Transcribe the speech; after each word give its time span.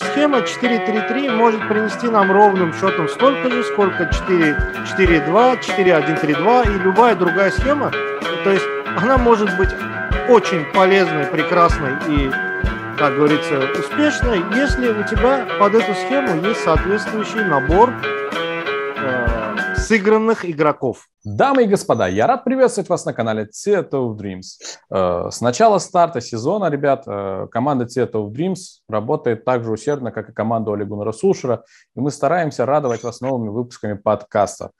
Схема 0.00 0.38
4-3-3 0.38 1.36
может 1.36 1.68
принести 1.68 2.08
нам 2.08 2.32
ровным 2.32 2.72
счетом 2.72 3.10
столько 3.10 3.50
же, 3.50 3.62
сколько 3.62 4.04
4-4-2, 4.04 5.60
4-1-3-2 5.60 6.74
и 6.74 6.78
любая 6.82 7.14
другая 7.14 7.50
схема. 7.50 7.90
То 7.90 8.50
есть 8.50 8.64
она 8.96 9.18
может 9.18 9.54
быть 9.58 9.68
очень 10.30 10.64
полезной, 10.72 11.26
прекрасной 11.26 11.92
и, 12.08 12.30
как 12.96 13.16
говорится, 13.16 13.68
успешной, 13.78 14.42
если 14.56 14.88
у 14.88 15.02
тебя 15.02 15.46
под 15.58 15.74
эту 15.74 15.92
схему 15.92 16.40
есть 16.40 16.64
соответствующий 16.64 17.44
набор 17.44 17.92
сыгранных 19.82 20.44
игроков. 20.48 21.08
Дамы 21.24 21.64
и 21.64 21.66
господа, 21.66 22.06
я 22.06 22.26
рад 22.26 22.44
приветствовать 22.44 22.88
вас 22.88 23.04
на 23.04 23.12
канале 23.12 23.48
Theater 23.52 23.90
of 23.90 24.16
Dreams. 24.16 24.44
Э, 24.90 25.28
с 25.30 25.40
начала 25.40 25.78
старта 25.78 26.20
сезона, 26.20 26.70
ребят, 26.70 27.04
э, 27.06 27.48
команда 27.50 27.84
Theater 27.84 28.12
of 28.12 28.30
Dreams 28.30 28.80
работает 28.88 29.44
так 29.44 29.64
же 29.64 29.72
усердно, 29.72 30.12
как 30.12 30.30
и 30.30 30.32
команда 30.32 30.72
Оли 30.72 30.84
Гуннера 30.84 31.12
Сушера, 31.12 31.64
и 31.96 32.00
мы 32.00 32.10
стараемся 32.10 32.64
радовать 32.64 33.02
вас 33.02 33.20
новыми 33.20 33.50
выпусками 33.50 33.94
подкаста. 33.94 34.70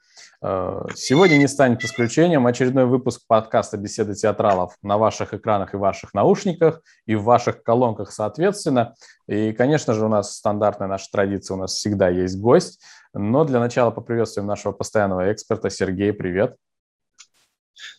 Э, 0.41 0.85
сегодня 0.95 1.35
не 1.35 1.47
станет 1.47 1.83
исключением 1.83 2.47
очередной 2.47 2.85
выпуск 2.85 3.21
подкаста 3.27 3.77
«Беседы 3.77 4.15
театралов» 4.15 4.75
на 4.81 4.97
ваших 4.97 5.33
экранах 5.33 5.73
и 5.73 5.77
ваших 5.77 6.13
наушниках, 6.13 6.81
и 7.05 7.15
в 7.15 7.23
ваших 7.23 7.63
колонках 7.63 8.11
соответственно. 8.11 8.95
И, 9.27 9.53
конечно 9.53 9.93
же, 9.93 10.05
у 10.05 10.09
нас 10.09 10.35
стандартная 10.35 10.87
наша 10.87 11.09
традиция, 11.11 11.55
у 11.55 11.59
нас 11.59 11.73
всегда 11.73 12.09
есть 12.09 12.37
гость. 12.39 12.81
Но 13.13 13.45
для 13.45 13.59
начала 13.59 13.91
поприветствуем 13.91 14.47
нашего 14.47 14.71
постоянного 14.71 15.31
эксперта. 15.31 15.69
Сергей, 15.69 16.13
привет. 16.13 16.55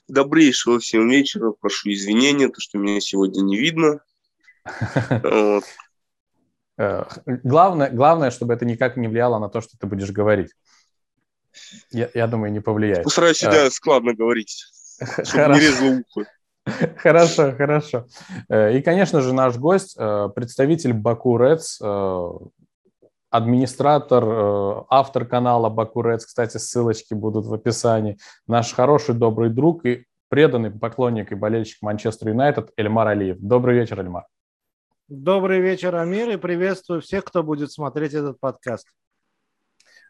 Добрейшего 0.09 0.80
всем 0.80 1.09
вечера. 1.09 1.52
Прошу 1.52 1.90
извинения, 1.90 2.48
то, 2.48 2.60
что 2.60 2.78
меня 2.78 3.00
сегодня 3.00 3.42
не 3.42 3.56
видно. 3.59 4.00
Э, 6.77 7.04
главное, 7.45 7.88
главное, 7.88 8.32
чтобы 8.32 8.52
это 8.52 8.64
никак 8.64 8.96
не 8.96 9.06
влияло 9.06 9.38
на 9.38 9.48
то, 9.48 9.60
что 9.60 9.78
ты 9.78 9.87
будешь 9.87 10.10
говорить. 10.10 10.50
Я, 11.92 12.10
я 12.15 12.26
думаю, 12.26 12.51
не 12.51 12.59
повлияет. 12.59 13.04
Постараюсь 13.04 13.37
себя 13.37 13.66
а... 13.66 13.70
складно 13.70 14.12
говорить, 14.12 14.66
чтобы 15.23 15.54
не 15.54 15.60
резало 15.60 16.02
ухо. 16.16 16.29
Хорошо, 16.96 17.52
хорошо. 17.52 18.09
Э, 18.48 18.76
и, 18.76 18.82
конечно 18.82 19.20
же, 19.20 19.32
наш 19.32 19.54
гость, 19.57 19.96
представитель 20.35 20.95
Баку 20.95 21.38
Рeds, 21.38 21.79
администратор, 23.35 24.24
э, 24.24 24.82
автор 24.90 25.24
канала 25.24 25.68
Бакурец, 25.68 26.24
кстати, 26.24 26.57
ссылочки 26.59 27.15
будут 27.15 27.46
в 27.46 27.52
описании, 27.52 28.16
наш 28.46 28.73
хороший, 28.73 29.16
добрый 29.16 29.51
друг 29.51 29.85
и 29.87 30.04
преданный 30.29 30.71
поклонник 30.71 31.32
и 31.32 31.35
болельщик 31.35 31.82
Манчестер 31.82 32.29
Юнайтед 32.29 32.71
Эльмар 32.76 33.09
Алиев. 33.09 33.38
Добрый 33.41 33.74
вечер, 33.74 33.99
Эльмар. 33.99 34.26
Добрый 35.09 35.60
вечер, 35.60 35.96
Амир, 35.96 36.30
и 36.30 36.37
приветствую 36.37 37.01
всех, 37.01 37.24
кто 37.24 37.43
будет 37.43 37.73
смотреть 37.73 38.15
этот 38.15 38.38
подкаст. 38.38 38.87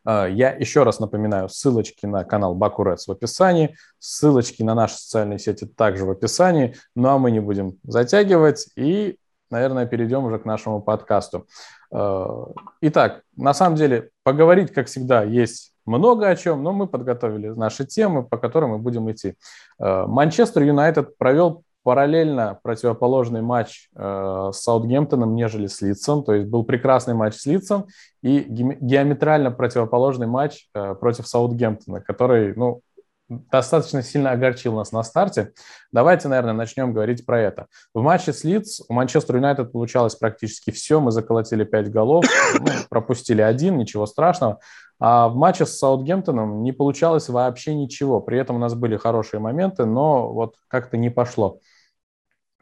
А, 0.05 0.27
я 0.29 0.51
еще 0.51 0.83
раз 0.83 1.01
напоминаю, 1.01 1.49
ссылочки 1.49 2.05
на 2.05 2.25
канал 2.25 2.55
Бакурец 2.55 3.07
в 3.07 3.13
описании, 3.13 3.75
ссылочки 3.99 4.63
на 4.63 4.75
наши 4.75 4.97
социальные 4.97 5.39
сети 5.39 5.65
также 5.65 6.05
в 6.05 6.11
описании. 6.11 6.77
Ну 6.95 7.09
а 7.09 7.17
мы 7.17 7.31
не 7.31 7.41
будем 7.41 7.79
затягивать 7.85 8.69
и, 8.77 9.17
наверное, 9.49 9.87
перейдем 9.87 10.27
уже 10.27 10.39
к 10.39 10.45
нашему 10.45 10.83
подкасту. 10.83 11.47
Э, 11.95 12.47
итак, 12.81 13.23
на 13.37 13.55
самом 13.55 13.77
деле, 13.77 14.11
поговорить, 14.25 14.73
как 14.73 14.89
всегда, 14.89 15.23
есть 15.23 15.73
много 15.87 16.29
о 16.29 16.37
чем, 16.37 16.63
но 16.63 16.73
мы 16.73 16.87
подготовили 16.87 17.49
наши 17.49 17.85
темы, 17.85 18.25
по 18.25 18.37
которым 18.37 18.71
мы 18.71 18.79
будем 18.79 19.11
идти. 19.11 19.35
Э, 19.79 20.05
Манчестер 20.07 20.63
Юнайтед 20.63 21.17
провел 21.17 21.63
параллельно 21.85 22.59
противоположный 22.63 23.43
матч 23.43 23.91
э, 23.95 24.51
с 24.53 24.63
Саутгемптоном, 24.63 25.37
нежели 25.37 25.69
с 25.69 25.83
Лидсом. 25.83 26.25
То 26.25 26.35
есть 26.35 26.49
был 26.49 26.65
прекрасный 26.65 27.15
матч 27.15 27.35
с 27.35 27.47
Лидсом 27.47 27.87
и 28.23 28.41
геометрально 28.41 29.51
противоположный 29.51 30.27
матч 30.27 30.69
против 30.73 31.29
Саутгемптона, 31.29 32.01
который, 32.01 32.55
ну, 32.57 32.81
достаточно 33.29 34.03
сильно 34.03 34.33
огорчил 34.33 34.75
нас 34.75 34.93
на 34.93 35.03
старте. 35.03 35.53
Давайте, 35.93 36.29
наверное, 36.29 36.53
начнем 36.53 36.93
говорить 36.93 37.25
про 37.25 37.41
это. 37.41 37.67
В 37.95 38.03
матче 38.03 38.33
с 38.33 38.45
Лидс 38.45 38.81
у 38.89 38.93
Манчестер 38.93 39.37
Юнайтед 39.37 39.73
получалось 39.73 40.15
практически 40.15 40.71
все. 40.71 41.01
Мы 41.01 41.11
заколотили 41.11 41.65
5 41.65 41.91
голов, 41.91 42.25
ну, 42.61 42.67
пропустили 42.91 43.41
один, 43.41 43.79
ничего 43.79 44.07
страшного. 44.07 44.61
А 45.01 45.29
в 45.29 45.37
матче 45.37 45.67
с 45.67 45.79
Саутгемптоном 45.79 46.63
не 46.63 46.73
получалось 46.73 47.29
вообще 47.29 47.75
ничего. 47.75 48.21
При 48.21 48.39
этом 48.39 48.57
у 48.57 48.59
нас 48.59 48.75
были 48.75 48.97
хорошие 48.97 49.41
моменты, 49.41 49.85
но 49.87 50.33
вот 50.33 50.57
как-то 50.69 50.97
не 50.97 51.11
пошло. 51.11 51.61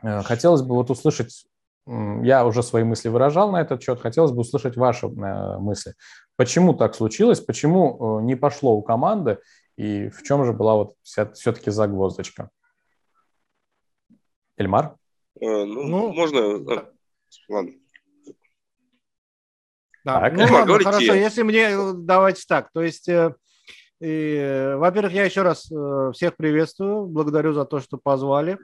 Э, 0.02 0.22
хотелось 0.22 0.62
бы 0.62 0.74
вот 0.74 0.90
услышать, 0.90 1.44
я 1.86 2.46
уже 2.46 2.62
свои 2.62 2.84
мысли 2.84 3.08
выражал 3.08 3.50
на 3.50 3.60
этот 3.60 3.82
счет, 3.82 4.00
хотелось 4.00 4.32
бы 4.32 4.40
услышать 4.40 4.76
ваши 4.76 5.06
э, 5.06 5.58
мысли. 5.58 5.94
Почему 6.36 6.74
так 6.74 6.94
случилось? 6.94 7.40
Почему 7.40 8.20
э, 8.20 8.22
не 8.22 8.34
пошло 8.34 8.74
у 8.74 8.82
команды? 8.82 9.38
И 9.76 10.08
в 10.08 10.22
чем 10.22 10.44
же 10.44 10.52
была 10.52 10.74
вот 10.74 10.96
все-таки 11.02 11.70
загвоздочка? 11.70 12.50
Эльмар? 14.56 14.96
Э, 15.40 15.64
ну, 15.64 15.84
ну, 15.84 16.12
можно... 16.12 16.38
Э, 16.38 16.86
ладно. 17.48 17.72
Да, 20.04 20.20
так. 20.20 20.32
ну 20.34 20.44
ладно, 20.52 20.78
хорошо, 20.80 21.14
если 21.14 21.42
мне, 21.42 21.70
э, 21.70 21.92
давайте 21.94 22.42
так, 22.46 22.70
то 22.72 22.82
есть, 22.82 23.08
э, 23.08 23.34
э, 24.00 24.76
во-первых, 24.76 25.12
я 25.12 25.24
еще 25.24 25.42
раз 25.42 25.70
э, 25.70 26.10
всех 26.12 26.36
приветствую, 26.36 27.06
благодарю 27.06 27.52
за 27.52 27.64
то, 27.64 27.80
что 27.80 27.98
позвали. 27.98 28.58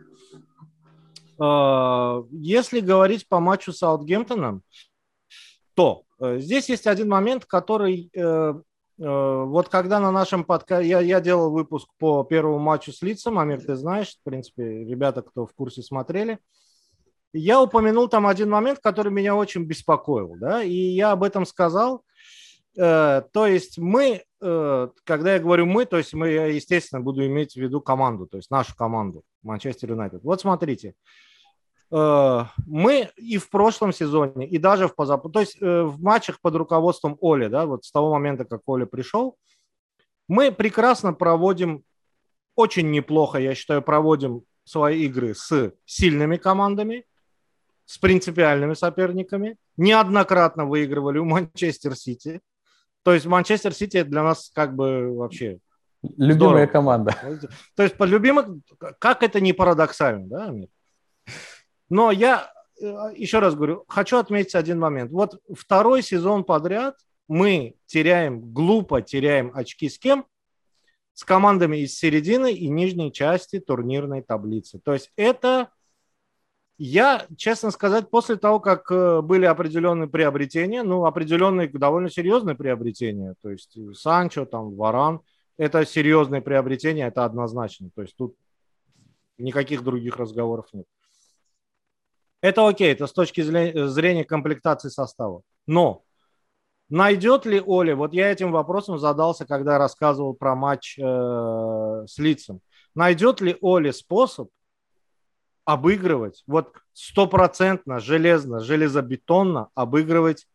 Э, 1.40 2.22
если 2.32 2.80
говорить 2.80 3.28
по 3.28 3.40
матчу 3.40 3.72
с 3.72 3.78
Саутгемптоном, 3.78 4.62
то 5.74 6.02
э, 6.20 6.38
здесь 6.38 6.68
есть 6.68 6.86
один 6.86 7.08
момент, 7.08 7.44
который 7.46 8.10
Э, 8.14 8.54
вот 8.98 9.68
когда 9.68 10.00
на 10.00 10.10
нашем 10.10 10.44
подкасте, 10.44 10.88
я, 10.88 11.00
я 11.00 11.20
делал 11.20 11.50
выпуск 11.50 11.88
по 11.98 12.24
первому 12.24 12.58
матчу 12.58 12.92
с 12.92 13.00
лицом, 13.02 13.38
Амир, 13.38 13.60
ты 13.60 13.76
знаешь, 13.76 14.16
в 14.16 14.24
принципе, 14.24 14.84
ребята, 14.84 15.22
кто 15.22 15.46
в 15.46 15.54
курсе 15.54 15.82
смотрели, 15.82 16.38
я 17.32 17.62
упомянул 17.62 18.08
там 18.08 18.26
один 18.26 18.50
момент, 18.50 18.80
который 18.80 19.12
меня 19.12 19.36
очень 19.36 19.64
беспокоил, 19.64 20.34
да, 20.36 20.62
и 20.62 20.74
я 20.74 21.12
об 21.12 21.22
этом 21.22 21.46
сказал. 21.46 22.02
Э, 22.76 23.22
то 23.32 23.46
есть 23.46 23.78
мы, 23.78 24.24
э, 24.40 24.88
когда 25.04 25.34
я 25.34 25.38
говорю 25.38 25.66
мы, 25.66 25.84
то 25.84 25.96
есть 25.96 26.12
мы, 26.14 26.30
я, 26.30 26.46
естественно, 26.46 27.00
буду 27.00 27.24
иметь 27.24 27.52
в 27.54 27.56
виду 27.56 27.80
команду, 27.80 28.26
то 28.26 28.36
есть 28.36 28.50
нашу 28.50 28.74
команду, 28.74 29.22
Манчестер 29.42 29.90
Юнайтед. 29.90 30.22
Вот 30.24 30.40
смотрите, 30.40 30.94
Э, 30.94 30.94
мы 31.90 33.10
и 33.16 33.38
в 33.38 33.48
прошлом 33.48 33.92
сезоне, 33.92 34.46
и 34.46 34.58
даже 34.58 34.88
в 34.88 34.94
позап... 34.94 35.30
То 35.32 35.40
есть 35.40 35.56
э, 35.60 35.82
в 35.82 36.02
матчах 36.02 36.40
под 36.40 36.54
руководством 36.56 37.16
Оли, 37.20 37.48
да, 37.48 37.64
вот 37.66 37.84
с 37.84 37.90
того 37.92 38.12
момента, 38.12 38.44
как 38.44 38.60
Оля 38.66 38.84
пришел, 38.84 39.36
мы 40.28 40.52
прекрасно 40.52 41.14
проводим, 41.14 41.82
очень 42.54 42.90
неплохо, 42.90 43.38
я 43.38 43.54
считаю, 43.54 43.80
проводим 43.82 44.42
свои 44.64 45.04
игры 45.04 45.34
с 45.34 45.72
сильными 45.86 46.36
командами, 46.36 47.06
с 47.86 47.96
принципиальными 47.96 48.74
соперниками. 48.74 49.56
Неоднократно 49.78 50.66
выигрывали 50.66 51.18
у 51.18 51.24
Манчестер 51.24 51.96
Сити. 51.96 52.42
То 53.02 53.14
есть 53.14 53.24
Манчестер 53.24 53.72
Сити 53.72 54.02
для 54.02 54.22
нас 54.22 54.50
как 54.54 54.76
бы 54.76 55.16
вообще 55.16 55.60
Любимая 56.02 56.34
здорово. 56.34 56.66
команда. 56.66 57.16
То 57.74 57.82
есть 57.82 57.96
по 57.96 58.04
любимых, 58.04 58.46
как 58.98 59.22
это 59.22 59.40
не 59.40 59.54
парадоксально, 59.54 60.26
да, 60.26 60.44
Амир? 60.48 60.68
Но 61.88 62.10
я 62.10 62.50
э, 62.80 62.84
еще 63.16 63.38
раз 63.38 63.54
говорю, 63.54 63.84
хочу 63.88 64.18
отметить 64.18 64.54
один 64.54 64.78
момент. 64.78 65.10
Вот 65.10 65.40
второй 65.54 66.02
сезон 66.02 66.44
подряд 66.44 66.96
мы 67.28 67.76
теряем, 67.86 68.52
глупо 68.52 69.02
теряем 69.02 69.50
очки 69.54 69.88
с 69.88 69.98
кем? 69.98 70.26
С 71.14 71.24
командами 71.24 71.78
из 71.78 71.98
середины 71.98 72.52
и 72.52 72.68
нижней 72.68 73.12
части 73.12 73.58
турнирной 73.58 74.22
таблицы. 74.22 74.78
То 74.78 74.92
есть 74.92 75.10
это, 75.16 75.70
я, 76.78 77.26
честно 77.36 77.70
сказать, 77.70 78.08
после 78.10 78.36
того, 78.36 78.60
как 78.60 78.90
э, 78.90 79.20
были 79.22 79.44
определенные 79.44 80.08
приобретения, 80.08 80.82
ну, 80.82 81.06
определенные 81.06 81.68
довольно 81.68 82.08
серьезные 82.08 82.54
приобретения, 82.54 83.34
то 83.42 83.50
есть 83.50 83.76
Санчо, 83.94 84.44
там, 84.44 84.76
Варан, 84.76 85.20
это 85.56 85.84
серьезные 85.84 86.40
приобретения, 86.40 87.08
это 87.08 87.24
однозначно. 87.24 87.90
То 87.94 88.02
есть 88.02 88.14
тут 88.14 88.36
никаких 89.38 89.82
других 89.82 90.16
разговоров 90.16 90.66
нет. 90.72 90.86
Это 92.40 92.68
окей, 92.68 92.92
это 92.92 93.06
с 93.06 93.12
точки 93.12 93.40
зрения 93.40 94.24
комплектации 94.24 94.88
состава. 94.88 95.42
Но 95.66 96.04
найдет 96.88 97.46
ли 97.46 97.60
Оля, 97.64 97.96
вот 97.96 98.12
я 98.12 98.30
этим 98.30 98.52
вопросом 98.52 98.98
задался, 98.98 99.44
когда 99.44 99.78
рассказывал 99.78 100.34
про 100.34 100.54
матч 100.54 100.98
э, 100.98 101.02
с 101.02 102.18
лицом, 102.18 102.60
найдет 102.94 103.40
ли 103.40 103.56
Оля 103.60 103.92
способ 103.92 104.48
обыгрывать, 105.64 106.44
вот 106.46 106.72
стопроцентно, 106.94 108.00
железно, 108.00 108.60
железобетонно 108.60 109.68
обыгрывать 109.74 110.46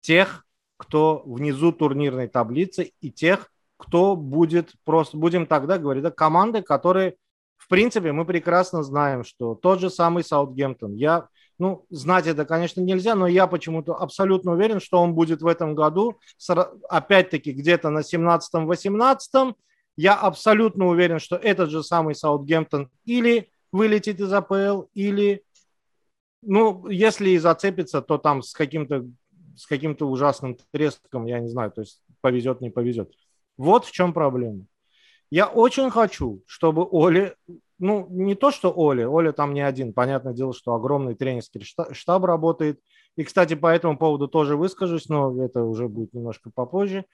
тех, 0.00 0.46
кто 0.78 1.22
внизу 1.26 1.72
турнирной 1.72 2.26
таблицы 2.26 2.92
и 3.00 3.10
тех, 3.10 3.50
кто 3.76 4.16
будет 4.16 4.72
просто, 4.84 5.16
будем 5.16 5.46
тогда 5.46 5.76
говорить, 5.76 6.02
да, 6.04 6.10
команды, 6.10 6.62
которые, 6.62 7.16
принципе, 7.72 8.12
мы 8.12 8.26
прекрасно 8.26 8.82
знаем, 8.82 9.24
что 9.24 9.54
тот 9.54 9.80
же 9.80 9.88
самый 9.88 10.22
Саутгемптон, 10.22 10.94
я 10.94 11.28
Ну, 11.58 11.86
знать 11.90 12.26
это, 12.26 12.44
конечно, 12.44 12.82
нельзя, 12.82 13.14
но 13.14 13.26
я 13.26 13.46
почему-то 13.46 13.94
абсолютно 13.94 14.52
уверен, 14.52 14.78
что 14.78 14.98
он 14.98 15.14
будет 15.14 15.40
в 15.40 15.46
этом 15.46 15.74
году, 15.74 16.18
опять-таки, 16.90 17.52
где-то 17.52 17.88
на 17.88 18.02
17-18. 18.02 19.54
Я 19.96 20.14
абсолютно 20.20 20.88
уверен, 20.88 21.18
что 21.18 21.36
этот 21.36 21.70
же 21.70 21.82
самый 21.82 22.14
Саутгемптон 22.14 22.90
или 23.06 23.48
вылетит 23.72 24.20
из 24.20 24.32
АПЛ, 24.32 24.82
или, 24.92 25.42
ну, 26.42 26.86
если 26.88 27.30
и 27.30 27.38
зацепится, 27.38 28.02
то 28.02 28.18
там 28.18 28.42
с 28.42 28.52
каким-то 28.52 29.06
с 29.56 29.66
каким-то 29.66 30.06
ужасным 30.06 30.56
треском, 30.72 31.26
я 31.26 31.38
не 31.38 31.48
знаю, 31.48 31.70
то 31.70 31.82
есть 31.82 32.02
повезет, 32.20 32.60
не 32.60 32.70
повезет. 32.70 33.12
Вот 33.56 33.84
в 33.84 33.92
чем 33.92 34.12
проблема. 34.12 34.64
Я 35.32 35.46
очень 35.46 35.88
хочу, 35.88 36.42
чтобы 36.46 36.86
Оли, 36.92 37.34
ну, 37.78 38.06
не 38.10 38.34
то, 38.34 38.50
что 38.50 38.70
Оли, 38.76 39.04
Оля 39.04 39.32
там 39.32 39.54
не 39.54 39.62
один, 39.62 39.94
понятное 39.94 40.34
дело, 40.34 40.52
что 40.52 40.74
огромный 40.74 41.14
тренерский 41.14 41.64
штаб 41.92 42.24
работает. 42.24 42.80
И, 43.16 43.24
кстати, 43.24 43.54
по 43.54 43.68
этому 43.68 43.96
поводу 43.96 44.28
тоже 44.28 44.58
выскажусь, 44.58 45.08
но 45.08 45.42
это 45.42 45.62
уже 45.64 45.88
будет 45.88 46.12
немножко 46.12 46.50
попозже. 46.54 47.06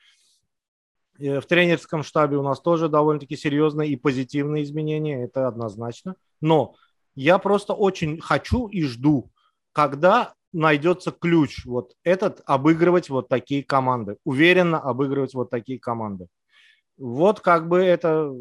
В 1.16 1.42
тренерском 1.42 2.02
штабе 2.02 2.38
у 2.38 2.42
нас 2.42 2.60
тоже 2.60 2.88
довольно-таки 2.88 3.36
серьезные 3.36 3.90
и 3.90 3.94
позитивные 3.94 4.64
изменения, 4.64 5.22
это 5.22 5.46
однозначно. 5.46 6.16
Но 6.40 6.74
я 7.14 7.38
просто 7.38 7.72
очень 7.72 8.20
хочу 8.20 8.66
и 8.66 8.82
жду, 8.82 9.30
когда 9.70 10.34
найдется 10.52 11.12
ключ 11.12 11.64
вот 11.64 11.92
этот 12.02 12.42
обыгрывать 12.46 13.10
вот 13.10 13.28
такие 13.28 13.62
команды, 13.62 14.16
уверенно 14.24 14.80
обыгрывать 14.80 15.34
вот 15.34 15.50
такие 15.50 15.78
команды. 15.78 16.26
Вот 16.98 17.40
как 17.40 17.68
бы 17.68 17.78
это 17.78 18.34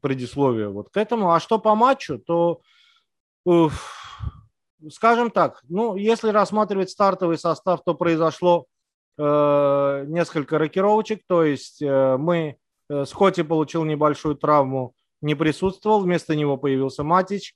предисловие 0.00 0.68
вот 0.68 0.90
к 0.90 0.96
этому. 0.96 1.32
А 1.32 1.40
что 1.40 1.58
по 1.58 1.74
матчу, 1.74 2.18
то, 2.18 2.60
уф, 3.44 4.00
скажем 4.90 5.30
так, 5.30 5.62
ну, 5.68 5.96
если 5.96 6.28
рассматривать 6.28 6.90
стартовый 6.90 7.38
состав, 7.38 7.82
то 7.84 7.94
произошло 7.94 8.66
э, 9.18 10.04
несколько 10.06 10.58
рокировочек, 10.58 11.22
то 11.26 11.44
есть 11.44 11.82
э, 11.82 12.16
мы, 12.16 12.56
э, 12.88 13.04
Скотти 13.04 13.42
получил 13.42 13.84
небольшую 13.84 14.36
травму, 14.36 14.94
не 15.20 15.34
присутствовал, 15.34 16.00
вместо 16.00 16.36
него 16.36 16.56
появился 16.56 17.02
Матич, 17.02 17.54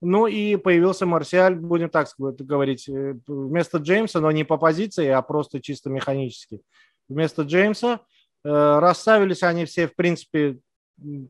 ну 0.00 0.26
и 0.26 0.56
появился 0.56 1.06
Марсиаль, 1.06 1.56
будем 1.56 1.88
так 1.88 2.08
говорить, 2.18 2.88
э, 2.88 3.14
вместо 3.26 3.78
Джеймса, 3.78 4.20
но 4.20 4.30
не 4.30 4.44
по 4.44 4.58
позиции, 4.58 5.08
а 5.08 5.22
просто 5.22 5.60
чисто 5.60 5.90
механически. 5.90 6.60
Вместо 7.08 7.42
Джеймса 7.42 8.00
расставились 8.44 9.42
они 9.42 9.64
все, 9.64 9.88
в 9.88 9.94
принципе, 9.94 10.58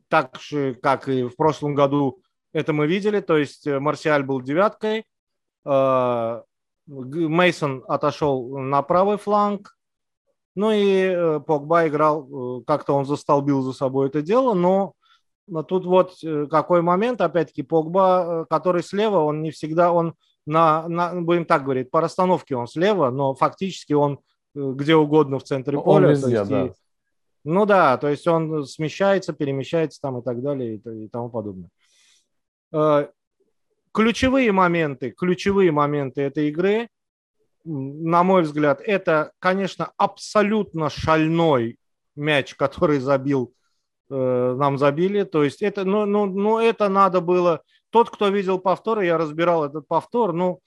так 0.09 0.37
же, 0.39 0.75
как 0.75 1.07
и 1.07 1.23
в 1.23 1.35
прошлом 1.35 1.73
году 1.73 2.19
это 2.53 2.73
мы 2.73 2.87
видели. 2.87 3.21
То 3.21 3.37
есть 3.37 3.65
э, 3.65 3.79
Марсиаль 3.79 4.23
был 4.23 4.41
девяткой, 4.41 5.05
Мейсон 6.87 7.83
отошел 7.87 8.59
на 8.59 8.83
правый 8.83 9.17
фланг, 9.17 9.75
ну 10.55 10.71
и 10.71 11.39
Погба 11.39 11.87
играл, 11.87 12.61
как-то 12.67 12.93
он 12.93 13.05
застолбил 13.05 13.63
за 13.63 13.73
собой 13.73 14.09
это 14.09 14.21
дело, 14.21 14.53
но 14.53 14.93
но 15.47 15.63
тут 15.63 15.85
вот 15.85 16.13
э, 16.23 16.47
какой 16.49 16.81
момент, 16.81 17.21
опять-таки, 17.21 17.61
Погба, 17.61 18.25
э, 18.27 18.45
который 18.49 18.83
слева, 18.83 19.19
он 19.19 19.41
не 19.41 19.51
всегда, 19.51 19.91
он 19.91 20.15
на, 20.45 20.87
на, 20.87 21.21
будем 21.21 21.45
так 21.45 21.63
говорить, 21.63 21.91
по 21.91 22.01
расстановке 22.01 22.55
он 22.55 22.67
слева, 22.67 23.09
но 23.11 23.35
фактически 23.35 23.93
он 23.93 24.19
э, 24.55 24.71
где 24.75 24.95
угодно 24.95 25.39
в 25.39 25.43
центре 25.43 25.79
поля. 25.79 26.07
Он 26.07 26.11
везде, 26.11 26.37
есть, 26.37 26.49
да. 26.49 26.65
И, 26.65 26.71
ну 27.45 27.65
да, 27.65 27.97
то 27.97 28.09
есть 28.09 28.27
он 28.27 28.65
смещается, 28.65 29.33
перемещается 29.33 30.01
там 30.01 30.19
и 30.19 30.23
так 30.23 30.41
далее 30.41 30.75
и, 30.75 31.05
и 31.05 31.07
тому 31.07 31.29
подобное. 31.29 31.69
Ключевые 33.93 34.51
моменты, 34.51 35.11
ключевые 35.11 35.71
моменты 35.71 36.21
этой 36.21 36.49
игры, 36.49 36.89
на 37.63 38.23
мой 38.23 38.41
взгляд, 38.41 38.81
это, 38.81 39.31
конечно, 39.39 39.91
абсолютно 39.95 40.89
шальной 40.89 41.79
мяч, 42.15 42.55
который 42.55 42.99
забил 42.99 43.55
Э, 44.09 44.55
нам 44.57 44.77
забили. 44.77 45.23
То 45.23 45.43
есть 45.43 45.61
это, 45.61 45.83
ну, 45.83 46.05
ну, 46.05 46.25
ну, 46.25 46.59
это 46.59 46.89
надо 46.89 47.21
было. 47.21 47.61
Тот, 47.89 48.09
кто 48.09 48.27
видел 48.29 48.59
повтор, 48.59 49.01
я 49.01 49.17
разбирал 49.17 49.65
этот 49.65 49.87
повтор, 49.87 50.33
ну, 50.33 50.59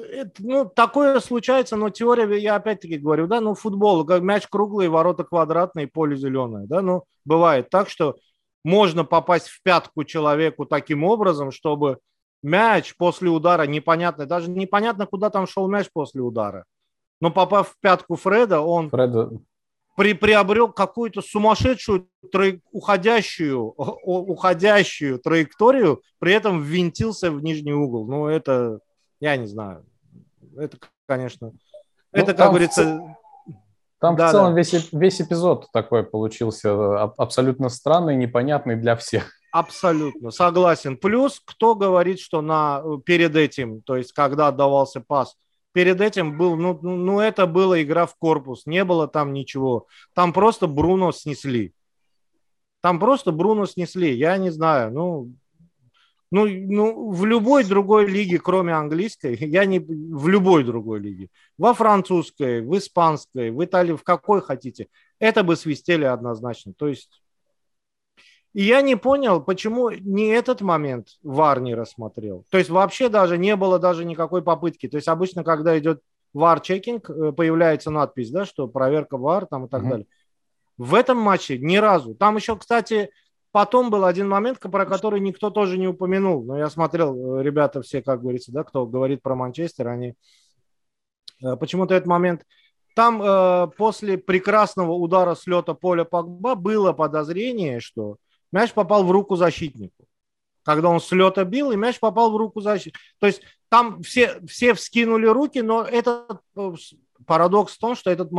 это, 0.00 0.32
ну, 0.38 0.64
такое 0.64 1.20
случается, 1.20 1.76
но 1.76 1.90
теория, 1.90 2.38
я 2.38 2.56
опять-таки 2.56 2.98
говорю, 2.98 3.26
да, 3.26 3.40
ну, 3.40 3.54
футбол, 3.54 4.04
как 4.04 4.22
мяч 4.22 4.46
круглый, 4.48 4.88
ворота 4.88 5.24
квадратные, 5.24 5.86
поле 5.86 6.16
зеленое, 6.16 6.66
да, 6.66 6.82
ну, 6.82 7.04
бывает 7.24 7.70
так, 7.70 7.88
что 7.88 8.16
можно 8.64 9.04
попасть 9.04 9.48
в 9.48 9.62
пятку 9.62 10.04
человеку 10.04 10.66
таким 10.66 11.04
образом, 11.04 11.50
чтобы 11.50 11.98
мяч 12.42 12.94
после 12.96 13.30
удара 13.30 13.66
непонятно, 13.66 14.26
даже 14.26 14.50
непонятно, 14.50 15.06
куда 15.06 15.30
там 15.30 15.46
шел 15.46 15.68
мяч 15.68 15.88
после 15.92 16.22
удара. 16.22 16.64
Но 17.20 17.30
попав 17.30 17.70
в 17.70 17.80
пятку 17.80 18.16
Фреда, 18.16 18.60
он 18.60 18.90
Фреда 18.90 19.30
при, 19.96 20.14
приобрел 20.14 20.72
какую-то 20.72 21.22
сумасшедшую 21.22 22.08
траек, 22.30 22.62
уходящую, 22.72 23.74
уходящую 23.76 25.18
траекторию, 25.18 26.02
при 26.18 26.32
этом 26.32 26.62
ввинтился 26.62 27.30
в 27.30 27.42
нижний 27.42 27.74
угол. 27.74 28.06
Ну, 28.06 28.26
это, 28.26 28.80
я 29.22 29.36
не 29.36 29.46
знаю. 29.46 29.86
Это, 30.56 30.78
конечно, 31.06 31.52
ну, 32.12 32.20
это, 32.20 32.34
как 32.34 32.50
говорится... 32.50 33.16
Там 34.00 34.16
да, 34.16 34.28
в 34.28 34.32
целом 34.32 34.52
да. 34.52 34.58
весь, 34.58 34.92
весь 34.92 35.20
эпизод 35.20 35.68
такой 35.72 36.02
получился 36.02 36.70
э, 36.70 37.10
абсолютно 37.18 37.68
странный, 37.68 38.16
непонятный 38.16 38.74
для 38.74 38.96
всех. 38.96 39.30
Абсолютно, 39.52 40.32
согласен. 40.32 40.96
Плюс, 40.96 41.40
кто 41.44 41.76
говорит, 41.76 42.18
что 42.18 42.42
на, 42.42 42.82
э, 42.84 42.98
перед 43.06 43.36
этим, 43.36 43.80
то 43.82 43.96
есть 43.96 44.12
когда 44.12 44.48
отдавался 44.48 45.00
пас, 45.00 45.36
перед 45.72 46.00
этим 46.00 46.36
был, 46.36 46.56
ну, 46.56 46.76
ну, 46.82 46.96
ну, 46.96 47.20
это 47.20 47.46
была 47.46 47.80
игра 47.80 48.06
в 48.06 48.16
корпус, 48.16 48.66
не 48.66 48.82
было 48.84 49.06
там 49.06 49.32
ничего. 49.32 49.86
Там 50.14 50.32
просто 50.32 50.66
Бруно 50.66 51.12
снесли. 51.12 51.72
Там 52.80 52.98
просто 52.98 53.30
Бруно 53.30 53.66
снесли, 53.66 54.12
я 54.16 54.36
не 54.36 54.50
знаю, 54.50 54.92
ну, 54.92 55.32
ну, 56.32 56.46
ну, 56.48 57.10
в 57.10 57.26
любой 57.26 57.62
другой 57.62 58.06
лиге, 58.06 58.38
кроме 58.38 58.72
английской, 58.72 59.36
я 59.40 59.66
не 59.66 59.78
в 59.80 60.28
любой 60.28 60.64
другой 60.64 60.98
лиге, 60.98 61.28
во 61.58 61.74
французской, 61.74 62.62
в 62.62 62.76
испанской, 62.76 63.50
в 63.50 63.62
Италии, 63.62 63.92
в 63.92 64.02
какой 64.02 64.40
хотите, 64.40 64.88
это 65.18 65.44
бы 65.44 65.56
свистели 65.56 66.04
однозначно. 66.04 66.72
То 66.72 66.88
есть 66.88 67.22
и 68.54 68.64
я 68.64 68.80
не 68.80 68.96
понял, 68.96 69.42
почему 69.42 69.90
не 69.90 70.28
этот 70.28 70.62
момент 70.62 71.08
ВАР 71.22 71.60
не 71.60 71.74
рассмотрел. 71.74 72.44
То 72.50 72.58
есть 72.58 72.70
вообще 72.70 73.08
даже 73.08 73.36
не 73.38 73.54
было 73.54 73.78
даже 73.78 74.04
никакой 74.04 74.42
попытки. 74.42 74.88
То 74.88 74.96
есть 74.96 75.08
обычно, 75.08 75.44
когда 75.44 75.78
идет 75.78 76.00
ВАР-чекинг, 76.34 77.10
э, 77.10 77.32
появляется 77.32 77.90
надпись, 77.90 78.30
да, 78.30 78.44
что 78.44 78.68
проверка 78.68 79.16
ВАР 79.16 79.46
там 79.46 79.66
и 79.66 79.68
так 79.68 79.82
mm-hmm. 79.82 79.88
далее. 79.88 80.06
В 80.76 80.94
этом 80.94 81.18
матче 81.18 81.58
ни 81.58 81.76
разу. 81.76 82.14
Там 82.14 82.36
еще, 82.36 82.56
кстати, 82.56 83.10
потом 83.52 83.90
был 83.90 84.04
один 84.04 84.28
момент, 84.28 84.58
про 84.58 84.86
который 84.86 85.20
никто 85.20 85.50
тоже 85.50 85.78
не 85.78 85.86
упомянул. 85.86 86.42
Но 86.44 86.58
я 86.58 86.68
смотрел, 86.68 87.38
э, 87.38 87.42
ребята 87.42 87.82
все, 87.82 88.02
как 88.02 88.22
говорится, 88.22 88.50
да, 88.50 88.64
кто 88.64 88.86
говорит 88.86 89.22
про 89.22 89.34
Манчестер, 89.34 89.88
они 89.88 90.14
э, 91.44 91.56
почему-то 91.56 91.94
этот 91.94 92.08
момент 92.08 92.44
там 92.94 93.22
э, 93.22 93.68
после 93.76 94.18
прекрасного 94.18 94.92
удара 94.92 95.34
с 95.34 95.46
лета 95.46 95.74
поля 95.74 96.04
Погба 96.04 96.54
было 96.54 96.92
подозрение, 96.92 97.80
что 97.80 98.16
мяч 98.50 98.72
попал 98.72 99.04
в 99.04 99.10
руку 99.10 99.36
защитнику. 99.36 100.06
Когда 100.64 100.88
он 100.88 101.00
с 101.00 101.10
лета 101.10 101.44
бил, 101.44 101.72
и 101.72 101.76
мяч 101.76 101.98
попал 101.98 102.30
в 102.30 102.36
руку 102.36 102.60
защитника. 102.60 103.00
То 103.18 103.26
есть 103.26 103.42
там 103.68 104.02
все, 104.02 104.40
все 104.46 104.74
вскинули 104.74 105.26
руки, 105.26 105.60
но 105.60 105.82
этот 105.82 106.40
э, 106.56 106.72
парадокс 107.26 107.74
в 107.74 107.78
том, 107.78 107.96
что 107.96 108.10
этот 108.10 108.30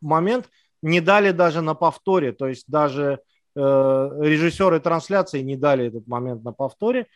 момент 0.00 0.48
не 0.82 1.00
дали 1.00 1.32
даже 1.32 1.60
на 1.60 1.74
повторе. 1.74 2.32
То 2.32 2.46
есть 2.46 2.64
даже 2.68 3.20
режиссеры 3.56 4.80
трансляции 4.80 5.40
не 5.40 5.56
дали 5.56 5.86
этот 5.86 6.06
момент 6.06 6.44
на 6.44 6.52
повторе. 6.52 7.06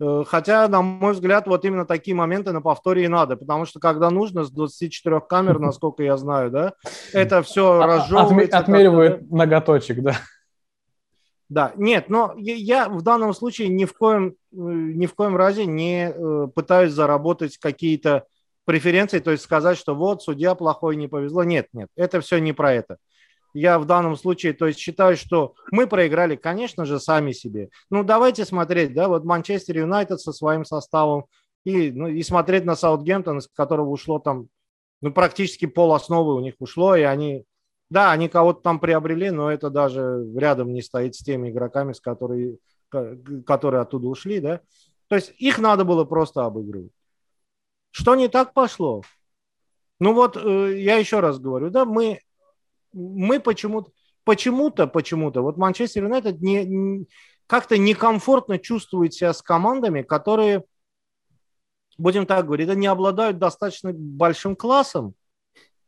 Э, 0.00 0.24
хотя, 0.26 0.66
на 0.68 0.82
мой 0.82 1.12
взгляд, 1.12 1.46
вот 1.46 1.64
именно 1.64 1.86
такие 1.86 2.14
моменты 2.14 2.52
на 2.52 2.60
повторе 2.60 3.04
и 3.04 3.08
надо, 3.08 3.36
потому 3.36 3.64
что 3.64 3.78
когда 3.78 4.10
нужно 4.10 4.44
с 4.44 4.50
24 4.50 5.20
камер, 5.20 5.58
насколько 5.60 6.02
я 6.02 6.16
знаю, 6.16 6.50
да, 6.50 6.74
это 7.12 7.42
все 7.42 7.80
а, 7.80 7.84
а, 7.84 7.86
разжевывается. 7.86 8.58
Отмеривает 8.58 9.30
ноготочек, 9.30 10.02
да. 10.02 10.16
Да, 11.50 11.72
нет, 11.76 12.08
но 12.08 12.34
я 12.38 12.88
в 12.88 13.02
данном 13.02 13.34
случае 13.34 13.68
ни 13.68 13.84
в 13.84 13.92
коем, 13.92 14.30
э, 14.30 14.34
ни 14.52 15.06
в 15.06 15.14
коем 15.14 15.36
разе 15.36 15.66
не 15.66 16.10
э, 16.10 16.48
пытаюсь 16.54 16.92
заработать 16.92 17.58
какие-то 17.58 18.24
преференции, 18.64 19.18
то 19.18 19.30
есть 19.30 19.44
сказать, 19.44 19.76
что 19.76 19.94
вот 19.94 20.22
судья 20.22 20.54
плохой, 20.54 20.96
не 20.96 21.06
повезло. 21.06 21.44
Нет, 21.44 21.68
нет, 21.72 21.88
это 21.96 22.20
все 22.22 22.38
не 22.38 22.52
про 22.54 22.72
это. 22.72 22.96
Я 23.54 23.78
в 23.78 23.86
данном 23.86 24.16
случае, 24.16 24.52
то 24.52 24.66
есть 24.66 24.78
считаю, 24.78 25.16
что 25.16 25.54
мы 25.70 25.86
проиграли, 25.86 26.36
конечно 26.36 26.84
же, 26.84 27.00
сами 27.00 27.32
себе. 27.32 27.70
Ну, 27.88 28.04
давайте 28.04 28.44
смотреть, 28.44 28.92
да, 28.92 29.08
вот 29.08 29.24
Манчестер 29.24 29.78
Юнайтед 29.78 30.20
со 30.20 30.32
своим 30.32 30.64
составом 30.64 31.26
и, 31.64 31.90
ну, 31.92 32.08
и 32.08 32.22
смотреть 32.22 32.64
на 32.64 32.74
Саутгемптон, 32.74 33.38
из 33.38 33.48
которого 33.48 33.88
ушло 33.88 34.18
там, 34.18 34.48
ну, 35.00 35.12
практически 35.12 35.66
пол 35.66 35.94
основы 35.94 36.34
у 36.34 36.40
них 36.40 36.54
ушло, 36.58 36.96
и 36.96 37.02
они 37.02 37.44
да, 37.90 38.10
они 38.10 38.28
кого-то 38.28 38.60
там 38.60 38.80
приобрели, 38.80 39.30
но 39.30 39.52
это 39.52 39.70
даже 39.70 40.26
рядом 40.34 40.72
не 40.72 40.82
стоит 40.82 41.14
с 41.14 41.18
теми 41.18 41.50
игроками, 41.50 41.92
с 41.92 42.00
которыми, 42.00 42.58
которые 43.46 43.82
оттуда 43.82 44.08
ушли, 44.08 44.40
да. 44.40 44.60
То 45.08 45.16
есть 45.16 45.32
их 45.38 45.58
надо 45.58 45.84
было 45.84 46.04
просто 46.04 46.44
обыгрывать. 46.44 46.90
Что 47.90 48.14
не 48.16 48.28
так 48.28 48.52
пошло? 48.52 49.02
Ну 50.00 50.12
вот, 50.12 50.36
э, 50.36 50.80
я 50.80 50.96
еще 50.96 51.20
раз 51.20 51.38
говорю, 51.38 51.70
да, 51.70 51.84
мы, 51.84 52.20
мы 52.94 53.40
почему-то, 53.40 53.90
почему-то, 54.24 54.86
почему-то, 54.86 55.42
вот 55.42 55.56
Манчестер 55.56 56.04
Юнайтед 56.04 56.40
не, 56.40 57.06
как-то 57.46 57.76
некомфортно 57.76 58.58
чувствует 58.58 59.14
себя 59.14 59.32
с 59.32 59.42
командами, 59.42 60.02
которые, 60.02 60.64
будем 61.98 62.26
так 62.26 62.46
говорить, 62.46 62.74
не 62.74 62.86
обладают 62.86 63.38
достаточно 63.38 63.92
большим 63.92 64.56
классом. 64.56 65.14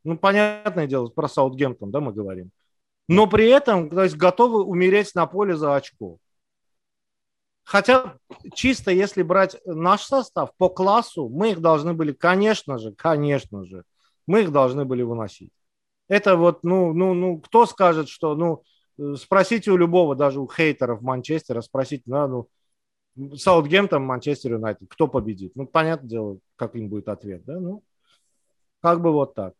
Ну, 0.04 0.18
понятное 0.18 0.86
дело, 0.86 1.08
про 1.08 1.28
Саутгемптон, 1.28 1.90
да, 1.90 2.00
мы 2.00 2.12
говорим. 2.12 2.50
Но 3.08 3.26
при 3.26 3.48
этом, 3.48 3.88
то 3.90 4.02
есть, 4.02 4.16
готовы 4.16 4.62
умереть 4.62 5.14
на 5.14 5.26
поле 5.26 5.56
за 5.56 5.74
очко. 5.74 6.18
Хотя 7.64 8.16
чисто 8.54 8.92
если 8.92 9.22
брать 9.22 9.56
наш 9.64 10.02
состав 10.04 10.50
по 10.56 10.68
классу, 10.68 11.28
мы 11.28 11.50
их 11.50 11.60
должны 11.60 11.94
были, 11.94 12.12
конечно 12.12 12.78
же, 12.78 12.92
конечно 12.92 13.64
же, 13.64 13.82
мы 14.26 14.42
их 14.42 14.52
должны 14.52 14.84
были 14.84 15.02
выносить. 15.02 15.50
Это 16.08 16.36
вот, 16.36 16.62
ну, 16.62 16.92
ну, 16.92 17.14
ну, 17.14 17.40
кто 17.40 17.66
скажет, 17.66 18.08
что, 18.08 18.34
ну, 18.34 18.62
спросите 19.16 19.70
у 19.70 19.76
любого, 19.76 20.14
даже 20.14 20.40
у 20.40 20.48
хейтеров 20.48 21.02
Манчестера, 21.02 21.60
спросите, 21.60 22.02
да, 22.06 22.28
ну, 22.28 22.48
Саутгемптон, 23.36 24.04
Манчестер 24.04 24.52
Юнайтед, 24.52 24.88
кто 24.88 25.08
победит? 25.08 25.52
Ну, 25.56 25.66
понятное 25.66 26.08
дело, 26.08 26.38
как 26.56 26.76
им 26.76 26.88
будет 26.88 27.08
ответ, 27.08 27.44
да, 27.44 27.58
ну, 27.58 27.82
как 28.80 29.00
бы 29.00 29.12
вот 29.12 29.34
так. 29.34 29.54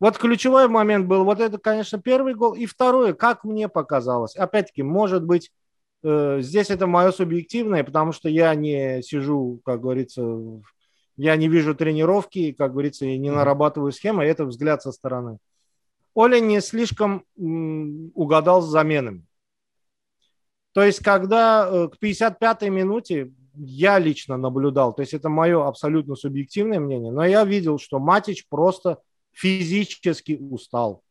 Вот 0.00 0.16
ключевой 0.16 0.68
момент 0.68 1.06
был, 1.06 1.24
вот 1.24 1.40
это, 1.40 1.58
конечно, 1.58 2.00
первый 2.00 2.34
гол. 2.34 2.54
И 2.54 2.66
второе, 2.66 3.14
как 3.14 3.42
мне 3.44 3.68
показалось, 3.68 4.36
опять-таки, 4.36 4.82
может 4.82 5.24
быть, 5.24 5.50
Э, 6.02 6.38
здесь 6.40 6.70
это 6.70 6.86
мое 6.86 7.10
субъективное, 7.10 7.82
потому 7.84 8.12
что 8.12 8.28
я 8.28 8.54
не 8.54 9.02
сижу, 9.02 9.60
как 9.64 9.80
говорится, 9.80 10.22
я 11.18 11.36
не 11.36 11.48
вижу 11.48 11.74
тренировки, 11.74 12.52
как 12.52 12.72
говорится, 12.72 13.04
и 13.04 13.18
не 13.18 13.30
нарабатываю 13.30 13.92
схемы, 13.92 14.24
это 14.24 14.44
взгляд 14.44 14.82
со 14.82 14.92
стороны. 14.92 15.38
Оля 16.14 16.40
не 16.40 16.60
слишком 16.60 17.24
угадал 18.14 18.62
с 18.62 18.70
заменами. 18.70 19.26
То 20.72 20.82
есть, 20.82 21.00
когда 21.00 21.68
э, 21.68 21.88
к 21.88 22.02
55-й 22.02 22.70
минуте 22.70 23.32
я 23.54 23.98
лично 23.98 24.36
наблюдал, 24.36 24.94
то 24.94 25.02
есть 25.02 25.12
это 25.12 25.28
мое 25.28 25.66
абсолютно 25.66 26.14
субъективное 26.14 26.78
мнение, 26.78 27.10
но 27.10 27.24
я 27.24 27.44
видел, 27.44 27.78
что 27.78 27.98
Матич 27.98 28.46
просто 28.48 28.98
физически 29.32 30.38
устал. 30.40 31.02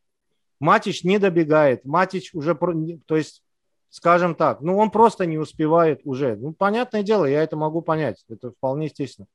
Матич 0.58 1.04
не 1.04 1.18
добегает, 1.18 1.84
Матич 1.84 2.34
уже, 2.34 2.58
то 3.06 3.16
есть 3.16 3.42
скажем 3.90 4.34
так, 4.34 4.62
ну 4.62 4.78
он 4.78 4.90
просто 4.90 5.26
не 5.26 5.36
успевает 5.36 6.00
уже. 6.04 6.36
Ну, 6.36 6.54
понятное 6.54 7.02
дело, 7.02 7.26
я 7.26 7.42
это 7.42 7.56
могу 7.56 7.82
понять, 7.82 8.24
это 8.28 8.52
вполне 8.52 8.86
естественно. 8.86 9.26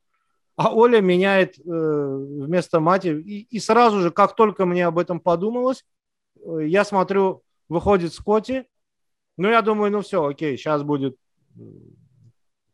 А 0.56 0.74
Оля 0.74 1.02
меняет 1.02 1.58
э, 1.58 1.62
вместо 1.64 2.80
мати, 2.80 3.08
и, 3.08 3.42
и 3.42 3.60
сразу 3.60 4.02
же, 4.02 4.12
как 4.12 4.36
только 4.36 4.66
мне 4.66 4.86
об 4.86 5.00
этом 5.00 5.20
подумалось, 5.20 5.84
э, 6.36 6.68
я 6.68 6.84
смотрю, 6.86 7.42
выходит 7.70 8.14
Скотти, 8.14 8.68
ну 9.38 9.50
я 9.50 9.62
думаю, 9.64 9.92
ну 9.92 10.02
все, 10.02 10.24
окей, 10.24 10.58
сейчас 10.58 10.84
будет 10.84 11.18
э, 11.56 11.62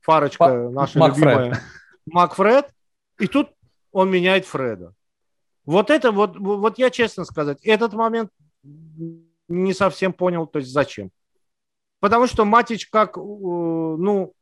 фарочка 0.01 0.45
По- 0.45 0.69
наша 0.69 0.99
Макфред. 0.99 1.25
любимая 1.25 1.61
Макфред, 2.05 2.73
и 3.17 3.27
тут 3.27 3.51
он 3.91 4.11
меняет 4.11 4.45
Фреда. 4.45 4.93
Вот 5.65 5.89
это 5.89 6.11
вот, 6.11 6.37
вот 6.37 6.77
я 6.79 6.89
честно 6.89 7.23
сказать, 7.23 7.59
этот 7.63 7.93
момент 7.93 8.29
не 8.63 9.73
совсем 9.73 10.11
понял, 10.11 10.47
то 10.47 10.59
есть 10.59 10.71
зачем. 10.71 11.11
Потому 12.01 12.27
что 12.27 12.43
Матич 12.43 12.87
как, 12.87 13.17
э, 13.17 13.21
ну, 13.21 14.33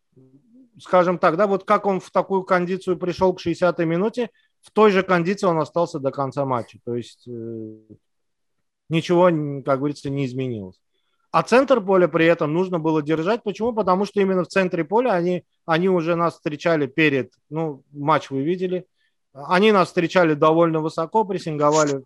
скажем 0.80 1.20
так, 1.20 1.38
да, 1.38 1.48
вот 1.48 1.64
как 1.64 1.86
он 1.86 2.00
в 2.00 2.10
такую 2.12 2.44
кондицию 2.44 2.98
пришел 2.98 3.34
к 3.34 3.46
60-й 3.46 3.86
минуте, 3.86 4.30
в 4.62 4.72
той 4.72 4.92
же 4.92 5.04
кондиции 5.04 5.48
он 5.48 5.60
остался 5.60 6.00
до 6.00 6.12
конца 6.12 6.46
матча. 6.46 6.80
То 6.84 6.96
есть 6.96 7.28
э, 7.28 7.78
ничего, 8.90 9.26
как 9.64 9.80
говорится, 9.80 10.10
не 10.10 10.26
изменилось. 10.26 10.80
А 11.32 11.44
центр 11.44 11.82
поля 11.82 12.08
при 12.08 12.26
этом 12.26 12.54
нужно 12.54 12.80
было 12.80 13.02
держать. 13.02 13.44
Почему? 13.44 13.74
Потому 13.74 14.06
что 14.06 14.22
именно 14.22 14.44
в 14.44 14.48
центре 14.48 14.84
поля 14.84 15.12
они, 15.12 15.44
они 15.66 15.90
уже 15.90 16.16
нас 16.16 16.36
встречали 16.36 16.88
перед, 16.88 17.34
ну, 17.50 17.84
матч 17.92 18.30
вы 18.30 18.42
видели. 18.44 18.86
Они 19.34 19.72
нас 19.72 19.90
встречали 19.90 20.34
довольно 20.34 20.80
высоко, 20.80 21.26
прессинговали 21.26 22.04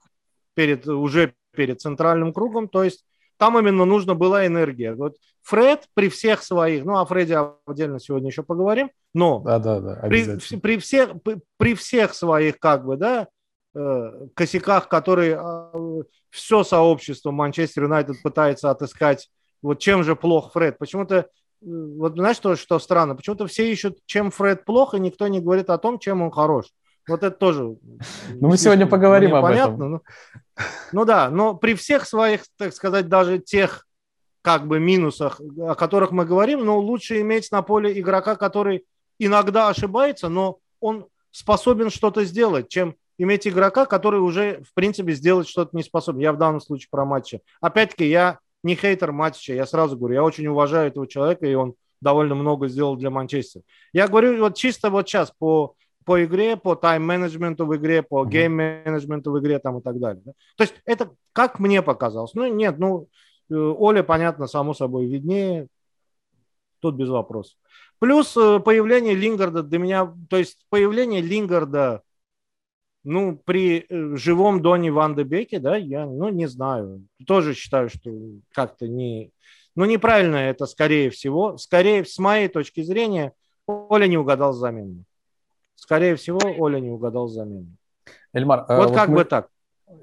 перед, 0.54 0.88
уже 0.88 1.34
перед 1.52 1.80
центральным 1.80 2.34
кругом. 2.34 2.68
То 2.68 2.84
есть 2.84 3.06
там 3.42 3.58
именно 3.58 3.86
нужна 3.86 4.14
была 4.14 4.46
энергия. 4.46 4.94
Вот 4.94 5.16
Фред 5.42 5.88
при 5.96 6.10
всех 6.10 6.44
своих, 6.44 6.86
ну 6.86 7.00
о 7.00 7.06
Фреде 7.06 7.40
отдельно 7.66 8.00
сегодня 8.00 8.28
еще 8.30 8.44
поговорим, 8.44 8.92
но 9.16 9.40
да, 9.40 9.58
да, 9.58 9.80
да, 9.80 9.96
при, 10.08 10.38
при, 10.60 10.78
всех, 10.78 11.14
при, 11.58 11.74
всех 11.74 12.14
своих 12.14 12.60
как 12.60 12.86
бы, 12.86 12.98
да, 12.98 13.30
э, 13.74 14.28
косяках, 14.36 14.90
которые 14.90 15.42
э, 15.42 16.04
все 16.30 16.64
сообщество 16.64 17.32
Манчестер 17.32 17.86
Юнайтед 17.86 18.22
пытается 18.22 18.70
отыскать, 18.70 19.28
вот 19.64 19.80
чем 19.80 20.04
же 20.04 20.16
плох 20.16 20.52
Фред. 20.52 20.78
Почему-то, 20.78 21.16
э, 21.16 21.26
вот 21.62 22.14
знаешь, 22.14 22.38
что, 22.38 22.56
что 22.56 22.78
странно, 22.78 23.16
почему-то 23.16 23.48
все 23.48 23.72
ищут, 23.72 23.98
чем 24.06 24.30
Фред 24.30 24.66
плох, 24.66 24.94
и 24.94 25.00
никто 25.00 25.28
не 25.28 25.40
говорит 25.40 25.72
о 25.72 25.80
том, 25.80 25.98
чем 25.98 26.22
он 26.22 26.30
хорош. 26.30 26.68
Вот 27.08 27.24
это 27.24 27.36
тоже. 27.36 27.64
Ну, 27.64 27.80
мы 28.48 28.58
сегодня 28.58 28.88
поговорим 28.88 29.36
об 29.36 29.44
понятно, 29.44 29.74
этом. 29.74 29.92
Ну, 29.92 30.02
ну 30.92 31.06
да, 31.06 31.30
но 31.30 31.56
при 31.56 31.74
всех 31.74 32.06
своих, 32.06 32.42
так 32.58 32.74
сказать, 32.74 33.08
даже 33.08 33.40
тех 33.40 33.86
как 34.42 34.68
бы 34.68 34.80
минусах, 34.80 35.40
о 35.60 35.76
которых 35.76 36.12
мы 36.12 36.26
говорим, 36.26 36.66
но 36.66 36.80
лучше 36.80 37.22
иметь 37.22 37.52
на 37.52 37.62
поле 37.62 38.00
игрока, 38.00 38.36
который 38.36 38.86
иногда 39.20 39.70
ошибается, 39.70 40.30
но 40.30 40.60
он 40.80 41.08
способен 41.32 41.90
что-то 41.90 42.24
сделать, 42.24 42.70
чем 42.70 42.96
иметь 43.18 43.48
игрока, 43.48 43.86
который 43.86 44.20
уже, 44.20 44.64
в 44.64 44.74
принципе, 44.74 45.14
сделать 45.14 45.48
что-то 45.48 45.76
не 45.78 45.84
способен. 45.84 46.20
Я 46.20 46.34
в 46.34 46.38
данном 46.38 46.60
случае 46.60 46.88
про 46.90 47.06
матчи. 47.06 47.42
Опять-таки, 47.62 48.08
я 48.08 48.40
не 48.64 48.76
хейтер 48.76 49.12
матча, 49.12 49.54
я 49.54 49.66
сразу 49.66 49.98
говорю, 49.98 50.16
я 50.16 50.24
очень 50.24 50.48
уважаю 50.48 50.88
этого 50.88 51.08
человека, 51.08 51.46
и 51.46 51.54
он 51.54 51.76
довольно 52.02 52.36
много 52.36 52.68
сделал 52.68 52.96
для 52.96 53.12
Манчестера. 53.12 53.64
Я 53.94 54.08
говорю 54.08 54.40
вот 54.40 54.58
чисто 54.58 54.90
вот 54.90 55.08
сейчас 55.08 55.32
по 55.38 55.76
по 56.06 56.24
игре, 56.24 56.58
по 56.58 56.76
тайм-менеджменту 56.76 57.66
в 57.66 57.76
игре, 57.76 58.02
по 58.02 58.26
гейм-менеджменту 58.26 59.32
в 59.32 59.40
игре 59.40 59.60
там 59.60 59.80
и 59.80 59.82
так 59.82 60.00
далее. 60.00 60.22
Да? 60.26 60.32
То 60.58 60.64
есть 60.64 60.76
это 60.86 61.12
как 61.34 61.60
мне 61.60 61.82
показалось. 61.82 62.34
Ну, 62.34 62.48
нет, 62.48 62.80
ну, 62.80 63.08
э, 63.50 63.56
Оля, 63.56 64.04
понятно, 64.04 64.48
само 64.48 64.74
собой 64.74 65.06
виднее, 65.06 65.68
тут 66.80 66.96
без 66.96 67.10
вопросов. 67.10 67.58
Плюс 68.00 68.36
э, 68.36 68.60
появление 68.60 69.14
Лингарда 69.14 69.64
для 69.64 69.80
меня, 69.80 70.14
то 70.30 70.38
есть 70.38 70.66
появление 70.70 71.22
Лингарда, 71.22 72.02
ну, 73.04 73.38
при 73.38 73.86
э, 73.88 74.16
живом 74.16 74.62
Доне 74.62 74.92
Ван 74.92 75.16
де 75.16 75.24
Беке, 75.24 75.60
да, 75.60 75.78
я, 75.78 76.06
ну, 76.06 76.30
не 76.30 76.48
знаю, 76.48 77.06
тоже 77.26 77.54
считаю, 77.54 77.90
что 77.90 78.12
как-то 78.52 78.88
не, 78.88 79.32
ну, 79.76 79.86
неправильно 79.86 80.38
это, 80.38 80.66
скорее 80.66 81.10
всего, 81.10 81.58
скорее, 81.58 82.06
с 82.06 82.18
моей 82.20 82.48
точки 82.48 82.82
зрения, 82.82 83.34
Оля 83.68 84.08
не 84.08 84.18
угадал 84.18 84.54
с 84.54 84.58
заменой. 84.58 85.06
Скорее 85.82 86.16
всего, 86.16 86.40
Оля 86.60 86.80
не 86.80 86.92
угадал 86.92 87.28
замену. 87.28 87.76
Эльмар, 88.34 88.66
вот, 88.70 88.90
вот 88.90 88.96
как 88.96 89.10
мы... 89.10 89.16
бы 89.16 89.26
так. 89.26 89.48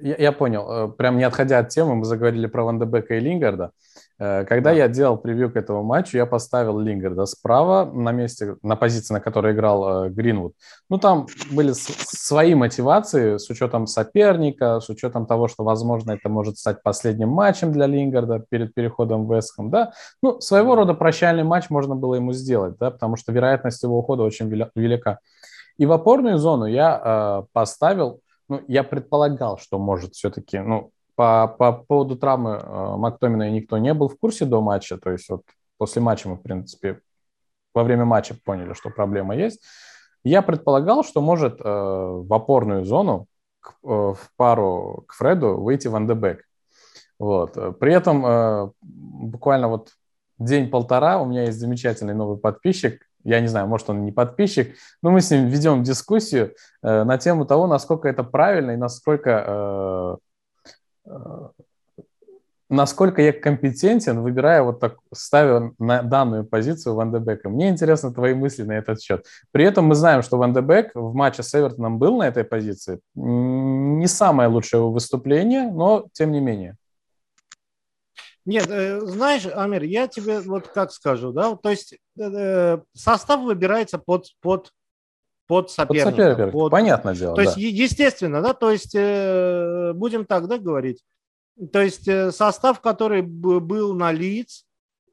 Я, 0.00 0.16
я 0.16 0.32
понял. 0.32 0.68
Э, 0.68 0.88
прям 0.88 1.18
не 1.18 1.24
отходя 1.24 1.60
от 1.60 1.68
темы, 1.68 1.94
мы 1.94 2.04
заговорили 2.04 2.46
про 2.46 2.64
Ван 2.64 2.80
Дебека 2.80 3.14
и 3.14 3.20
Лингарда. 3.20 3.70
Э, 4.18 4.44
когда 4.44 4.70
да. 4.70 4.76
я 4.76 4.88
делал 4.88 5.16
превью 5.16 5.52
к 5.52 5.56
этому 5.56 5.84
матчу, 5.84 6.16
я 6.16 6.26
поставил 6.26 6.80
Лингарда 6.80 7.26
справа 7.26 7.88
на 7.90 8.10
месте, 8.10 8.56
на 8.62 8.74
позиции, 8.74 9.14
на 9.14 9.20
которой 9.20 9.54
играл 9.54 10.06
э, 10.06 10.10
Гринвуд. 10.10 10.54
Ну, 10.90 10.98
там 10.98 11.28
были 11.52 11.72
свои 11.72 12.56
мотивации 12.56 13.38
с 13.38 13.48
учетом 13.48 13.86
соперника, 13.86 14.80
с 14.80 14.88
учетом 14.88 15.26
того, 15.26 15.46
что, 15.46 15.62
возможно, 15.62 16.10
это 16.10 16.28
может 16.28 16.58
стать 16.58 16.82
последним 16.82 17.28
матчем 17.28 17.72
для 17.72 17.86
Лингарда 17.86 18.44
перед 18.50 18.74
переходом 18.74 19.28
в 19.28 19.34
Вестхэм, 19.34 19.70
да. 19.70 19.92
Ну, 20.24 20.40
своего 20.40 20.74
рода 20.74 20.92
прощальный 20.94 21.44
матч 21.44 21.70
можно 21.70 21.94
было 21.94 22.16
ему 22.16 22.32
сделать, 22.32 22.76
да, 22.78 22.90
потому 22.90 23.16
что 23.16 23.30
вероятность 23.30 23.80
его 23.84 23.96
ухода 23.96 24.24
очень 24.24 24.48
велика. 24.74 25.20
И 25.78 25.86
в 25.86 25.92
опорную 25.92 26.38
зону 26.38 26.66
я 26.66 27.00
э, 27.02 27.46
поставил, 27.52 28.20
ну, 28.48 28.62
я 28.66 28.82
предполагал, 28.82 29.58
что 29.58 29.78
может 29.78 30.14
все-таки, 30.14 30.58
ну, 30.58 30.90
по, 31.14 31.48
по 31.48 31.72
поводу 31.72 32.16
травмы 32.16 32.60
э, 32.62 32.96
Мактомина 32.96 33.50
никто 33.50 33.78
не 33.78 33.94
был 33.94 34.08
в 34.08 34.18
курсе 34.18 34.44
до 34.44 34.60
матча, 34.60 34.98
то 34.98 35.10
есть 35.10 35.28
вот 35.28 35.42
после 35.78 36.02
матча 36.02 36.28
мы, 36.28 36.36
в 36.36 36.42
принципе, 36.42 37.00
во 37.74 37.84
время 37.84 38.04
матча 38.04 38.36
поняли, 38.44 38.72
что 38.74 38.90
проблема 38.90 39.36
есть. 39.36 39.62
Я 40.24 40.42
предполагал, 40.42 41.04
что 41.04 41.20
может 41.20 41.60
э, 41.60 41.64
в 41.64 42.32
опорную 42.34 42.84
зону 42.84 43.26
к, 43.60 43.74
э, 43.84 43.86
в 43.86 44.30
пару 44.36 45.04
к 45.06 45.14
Фреду 45.14 45.60
выйти 45.60 45.86
Ван 45.88 46.06
де 46.08 46.14
Бек. 46.14 46.44
Вот. 47.20 47.78
При 47.78 47.92
этом 47.92 48.26
э, 48.26 48.70
буквально 48.80 49.68
вот 49.68 49.90
день-полтора 50.38 51.20
у 51.20 51.26
меня 51.26 51.44
есть 51.44 51.58
замечательный 51.58 52.14
новый 52.14 52.38
подписчик, 52.38 53.07
я 53.24 53.40
не 53.40 53.48
знаю, 53.48 53.66
может, 53.66 53.90
он 53.90 54.04
не 54.04 54.12
подписчик, 54.12 54.74
но 55.02 55.10
мы 55.10 55.20
с 55.20 55.30
ним 55.30 55.46
ведем 55.46 55.82
дискуссию 55.82 56.54
э, 56.82 57.04
на 57.04 57.18
тему 57.18 57.44
того, 57.44 57.66
насколько 57.66 58.08
это 58.08 58.22
правильно 58.22 58.72
и 58.72 58.76
насколько, 58.76 60.18
э, 61.06 61.10
э, 61.10 61.48
насколько 62.70 63.20
я 63.22 63.32
компетентен, 63.32 64.20
выбирая 64.20 64.62
вот 64.62 64.80
так, 64.80 64.96
ставя 65.12 65.72
на 65.78 66.02
данную 66.02 66.44
позицию 66.44 66.94
Ван 66.94 67.12
де 67.12 67.18
Бека. 67.18 67.48
Мне 67.48 67.68
интересны 67.68 68.12
твои 68.12 68.34
мысли 68.34 68.62
на 68.62 68.72
этот 68.72 69.00
счет. 69.02 69.26
При 69.52 69.64
этом 69.64 69.86
мы 69.86 69.94
знаем, 69.94 70.22
что 70.22 70.38
Ван 70.38 70.54
де 70.54 70.60
Бек 70.60 70.92
в 70.94 71.14
матче 71.14 71.42
с 71.42 71.54
Эвертоном 71.54 71.98
был 71.98 72.16
на 72.18 72.28
этой 72.28 72.44
позиции. 72.44 73.00
Не 73.14 74.06
самое 74.06 74.48
лучшее 74.48 74.88
выступление, 74.88 75.70
но 75.70 76.06
тем 76.12 76.32
не 76.32 76.40
менее. 76.40 76.76
Нет, 78.48 78.66
э, 78.70 79.00
знаешь, 79.02 79.46
Амир, 79.46 79.82
я 79.82 80.08
тебе 80.08 80.40
вот 80.40 80.68
как 80.68 80.90
скажу, 80.90 81.32
да, 81.32 81.54
то 81.54 81.68
есть 81.68 81.98
э, 82.18 82.78
состав 82.94 83.42
выбирается 83.42 83.98
под, 83.98 84.28
под, 84.40 84.72
под 85.46 85.70
соперника. 85.70 86.06
Под 86.06 86.16
соперника, 86.16 86.50
под... 86.50 86.70
понятное 86.70 87.14
дело, 87.14 87.36
То 87.36 87.42
да. 87.44 87.50
есть, 87.50 87.58
естественно, 87.58 88.40
да, 88.40 88.54
то 88.54 88.70
есть 88.70 88.94
э, 88.94 89.92
будем 89.94 90.24
так, 90.24 90.48
да, 90.48 90.56
говорить, 90.56 91.02
то 91.74 91.82
есть 91.82 92.08
состав, 92.34 92.80
который 92.80 93.20
был 93.20 93.92
на 93.92 94.12
лиц, 94.12 94.64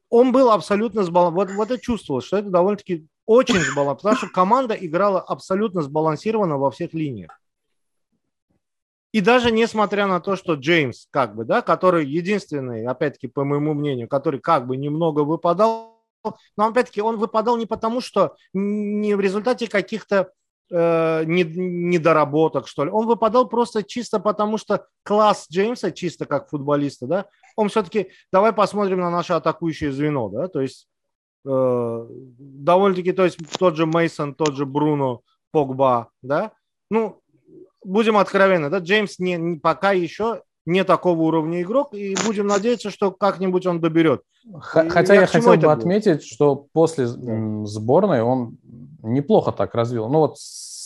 он 0.08 0.32
был 0.32 0.50
абсолютно 0.50 1.02
сбалансирован. 1.02 1.48
Вот, 1.48 1.56
вот 1.56 1.70
это 1.70 1.78
чувствовалось, 1.78 2.24
что 2.24 2.38
это 2.38 2.48
довольно-таки 2.48 3.06
очень 3.26 3.56
сбалансировано, 3.56 3.96
потому 3.96 4.16
что 4.16 4.28
команда 4.28 4.72
играла 4.72 5.20
абсолютно 5.20 5.82
сбалансированно 5.82 6.56
во 6.56 6.70
всех 6.70 6.94
линиях. 6.94 7.38
И 9.12 9.20
даже 9.20 9.50
несмотря 9.50 10.06
на 10.06 10.20
то, 10.20 10.36
что 10.36 10.54
Джеймс, 10.54 11.06
как 11.10 11.34
бы, 11.34 11.44
да, 11.44 11.62
который 11.62 12.06
единственный, 12.06 12.86
опять-таки, 12.86 13.28
по 13.28 13.44
моему 13.44 13.72
мнению, 13.74 14.08
который 14.08 14.40
как 14.40 14.66
бы 14.66 14.76
немного 14.76 15.20
выпадал, 15.20 15.96
но 16.56 16.66
опять-таки 16.66 17.00
он 17.00 17.16
выпадал 17.16 17.56
не 17.56 17.66
потому, 17.66 18.00
что 18.00 18.36
не 18.52 19.14
в 19.14 19.20
результате 19.20 19.68
каких-то 19.68 20.32
э, 20.70 21.24
недоработок, 21.24 22.68
что 22.68 22.84
ли. 22.84 22.90
Он 22.90 23.06
выпадал 23.06 23.48
просто 23.48 23.82
чисто 23.82 24.18
потому, 24.18 24.58
что 24.58 24.86
класс 25.04 25.46
Джеймса, 25.50 25.92
чисто 25.92 26.26
как 26.26 26.50
футболиста, 26.50 27.06
да, 27.06 27.26
он 27.54 27.68
все-таки, 27.68 28.10
давай 28.32 28.52
посмотрим 28.52 29.00
на 29.00 29.10
наше 29.10 29.32
атакующее 29.34 29.92
звено, 29.92 30.28
да, 30.28 30.48
то 30.48 30.60
есть 30.60 30.88
э, 31.46 32.06
довольно-таки, 32.10 33.12
то 33.12 33.24
есть 33.24 33.38
тот 33.58 33.76
же 33.76 33.86
Мейсон, 33.86 34.34
тот 34.34 34.54
же 34.54 34.66
Бруно, 34.66 35.22
Погба, 35.52 36.10
да, 36.22 36.52
ну, 36.90 37.22
будем 37.86 38.18
откровенны, 38.18 38.68
да, 38.68 38.78
Джеймс 38.78 39.18
не, 39.18 39.36
не, 39.36 39.58
пока 39.58 39.92
еще 39.92 40.42
не 40.66 40.82
такого 40.84 41.22
уровня 41.22 41.62
игрок, 41.62 41.94
и 41.94 42.16
будем 42.26 42.48
надеяться, 42.48 42.90
что 42.90 43.12
как-нибудь 43.12 43.66
он 43.66 43.80
доберет. 43.80 44.22
Хотя 44.58 45.14
я, 45.14 45.26
хотел 45.26 45.56
бы 45.56 45.72
отметить, 45.72 46.24
что 46.24 46.66
после 46.72 47.06
сборной 47.06 48.22
он 48.22 48.58
неплохо 49.02 49.52
так 49.52 49.74
развил. 49.74 50.08
Ну 50.08 50.18
вот 50.18 50.36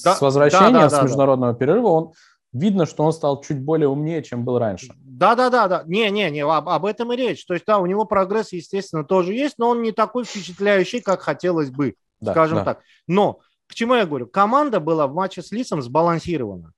да, 0.04 0.14
с 0.14 0.20
возвращения 0.20 0.72
да, 0.72 0.88
да, 0.90 1.00
с 1.00 1.02
международного 1.02 1.52
да. 1.52 1.58
перерыва 1.58 1.88
он 1.88 2.12
видно, 2.52 2.84
что 2.84 3.04
он 3.04 3.12
стал 3.12 3.40
чуть 3.40 3.60
более 3.60 3.88
умнее, 3.88 4.22
чем 4.22 4.44
был 4.44 4.58
раньше. 4.58 4.92
Да, 4.98 5.34
да, 5.34 5.50
да, 5.50 5.68
да. 5.68 5.82
Не, 5.86 6.10
не, 6.10 6.30
не, 6.30 6.40
об, 6.40 6.68
об 6.68 6.84
этом 6.84 7.12
и 7.12 7.16
речь. 7.16 7.44
То 7.46 7.54
есть, 7.54 7.64
да, 7.66 7.78
у 7.78 7.86
него 7.86 8.04
прогресс, 8.04 8.52
естественно, 8.52 9.04
тоже 9.04 9.34
есть, 9.34 9.54
но 9.58 9.70
он 9.70 9.82
не 9.82 9.92
такой 9.92 10.24
впечатляющий, 10.24 11.00
как 11.00 11.22
хотелось 11.22 11.70
бы, 11.70 11.94
да, 12.20 12.32
скажем 12.32 12.58
да. 12.58 12.64
так. 12.64 12.80
Но 13.06 13.40
к 13.66 13.74
чему 13.74 13.94
я 13.94 14.04
говорю? 14.04 14.26
Команда 14.26 14.80
была 14.80 15.06
в 15.06 15.14
матче 15.14 15.42
с 15.42 15.52
Лисом 15.52 15.80
сбалансирована. 15.80 16.72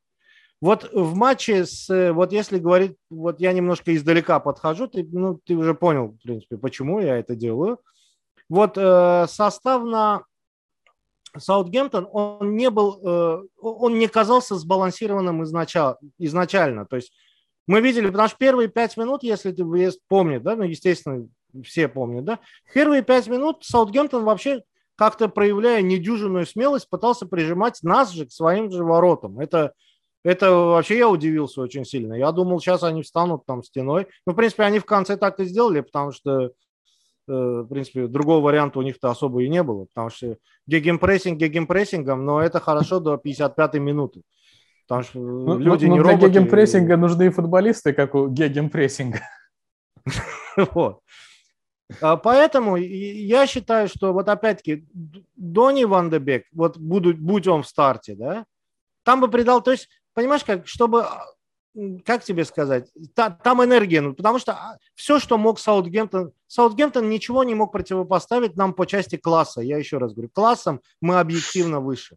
Вот 0.62 0.88
в 0.92 1.16
матче 1.16 1.66
с, 1.66 2.12
вот 2.12 2.32
если 2.32 2.60
говорить, 2.60 2.96
вот 3.10 3.40
я 3.40 3.52
немножко 3.52 3.96
издалека 3.96 4.38
подхожу, 4.38 4.86
ты, 4.86 5.04
ну, 5.10 5.40
ты 5.44 5.56
уже 5.56 5.74
понял, 5.74 6.10
в 6.12 6.22
принципе, 6.22 6.56
почему 6.56 7.00
я 7.00 7.18
это 7.18 7.34
делаю. 7.34 7.80
Вот 8.48 8.78
э, 8.78 9.26
состав 9.28 9.82
на 9.82 10.22
Саутгемптон, 11.36 12.08
он 12.12 12.54
не 12.54 12.70
был, 12.70 13.00
э, 13.04 13.42
он 13.60 13.98
не 13.98 14.06
казался 14.06 14.54
сбалансированным 14.54 15.42
изначально, 15.42 15.96
изначально. 16.18 16.86
То 16.86 16.94
есть 16.94 17.12
мы 17.66 17.80
видели, 17.80 18.06
потому 18.06 18.28
что 18.28 18.38
первые 18.38 18.68
пять 18.68 18.96
минут, 18.96 19.24
если 19.24 19.50
ты 19.50 19.64
помнишь, 20.06 20.42
да, 20.42 20.54
ну, 20.54 20.62
естественно, 20.62 21.26
все 21.64 21.88
помнят, 21.88 22.24
да, 22.24 22.38
первые 22.72 23.02
пять 23.02 23.26
минут 23.26 23.64
Саутгемптон 23.64 24.22
вообще 24.22 24.62
как-то 24.94 25.28
проявляя 25.28 25.82
недюжинную 25.82 26.46
смелость, 26.46 26.88
пытался 26.88 27.26
прижимать 27.26 27.82
нас 27.82 28.12
же 28.12 28.26
к 28.26 28.30
своим 28.30 28.70
же 28.70 28.84
воротам. 28.84 29.40
Это 29.40 29.72
это 30.24 30.52
вообще 30.52 30.98
я 30.98 31.08
удивился 31.08 31.60
очень 31.60 31.84
сильно. 31.84 32.14
Я 32.14 32.30
думал, 32.32 32.60
сейчас 32.60 32.82
они 32.82 33.02
встанут 33.02 33.44
там 33.44 33.62
стеной. 33.62 34.06
Ну, 34.26 34.32
в 34.32 34.36
принципе, 34.36 34.62
они 34.62 34.78
в 34.78 34.84
конце 34.84 35.16
так 35.16 35.40
и 35.40 35.44
сделали, 35.44 35.80
потому 35.80 36.12
что, 36.12 36.42
э, 36.42 36.50
в 37.26 37.66
принципе, 37.66 38.06
другого 38.06 38.44
варианта 38.44 38.78
у 38.78 38.82
них-то 38.82 39.10
особо 39.10 39.42
и 39.42 39.48
не 39.48 39.62
было. 39.62 39.86
Потому 39.86 40.10
что 40.10 40.36
гегемпрессинг 40.66 41.38
гегемпрессингом, 41.38 42.24
но 42.24 42.40
это 42.40 42.60
хорошо 42.60 43.00
до 43.00 43.14
55-й 43.14 43.80
минуты. 43.80 44.22
Потому 44.86 45.02
что 45.02 45.18
ну, 45.18 45.58
люди 45.58 45.86
ну, 45.86 45.94
не 45.94 46.00
роботы. 46.00 46.18
Для 46.18 46.28
гегемпрессинга 46.28 46.96
нужны 46.96 47.30
футболисты, 47.30 47.92
как 47.92 48.14
у 48.14 48.28
гегемпрессинга. 48.28 49.20
Вот. 50.74 51.00
А 52.00 52.16
поэтому 52.16 52.76
я 52.76 53.46
считаю, 53.46 53.88
что 53.88 54.12
вот 54.12 54.28
опять-таки 54.28 54.86
Дони 55.34 55.84
Ван 55.84 56.10
де 56.10 56.18
Бек, 56.18 56.44
вот 56.52 56.78
будут, 56.78 57.18
будь 57.18 57.46
он 57.46 57.62
в 57.62 57.66
старте, 57.66 58.14
да, 58.14 58.44
там 59.04 59.20
бы 59.20 59.28
придал, 59.28 59.62
то 59.62 59.72
есть 59.72 59.88
понимаешь, 60.14 60.44
как, 60.44 60.66
чтобы, 60.66 61.04
а, 61.04 61.26
как 62.04 62.24
тебе 62.24 62.44
сказать, 62.44 62.90
та, 63.14 63.30
там 63.30 63.62
энергия, 63.64 64.00
ну, 64.00 64.14
потому 64.14 64.38
что 64.38 64.52
а, 64.52 64.78
все, 64.94 65.18
что 65.18 65.38
мог 65.38 65.58
Саутгемптон, 65.58 66.32
Саутгемптон 66.46 67.08
ничего 67.08 67.44
не 67.44 67.54
мог 67.54 67.72
противопоставить 67.72 68.56
нам 68.56 68.74
по 68.74 68.86
части 68.86 69.16
класса, 69.16 69.60
я 69.60 69.78
еще 69.78 69.98
раз 69.98 70.12
говорю, 70.12 70.30
классом 70.32 70.80
мы 71.00 71.18
объективно 71.18 71.80
выше. 71.80 72.16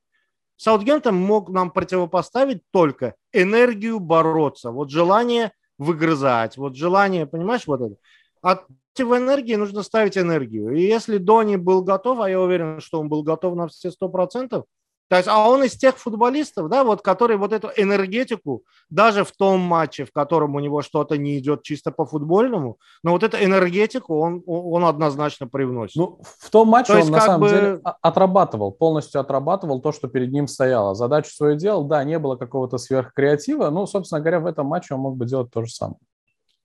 Саутгемптон 0.57 1.15
мог 1.15 1.49
нам 1.49 1.71
противопоставить 1.71 2.61
только 2.71 3.15
энергию 3.33 3.99
бороться, 3.99 4.71
вот 4.71 4.89
желание 4.89 5.51
выгрызать, 5.77 6.57
вот 6.57 6.75
желание, 6.75 7.25
понимаешь, 7.25 7.67
вот 7.67 7.81
это. 7.81 7.95
А 8.41 8.63
против 8.95 9.13
энергии 9.13 9.55
нужно 9.55 9.83
ставить 9.83 10.17
энергию. 10.17 10.75
И 10.75 10.81
если 10.81 11.17
Дони 11.17 11.57
был 11.57 11.83
готов, 11.83 12.19
а 12.19 12.29
я 12.29 12.39
уверен, 12.39 12.79
что 12.79 12.99
он 12.99 13.09
был 13.09 13.23
готов 13.23 13.55
на 13.55 13.67
все 13.67 13.91
сто 13.91 14.09
процентов, 14.09 14.65
то 15.07 15.17
есть, 15.17 15.27
а 15.27 15.47
он 15.47 15.63
из 15.63 15.73
тех 15.73 15.97
футболистов, 15.97 16.67
да, 16.69 16.83
вот, 16.83 17.01
который 17.01 17.37
вот 17.37 17.53
эту 17.53 17.69
энергетику, 17.75 18.63
даже 18.89 19.23
в 19.23 19.31
том 19.31 19.59
матче, 19.59 20.03
в 20.03 20.11
котором 20.11 20.55
у 20.55 20.59
него 20.59 20.81
что-то 20.81 21.17
не 21.17 21.37
идет 21.37 21.61
чисто 21.61 21.91
по 21.91 22.05
футбольному, 22.05 22.79
но 23.03 23.11
вот 23.11 23.23
эту 23.23 23.37
энергетику 23.37 24.17
он, 24.17 24.41
он 24.47 24.83
однозначно 24.83 25.47
привносит. 25.47 25.95
Ну, 25.95 26.19
в 26.23 26.49
том 26.49 26.69
матче 26.69 26.93
то 26.93 26.99
он 27.01 27.11
на 27.11 27.21
самом 27.21 27.41
бы... 27.41 27.49
деле 27.49 27.81
отрабатывал, 28.01 28.71
полностью 28.71 29.21
отрабатывал 29.21 29.79
то, 29.79 29.91
что 29.91 30.07
перед 30.07 30.31
ним 30.31 30.47
стояло. 30.47 30.95
Задачу 30.95 31.31
свою 31.31 31.55
делал, 31.55 31.83
да, 31.83 32.03
не 32.03 32.17
было 32.17 32.35
какого-то 32.35 32.79
сверхкреатива, 32.79 33.69
но, 33.69 33.85
собственно 33.85 34.21
говоря, 34.21 34.39
в 34.39 34.47
этом 34.47 34.65
матче 34.65 34.95
он 34.95 35.01
мог 35.01 35.17
бы 35.17 35.25
делать 35.25 35.51
то 35.51 35.63
же 35.63 35.71
самое. 35.71 35.99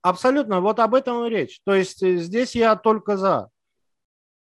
Абсолютно, 0.01 0.61
вот 0.61 0.79
об 0.79 0.95
этом 0.95 1.25
и 1.25 1.29
речь. 1.29 1.59
То 1.63 1.75
есть 1.75 2.01
э, 2.01 2.17
здесь 2.17 2.55
я 2.55 2.75
только 2.75 3.17
за. 3.17 3.49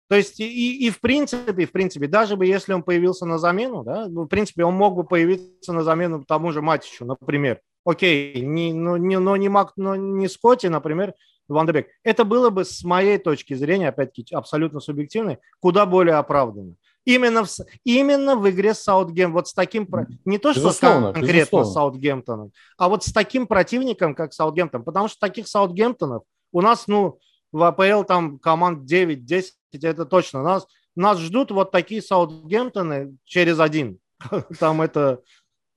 То 0.10 0.16
есть 0.16 0.40
и, 0.40 0.88
и 0.88 0.90
в 0.90 1.00
принципе, 1.02 1.66
в 1.66 1.72
принципе, 1.72 2.08
даже 2.08 2.36
бы 2.36 2.48
если 2.48 2.74
он 2.74 2.82
появился 2.82 3.28
на 3.28 3.38
замену, 3.38 3.84
да, 3.84 4.08
ну, 4.08 4.24
в 4.24 4.28
принципе, 4.28 4.66
он 4.66 4.74
мог 4.74 4.96
бы 4.96 5.04
появиться 5.04 5.72
на 5.72 5.84
замену 5.84 6.26
тому 6.26 6.52
же 6.52 6.62
Матичу, 6.64 7.06
например. 7.06 7.62
Окей, 7.86 8.42
не, 8.42 8.74
ну, 8.74 8.98
не, 8.98 9.20
но 9.20 9.38
не, 9.38 9.50
Мак, 9.50 9.74
но 9.78 9.96
не 9.96 10.28
Скотти, 10.28 10.66
например, 10.66 11.14
Ван 11.48 11.68
Дебек. 11.68 11.88
Это 12.04 12.26
было 12.26 12.50
бы 12.50 12.66
с 12.66 12.84
моей 12.84 13.20
точки 13.20 13.54
зрения, 13.54 13.90
опять-таки, 13.90 14.34
абсолютно 14.34 14.80
субъективной, 14.80 15.38
куда 15.60 15.86
более 15.86 16.16
оправданно. 16.16 16.74
Именно 17.06 17.44
в, 17.46 17.50
именно 17.84 18.36
в 18.36 18.50
игре 18.50 18.74
с 18.74 18.80
Саутгемптоном, 18.80 19.34
вот 19.34 19.48
с 19.48 19.54
таким, 19.54 19.88
не 20.26 20.40
то, 20.40 20.54
что 20.54 20.62
безусловно, 20.62 21.14
конкретно 21.14 21.40
безусловно. 21.40 21.70
с 21.70 21.74
Саутгемптоном, 21.74 22.52
а 22.78 22.90
вот 22.90 23.04
с 23.04 23.14
таким 23.14 23.46
противником, 23.46 24.16
как 24.16 24.34
Саутгемптон, 24.34 24.84
потому 24.84 25.08
что 25.08 25.20
таких 25.20 25.48
Саутгемптонов 25.48 26.24
у 26.52 26.62
нас, 26.62 26.88
ну, 26.88 27.20
в 27.52 27.64
АПЛ 27.64 28.04
там 28.04 28.40
команд 28.40 28.90
9-10, 28.92 29.52
это 29.74 30.06
точно. 30.06 30.44
Нас, 30.44 30.68
нас 30.96 31.18
ждут 31.20 31.52
вот 31.52 31.72
такие 31.72 32.02
Саутгемптоны 32.02 33.18
через 33.24 33.60
один. 33.60 34.00
Там 34.60 34.82
это 34.82 35.22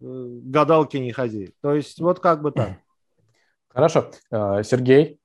э, 0.00 0.04
гадалки 0.04 0.96
не 0.96 1.12
ходи. 1.12 1.54
То 1.60 1.74
есть 1.74 2.00
вот 2.00 2.20
как 2.20 2.42
бы 2.42 2.52
так. 2.52 2.78
Хорошо. 3.68 4.10
Э, 4.30 4.62
Сергей, 4.64 5.20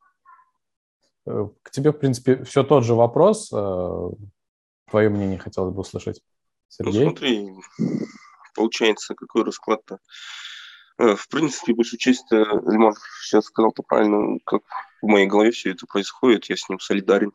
э, 1.25 1.47
к 1.63 1.71
тебе, 1.71 1.91
в 1.91 1.97
принципе, 1.97 2.43
все 2.43 2.63
тот 2.63 2.83
же 2.83 2.93
вопрос. 2.93 3.49
Твое 3.49 5.10
мнение 5.10 5.38
хотелось 5.38 5.73
бы 5.73 5.81
услышать. 5.81 6.21
Сергей? 6.69 7.05
Ну, 7.05 7.12
смотри, 7.12 7.49
получается, 8.55 9.15
какой 9.15 9.43
расклад-то. 9.43 9.99
В 10.97 11.27
принципе, 11.29 11.73
большую 11.73 11.99
часть 11.99 12.31
Лимон 12.31 12.95
сейчас 13.21 13.45
сказал-то 13.45 13.83
правильно, 13.83 14.39
как 14.45 14.63
в 15.01 15.07
моей 15.07 15.27
голове 15.27 15.51
все 15.51 15.71
это 15.71 15.86
происходит, 15.86 16.45
я 16.45 16.55
с 16.55 16.67
ним 16.69 16.79
солидарен 16.79 17.33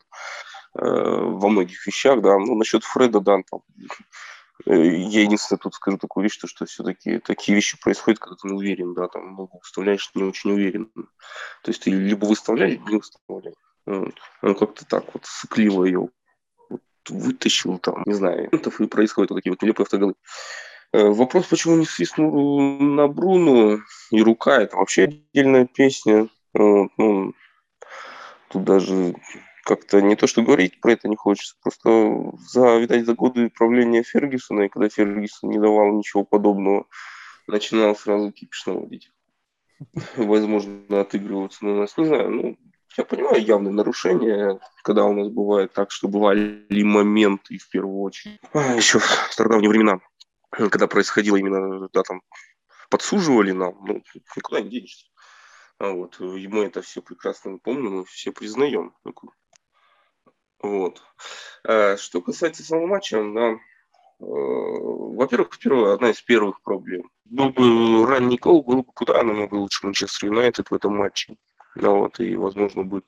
э, 0.75 0.81
во 0.81 1.49
многих 1.49 1.85
вещах, 1.87 2.21
да. 2.21 2.37
Ну, 2.37 2.55
насчет 2.55 2.83
Фреда, 2.83 3.21
да, 3.21 3.37
там, 3.49 3.61
э, 4.65 4.75
я 4.75 5.21
единственное 5.21 5.59
тут 5.59 5.75
скажу 5.75 5.97
такую 5.97 6.23
вещь, 6.23 6.33
что, 6.33 6.47
что 6.47 6.65
все-таки 6.65 7.19
такие 7.19 7.55
вещи 7.55 7.79
происходят, 7.79 8.19
когда 8.19 8.35
ты 8.35 8.47
не 8.47 8.53
уверен, 8.53 8.93
да, 8.93 9.07
там 9.07 9.29
много 9.29 9.57
выставляешь, 9.57 10.11
не 10.13 10.23
очень 10.23 10.51
уверен. 10.51 10.91
То 10.95 11.71
есть 11.71 11.83
ты 11.83 11.89
либо 11.89 12.25
выставляй, 12.25 12.71
либо 12.71 12.89
не 12.89 12.97
выставляй. 12.97 13.53
Вот. 13.85 14.15
Он 14.41 14.55
как-то 14.55 14.85
так 14.85 15.13
вот 15.13 15.25
сыкливо 15.25 15.85
ее 15.85 16.09
вот 16.69 16.81
вытащил 17.09 17.77
там, 17.79 18.03
не 18.05 18.13
знаю, 18.13 18.49
и 18.49 18.87
происходят 18.87 19.31
вот 19.31 19.37
такие 19.37 19.51
вот 19.51 19.61
нелепые 19.61 19.83
автоголы. 19.83 20.15
Э, 20.93 21.09
вопрос, 21.09 21.47
почему 21.47 21.75
не 21.75 21.85
свистнул 21.85 22.61
на 22.79 23.07
Бруну 23.07 23.79
и 24.11 24.21
рука, 24.21 24.61
это 24.61 24.77
вообще 24.77 25.05
отдельная 25.05 25.65
песня. 25.65 26.29
Вот, 26.53 26.91
ну, 26.97 27.33
тут 28.49 28.63
даже 28.63 29.15
как-то 29.63 30.01
не 30.01 30.15
то, 30.15 30.27
что 30.27 30.43
говорить 30.43 30.79
про 30.81 30.91
это 30.91 31.07
не 31.07 31.15
хочется, 31.15 31.55
просто 31.63 32.31
за, 32.51 32.77
видать, 32.77 33.05
за 33.05 33.15
годы 33.15 33.49
правления 33.49 34.03
Фергюсона, 34.03 34.63
и 34.63 34.69
когда 34.69 34.87
Фергюсон 34.87 35.49
не 35.49 35.57
давал 35.57 35.93
ничего 35.93 36.23
подобного, 36.23 36.85
начинал 37.47 37.95
сразу 37.95 38.31
кипиш 38.31 38.67
наводить. 38.67 39.09
Возможно, 40.15 41.01
отыгрываться 41.01 41.65
на 41.65 41.75
нас, 41.75 41.97
не 41.97 42.05
знаю, 42.05 42.29
ну, 42.29 42.57
я 42.97 43.03
понимаю 43.03 43.43
явное 43.43 43.71
нарушение, 43.71 44.59
когда 44.83 45.05
у 45.05 45.13
нас 45.13 45.27
бывает 45.29 45.73
так, 45.73 45.89
что 45.89 46.07
бывали 46.07 46.83
моменты, 46.83 47.57
в 47.57 47.67
первую 47.69 48.01
очередь, 48.01 48.39
а, 48.53 48.75
еще 48.75 48.99
в 48.99 49.05
стародавние 49.31 49.69
времена, 49.69 49.99
когда 50.53 50.87
происходило 50.87 51.37
именно, 51.37 51.89
да, 51.91 52.03
там, 52.03 52.21
подсуживали 52.89 53.51
нам, 53.51 53.75
ну, 53.85 54.03
никуда 54.35 54.61
не 54.61 54.69
денешься. 54.69 55.07
А 55.79 55.91
вот, 55.91 56.19
и 56.19 56.47
мы 56.47 56.65
это 56.65 56.81
все 56.81 57.01
прекрасно 57.01 57.57
помним, 57.57 57.97
мы 57.97 58.05
все 58.05 58.31
признаем. 58.31 58.95
Вот. 60.61 61.01
А 61.67 61.97
что 61.97 62.21
касается 62.21 62.63
самого 62.63 62.87
матча, 62.87 63.17
да, 63.17 63.51
э, 63.51 63.57
во-первых, 64.19 65.57
первое, 65.59 65.93
одна 65.93 66.11
из 66.11 66.21
первых 66.21 66.61
проблем. 66.61 67.09
Был 67.25 67.49
бы 67.49 68.05
ранний 68.05 68.37
гол, 68.37 68.63
был 68.63 68.83
бы 68.83 68.93
куда 68.93 69.21
намного 69.23 69.55
лучше 69.55 69.85
Манчестер 69.85 70.27
Юнайтед 70.27 70.69
в 70.69 70.73
этом 70.73 70.95
матче. 70.95 71.35
Да, 71.75 71.89
вот, 71.89 72.19
и, 72.19 72.35
возможно, 72.35 72.83
бы 72.83 73.03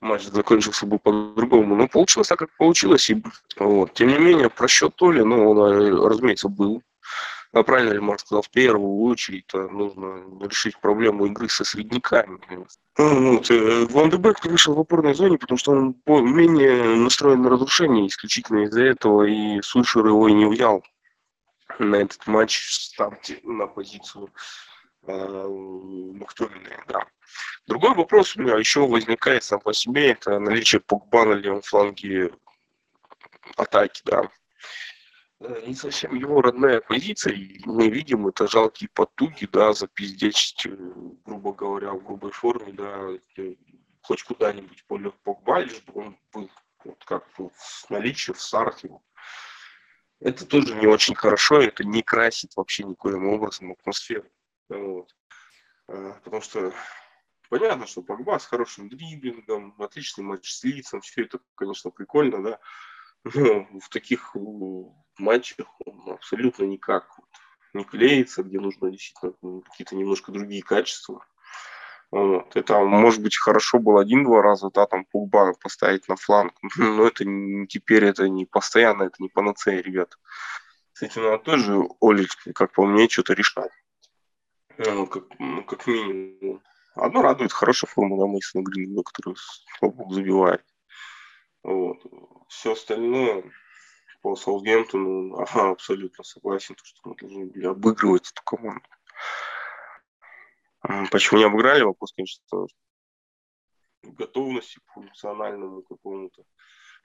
матч 0.00 0.24
закончился 0.24 0.86
бы 0.86 0.98
по-другому. 0.98 1.76
Но 1.76 1.88
получилось 1.88 2.28
так, 2.28 2.38
как 2.38 2.56
получилось. 2.56 3.10
И, 3.10 3.22
вот. 3.58 3.94
Тем 3.94 4.08
не 4.08 4.18
менее, 4.18 4.50
просчет 4.50 4.94
то 4.96 5.10
ли, 5.12 5.22
ну, 5.22 5.50
он, 5.50 5.58
э, 5.58 5.90
разумеется, 5.90 6.48
был. 6.48 6.82
А 7.52 7.64
правильно 7.64 7.92
ли 7.92 7.98
Марк 7.98 8.20
сказал, 8.20 8.42
в 8.42 8.50
первую 8.50 9.00
очередь 9.10 9.52
нужно 9.52 10.22
решить 10.46 10.78
проблему 10.80 11.26
игры 11.26 11.48
со 11.48 11.64
средниками. 11.64 12.38
Ну, 12.96 13.32
вот. 13.32 13.50
Э, 13.50 13.86
Ван 13.90 14.10
де 14.10 14.16
вышел 14.48 14.74
в 14.74 14.80
опорной 14.80 15.14
зоне, 15.14 15.36
потому 15.36 15.58
что 15.58 15.72
он 15.72 15.96
менее 16.06 16.96
настроен 16.96 17.42
на 17.42 17.50
разрушение, 17.50 18.06
исключительно 18.06 18.64
из-за 18.64 18.82
этого 18.82 19.24
и 19.24 19.60
Сульшер 19.62 20.06
его 20.06 20.28
и 20.28 20.32
не 20.32 20.46
взял 20.46 20.84
на 21.78 21.96
этот 21.96 22.26
матч 22.26 22.60
в 22.60 22.74
старте 22.74 23.40
на 23.42 23.66
позицию 23.66 24.30
э, 25.06 25.46
Мактомина, 26.14 26.84
да. 26.88 27.06
Другой 27.66 27.94
вопрос 27.94 28.36
у 28.36 28.42
меня 28.42 28.56
еще 28.56 28.86
возникает 28.86 29.44
сам 29.44 29.60
по 29.60 29.72
себе, 29.72 30.10
это 30.10 30.38
наличие 30.38 30.80
Погба 30.80 31.24
на 31.24 31.34
левом 31.34 31.62
фланге 31.62 32.32
атаки, 33.56 34.02
да. 34.04 34.30
Э, 35.40 35.62
не 35.66 35.74
совсем 35.74 36.14
его 36.14 36.42
родная 36.42 36.80
позиция, 36.80 37.32
и 37.32 37.60
мы 37.64 37.88
видим 37.88 38.26
это 38.26 38.46
жалкие 38.46 38.90
потуги, 38.92 39.48
да, 39.50 39.72
запиздечить, 39.72 40.66
э, 40.66 40.76
грубо 41.24 41.52
говоря, 41.52 41.92
в 41.92 42.04
грубой 42.04 42.32
форме, 42.32 42.72
да, 42.72 43.08
хоть 44.02 44.22
куда-нибудь 44.22 44.84
поле 44.86 45.12
Погба, 45.24 45.60
лишь 45.60 45.82
бы 45.82 46.00
он 46.00 46.18
был 46.32 46.50
вот 46.84 47.04
как 47.04 47.26
с 47.56 47.88
наличием 47.90 48.36
в 48.36 48.40
старте. 48.40 48.90
Это 50.20 50.44
тоже 50.44 50.74
не 50.74 50.86
очень 50.86 51.14
хорошо, 51.14 51.60
это 51.60 51.84
не 51.84 52.02
красит 52.02 52.54
вообще 52.56 52.84
никоим 52.84 53.26
образом 53.28 53.72
атмосферу. 53.72 54.28
Вот. 54.70 55.14
Потому 55.86 56.40
что 56.40 56.72
понятно, 57.48 57.86
что 57.86 58.02
Погба 58.02 58.38
с 58.38 58.46
хорошим 58.46 58.88
дриблингом, 58.88 59.74
отличный 59.78 60.24
матч 60.24 60.50
с 60.50 60.64
лицом, 60.64 61.00
все 61.00 61.24
это, 61.24 61.40
конечно, 61.56 61.90
прикольно, 61.90 62.42
да, 62.42 62.60
но 63.24 63.66
в 63.80 63.88
таких 63.90 64.34
матчах 65.18 65.66
он 65.84 66.14
абсолютно 66.14 66.64
никак 66.64 67.06
вот 67.18 67.28
не 67.74 67.84
клеится, 67.84 68.42
где 68.42 68.58
нужно 68.58 68.90
действительно 68.90 69.60
какие-то 69.62 69.96
немножко 69.96 70.32
другие 70.32 70.62
качества. 70.62 71.24
Вот. 72.10 72.56
Это, 72.56 72.80
может 72.80 73.22
быть, 73.22 73.36
хорошо 73.36 73.78
было 73.78 74.00
один-два 74.00 74.42
раза, 74.42 74.70
да, 74.70 74.86
там 74.86 75.04
Пугба 75.04 75.52
поставить 75.60 76.08
на 76.08 76.16
фланг, 76.16 76.54
но 76.76 77.06
это 77.06 77.24
не, 77.24 77.66
теперь 77.66 78.04
это 78.04 78.28
не 78.28 78.46
постоянно, 78.46 79.04
это 79.04 79.16
не 79.18 79.28
панацея, 79.28 79.80
ребят. 79.80 80.18
С 80.92 81.02
этим 81.02 81.22
надо 81.22 81.38
тоже, 81.38 81.80
Оли, 82.00 82.26
как 82.54 82.72
по 82.72 82.84
мне, 82.84 83.08
что-то 83.08 83.34
решать. 83.34 83.70
Ну, 84.86 85.06
как, 85.06 85.24
ну, 85.38 85.62
как 85.64 85.86
минимум. 85.86 86.62
Одно 86.94 87.20
радует, 87.20 87.52
хорошая 87.52 87.90
форма, 87.90 88.16
да, 88.18 88.26
Мейсона 88.26 88.62
Гринвуда, 88.62 89.02
который, 89.02 89.36
слава 89.78 89.92
богу, 89.92 90.14
забивает. 90.14 90.64
Вот. 91.62 91.98
Все 92.48 92.72
остальное, 92.72 93.44
по 94.22 94.34
Саутгемптону, 94.36 95.36
ага, 95.36 95.70
абсолютно 95.70 96.24
согласен, 96.24 96.76
что 96.82 97.10
мы 97.10 97.14
должны 97.16 97.46
были 97.46 97.66
обыгрывать 97.66 98.30
эту 98.30 98.42
команду. 98.42 98.82
Почему 101.10 101.40
не 101.40 101.44
обыграли? 101.44 101.82
Вопрос, 101.82 102.12
конечно, 102.14 102.42
готовности 104.02 104.78
к 104.78 104.92
функциональному 104.94 105.82
какому-то. 105.82 106.42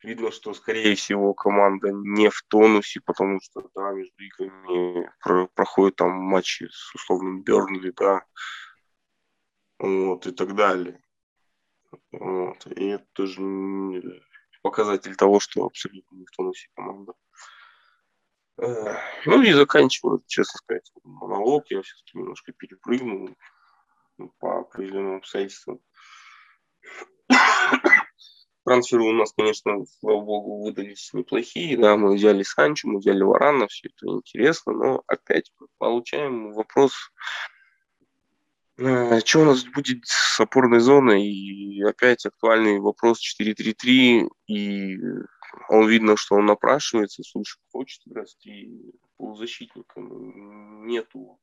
Видно, 0.05 0.29
что, 0.29 0.53
скорее 0.53 0.93
всего, 0.93 1.33
команда 1.33 1.89
не 1.91 2.29
в 2.29 2.43
тонусе, 2.47 3.01
потому 3.03 3.39
что, 3.41 3.67
да, 3.73 3.91
между 3.91 4.23
играми 4.23 5.11
про- 5.19 5.47
проходят 5.47 5.95
там 5.95 6.11
матчи 6.11 6.67
с 6.71 6.93
условным 6.93 7.41
Бернли, 7.41 7.89
да, 7.89 8.23
вот, 9.79 10.27
и 10.27 10.31
так 10.31 10.53
далее. 10.53 11.01
Вот, 12.11 12.67
и 12.67 12.85
это 12.85 13.07
тоже 13.13 14.21
показатель 14.61 15.15
того, 15.15 15.39
что 15.39 15.65
абсолютно 15.65 16.17
не 16.17 16.25
в 16.25 16.31
тонусе 16.31 16.67
команда. 16.75 17.13
Ну 18.57 19.41
и 19.41 19.53
заканчиваю, 19.53 20.23
честно 20.27 20.59
сказать, 20.59 20.91
монолог. 21.03 21.65
Я 21.71 21.81
все-таки 21.81 22.19
немножко 22.19 22.51
перепрыгнул 22.51 23.35
по 24.37 24.59
определенным 24.59 25.17
обстоятельствам. 25.17 25.79
Трансферы 28.65 29.03
у 29.03 29.13
нас, 29.13 29.31
конечно, 29.37 29.85
слава 29.99 30.21
богу, 30.21 30.63
выдались 30.63 31.11
неплохие. 31.13 31.77
Да, 31.77 31.95
мы 31.95 32.15
взяли 32.15 32.43
Санчо, 32.43 32.87
мы 32.87 32.99
взяли 32.99 33.21
Варана, 33.21 33.67
все 33.67 33.89
это 33.89 34.11
интересно, 34.11 34.73
но 34.73 35.03
опять 35.07 35.51
получаем 35.77 36.51
вопрос 36.51 36.93
Э, 38.77 39.21
что 39.23 39.41
у 39.41 39.45
нас 39.45 39.63
будет 39.63 40.05
с 40.05 40.39
опорной 40.39 40.79
зоной? 40.79 41.25
И 41.25 41.81
опять 41.81 42.25
актуальный 42.25 42.79
вопрос 42.79 43.19
4-3-3. 43.21 44.29
И 44.47 44.97
он 45.69 45.87
видно, 45.87 46.17
что 46.17 46.35
он 46.35 46.45
напрашивается, 46.45 47.23
слушай, 47.23 47.59
хочет 47.71 48.01
расти 48.13 48.93
полузащитником. 49.17 50.85
Нету 50.87 51.39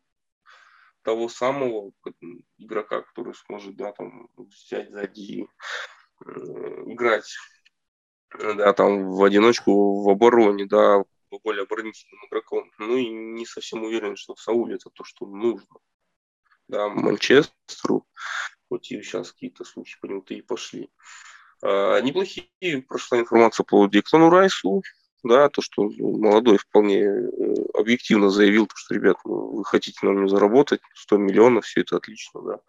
того 1.02 1.28
самого 1.28 1.92
игрока, 2.58 3.02
который 3.02 3.34
сможет 3.34 3.76
да, 3.76 3.92
там, 3.92 4.28
взять 4.36 4.90
сзади, 4.90 5.48
играть 6.86 7.26
да, 8.38 8.72
там, 8.72 9.10
в 9.12 9.22
одиночку 9.22 10.02
в 10.02 10.08
обороне, 10.08 10.66
да, 10.66 11.04
более 11.44 11.62
оборонительным 11.62 12.26
игроком. 12.26 12.70
Ну 12.78 12.96
и 12.96 13.08
не 13.08 13.46
совсем 13.46 13.84
уверен, 13.84 14.16
что 14.16 14.34
в 14.34 14.40
Сауле 14.40 14.76
это 14.76 14.90
то, 14.90 15.04
что 15.04 15.26
нужно 15.26 15.78
да, 16.68 16.88
Манчестеру, 16.88 18.06
хоть 18.68 18.90
и 18.90 19.02
сейчас 19.02 19.32
какие-то 19.32 19.64
слухи 19.64 19.96
по 20.00 20.06
нему-то 20.06 20.34
и 20.34 20.40
пошли. 20.40 20.90
А, 21.62 22.00
неплохие 22.00 22.82
прошла 22.88 23.20
информация 23.20 23.64
по 23.64 23.86
Диктону 23.86 24.30
Райсу, 24.30 24.82
да, 25.22 25.48
то, 25.48 25.62
что 25.62 25.88
молодой 25.98 26.58
вполне 26.58 27.00
э, 27.00 27.30
объективно 27.74 28.28
заявил, 28.28 28.68
что, 28.74 28.94
ребят, 28.94 29.18
ну, 29.24 29.56
вы 29.56 29.64
хотите 29.64 30.04
на 30.04 30.12
мне 30.12 30.28
заработать 30.28 30.80
100 30.94 31.16
миллионов, 31.18 31.64
все 31.64 31.82
это 31.82 31.96
отлично, 31.96 32.42
да. 32.42 32.60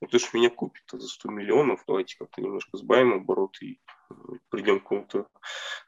Ну, 0.00 0.06
кто 0.06 0.18
же 0.18 0.26
меня 0.32 0.50
купит 0.50 0.84
за 0.92 1.06
100 1.06 1.30
миллионов? 1.30 1.82
Давайте 1.86 2.16
как-то 2.18 2.40
немножко 2.40 2.76
сбавим 2.76 3.14
обороты 3.14 3.66
и 3.66 3.80
э, 4.10 4.14
придем 4.48 4.78
к 4.78 4.84
какому-то 4.84 5.26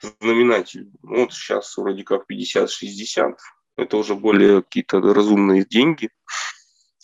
знаменателю. 0.00 0.90
Ну, 1.02 1.20
вот 1.20 1.32
сейчас 1.32 1.76
вроде 1.76 2.02
как 2.02 2.24
50-60. 2.30 3.36
Это 3.76 3.96
уже 3.96 4.14
более 4.14 4.62
какие-то 4.62 5.00
разумные 5.00 5.64
деньги. 5.64 6.10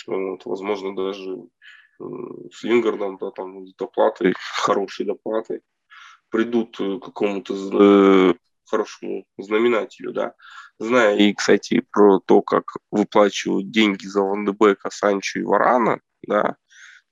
Вот, 0.06 0.44
возможно, 0.44 0.94
даже 0.94 1.36
с 1.98 2.62
Лингардом, 2.62 3.18
да, 3.18 3.30
там, 3.30 3.64
доплатой, 3.78 4.34
хорошей 4.36 5.06
доплатой, 5.06 5.62
придут 6.28 6.76
к 6.76 7.04
какому-то 7.04 7.54
э, 7.54 8.34
хорошему 8.64 9.24
знаменателю, 9.38 10.12
да. 10.12 10.34
Зная 10.78 11.16
и, 11.16 11.32
кстати, 11.32 11.86
про 11.90 12.20
то, 12.20 12.42
как 12.42 12.64
выплачивают 12.90 13.70
деньги 13.70 14.06
за 14.06 14.20
Ван 14.20 14.44
Вандебека, 14.44 14.90
Санчо 14.90 15.40
и 15.40 15.42
Варана, 15.42 16.00
да, 16.26 16.56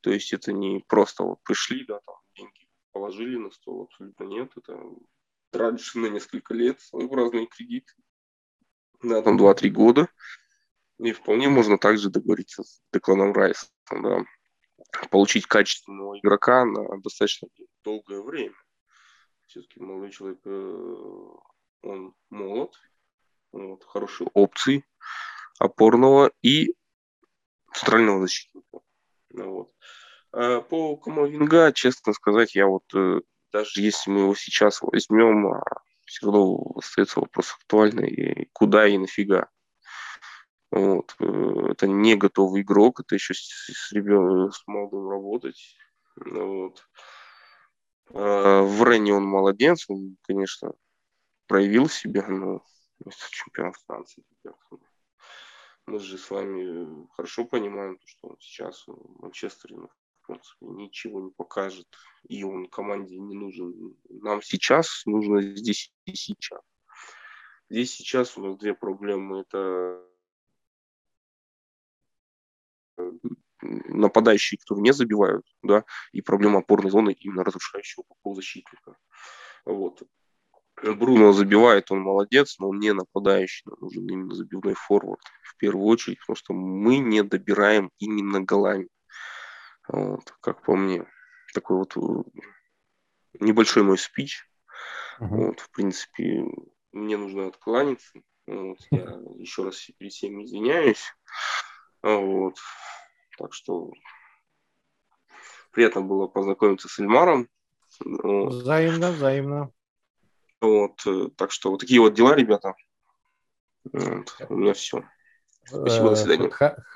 то 0.05 0.11
есть 0.11 0.35
это 0.35 0.53
не 0.53 0.85
просто 0.87 1.25
вот 1.25 1.43
пришли, 1.45 1.83
да, 1.87 1.99
там 2.05 2.17
деньги 2.37 2.69
положили 2.93 3.39
на 3.39 3.51
стол, 3.51 3.85
абсолютно 3.85 4.25
нет, 4.25 4.53
это 4.55 4.79
раньше 5.51 5.99
на 5.99 6.09
несколько 6.09 6.53
лет 6.53 6.79
своеобразные 6.83 7.47
кредиты, 7.47 7.95
да, 9.03 9.23
там 9.23 9.39
2-3 9.39 9.71
года, 9.71 10.09
и 10.99 11.13
вполне 11.13 11.49
можно 11.49 11.79
также 11.79 12.11
договориться 12.11 12.65
с 12.65 12.83
Декланом 12.93 13.33
Райсом, 13.33 13.71
да, 13.91 14.27
получить 15.11 15.47
качественного 15.47 16.19
игрока 16.19 16.67
на 16.67 17.01
достаточно 17.01 17.49
долгое 17.83 18.21
время. 18.21 18.57
Все-таки 19.47 19.81
молодой 19.81 20.11
человек, 20.11 20.41
э, 20.45 21.31
он 21.81 22.15
молод, 22.29 22.79
вот, 23.53 23.83
хорошие 23.85 24.29
опции 24.35 24.85
опорного 25.59 26.31
и 26.43 26.75
центрального 27.73 28.21
защитника. 28.21 28.84
Вот. 29.37 29.71
А, 30.33 30.61
по 30.61 30.97
Камовинга, 30.97 31.73
честно 31.73 32.13
сказать, 32.13 32.55
я 32.55 32.67
вот 32.67 32.85
э, 32.95 33.21
даже 33.53 33.81
если 33.81 34.11
мы 34.11 34.21
его 34.21 34.35
сейчас 34.35 34.81
возьмем, 34.83 35.47
а, 35.47 35.63
все 36.05 36.27
равно 36.27 36.73
остается 36.77 37.21
вопрос 37.21 37.53
актуальный, 37.53 38.49
куда 38.53 38.87
и 38.87 38.99
нафига. 38.99 39.49
Вот. 40.71 41.15
Э, 41.21 41.71
это 41.71 41.87
не 41.87 42.17
готовый 42.17 42.63
игрок, 42.63 43.01
это 43.01 43.15
еще 43.15 43.35
с, 43.35 43.71
с 43.73 43.93
ребенком, 43.93 44.53
с 44.53 44.63
молодым 44.67 45.09
работать. 45.09 45.77
Вот. 46.17 46.85
А, 48.13 48.63
в 48.63 48.85
Рене 48.85 49.15
он 49.15 49.25
молодец, 49.25 49.85
он, 49.89 50.17
конечно, 50.23 50.73
проявил 51.47 51.89
себя, 51.89 52.27
но 52.29 52.65
это 53.05 53.17
чемпион 53.31 53.73
Франции. 53.87 54.25
Мы 55.87 55.99
же 55.99 56.17
с 56.17 56.31
вами 56.31 57.07
хорошо 57.15 57.45
понимаем, 57.45 57.99
что 58.05 58.29
он 58.29 58.37
сейчас 58.41 58.87
в 58.87 59.21
Манчестере 59.21 59.77
ну, 59.77 59.89
в 59.89 60.27
принципе, 60.27 60.67
ничего 60.67 61.21
не 61.21 61.31
покажет, 61.31 61.87
и 62.29 62.43
он 62.45 62.67
команде 62.69 63.19
не 63.19 63.35
нужен. 63.35 63.97
Нам 64.09 64.41
сейчас 64.41 65.03
нужно 65.05 65.43
здесь 65.43 65.93
и 66.07 66.15
сейчас. 66.15 66.63
Здесь 67.69 67.95
сейчас 67.95 68.39
у 68.39 68.47
нас 68.47 68.57
две 68.57 68.75
проблемы. 68.75 69.41
Это 69.41 70.03
нападающие, 73.61 74.59
которые 74.59 74.83
не 74.83 74.93
забивают, 74.93 75.47
да, 75.63 75.85
и 76.13 76.21
проблема 76.21 76.61
опорной 76.61 76.91
зоны 76.91 77.13
именно 77.19 77.45
разрушающего 77.45 78.05
полузащитника. 78.23 78.97
Вот. 79.65 80.03
Бруно 80.83 81.33
забивает, 81.33 81.91
он 81.91 82.01
молодец, 82.01 82.59
но 82.59 82.69
он 82.69 82.79
не 82.79 82.93
нападающий, 82.93 83.63
нам 83.67 83.79
нужен 83.81 84.07
именно 84.09 84.35
забивной 84.35 84.75
форвард 84.75 85.21
в 85.43 85.57
первую 85.57 85.87
очередь, 85.87 86.19
потому 86.21 86.37
что 86.37 86.53
мы 86.53 86.99
не 86.99 87.23
добираем 87.23 87.91
именно 87.99 88.41
голами. 88.41 88.89
Вот, 89.89 90.35
как 90.41 90.63
по 90.63 90.77
мне. 90.77 91.07
Такой 91.53 91.77
вот 91.77 91.97
э, 91.97 92.41
небольшой 93.41 93.83
мой 93.83 93.99
спич. 93.99 94.49
Uh-huh. 95.21 95.29
Вот, 95.29 95.61
в 95.61 95.71
принципе, 95.71 96.45
мне 96.93 97.17
нужно 97.17 97.47
откланяться. 97.47 98.21
Вот, 98.47 98.79
я 98.91 99.21
еще 99.37 99.65
раз 99.65 99.89
перед 99.99 100.13
всеми 100.13 100.45
извиняюсь. 100.45 101.05
Вот. 102.03 102.57
Так 103.39 103.53
что 103.53 103.93
приятно 105.71 106.03
было 106.03 106.27
познакомиться 106.27 106.89
с 106.89 106.99
Эльмаром. 106.99 107.49
Взаимно, 108.01 109.13
взаимно. 109.13 109.73
Вот, 110.65 111.07
э, 111.07 111.29
так 111.37 111.51
что 111.51 111.71
вот 111.71 111.81
такие 111.81 112.01
вот 112.01 112.15
дела, 112.15 112.35
ребята. 112.35 112.75
Вот, 113.93 114.35
у 114.49 114.55
меня 114.55 114.73
все. 114.73 115.05
Спасибо, 115.67 116.11
до 116.11 116.17
свидания. 116.17 116.51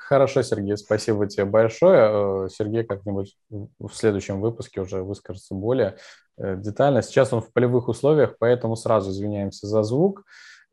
Хорошо, 0.07 0.41
Сергей, 0.41 0.75
спасибо 0.77 1.27
тебе 1.27 1.45
большое. 1.45 2.45
Э, 2.45 2.49
Сергей 2.49 2.83
как-нибудь 2.83 3.37
в 3.49 3.91
следующем 3.93 4.41
выпуске 4.41 4.81
уже 4.81 5.03
выскажется 5.03 5.53
более 5.53 5.97
э, 6.37 6.55
детально. 6.57 7.03
Сейчас 7.03 7.31
он 7.31 7.41
в 7.41 7.53
полевых 7.53 7.87
условиях, 7.87 8.37
поэтому 8.39 8.75
сразу 8.75 9.11
извиняемся 9.11 9.67
за 9.67 9.83
звук 9.83 10.23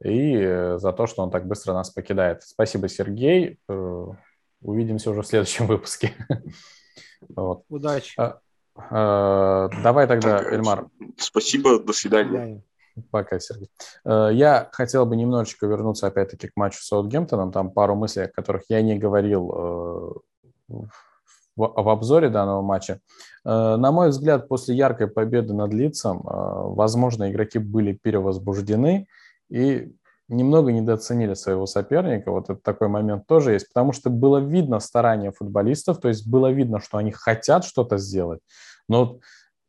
и 0.03 0.75
за 0.77 0.93
то, 0.93 1.07
что 1.07 1.23
он 1.23 1.31
так 1.31 1.47
быстро 1.47 1.73
нас 1.73 1.91
покидает. 1.91 2.43
Спасибо, 2.43 2.89
Сергей. 2.89 3.59
Увидимся 4.61 5.11
уже 5.11 5.23
в 5.23 5.27
следующем 5.27 5.67
выпуске. 5.69 6.15
Вот. 7.29 7.65
Удачи. 7.69 8.15
А, 8.77 9.69
давай 9.83 10.07
тогда, 10.07 10.43
Эльмар. 10.43 10.89
Спасибо, 11.19 11.79
до 11.79 11.93
свидания. 11.93 12.63
Пока, 13.11 13.39
Сергей. 13.39 13.71
Э, 14.05 14.31
я 14.33 14.69
хотел 14.73 15.07
бы 15.07 15.17
немножечко 15.17 15.67
вернуться 15.67 16.07
опять-таки 16.07 16.49
к 16.49 16.53
матчу 16.57 16.81
с 16.81 16.87
Саутгемптоном. 16.87 17.53
Там 17.53 17.71
пару 17.71 17.95
мыслей, 17.95 18.25
о 18.25 18.29
которых 18.29 18.65
я 18.69 18.83
не 18.83 18.99
говорил 18.99 20.15
э, 20.69 20.79
в 21.57 21.89
обзоре 21.89 22.29
данного 22.29 22.63
матча. 22.63 23.01
Э, 23.45 23.77
на 23.77 23.93
мой 23.93 24.09
взгляд, 24.09 24.49
после 24.49 24.75
яркой 24.75 25.09
победы 25.09 25.53
над 25.53 25.73
Лицом, 25.73 26.23
возможно, 26.25 27.31
игроки 27.31 27.59
были 27.59 27.93
перевозбуждены 27.93 29.09
и 29.51 29.93
немного 30.29 30.73
недооценили 30.73 31.35
своего 31.35 31.67
соперника. 31.67 32.31
Вот 32.31 32.51
это 32.51 32.61
такой 32.61 32.89
момент 32.89 33.27
тоже 33.27 33.53
есть, 33.53 33.69
потому 33.69 33.93
что 33.93 34.11
было 34.11 34.39
видно 34.39 34.81
старание 34.81 35.33
футболистов, 35.33 36.01
то 36.01 36.09
есть 36.09 36.27
было 36.27 36.51
видно, 36.51 36.81
что 36.81 36.99
они 36.99 37.13
хотят 37.13 37.65
что-то 37.65 37.99
сделать, 37.99 38.41
но 38.89 39.21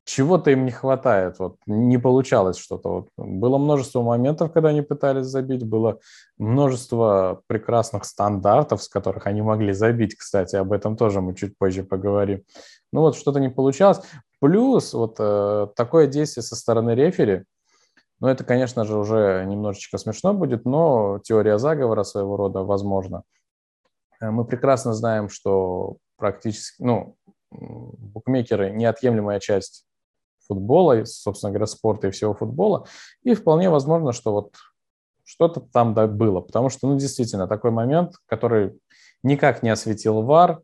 чего-то 0.08 0.52
им 0.52 0.64
не 0.64 0.72
хватает, 0.72 1.38
вот 1.38 1.58
не 1.66 1.98
получалось 1.98 2.58
что-то. 2.58 2.90
Вот. 2.90 3.10
Было 3.18 3.58
множество 3.58 4.02
моментов, 4.02 4.54
когда 4.54 4.70
они 4.70 4.82
пытались 4.82 5.26
забить, 5.26 5.66
было 5.66 6.00
множество 6.38 7.42
прекрасных 7.48 8.06
стандартов, 8.06 8.82
с 8.82 8.88
которых 8.88 9.28
они 9.28 9.42
могли 9.42 9.74
забить, 9.74 10.16
кстати, 10.16 10.56
об 10.56 10.72
этом 10.72 10.96
тоже 10.96 11.20
мы 11.20 11.36
чуть 11.36 11.58
позже 11.58 11.84
поговорим. 11.84 12.44
Ну 12.94 13.02
вот 13.02 13.18
что-то 13.18 13.42
не 13.42 13.50
получалось. 13.50 14.00
Плюс 14.40 14.94
вот 14.94 15.18
э, 15.20 15.68
такое 15.76 16.08
действие 16.08 16.44
со 16.44 16.56
стороны 16.56 16.92
рефери, 16.92 17.44
ну 18.22 18.30
это, 18.30 18.46
конечно 18.46 18.86
же, 18.86 18.98
уже 18.98 19.44
немножечко 19.46 19.98
смешно 19.98 20.34
будет, 20.34 20.64
но 20.64 21.20
теория 21.22 21.58
заговора 21.58 22.04
своего 22.04 22.38
рода 22.38 22.64
возможно. 22.64 23.24
Э, 24.22 24.32
мы 24.32 24.46
прекрасно 24.46 24.94
знаем, 24.94 25.28
что 25.28 25.98
практически, 26.16 26.82
ну, 26.82 27.18
букмекеры 27.52 28.70
неотъемлемая 28.70 29.42
часть 29.42 29.87
футбола, 30.48 31.04
собственно 31.06 31.52
говоря, 31.52 31.68
спорта 31.68 32.08
и 32.08 32.12
всего 32.12 32.34
футбола. 32.34 32.86
И 33.24 33.34
вполне 33.34 33.70
возможно, 33.70 34.12
что 34.14 34.32
вот 34.32 34.54
что-то 35.24 35.60
там 35.60 35.94
да, 35.94 36.08
было. 36.08 36.42
Потому 36.42 36.70
что, 36.70 36.88
ну, 36.88 36.98
действительно, 36.98 37.48
такой 37.48 37.72
момент, 37.72 38.14
который 38.28 38.80
никак 39.24 39.64
не 39.64 39.70
осветил 39.70 40.22
ВАР. 40.22 40.62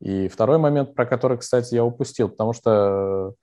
И 0.00 0.28
второй 0.28 0.58
момент, 0.58 0.94
про 0.94 1.06
который, 1.06 1.38
кстати, 1.38 1.74
я 1.74 1.84
упустил, 1.84 2.28
потому 2.28 2.52
что 2.52 3.34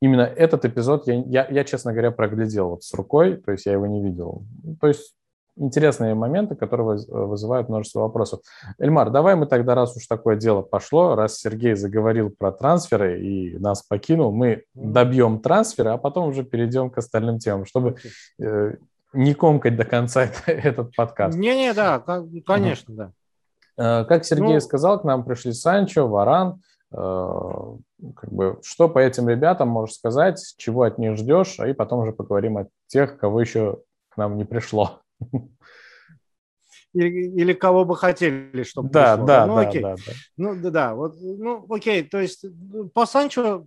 именно 0.00 0.22
этот 0.22 0.64
эпизод 0.64 1.06
я, 1.06 1.14
я, 1.26 1.48
я 1.48 1.64
честно 1.64 1.92
говоря, 1.92 2.10
проглядел 2.10 2.70
вот 2.70 2.84
с 2.84 2.92
рукой, 2.94 3.36
то 3.36 3.52
есть 3.52 3.66
я 3.66 3.72
его 3.72 3.86
не 3.86 4.02
видел. 4.02 4.44
То 4.80 4.88
есть 4.88 5.14
интересные 5.58 6.14
моменты, 6.14 6.54
которые 6.54 6.98
вызывают 7.08 7.68
множество 7.68 8.00
вопросов. 8.00 8.40
Эльмар, 8.78 9.10
давай 9.10 9.34
мы 9.34 9.46
тогда, 9.46 9.74
раз 9.74 9.96
уж 9.96 10.06
такое 10.06 10.36
дело 10.36 10.62
пошло, 10.62 11.14
раз 11.14 11.38
Сергей 11.38 11.74
заговорил 11.74 12.30
про 12.30 12.52
трансферы 12.52 13.22
и 13.22 13.58
нас 13.58 13.82
покинул, 13.82 14.32
мы 14.32 14.64
добьем 14.74 15.40
трансферы, 15.40 15.90
а 15.90 15.98
потом 15.98 16.28
уже 16.28 16.44
перейдем 16.44 16.90
к 16.90 16.98
остальным 16.98 17.38
темам, 17.38 17.66
чтобы 17.66 17.96
э, 18.40 18.74
не 19.12 19.34
комкать 19.34 19.76
до 19.76 19.84
конца 19.84 20.28
этот 20.46 20.94
подкаст. 20.94 21.36
Не-не, 21.36 21.72
да, 21.74 22.02
конечно, 22.46 22.94
да. 22.94 23.12
Э, 24.02 24.04
как 24.04 24.24
Сергей 24.24 24.54
ну, 24.54 24.60
сказал, 24.60 25.00
к 25.00 25.04
нам 25.04 25.24
пришли 25.24 25.52
Санчо, 25.52 26.08
Варан. 26.08 26.62
Э, 26.92 27.76
как 28.14 28.32
бы, 28.32 28.58
что 28.62 28.88
по 28.88 28.98
этим 28.98 29.28
ребятам 29.28 29.68
можешь 29.68 29.96
сказать, 29.96 30.40
чего 30.56 30.82
от 30.82 30.98
них 30.98 31.16
ждешь, 31.16 31.58
и 31.58 31.72
потом 31.72 32.00
уже 32.00 32.12
поговорим 32.12 32.58
о 32.58 32.66
тех, 32.86 33.18
кого 33.18 33.40
еще 33.40 33.78
к 34.08 34.16
нам 34.16 34.36
не 34.36 34.44
пришло. 34.44 35.00
Или, 36.94 37.28
или 37.38 37.52
кого 37.52 37.84
бы 37.84 37.96
хотели, 37.96 38.62
чтобы 38.62 38.88
да, 38.88 39.12
пришло. 39.12 39.26
Да, 39.26 39.46
ну, 39.46 39.54
да, 39.56 39.68
окей. 39.68 39.82
да, 39.82 39.96
да. 39.96 40.12
Ну, 40.38 40.56
да, 40.56 40.70
да, 40.70 40.94
вот, 40.94 41.16
ну, 41.20 41.66
окей, 41.68 42.02
то 42.02 42.18
есть 42.18 42.46
по 42.94 43.04
Санчо, 43.04 43.66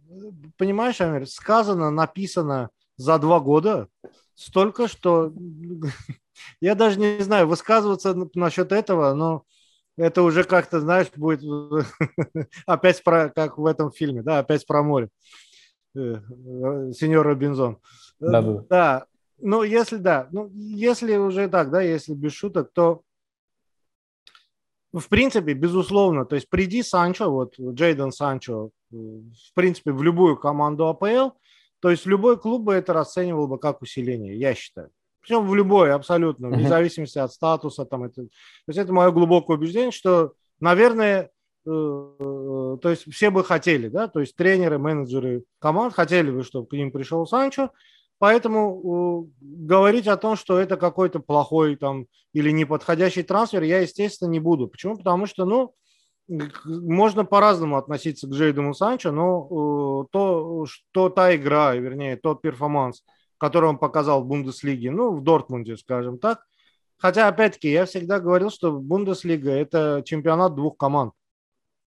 понимаешь, 0.57 0.99
Амир, 1.01 1.27
сказано, 1.27 1.91
написано 1.91 2.71
за 2.97 3.19
два 3.19 3.39
года 3.39 3.87
столько, 4.33 4.87
что 4.87 5.31
я 6.61 6.73
даже 6.73 6.99
не 6.99 7.21
знаю, 7.21 7.47
высказываться 7.47 8.15
насчет 8.33 8.71
этого, 8.71 9.13
но 9.13 9.45
это 9.97 10.23
уже 10.23 10.43
как-то, 10.43 10.79
знаешь, 10.79 11.11
будет 11.15 11.41
опять 12.65 13.03
про, 13.03 13.29
как 13.29 13.57
в 13.57 13.65
этом 13.65 13.91
фильме, 13.91 14.23
да, 14.23 14.39
опять 14.39 14.65
про 14.65 14.81
море. 14.81 15.09
Э, 15.95 15.99
э, 15.99 16.91
сеньор 16.93 17.25
Робинзон. 17.27 17.77
Да, 18.19 18.41
да. 18.41 18.63
да, 18.69 19.05
ну, 19.41 19.63
если 19.63 19.97
да, 19.97 20.27
ну, 20.31 20.49
если 20.53 21.15
уже 21.17 21.47
так, 21.47 21.71
да, 21.71 21.81
если 21.81 22.13
без 22.13 22.33
шуток, 22.33 22.71
то 22.73 23.03
в 24.93 25.07
принципе, 25.07 25.53
безусловно, 25.53 26.25
то 26.25 26.35
есть 26.35 26.49
приди 26.49 26.83
Санчо, 26.83 27.31
вот 27.31 27.57
Джейден 27.57 28.11
Санчо, 28.11 28.71
в 28.91 29.53
принципе, 29.53 29.91
в 29.91 30.03
любую 30.03 30.37
команду 30.37 30.87
АПЛ, 30.87 31.35
то 31.79 31.89
есть 31.89 32.05
любой 32.05 32.37
клуб 32.37 32.63
бы 32.63 32.73
это 32.73 32.93
расценивал 32.93 33.47
бы 33.47 33.57
как 33.57 33.81
усиление, 33.81 34.37
я 34.37 34.53
считаю. 34.53 34.91
Причем 35.21 35.47
в 35.47 35.55
любой, 35.55 35.93
абсолютно, 35.93 36.49
вне 36.49 36.67
зависимости 36.67 37.19
от 37.19 37.31
статуса. 37.31 37.85
Там, 37.85 38.03
это, 38.03 38.23
то 38.23 38.29
есть 38.67 38.79
это 38.79 38.91
мое 38.91 39.11
глубокое 39.11 39.57
убеждение, 39.57 39.91
что, 39.91 40.33
наверное, 40.59 41.29
э, 41.65 41.69
э, 41.69 42.77
то 42.81 42.89
есть 42.89 43.11
все 43.13 43.29
бы 43.29 43.43
хотели, 43.43 43.87
да, 43.87 44.07
то 44.07 44.19
есть 44.19 44.35
тренеры, 44.35 44.79
менеджеры 44.79 45.43
команд 45.59 45.93
хотели 45.93 46.31
бы, 46.31 46.43
чтобы 46.43 46.67
к 46.67 46.73
ним 46.73 46.91
пришел 46.91 47.25
Санчо, 47.27 47.69
Поэтому 48.21 49.31
говорить 49.41 50.05
о 50.05 50.15
том, 50.15 50.35
что 50.35 50.59
это 50.59 50.77
какой-то 50.77 51.19
плохой 51.19 51.75
там 51.75 52.05
или 52.33 52.51
неподходящий 52.51 53.23
трансфер, 53.23 53.63
я, 53.63 53.79
естественно, 53.79 54.29
не 54.29 54.39
буду. 54.39 54.67
Почему? 54.67 54.95
Потому 54.95 55.25
что, 55.25 55.43
ну, 55.43 55.73
можно 56.27 57.25
по-разному 57.25 57.77
относиться 57.77 58.27
к 58.27 58.29
Джейдому 58.29 58.75
Санчо, 58.75 59.11
но 59.11 60.03
э, 60.03 60.07
то, 60.11 60.67
что 60.67 61.09
та 61.09 61.35
игра, 61.35 61.73
вернее, 61.73 62.15
тот 62.15 62.43
перформанс, 62.43 63.03
который 63.39 63.69
он 63.69 63.79
показал 63.79 64.21
в 64.21 64.27
Бундеслиге, 64.27 64.91
ну, 64.91 65.15
в 65.15 65.23
Дортмунде, 65.23 65.75
скажем 65.75 66.19
так. 66.19 66.45
Хотя, 66.97 67.27
опять-таки, 67.27 67.71
я 67.71 67.85
всегда 67.85 68.19
говорил, 68.19 68.51
что 68.51 68.73
Бундеслига– 68.73 69.49
это 69.51 70.03
чемпионат 70.05 70.53
двух 70.53 70.77
команд. 70.77 71.13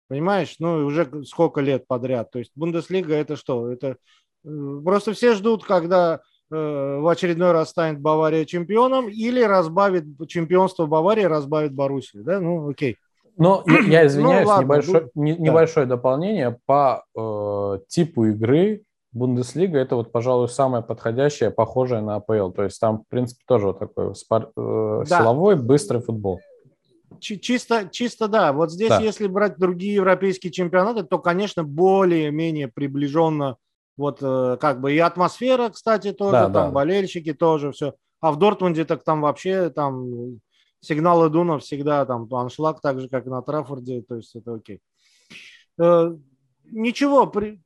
Понимаешь? 0.09 0.57
Ну, 0.61 0.87
уже 0.87 1.27
сколько 1.27 1.61
лет 1.61 1.87
подряд. 1.87 2.31
То 2.31 2.38
есть 2.38 2.53
Бундеслига 2.55 3.14
это 3.14 3.37
что? 3.37 3.71
Это 3.71 3.99
просто 4.42 5.12
все 5.12 5.35
ждут, 5.35 5.64
когда 5.64 6.20
э, 6.50 6.98
в 7.00 7.09
очередной 7.09 7.52
раз 7.52 7.70
станет 7.70 8.00
Бавария 8.00 8.44
чемпионом 8.44 9.09
или 9.09 9.42
разбавит 9.42 10.05
чемпионство 10.28 10.87
Баварии, 10.87 11.24
разбавит 11.24 11.74
Боруссию. 11.74 12.24
Да? 12.24 12.40
Ну, 12.40 12.70
окей. 12.70 12.98
Но 13.37 13.64
я, 13.66 14.00
я 14.02 14.07
извиняюсь, 14.07 14.44
ну, 14.44 14.48
ладно, 14.48 14.64
небольшое, 14.64 15.11
не, 15.14 15.35
да. 15.35 15.42
небольшое 15.42 15.87
дополнение 15.87 16.59
по 16.66 17.05
э, 17.16 17.78
типу 17.88 18.26
игры. 18.26 18.83
Бундеслига 19.12 19.78
это 19.78 19.96
вот, 19.96 20.11
пожалуй, 20.11 20.48
самое 20.48 20.83
подходящее, 20.83 21.50
похожее 21.50 22.00
на 22.00 22.16
АПЛ. 22.16 22.50
То 22.50 22.64
есть 22.64 22.81
там, 22.81 23.02
в 23.02 23.09
принципе, 23.09 23.42
тоже 23.46 23.66
вот 23.66 23.78
такой 23.78 24.14
спор, 24.14 24.50
э, 24.57 25.05
да. 25.07 25.18
силовой, 25.20 25.57
быстрый 25.57 26.00
футбол. 26.00 26.40
Чисто, 27.20 27.88
чисто 27.90 28.26
да. 28.26 28.52
Вот 28.52 28.72
здесь, 28.72 28.88
да. 28.88 29.00
если 29.00 29.26
брать 29.26 29.59
другие 29.59 29.94
европейские 29.94 30.50
чемпионаты, 30.50 31.05
то, 31.05 31.18
конечно, 31.18 31.62
более-менее 31.62 32.68
приближенно 32.68 33.57
вот 33.96 34.18
э, 34.22 34.57
как 34.61 34.81
бы 34.81 34.92
и 34.92 34.98
атмосфера, 34.98 35.70
кстати, 35.70 36.12
тоже, 36.12 36.33
да, 36.33 36.44
там 36.44 36.52
да. 36.52 36.70
болельщики 36.70 37.33
тоже 37.33 37.72
все. 37.72 37.94
А 38.20 38.33
в 38.33 38.38
Дортмунде 38.38 38.85
так 38.85 39.05
там 39.05 39.20
вообще 39.20 39.70
там 39.70 40.40
сигналы 40.81 41.28
Дуна 41.28 41.59
всегда 41.59 42.05
там 42.07 42.33
аншлаг, 42.33 42.81
так 42.81 43.00
же, 43.00 43.09
как 43.09 43.26
и 43.26 43.31
на 43.31 43.42
Траффорде, 43.42 44.02
то 44.02 44.16
есть 44.16 44.35
это 44.35 44.55
окей. 44.55 44.81
Э, 45.81 46.14
ничего, 46.64 47.26
при, 47.26 47.62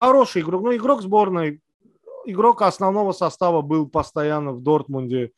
хороший 0.00 0.42
игрок. 0.42 0.62
Ну, 0.62 0.76
игрок 0.76 1.02
сборной, 1.02 1.60
игрок 2.24 2.62
основного 2.62 3.12
состава 3.12 3.62
был 3.62 3.88
постоянно 3.88 4.52
в 4.52 4.62
Дортмунде. 4.62 5.32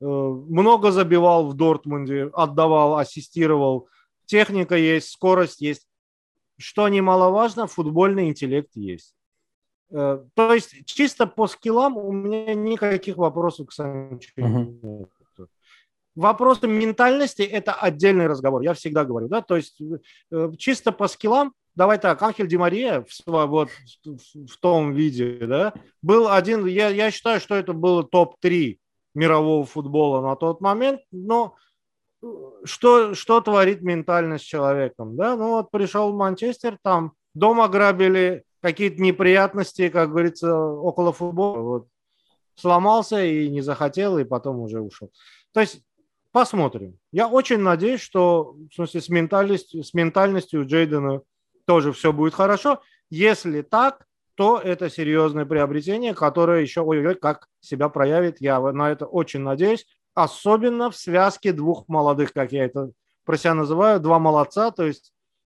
Э, 0.00 0.04
много 0.04 0.90
забивал 0.90 1.48
в 1.48 1.54
Дортмунде, 1.54 2.30
отдавал, 2.32 2.98
ассистировал. 2.98 3.88
Техника 4.26 4.76
есть, 4.76 5.10
скорость 5.10 5.60
есть. 5.60 5.86
Что 6.58 6.88
немаловажно, 6.88 7.66
футбольный 7.66 8.28
интеллект 8.28 8.70
есть. 8.74 9.14
Э, 9.92 10.22
то 10.34 10.54
есть 10.54 10.84
чисто 10.86 11.26
по 11.26 11.46
скиллам 11.46 11.96
у 11.96 12.12
меня 12.12 12.54
никаких 12.54 13.16
вопросов 13.16 13.68
к 13.68 13.72
Санчо 13.72 14.30
нет. 14.36 15.08
Вопросы 16.16 16.66
ментальности– 16.66 17.42
это 17.42 17.72
отдельный 17.72 18.26
разговор, 18.26 18.62
я 18.62 18.74
всегда 18.74 19.04
говорю, 19.04 19.28
да, 19.28 19.42
то 19.42 19.56
есть 19.56 19.80
э, 20.32 20.52
чисто 20.58 20.90
по 20.90 21.06
скиллам, 21.06 21.54
давай 21.76 21.98
так, 21.98 22.20
Анхель 22.20 22.48
Ди 22.48 22.56
Мария 22.56 23.04
в, 23.08 23.46
вот, 23.46 23.70
в, 24.04 24.46
в 24.46 24.56
том 24.60 24.92
виде, 24.92 25.38
да, 25.46 25.72
был 26.02 26.28
один, 26.28 26.66
я, 26.66 26.88
я 26.88 27.10
считаю, 27.12 27.40
что 27.40 27.54
это 27.54 27.72
было 27.72 28.02
топ-3 28.02 28.78
мирового 29.14 29.64
футбола 29.64 30.20
на 30.20 30.34
тот 30.34 30.60
момент, 30.60 31.00
но 31.12 31.54
э, 32.22 32.26
что, 32.64 33.14
что 33.14 33.40
творит 33.40 33.80
ментальность 33.80 34.44
с 34.44 34.48
человеком, 34.48 35.16
да, 35.16 35.36
ну 35.36 35.50
вот 35.50 35.70
пришел 35.70 36.12
в 36.12 36.16
Манчестер, 36.16 36.76
там 36.82 37.12
дом 37.34 37.60
ограбили, 37.60 38.44
какие-то 38.60 39.00
неприятности, 39.00 39.88
как 39.88 40.10
говорится, 40.10 40.54
около 40.56 41.12
футбола, 41.12 41.60
вот, 41.60 41.88
сломался 42.54 43.24
и 43.24 43.48
не 43.48 43.60
захотел, 43.60 44.18
и 44.18 44.24
потом 44.24 44.60
уже 44.60 44.80
ушел. 44.80 45.10
То 45.52 45.60
есть 45.60 45.82
посмотрим. 46.32 46.98
Я 47.12 47.28
очень 47.28 47.58
надеюсь, 47.58 48.00
что 48.00 48.56
в 48.70 48.74
смысле, 48.74 49.00
с, 49.00 49.08
ментальностью, 49.08 49.82
с 49.82 49.94
ментальностью 49.94 50.66
Джейдена 50.66 51.22
тоже 51.66 51.92
все 51.92 52.12
будет 52.12 52.34
хорошо. 52.34 52.80
Если 53.10 53.62
так, 53.62 54.06
то 54.34 54.58
это 54.58 54.88
серьезное 54.88 55.44
приобретение, 55.44 56.14
которое 56.14 56.62
еще 56.62 56.80
ой-ой, 56.80 57.14
как 57.14 57.48
себя 57.60 57.88
проявит. 57.88 58.40
Я 58.40 58.60
на 58.60 58.90
это 58.90 59.06
очень 59.06 59.40
надеюсь. 59.40 59.86
Особенно 60.14 60.90
в 60.90 60.96
связке 60.96 61.52
двух 61.52 61.88
молодых, 61.88 62.32
как 62.32 62.52
я 62.52 62.64
это 62.64 62.90
про 63.24 63.36
себя 63.36 63.54
называю, 63.54 64.00
два 64.00 64.18
молодца, 64.18 64.70
то 64.70 64.84
есть 64.84 65.12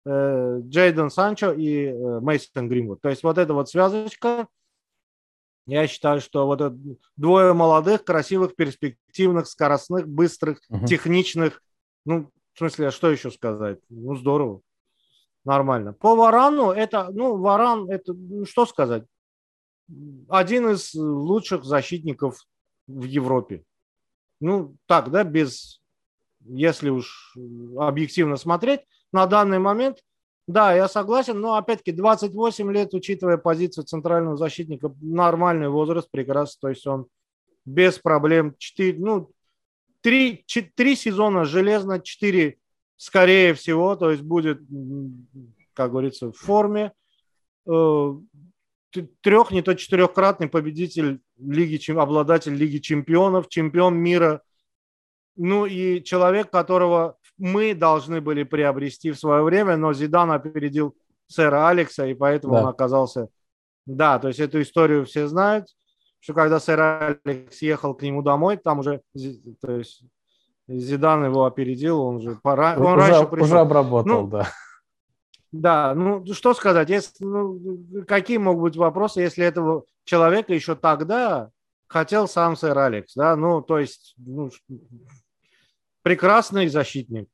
Джейден 0.08 1.10
Санчо 1.10 1.52
и 1.52 1.86
э, 1.86 2.20
Мейсон 2.20 2.70
Гринвуд. 2.70 3.02
То 3.02 3.10
есть 3.10 3.24
вот 3.24 3.38
эта 3.38 3.54
вот 3.54 3.70
связочка, 3.70 4.48
я 5.66 5.88
считаю, 5.88 6.22
что 6.22 6.46
вот 6.46 6.62
это 6.62 6.78
двое 7.16 7.54
молодых, 7.54 8.04
красивых, 8.04 8.56
перспективных, 8.56 9.48
скоростных, 9.48 10.08
быстрых, 10.08 10.62
угу. 10.70 10.86
техничных. 10.86 11.62
Ну, 12.06 12.30
в 12.54 12.58
смысле, 12.58 12.88
а 12.88 12.92
что 12.92 13.10
еще 13.10 13.32
сказать? 13.32 13.80
Ну, 13.90 14.16
здорово. 14.16 14.62
Нормально. 15.44 15.94
По 15.94 16.16
Варану 16.16 16.72
это, 16.72 17.10
ну, 17.12 17.38
Варан, 17.38 17.90
это, 17.90 18.14
ну, 18.14 18.46
что 18.46 18.66
сказать? 18.66 19.06
Один 20.30 20.70
из 20.70 20.94
лучших 20.96 21.64
защитников 21.64 22.46
в 22.88 23.04
Европе. 23.04 23.64
Ну, 24.40 24.76
так, 24.86 25.12
да, 25.12 25.24
без, 25.24 25.82
если 26.42 26.90
уж 26.90 27.36
объективно 27.78 28.38
смотреть, 28.38 28.82
на 29.12 29.26
данный 29.28 29.60
момент– 29.60 30.00
да, 30.48 30.76
я 30.76 30.88
согласен, 30.88 31.40
но 31.40 31.56
опять-таки 31.56 31.92
28 31.92 32.72
лет, 32.72 32.94
учитывая 32.94 33.38
позицию 33.38 33.86
центрального 33.86 34.38
защитника, 34.38 34.94
нормальный 35.02 35.70
возраст, 35.70 36.10
прекрасно, 36.12 36.58
то 36.62 36.70
есть 36.70 36.86
он 36.86 37.08
без 37.66 37.98
проблем 37.98 38.54
4, 38.60 39.00
ну, 39.00 39.32
3, 40.02 40.44
4 40.46 40.96
сезона 40.96 41.46
железно, 41.46 42.00
4 42.00 42.60
скорее 42.96 43.56
всего, 43.56 43.96
то 43.96 44.12
есть 44.12 44.22
будет, 44.22 44.60
как 45.74 45.92
говорится, 45.92 46.32
в 46.32 46.38
форме. 46.38 46.92
Э, 47.68 48.14
Трех, 49.20 49.52
не 49.52 49.62
то 49.62 49.74
четырехкратный 49.74 50.48
победитель 50.48 51.20
лиги, 51.38 51.92
обладатель 51.92 52.54
Лиги 52.54 52.78
чемпионов, 52.78 53.50
чемпион 53.50 53.98
мира. 53.98 54.42
Ну 55.36 55.66
и 55.66 56.02
человек, 56.02 56.50
которого 56.50 57.18
мы 57.38 57.74
должны 57.74 58.22
были 58.22 58.44
приобрести 58.44 59.12
в 59.12 59.20
свое 59.20 59.44
время, 59.44 59.78
но 59.78 59.94
Зидан 59.94 60.32
опередил 60.32 60.96
сэра 61.28 61.68
Алекса, 61.68 62.06
и 62.06 62.14
поэтому 62.14 62.54
да. 62.54 62.62
он 62.62 62.68
оказался... 62.68 63.30
Да, 63.86 64.18
то 64.20 64.30
есть 64.30 64.40
эту 64.40 64.62
историю 64.62 65.06
все 65.06 65.28
знают, 65.28 65.68
что 66.20 66.34
когда 66.34 66.60
сэр 66.60 67.20
Алекс 67.26 67.62
ехал 67.62 67.94
к 67.94 68.02
нему 68.02 68.24
домой, 68.24 68.58
там 68.58 68.80
уже 68.80 69.02
то 69.62 69.72
есть, 69.72 70.04
Зидан 70.68 71.26
его 71.26 71.46
опередил, 71.46 72.02
он 72.02 72.20
же 72.22 72.40
пора... 72.42 72.76
он 72.78 72.98
уже, 72.98 73.12
раньше 73.12 73.28
пришел. 73.28 73.46
Уже 73.46 73.60
обработал, 73.60 74.22
ну, 74.24 74.28
да. 74.28 74.48
Да, 75.52 75.94
ну 75.96 76.26
что 76.34 76.54
сказать, 76.54 76.90
если, 76.90 77.24
ну, 77.24 78.04
какие 78.08 78.38
могут 78.38 78.64
быть 78.64 78.78
вопросы, 78.78 79.22
если 79.22 79.46
этого 79.46 79.86
человека 80.04 80.54
еще 80.54 80.76
тогда 80.76 81.50
хотел 81.88 82.28
сам 82.28 82.58
сэр 82.58 82.78
Алекс, 82.78 83.14
да, 83.16 83.36
ну 83.36 83.62
то 83.62 83.80
есть 83.80 84.16
ну, 84.18 84.50
прекрасный 86.06 86.68
защитник. 86.68 87.28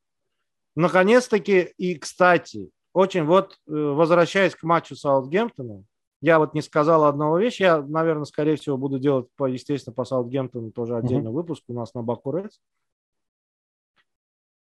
Наконец-таки, 0.76 1.74
и, 1.78 1.96
кстати, 1.96 2.72
очень 2.94 3.26
вот, 3.26 3.60
э, 3.68 3.72
возвращаясь 3.74 4.56
к 4.56 4.64
матчу 4.64 4.96
Саутгемптона, 4.96 5.84
я 6.22 6.40
вот 6.40 6.54
не 6.54 6.62
сказал 6.62 7.04
одного 7.04 7.38
вещи, 7.38 7.64
я, 7.64 7.82
наверное, 7.82 8.24
скорее 8.24 8.56
всего, 8.56 8.78
буду 8.78 8.98
делать, 8.98 9.28
по, 9.36 9.46
естественно, 9.46 9.94
по 9.94 10.06
Саутгемптону 10.06 10.72
тоже 10.72 10.96
отдельный 10.96 11.32
mm-hmm. 11.32 11.34
выпуск 11.34 11.64
у 11.68 11.74
нас 11.74 11.94
на 11.94 12.02
Бакурец. 12.02 12.62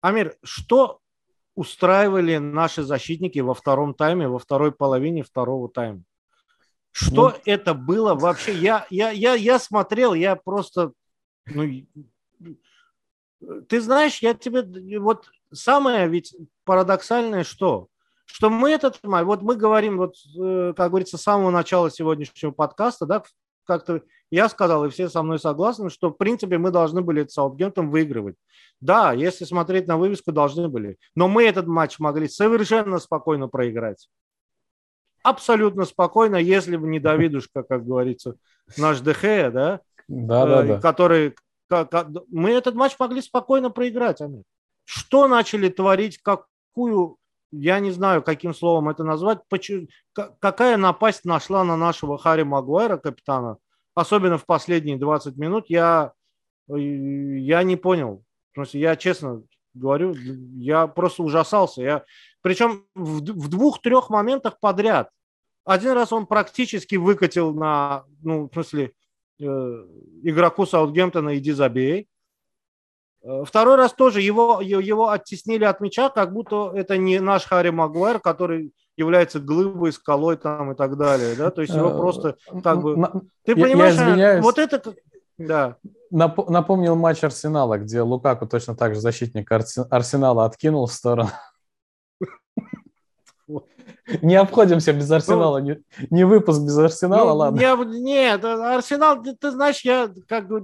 Амир, 0.02 0.38
что 0.42 1.00
устраивали 1.54 2.38
наши 2.38 2.82
защитники 2.82 3.38
во 3.40 3.54
втором 3.54 3.94
тайме, 3.94 4.28
во 4.28 4.40
второй 4.40 4.72
половине 4.72 5.22
второго 5.22 5.70
тайма? 5.70 6.02
Что 6.90 7.30
ну... 7.30 7.36
это 7.46 7.76
было 7.76 8.16
вообще? 8.16 8.56
Я, 8.58 8.88
я, 8.90 9.12
я, 9.12 9.36
я 9.36 9.60
смотрел, 9.60 10.16
я 10.16 10.36
просто... 10.36 10.94
Ну, 11.46 11.64
ты 13.68 13.82
знаешь, 13.82 14.20
я 14.20 14.34
тебе 14.34 15.00
вот 15.00 15.30
самое 15.52 16.08
ведь 16.08 16.36
парадоксальное 16.66 17.44
что? 17.44 17.88
Что 18.26 18.50
мы 18.50 18.72
этот 18.72 19.00
вот 19.04 19.42
мы 19.42 19.56
говорим, 19.56 19.98
вот, 19.98 20.16
э, 20.40 20.74
как 20.76 20.90
говорится, 20.90 21.18
с 21.18 21.24
самого 21.24 21.52
начала 21.52 21.92
сегодняшнего 21.92 22.52
подкаста, 22.52 23.06
да, 23.06 23.24
как-то 23.66 24.02
я 24.32 24.50
сказал, 24.50 24.86
и 24.86 24.90
все 24.90 25.10
со 25.10 25.22
мной 25.22 25.40
согласны, 25.40 25.90
что, 25.90 26.10
в 26.10 26.14
принципе, 26.14 26.58
мы 26.58 26.72
должны 26.72 27.02
были 27.02 27.22
этот 27.22 27.34
Саутгемптон 27.34 27.90
выигрывать. 27.90 28.36
Да, 28.82 29.14
если 29.14 29.46
смотреть 29.46 29.88
на 29.88 29.98
вывеску, 29.98 30.32
должны 30.32 30.68
были. 30.70 30.98
Но 31.16 31.28
мы 31.28 31.44
этот 31.44 31.68
матч 31.68 32.00
могли 32.00 32.28
совершенно 32.28 32.98
спокойно 32.98 33.48
проиграть. 33.48 34.10
Абсолютно 35.22 35.86
спокойно, 35.86 36.38
если 36.38 36.76
бы 36.76 36.88
не 36.88 37.00
Давидушка, 37.00 37.64
как 37.64 37.86
говорится, 37.86 38.36
наш 38.76 39.02
ДХ, 39.02 39.22
да, 39.22 39.82
да, 40.08 40.46
да, 40.46 40.64
да. 40.64 40.80
который 40.82 41.36
мы 42.30 42.52
этот 42.52 42.76
матч 42.76 42.96
могли 43.00 43.22
спокойно 43.22 43.70
проиграть. 43.70 44.22
Амир. 44.22 44.44
Что 44.86 45.28
начали 45.28 45.70
творить, 45.70 46.18
какую, 46.18 47.18
я 47.52 47.80
не 47.80 47.92
знаю, 47.92 48.22
каким 48.22 48.54
словом 48.54 48.90
это 48.90 49.04
назвать, 49.04 49.40
почему, 49.50 49.88
какая 50.14 50.78
напасть 50.78 51.26
нашла 51.26 51.64
на 51.64 51.78
нашего 51.78 52.18
Харри 52.18 52.44
Магуайра, 52.44 52.98
капитана, 52.98 53.58
особенно 53.96 54.38
в 54.38 54.46
последние 54.46 54.98
20 54.98 55.38
минут, 55.38 55.66
я, 55.70 56.14
я 56.68 57.64
не 57.64 57.76
понял. 57.76 58.24
Я 58.72 58.96
честно 58.96 59.44
говорю, 59.74 60.14
я 60.14 60.88
просто 60.88 61.24
ужасался. 61.24 61.82
Я, 61.82 62.06
причем 62.42 62.86
в, 62.94 63.22
в 63.22 63.48
двух-трех 63.50 64.10
моментах 64.10 64.60
подряд. 64.60 65.10
Один 65.66 65.94
раз 65.94 66.12
он 66.12 66.28
практически 66.28 66.96
выкатил 66.96 67.54
на, 67.54 68.04
ну, 68.22 68.50
в 68.50 68.54
смысле, 68.54 68.92
Э, 68.92 69.03
игроку 69.40 70.66
Саутгемптона 70.66 71.38
иди 71.38 71.52
забей. 71.52 72.08
Э, 73.24 73.44
второй 73.46 73.76
раз 73.76 73.94
тоже 73.94 74.22
его, 74.22 74.60
его 74.62 75.10
оттеснили 75.10 75.64
от 75.64 75.80
мяча, 75.80 76.10
как 76.10 76.34
будто 76.34 76.72
это 76.76 76.98
не 76.98 77.20
наш 77.20 77.46
Харри 77.46 77.70
Магуайр, 77.70 78.20
который 78.20 78.74
является 78.98 79.40
глыбой, 79.40 79.94
скалой 79.94 80.38
там 80.38 80.74
и 80.74 80.76
так 80.76 80.98
далее, 80.98 81.36
да, 81.36 81.50
то 81.50 81.62
есть 81.62 81.74
его 81.74 81.90
э, 81.90 81.98
просто 81.98 82.36
как 82.64 82.82
бы... 82.82 82.96
Ты 83.46 83.56
понимаешь, 83.56 83.96
я 84.18 84.42
вот 84.42 84.60
это... 84.60 84.94
Да. 85.38 85.78
Напомнил 86.12 86.96
матч 86.96 87.24
Арсенала, 87.24 87.80
где 87.80 88.02
Лукаку 88.02 88.46
точно 88.46 88.76
так 88.76 88.94
же 88.94 89.02
защитник 89.02 89.52
Арсенала 89.52 90.46
откинул 90.46 90.86
в 90.86 90.94
сторону. 90.94 91.30
Не 94.22 94.36
обходимся 94.36 94.94
без 94.94 95.10
Арсенала. 95.12 95.60
Ну, 95.60 95.66
не, 95.66 95.84
не 96.10 96.24
выпуск 96.24 96.62
без 96.62 96.78
Арсенала, 96.78 97.30
ну, 97.30 97.36
ладно. 97.36 97.60
Я, 97.60 97.76
нет, 97.76 98.44
Арсенал, 98.44 99.22
ты, 99.22 99.36
ты 99.36 99.52
знаешь, 99.52 99.82
я 99.82 100.12
как 100.28 100.48
бы 100.48 100.62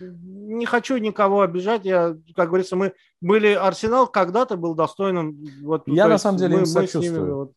не 0.00 0.66
хочу 0.66 0.96
никого 0.96 1.42
обижать. 1.42 1.84
Я, 1.84 2.16
как 2.34 2.48
говорится, 2.48 2.76
мы 2.76 2.94
были 3.20 3.48
Арсенал 3.48 4.06
когда-то 4.06 4.56
был 4.56 4.74
достойным. 4.74 5.36
Вот, 5.62 5.84
я 5.86 6.08
на 6.08 6.18
самом 6.18 6.38
деле 6.38 6.54
мы, 6.54 6.60
им 6.60 6.66
сочувствую. 6.66 7.20
Ними, 7.20 7.32
вот, 7.32 7.52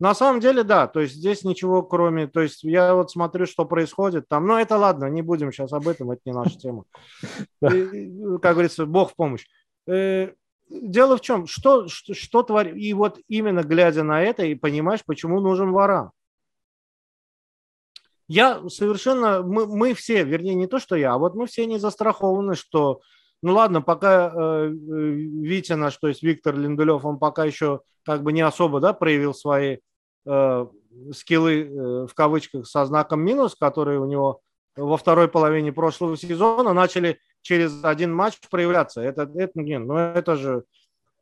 на 0.00 0.14
самом 0.14 0.40
деле, 0.40 0.64
да, 0.64 0.86
то 0.86 1.00
есть 1.00 1.14
здесь 1.14 1.44
ничего 1.44 1.82
кроме, 1.82 2.26
то 2.26 2.40
есть 2.40 2.64
я 2.64 2.94
вот 2.94 3.10
смотрю, 3.10 3.44
что 3.44 3.66
происходит 3.66 4.26
там, 4.28 4.46
но 4.46 4.58
это 4.58 4.78
ладно, 4.78 5.04
не 5.06 5.20
будем 5.20 5.52
сейчас 5.52 5.74
об 5.74 5.86
этом, 5.86 6.10
это 6.10 6.22
не 6.24 6.32
наша 6.32 6.58
тема. 6.58 6.84
Как 7.60 8.54
говорится, 8.54 8.86
Бог 8.86 9.12
в 9.12 9.14
помощь. 9.14 9.46
Дело 10.70 11.16
в 11.16 11.20
чем, 11.20 11.48
что, 11.48 11.88
что, 11.88 12.14
что 12.14 12.44
творит, 12.44 12.76
и 12.76 12.94
вот 12.94 13.18
именно 13.26 13.64
глядя 13.64 14.04
на 14.04 14.22
это, 14.22 14.44
и 14.44 14.54
понимаешь, 14.54 15.04
почему 15.04 15.40
нужен 15.40 15.72
варан. 15.72 16.12
Я 18.28 18.68
совершенно, 18.68 19.42
мы, 19.42 19.66
мы 19.66 19.94
все, 19.94 20.22
вернее, 20.22 20.54
не 20.54 20.68
то, 20.68 20.78
что 20.78 20.94
я, 20.94 21.14
а 21.14 21.18
вот 21.18 21.34
мы 21.34 21.48
все 21.48 21.66
не 21.66 21.78
застрахованы, 21.80 22.54
что, 22.54 23.00
ну 23.42 23.54
ладно, 23.54 23.82
пока 23.82 24.28
э, 24.28 24.66
э 24.66 24.68
Витя 24.68 25.72
наш, 25.72 25.96
то 25.96 26.06
есть 26.06 26.22
Виктор 26.22 26.56
Линделев, 26.56 27.04
он 27.04 27.18
пока 27.18 27.44
еще 27.44 27.80
как 28.04 28.22
бы 28.22 28.32
не 28.32 28.42
особо, 28.42 28.78
да, 28.78 28.92
проявил 28.92 29.34
свои 29.34 29.78
э, 30.24 30.66
скиллы, 31.12 31.62
э, 31.64 32.06
в 32.06 32.14
кавычках, 32.14 32.68
со 32.68 32.86
знаком 32.86 33.20
минус, 33.22 33.56
которые 33.56 33.98
у 33.98 34.06
него 34.06 34.40
во 34.76 34.96
второй 34.96 35.26
половине 35.26 35.72
прошлого 35.72 36.16
сезона 36.16 36.72
начали 36.72 37.18
через 37.42 37.82
один 37.84 38.12
матч 38.14 38.38
проявляться. 38.50 39.00
Это, 39.00 39.30
это, 39.34 39.60
не, 39.60 39.78
ну 39.78 39.96
это 39.96 40.36
же... 40.36 40.64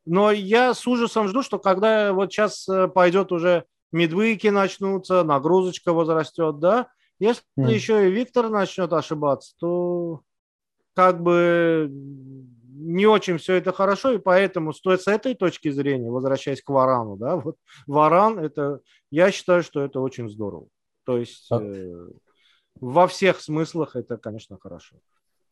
Но 0.05 0.31
я 0.31 0.73
с 0.73 0.87
ужасом 0.87 1.27
жду, 1.27 1.43
что 1.43 1.59
когда 1.59 2.13
вот 2.13 2.31
сейчас 2.31 2.67
э, 2.67 2.87
пойдет 2.87 3.31
уже 3.31 3.65
медвыки 3.91 4.47
начнутся, 4.47 5.23
нагрузочка 5.23 5.93
возрастет, 5.93 6.59
да, 6.59 6.87
если 7.19 7.43
mm. 7.59 7.71
еще 7.71 8.07
и 8.07 8.11
Виктор 8.11 8.49
начнет 8.49 8.91
ошибаться, 8.93 9.53
то 9.59 10.21
как 10.95 11.21
бы 11.21 11.89
не 11.91 13.05
очень 13.05 13.37
все 13.37 13.55
это 13.55 13.73
хорошо, 13.73 14.11
и 14.11 14.17
поэтому 14.17 14.73
стоит 14.73 15.01
с 15.01 15.07
этой 15.07 15.35
точки 15.35 15.69
зрения, 15.69 16.09
возвращаясь 16.09 16.61
к 16.61 16.69
Варану, 16.69 17.17
да, 17.17 17.35
вот 17.35 17.57
Варан, 17.87 18.39
это, 18.39 18.79
я 19.11 19.31
считаю, 19.31 19.63
что 19.63 19.83
это 19.83 19.99
очень 19.99 20.29
здорово. 20.29 20.67
То 21.03 21.17
есть 21.17 21.47
а 21.51 21.61
э, 21.61 22.07
во 22.79 23.07
всех 23.07 23.41
смыслах 23.41 23.95
это, 23.95 24.17
конечно, 24.17 24.57
хорошо. 24.59 24.97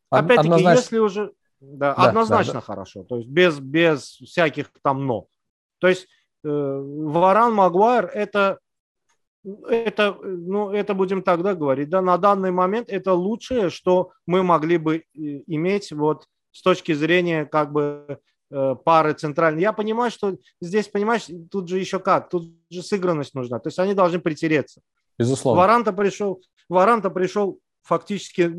Опять-таки, 0.09 0.47
однозначно... 0.47 0.79
если 0.79 0.97
уже... 0.99 1.31
Да, 1.59 1.95
да 1.95 2.09
однозначно 2.09 2.53
да, 2.53 2.59
да. 2.59 2.65
хорошо. 2.65 3.03
То 3.03 3.17
есть 3.17 3.27
без, 3.27 3.59
без 3.59 4.03
всяких 4.03 4.69
там 4.83 5.05
«но». 5.05 5.27
То 5.79 5.87
есть 5.87 6.07
э, 6.43 6.47
Варан 6.49 7.53
Магуайр 7.53 8.05
это, 8.05 8.59
это, 9.43 10.17
ну, 10.21 10.71
это 10.71 10.93
будем 10.93 11.23
тогда 11.23 11.55
говорить, 11.55 11.89
да, 11.89 12.01
на 12.01 12.17
данный 12.17 12.51
момент 12.51 12.89
это 12.89 13.13
лучшее, 13.13 13.69
что 13.69 14.11
мы 14.25 14.43
могли 14.43 14.77
бы 14.77 14.97
э, 14.97 15.01
иметь 15.15 15.91
вот 15.91 16.27
с 16.51 16.61
точки 16.61 16.93
зрения 16.93 17.45
как 17.45 17.71
бы 17.71 18.19
э, 18.49 18.75
пары 18.83 19.13
центральной. 19.13 19.61
Я 19.61 19.73
понимаю, 19.73 20.11
что 20.11 20.37
здесь, 20.61 20.87
понимаешь, 20.87 21.27
тут 21.51 21.69
же 21.69 21.79
еще 21.79 21.99
как, 21.99 22.29
тут 22.29 22.53
же 22.69 22.81
сыгранность 22.81 23.35
нужна. 23.35 23.59
То 23.59 23.67
есть 23.67 23.79
они 23.79 23.93
должны 23.93 24.19
притереться. 24.19 24.81
Безусловно. 25.17 25.61
Варанта 25.61 25.93
пришел, 25.93 26.41
Варанта 26.69 27.09
пришел 27.09 27.59
фактически 27.87 28.53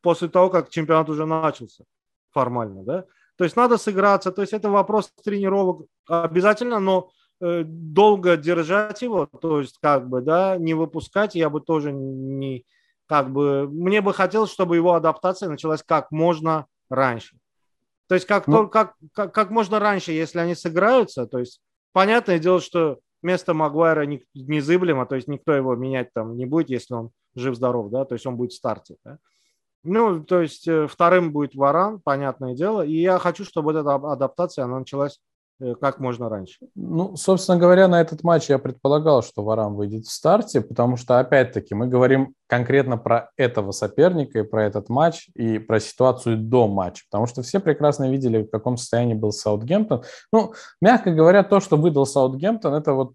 после 0.00 0.28
того, 0.28 0.48
как 0.48 0.70
чемпионат 0.70 1.08
уже 1.10 1.26
начался 1.26 1.84
формально, 2.30 2.84
да. 2.84 3.04
То 3.36 3.44
есть 3.44 3.56
надо 3.56 3.78
сыграться, 3.78 4.30
то 4.30 4.42
есть 4.42 4.52
это 4.52 4.70
вопрос 4.70 5.10
тренировок 5.24 5.86
обязательно, 6.06 6.78
но 6.78 7.10
э, 7.40 7.64
долго 7.64 8.36
держать 8.36 9.02
его, 9.02 9.26
то 9.26 9.60
есть 9.60 9.78
как 9.82 10.08
бы, 10.08 10.20
да, 10.20 10.56
не 10.56 10.74
выпускать, 10.74 11.34
я 11.34 11.50
бы 11.50 11.60
тоже 11.60 11.92
не, 11.92 12.64
как 13.06 13.32
бы, 13.32 13.68
мне 13.68 14.00
бы 14.00 14.14
хотелось, 14.14 14.52
чтобы 14.52 14.76
его 14.76 14.94
адаптация 14.94 15.48
началась 15.48 15.82
как 15.82 16.12
можно 16.12 16.66
раньше. 16.88 17.36
То 18.06 18.14
есть 18.14 18.26
как, 18.26 18.46
ну, 18.46 18.68
как, 18.68 18.94
как, 19.12 19.34
как 19.34 19.50
можно 19.50 19.80
раньше, 19.80 20.12
если 20.12 20.38
они 20.38 20.54
сыграются, 20.54 21.26
то 21.26 21.38
есть 21.38 21.60
понятное 21.92 22.38
дело, 22.38 22.60
что 22.60 23.00
место 23.20 23.52
Магуайра 23.52 24.02
не, 24.02 24.22
незыблемо, 24.34 25.06
то 25.06 25.16
есть 25.16 25.26
никто 25.26 25.52
его 25.52 25.74
менять 25.74 26.12
там 26.12 26.36
не 26.36 26.46
будет, 26.46 26.70
если 26.70 26.94
он 26.94 27.10
жив-здоров, 27.34 27.90
да, 27.90 28.04
то 28.04 28.14
есть 28.14 28.26
он 28.26 28.36
будет 28.36 28.52
в 28.52 28.56
старте, 28.56 28.96
да. 29.04 29.18
Ну, 29.84 30.24
то 30.24 30.40
есть 30.40 30.66
э, 30.66 30.86
вторым 30.86 31.30
будет 31.30 31.54
Варан, 31.54 32.00
понятное 32.00 32.54
дело, 32.54 32.80
и 32.80 32.96
я 33.00 33.18
хочу, 33.18 33.44
чтобы 33.44 33.72
вот 33.72 33.80
эта 33.80 33.94
адаптация, 33.94 34.64
она 34.64 34.78
началась 34.78 35.20
э, 35.60 35.74
как 35.78 36.00
можно 36.00 36.30
раньше. 36.30 36.58
Ну, 36.74 37.16
собственно 37.16 37.58
говоря, 37.58 37.86
на 37.86 38.00
этот 38.00 38.24
матч 38.24 38.48
я 38.48 38.58
предполагал, 38.58 39.22
что 39.22 39.44
Варан 39.44 39.74
выйдет 39.74 40.06
в 40.06 40.10
старте, 40.10 40.62
потому 40.62 40.96
что, 40.96 41.18
опять-таки, 41.18 41.74
мы 41.74 41.86
говорим 41.86 42.34
конкретно 42.46 42.96
про 42.96 43.30
этого 43.36 43.72
соперника 43.72 44.38
и 44.38 44.42
про 44.42 44.64
этот 44.64 44.88
матч, 44.88 45.28
и 45.34 45.58
про 45.58 45.80
ситуацию 45.80 46.38
до 46.38 46.66
матча, 46.66 47.04
потому 47.10 47.26
что 47.26 47.42
все 47.42 47.60
прекрасно 47.60 48.10
видели, 48.10 48.42
в 48.42 48.50
каком 48.50 48.78
состоянии 48.78 49.14
был 49.14 49.32
Саутгемптон. 49.32 50.02
Ну, 50.32 50.54
мягко 50.80 51.12
говоря, 51.12 51.42
то, 51.42 51.60
что 51.60 51.76
выдал 51.76 52.06
Саутгемптон, 52.06 52.72
это 52.72 52.94
вот 52.94 53.12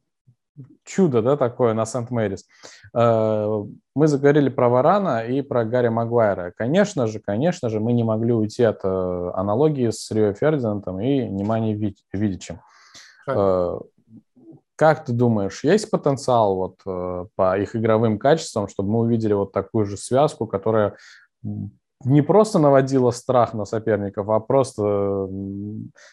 чудо, 0.85 1.21
да, 1.21 1.37
такое 1.37 1.73
на 1.73 1.85
Сент-Мэрис. 1.85 2.45
Э, 2.93 3.63
мы 3.95 4.07
заговорили 4.07 4.49
про 4.49 4.69
Варана 4.69 5.25
и 5.25 5.41
про 5.41 5.65
Гарри 5.65 5.89
Магуайра. 5.89 6.53
Конечно 6.55 7.07
же, 7.07 7.19
конечно 7.19 7.69
же, 7.69 7.79
мы 7.79 7.93
не 7.93 8.03
могли 8.03 8.33
уйти 8.33 8.63
от 8.63 8.81
э, 8.83 9.31
аналогии 9.35 9.89
с 9.89 10.09
Рио 10.11 10.33
Фердинандом 10.33 10.99
и 10.99 11.27
Немани 11.27 11.73
Видичем. 12.13 12.61
Э, 13.27 13.79
как 14.75 15.03
ты 15.03 15.11
думаешь, 15.11 15.63
есть 15.63 15.91
потенциал 15.91 16.55
вот 16.55 17.29
по 17.35 17.59
их 17.59 17.75
игровым 17.75 18.17
качествам, 18.17 18.69
чтобы 18.69 18.89
мы 18.91 18.99
увидели 18.99 19.33
вот 19.33 19.51
такую 19.51 19.85
же 19.85 19.97
связку, 19.97 20.47
которая 20.47 20.95
не 22.05 22.21
просто 22.21 22.59
наводила 22.59 23.11
страх 23.11 23.53
на 23.53 23.65
соперников, 23.65 24.29
а 24.29 24.39
просто 24.39 25.27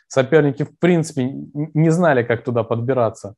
соперники 0.09 0.65
в 0.65 0.77
принципе 0.81 1.31
не 1.31 1.91
знали, 1.91 2.25
как 2.25 2.43
туда 2.43 2.65
подбираться? 2.65 3.37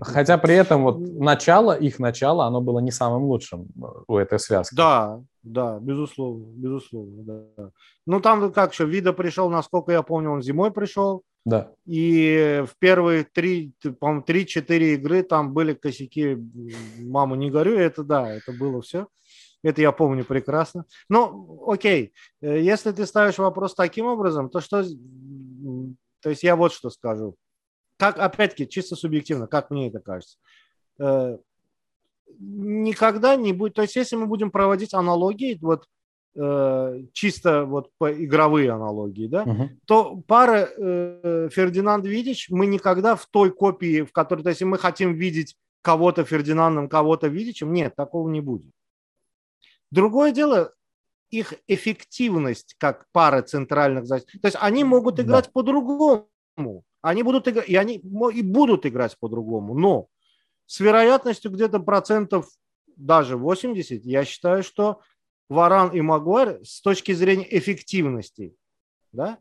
Хотя 0.00 0.36
при 0.38 0.54
этом 0.54 0.82
вот 0.82 0.98
начало, 0.98 1.72
их 1.72 1.98
начало, 1.98 2.46
оно 2.46 2.60
было 2.60 2.80
не 2.80 2.90
самым 2.90 3.24
лучшим 3.24 3.68
э, 3.76 3.86
у 4.08 4.16
этой 4.16 4.38
связки. 4.38 4.74
Да, 4.74 5.22
да, 5.42 5.78
безусловно, 5.78 6.46
безусловно, 6.56 7.22
да. 7.22 7.70
Ну 8.06 8.20
там 8.20 8.52
как 8.52 8.72
еще, 8.72 8.84
Вида 8.84 9.12
пришел, 9.12 9.48
насколько 9.48 9.92
я 9.92 10.02
помню, 10.02 10.30
он 10.30 10.42
зимой 10.42 10.72
пришел. 10.72 11.22
Да. 11.44 11.70
И 11.84 12.64
в 12.66 12.76
первые 12.80 13.22
три, 13.22 13.72
по-моему, 14.00 14.22
три-четыре 14.22 14.94
игры 14.94 15.22
там 15.22 15.54
были 15.54 15.74
косяки, 15.74 16.36
маму 16.98 17.36
не 17.36 17.50
горю, 17.50 17.78
это 17.78 18.02
да, 18.02 18.28
это 18.28 18.52
было 18.52 18.82
все. 18.82 19.06
Это 19.62 19.80
я 19.80 19.92
помню 19.92 20.24
прекрасно. 20.24 20.84
Ну, 21.08 21.64
окей, 21.70 22.12
э, 22.40 22.60
если 22.60 22.90
ты 22.90 23.06
ставишь 23.06 23.38
вопрос 23.38 23.74
таким 23.74 24.06
образом, 24.06 24.50
то 24.50 24.60
что... 24.60 24.84
То 26.22 26.30
есть 26.30 26.42
я 26.42 26.56
вот 26.56 26.72
что 26.72 26.90
скажу 26.90 27.36
как, 27.96 28.18
опять-таки, 28.18 28.68
чисто 28.68 28.96
субъективно, 28.96 29.46
как 29.46 29.70
мне 29.70 29.88
это 29.88 30.00
кажется, 30.00 30.38
э, 30.98 31.38
никогда 32.38 33.36
не 33.36 33.52
будет, 33.52 33.74
то 33.74 33.82
есть 33.82 33.96
если 33.96 34.16
мы 34.16 34.26
будем 34.26 34.50
проводить 34.50 34.94
аналогии, 34.94 35.58
вот 35.60 35.86
э, 36.34 37.02
чисто 37.12 37.64
вот 37.64 37.90
по 37.98 38.12
игровые 38.12 38.70
аналогии, 38.70 39.26
да, 39.26 39.44
uh-huh. 39.44 39.68
то 39.86 40.16
пара 40.26 40.68
э, 40.76 41.48
Фердинанд 41.52 42.06
Видич 42.06 42.50
мы 42.50 42.66
никогда 42.66 43.16
в 43.16 43.26
той 43.26 43.50
копии, 43.50 44.02
в 44.02 44.12
которой, 44.12 44.42
то 44.42 44.50
есть 44.50 44.62
мы 44.62 44.78
хотим 44.78 45.14
видеть 45.14 45.56
кого-то 45.82 46.24
Фердинандом, 46.24 46.88
кого-то 46.88 47.28
Видичем, 47.28 47.72
нет, 47.72 47.94
такого 47.94 48.28
не 48.28 48.40
будет. 48.40 48.72
Другое 49.92 50.32
дело, 50.32 50.72
их 51.30 51.54
эффективность 51.68 52.74
как 52.78 53.06
пара 53.12 53.42
центральных 53.42 54.08
То 54.08 54.24
есть 54.42 54.56
они 54.60 54.84
могут 54.84 55.20
играть 55.20 55.44
да. 55.46 55.50
по-другому. 55.52 56.26
Они 57.06 57.22
будут 57.22 57.46
играть, 57.46 57.68
и 57.68 57.76
они 57.76 57.98
и 57.98 58.42
будут 58.42 58.84
играть 58.84 59.16
по-другому, 59.20 59.78
но 59.78 60.08
с 60.66 60.80
вероятностью 60.80 61.52
где-то 61.52 61.78
процентов 61.78 62.48
даже 62.96 63.36
80, 63.36 64.04
я 64.04 64.24
считаю, 64.24 64.64
что 64.64 65.00
Варан 65.48 65.90
и 65.90 66.00
Магуайр 66.00 66.58
с 66.64 66.80
точки 66.80 67.12
зрения 67.12 67.46
эффективности, 67.56 68.56
да, 69.12 69.38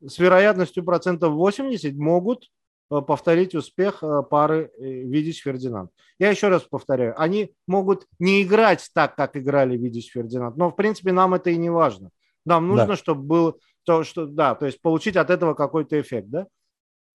с 0.00 0.18
вероятностью 0.18 0.82
процентов 0.82 1.34
80 1.34 1.94
могут 1.94 2.50
э, 2.90 3.02
повторить 3.02 3.54
успех 3.54 4.02
э, 4.02 4.22
пары 4.22 4.72
э, 4.78 4.82
Видич 4.82 5.42
Фердинанд. 5.42 5.90
Я 6.18 6.30
еще 6.30 6.48
раз 6.48 6.62
повторяю, 6.62 7.20
они 7.20 7.52
могут 7.66 8.06
не 8.18 8.42
играть 8.42 8.88
так, 8.94 9.14
как 9.14 9.36
играли 9.36 9.76
Видич 9.76 10.10
Фердинанд, 10.10 10.56
но 10.56 10.70
в 10.70 10.74
принципе 10.74 11.12
нам 11.12 11.34
это 11.34 11.50
и 11.50 11.58
не 11.58 11.68
важно. 11.68 12.08
Нам 12.46 12.66
нужно, 12.66 12.86
да. 12.86 12.96
чтобы 12.96 13.22
был 13.24 13.60
то, 13.82 14.04
что, 14.04 14.24
да, 14.24 14.54
то 14.54 14.64
есть 14.64 14.80
получить 14.80 15.16
от 15.16 15.28
этого 15.28 15.52
какой-то 15.52 16.00
эффект, 16.00 16.28
да. 16.28 16.46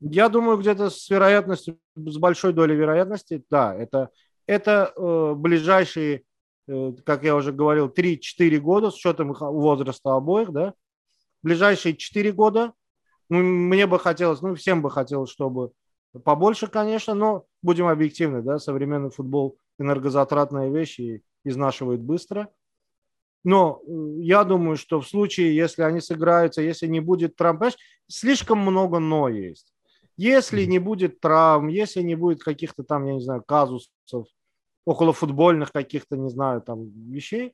Я 0.02 0.30
думаю, 0.30 0.58
где-то 0.58 0.90
с 0.90 1.10
вероятностью, 1.10 1.80
с 1.96 2.18
большой 2.18 2.54
долей 2.54 2.76
вероятности, 2.76 3.44
да, 3.50 3.76
это, 3.76 4.10
это 4.46 4.94
э, 4.96 5.34
ближайшие, 5.36 6.24
э, 6.68 6.94
как 7.06 7.24
я 7.24 7.36
уже 7.36 7.52
говорил, 7.52 7.90
3-4 7.90 8.58
года 8.60 8.92
с 8.92 8.96
учетом 8.96 9.32
их 9.32 9.42
возраста 9.42 10.16
обоих, 10.16 10.52
да, 10.52 10.74
ближайшие 11.44 11.98
4 11.98 12.32
года, 12.32 12.74
ну, 13.30 13.40
мне 13.44 13.88
бы 13.88 14.00
хотелось, 14.00 14.42
ну, 14.42 14.56
всем 14.56 14.82
бы 14.82 14.90
хотелось, 14.90 15.32
чтобы 15.32 15.72
побольше, 16.24 16.68
конечно, 16.68 17.14
но 17.14 17.46
будем 17.62 17.88
объективны, 17.88 18.42
да, 18.42 18.58
современный 18.58 19.12
футбол 19.12 19.58
энергозатратная 19.80 20.70
вещь 20.70 21.00
и 21.00 21.24
изнашивает 21.44 22.02
быстро. 22.02 22.50
Но 23.44 23.82
э, 23.86 23.92
я 24.22 24.46
думаю, 24.46 24.78
что 24.78 25.02
в 25.02 25.08
случае, 25.08 25.56
если 25.56 25.82
они 25.82 26.00
сыграются, 26.00 26.62
если 26.62 26.88
не 26.88 27.02
будет 27.02 27.36
травм, 27.36 27.70
слишком 28.08 28.60
много 28.60 29.00
«но» 29.00 29.28
есть. 29.30 29.74
Если 30.20 30.66
не 30.66 30.80
будет 30.80 31.22
травм, 31.22 31.70
если 31.70 32.02
не 32.02 32.16
будет 32.16 32.44
каких-то 32.44 32.84
там, 32.84 33.06
я 33.06 33.14
не 33.14 33.22
знаю, 33.22 33.42
казусов, 33.42 34.28
около 34.84 35.14
футбольных 35.14 35.72
каких-то, 35.72 36.18
не 36.18 36.30
знаю, 36.30 36.62
там 36.62 36.90
вещей, 37.10 37.54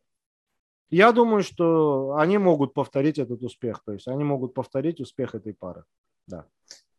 я 0.89 1.11
думаю, 1.11 1.43
что 1.43 2.15
они 2.17 2.39
могут 2.39 2.73
повторить 2.73 3.19
этот 3.19 3.43
успех. 3.43 3.83
То 3.85 3.93
есть 3.93 4.07
они 4.07 4.23
могут 4.23 4.55
повторить 4.55 4.99
успех 4.99 5.35
этой 5.35 5.53
пары. 5.53 5.83
Да. 6.25 6.47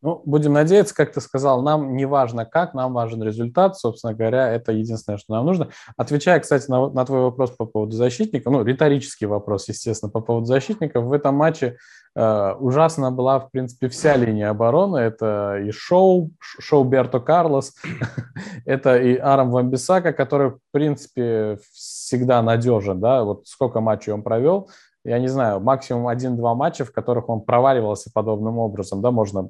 Ну, 0.03 0.21
будем 0.25 0.53
надеяться, 0.53 0.93
как 0.93 1.11
ты 1.11 1.21
сказал, 1.21 1.63
нам 1.63 1.95
не 1.95 2.05
важно 2.05 2.45
как, 2.45 2.75
нам 2.75 2.93
важен 2.93 3.23
результат, 3.23 3.77
собственно 3.77 4.13
говоря, 4.13 4.51
это 4.51 4.71
единственное, 4.71 5.17
что 5.17 5.33
нам 5.33 5.45
нужно. 5.45 5.69
Отвечая, 5.95 6.39
кстати, 6.39 6.69
на, 6.69 6.89
на 6.89 7.03
твой 7.03 7.21
вопрос 7.21 7.51
по 7.51 7.65
поводу 7.65 7.95
защитника, 7.95 8.51
ну, 8.51 8.63
риторический 8.63 9.25
вопрос, 9.25 9.67
естественно, 9.67 10.11
по 10.11 10.21
поводу 10.21 10.45
защитников, 10.45 11.05
в 11.05 11.13
этом 11.13 11.33
матче 11.33 11.77
э, 12.15 12.53
ужасно 12.59 13.11
была, 13.11 13.39
в 13.39 13.49
принципе, 13.49 13.89
вся 13.89 14.15
линия 14.15 14.49
обороны, 14.49 14.97
это 14.97 15.57
и 15.65 15.71
Шоу, 15.71 16.29
Шоу 16.39 16.83
Берто 16.83 17.19
Карлос, 17.19 17.73
это 18.65 18.97
и 18.97 19.17
Арам 19.17 19.49
Вамбисака, 19.49 20.13
который, 20.13 20.51
в 20.51 20.59
принципе, 20.71 21.57
всегда 21.73 22.43
надежен, 22.43 22.99
да, 22.99 23.23
вот 23.23 23.47
сколько 23.47 23.81
матчей 23.81 24.13
он 24.13 24.21
провел, 24.21 24.69
я 25.03 25.17
не 25.17 25.27
знаю, 25.27 25.59
максимум 25.59 26.07
один-два 26.07 26.53
матча, 26.53 26.85
в 26.85 26.91
которых 26.91 27.29
он 27.29 27.41
проваливался 27.41 28.11
подобным 28.13 28.59
образом, 28.59 29.01
да, 29.01 29.09
можно 29.09 29.49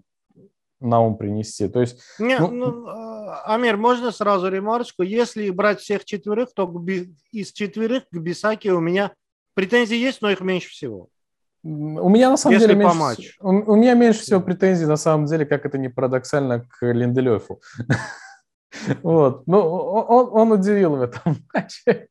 на 0.80 1.02
ум 1.02 1.18
принести. 1.18 1.68
То 1.68 1.82
есть, 1.82 2.00
Не, 2.20 2.40
ну, 2.40 2.52
ну, 2.52 2.88
а, 2.88 3.56
Амир, 3.56 3.78
можно 3.78 4.12
сразу 4.12 4.50
ремарочку? 4.50 5.04
Если 5.04 5.50
брать 5.50 5.80
всех 5.80 6.06
четверых, 6.06 6.54
то 6.54 6.72
из 7.32 7.52
четверых 7.52 8.04
к 8.10 8.18
Бисаке 8.18 8.72
у 8.74 8.80
меня 8.80 9.12
претензии 9.54 9.98
есть, 9.98 10.22
но 10.22 10.30
их 10.30 10.42
меньше 10.42 10.70
всего. 10.70 11.10
У 11.64 12.10
меня 12.10 12.30
на 12.30 12.38
самом 12.38 12.54
Если 12.54 12.68
деле 12.68 12.80
меньше, 12.80 13.34
у, 13.42 13.50
у 13.50 13.76
меня 13.76 13.94
меньше 13.96 14.22
всего 14.22 14.40
претензий 14.40 14.86
на 14.86 14.96
самом 14.96 15.26
деле, 15.26 15.46
как 15.46 15.66
это 15.66 15.78
не 15.78 15.90
парадоксально, 15.90 16.66
к 16.70 16.86
Линделёфу. 16.86 17.62
Вот. 19.02 19.48
Ну, 19.48 19.60
он, 19.60 20.30
он 20.32 20.52
удивил 20.52 20.96
в 20.96 21.02
этом 21.02 21.38
матче. 21.54 22.08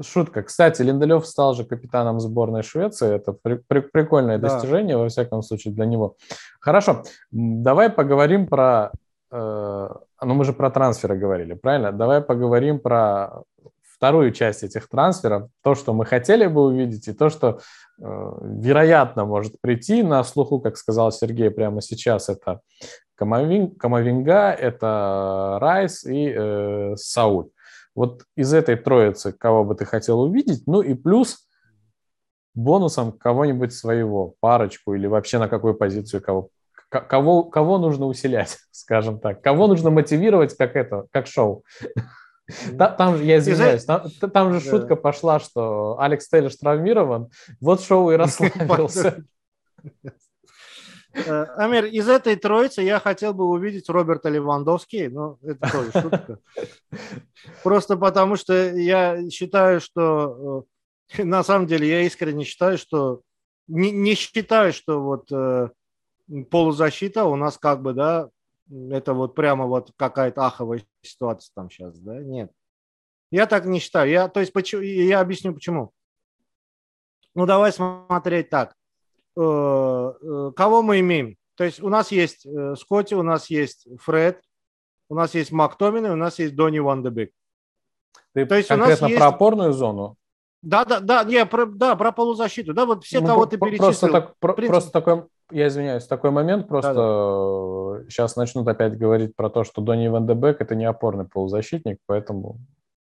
Шутка. 0.00 0.42
Кстати, 0.42 0.82
Линделев 0.82 1.26
стал 1.26 1.54
же 1.54 1.64
капитаном 1.64 2.20
сборной 2.20 2.62
Швеции. 2.62 3.14
Это 3.14 3.32
при, 3.32 3.54
при, 3.54 3.80
прикольное 3.80 4.38
да. 4.38 4.48
достижение, 4.48 4.96
во 4.96 5.08
всяком 5.08 5.42
случае, 5.42 5.74
для 5.74 5.86
него. 5.86 6.16
Хорошо. 6.60 7.02
Давай 7.30 7.90
поговорим 7.90 8.46
про... 8.46 8.92
Э, 9.30 9.88
ну, 10.22 10.34
мы 10.34 10.44
же 10.44 10.52
про 10.52 10.70
трансферы 10.70 11.16
говорили, 11.16 11.54
правильно? 11.54 11.92
Давай 11.92 12.20
поговорим 12.20 12.78
про 12.78 13.42
вторую 14.02 14.32
часть 14.32 14.64
этих 14.64 14.88
трансферов. 14.88 15.48
То, 15.62 15.74
что 15.74 15.92
мы 15.92 16.04
хотели 16.04 16.46
бы 16.46 16.62
увидеть, 16.62 17.06
и 17.08 17.12
то, 17.12 17.28
что 17.28 17.60
э, 18.00 18.02
вероятно 18.42 19.24
может 19.24 19.60
прийти 19.60 20.02
на 20.02 20.24
слуху, 20.24 20.60
как 20.60 20.76
сказал 20.76 21.12
Сергей 21.12 21.50
прямо 21.50 21.80
сейчас, 21.80 22.28
это 22.28 22.60
Камовинга, 23.78 24.52
это 24.52 25.58
Райс 25.60 26.04
и 26.04 26.32
э, 26.34 26.94
Сауль. 26.96 27.48
Вот 27.94 28.24
из 28.36 28.54
этой 28.54 28.76
троицы 28.76 29.32
кого 29.32 29.64
бы 29.64 29.74
ты 29.74 29.84
хотел 29.84 30.20
увидеть, 30.20 30.66
ну 30.66 30.80
и 30.80 30.94
плюс 30.94 31.46
бонусом 32.54 33.12
кого-нибудь 33.12 33.72
своего, 33.72 34.34
парочку 34.40 34.94
или 34.94 35.06
вообще 35.06 35.38
на 35.38 35.48
какую 35.48 35.74
позицию 35.74 36.22
кого, 36.22 36.50
кого, 36.88 37.44
кого 37.44 37.78
нужно 37.78 38.06
усилять, 38.06 38.58
скажем 38.70 39.18
так, 39.18 39.42
кого 39.42 39.66
нужно 39.66 39.90
мотивировать, 39.90 40.56
как 40.56 40.76
это, 40.76 41.06
как 41.10 41.26
шоу. 41.26 41.64
Там, 42.76 42.96
там 42.96 43.16
же, 43.16 43.24
я 43.24 43.38
извиняюсь, 43.38 43.84
там, 43.84 44.10
там 44.32 44.52
же 44.52 44.64
да. 44.64 44.70
шутка 44.70 44.96
пошла, 44.96 45.38
что 45.38 45.98
Алекс 46.00 46.28
Тейлиш 46.28 46.56
травмирован, 46.56 47.30
вот 47.60 47.80
шоу 47.80 48.10
и 48.10 48.16
расслабился. 48.16 49.24
Э, 51.14 51.44
Амир, 51.56 51.86
из 51.86 52.08
этой 52.08 52.36
троицы 52.36 52.82
я 52.82 52.98
хотел 52.98 53.34
бы 53.34 53.44
увидеть 53.44 53.88
Роберта 53.88 54.28
Левандовски, 54.28 55.08
но 55.12 55.38
это 55.42 55.70
тоже 55.70 55.92
шутка. 55.92 56.38
Просто 57.62 57.96
потому 57.96 58.36
что 58.36 58.74
я 58.74 59.28
считаю, 59.30 59.80
что 59.80 60.66
э, 61.18 61.24
на 61.24 61.42
самом 61.42 61.66
деле 61.66 61.88
я 61.88 62.00
искренне 62.02 62.44
считаю, 62.44 62.78
что 62.78 63.20
не, 63.68 63.90
не 63.90 64.14
считаю, 64.14 64.72
что 64.72 65.02
вот 65.02 65.30
э, 65.30 65.68
полузащита 66.50 67.24
у 67.24 67.36
нас 67.36 67.58
как 67.58 67.82
бы, 67.82 67.92
да, 67.92 68.30
это 68.90 69.12
вот 69.12 69.34
прямо 69.34 69.66
вот 69.66 69.92
какая-то 69.96 70.46
аховая 70.46 70.82
ситуация 71.02 71.52
там 71.54 71.70
сейчас, 71.70 71.98
да, 71.98 72.20
нет. 72.22 72.50
Я 73.30 73.46
так 73.46 73.64
не 73.64 73.80
считаю. 73.80 74.10
Я, 74.10 74.28
то 74.28 74.40
есть, 74.40 74.52
почему, 74.52 74.82
я 74.82 75.20
объясню 75.20 75.54
почему. 75.54 75.92
Ну, 77.34 77.46
давай 77.46 77.72
смотреть 77.72 78.50
так. 78.50 78.74
Э, 79.36 80.12
э, 80.20 80.52
кого 80.54 80.82
мы 80.82 81.00
имеем? 81.00 81.36
То 81.56 81.64
есть 81.64 81.82
у 81.82 81.88
нас 81.88 82.10
есть 82.10 82.46
э, 82.46 82.74
Скотти, 82.76 83.14
у 83.14 83.22
нас 83.22 83.50
есть 83.50 83.86
Фред, 84.00 84.42
у 85.08 85.14
нас 85.14 85.34
есть 85.34 85.52
Мактомин, 85.52 86.06
у 86.06 86.16
нас 86.16 86.38
есть 86.38 86.54
Донни 86.54 86.78
Вандебек. 86.78 87.32
Ты 88.34 88.46
То 88.46 88.56
есть 88.56 88.68
конкретно 88.68 89.06
у 89.06 89.08
нас 89.08 89.10
есть... 89.10 89.20
про 89.20 89.28
опорную 89.28 89.72
зону? 89.72 90.16
Да, 90.62 90.84
да, 90.84 91.00
да, 91.00 91.24
не, 91.24 91.44
про, 91.44 91.66
да, 91.66 91.96
про 91.96 92.12
полузащиту. 92.12 92.72
Да, 92.72 92.86
вот 92.86 93.04
все, 93.04 93.20
ну, 93.20 93.26
кого 93.26 93.46
ты 93.46 93.58
перечислил. 93.58 93.86
Просто, 93.86 94.08
так, 94.08 94.38
про, 94.38 94.54
просто 94.54 94.92
такой, 94.92 95.24
я 95.50 95.66
извиняюсь, 95.66 96.06
такой 96.06 96.30
момент, 96.30 96.68
просто 96.68 96.94
да, 96.94 98.04
да. 98.04 98.10
сейчас 98.10 98.36
начнут 98.36 98.68
опять 98.68 98.96
говорить 98.96 99.34
про 99.34 99.50
то, 99.50 99.64
что 99.64 99.82
Донни 99.82 100.06
Вандебек 100.06 100.60
это 100.60 100.76
не 100.76 100.84
опорный 100.84 101.24
полузащитник, 101.24 101.98
поэтому... 102.06 102.60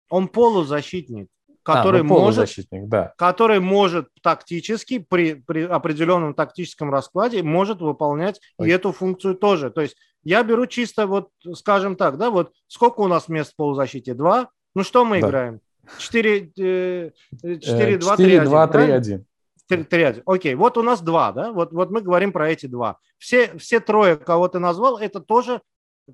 Он 0.08 0.28
полузащитник 0.28 1.28
который, 1.64 2.02
а, 2.02 2.04
ну, 2.04 2.20
может, 2.20 2.50
да. 2.70 3.14
который 3.16 3.58
может 3.58 4.08
тактически 4.22 4.98
при, 4.98 5.34
при 5.34 5.62
определенном 5.62 6.34
тактическом 6.34 6.90
раскладе 6.90 7.42
может 7.42 7.80
выполнять 7.80 8.40
Ой. 8.58 8.68
и 8.68 8.70
эту 8.70 8.92
функцию 8.92 9.34
тоже. 9.34 9.70
То 9.70 9.80
есть 9.80 9.96
я 10.22 10.42
беру 10.42 10.66
чисто 10.66 11.06
вот, 11.06 11.30
скажем 11.54 11.96
так, 11.96 12.18
да, 12.18 12.30
вот 12.30 12.52
сколько 12.68 13.00
у 13.00 13.08
нас 13.08 13.28
мест 13.28 13.52
в 13.52 13.56
полузащите? 13.56 14.14
Два. 14.14 14.50
Ну 14.74 14.84
что 14.84 15.04
мы 15.04 15.20
да. 15.20 15.28
играем? 15.28 15.60
4, 15.98 16.50
4, 16.50 17.98
2, 17.98 18.16
3, 18.16 18.36
1. 18.36 18.44
2, 18.44 18.66
3, 18.68 18.90
1. 18.92 19.26
3, 19.66 19.84
3, 19.84 20.02
1. 20.02 20.22
Окей, 20.26 20.54
вот 20.54 20.76
у 20.76 20.82
нас 20.82 21.00
два, 21.00 21.32
да, 21.32 21.50
вот, 21.50 21.72
вот 21.72 21.90
мы 21.90 22.02
говорим 22.02 22.32
про 22.32 22.50
эти 22.50 22.66
два. 22.66 22.98
Все, 23.16 23.56
все 23.56 23.80
трое, 23.80 24.16
кого 24.16 24.48
ты 24.48 24.58
назвал, 24.58 24.98
это 24.98 25.20
тоже 25.20 25.62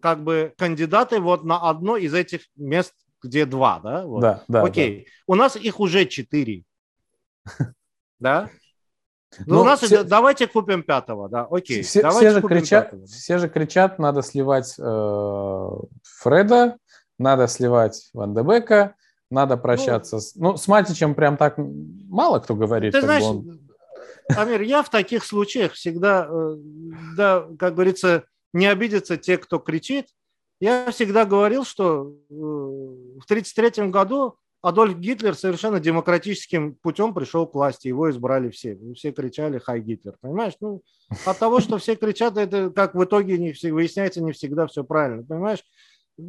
как 0.00 0.22
бы 0.22 0.54
кандидаты 0.56 1.18
вот 1.18 1.42
на 1.42 1.68
одно 1.68 1.96
из 1.96 2.14
этих 2.14 2.42
мест 2.56 2.94
где 3.22 3.46
два, 3.46 3.80
да? 3.80 4.04
Вот. 4.06 4.20
Да, 4.20 4.44
да. 4.48 4.62
Окей. 4.62 5.04
Да. 5.04 5.10
У 5.26 5.34
нас 5.34 5.56
их 5.56 5.80
уже 5.80 6.06
четыре. 6.06 6.64
Да? 8.18 8.50
Ну, 9.38 9.54
ну 9.54 9.60
у 9.62 9.64
нас 9.64 9.80
все... 9.80 10.04
давайте 10.04 10.46
купим 10.46 10.82
пятого, 10.82 11.28
да, 11.28 11.46
окей. 11.50 11.82
Все, 11.82 12.08
все, 12.10 12.30
же, 12.30 12.42
кричат, 12.42 12.90
пятого. 12.90 13.06
все 13.06 13.38
же 13.38 13.48
кричат, 13.48 13.98
надо 13.98 14.22
сливать 14.22 14.74
э, 14.78 15.68
Фреда, 16.02 16.76
надо 17.18 17.46
сливать 17.46 18.10
Ван 18.12 18.34
Дебека, 18.34 18.96
надо 19.30 19.56
прощаться. 19.56 20.16
Ну, 20.16 20.20
с, 20.20 20.34
ну, 20.34 20.56
с 20.56 20.68
Матичем 20.68 21.14
прям 21.14 21.36
так 21.36 21.54
мало 21.56 22.40
кто 22.40 22.54
говорит. 22.54 22.92
Ты 22.92 23.02
знаешь, 23.02 23.22
он... 23.22 23.60
Амир, 24.28 24.62
я 24.62 24.82
в 24.82 24.90
таких 24.90 25.24
случаях 25.24 25.72
всегда, 25.72 26.26
э, 26.28 26.56
да, 27.16 27.46
как 27.58 27.74
говорится, 27.74 28.24
не 28.52 28.66
обидятся 28.66 29.16
те, 29.16 29.38
кто 29.38 29.58
кричит, 29.58 30.08
я 30.60 30.90
всегда 30.90 31.24
говорил, 31.24 31.64
что 31.64 32.12
э, 32.30 32.34
в 32.34 33.24
1933 33.24 33.88
году 33.88 34.36
Адольф 34.62 34.98
Гитлер 34.98 35.34
совершенно 35.34 35.80
демократическим 35.80 36.74
путем 36.74 37.14
пришел 37.14 37.46
к 37.46 37.54
власти, 37.54 37.88
его 37.88 38.10
избрали 38.10 38.50
все. 38.50 38.78
Все 38.94 39.10
кричали 39.10 39.58
«Хай 39.58 39.80
Гитлер», 39.80 40.16
понимаешь? 40.20 40.52
Ну, 40.60 40.82
от 41.24 41.38
того, 41.38 41.60
что 41.60 41.78
все 41.78 41.96
кричат, 41.96 42.36
это 42.36 42.70
как 42.70 42.94
в 42.94 43.02
итоге 43.02 43.38
не 43.38 43.54
выясняется 43.70 44.22
не 44.22 44.32
всегда 44.32 44.66
все 44.66 44.84
правильно, 44.84 45.24
понимаешь? 45.24 45.64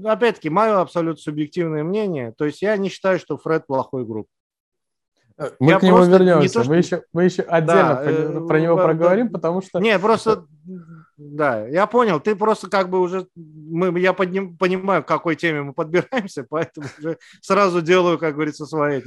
Опять-таки, 0.06 0.50
мое 0.50 0.80
абсолютно 0.80 1.22
субъективное 1.22 1.84
мнение, 1.84 2.34
то 2.38 2.46
есть 2.46 2.62
я 2.62 2.78
не 2.78 2.88
считаю, 2.88 3.20
что 3.20 3.38
Фред 3.38 3.68
плохой 3.68 4.04
игрок. 4.04 4.28
Э, 5.38 5.52
мы 5.60 5.72
я 5.72 5.80
к 5.80 5.84
нему 5.84 6.04
вернемся. 6.06 6.54
то, 6.54 6.64
что... 6.64 6.70
мы, 6.70 6.78
еще, 6.78 7.04
мы 7.12 7.24
еще 7.26 7.42
отдельно 7.42 7.96
да, 7.96 8.32
про, 8.32 8.48
про 8.48 8.60
него 8.62 8.80
э, 8.80 8.84
проговорим, 8.84 9.30
потому 9.30 9.62
что... 9.62 9.80
Не, 9.80 10.00
просто... 10.00 10.46
Да, 11.24 11.68
я 11.68 11.86
понял. 11.86 12.20
Ты 12.20 12.36
просто 12.36 12.68
как 12.68 12.90
бы 12.90 13.00
уже... 13.00 13.28
Мы, 13.36 14.00
я 14.00 14.12
подним, 14.12 14.58
понимаю, 14.58 15.04
к 15.04 15.08
какой 15.08 15.36
теме 15.36 15.62
мы 15.62 15.74
подбираемся, 15.74 16.44
поэтому 16.50 16.88
уже 16.98 17.20
сразу 17.42 17.82
делаю, 17.82 18.18
как 18.18 18.34
говорится, 18.34 18.66
свои... 18.66 19.02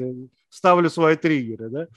Ставлю 0.48 0.90
свои 0.90 1.16
триггеры, 1.16 1.70
да? 1.70 1.88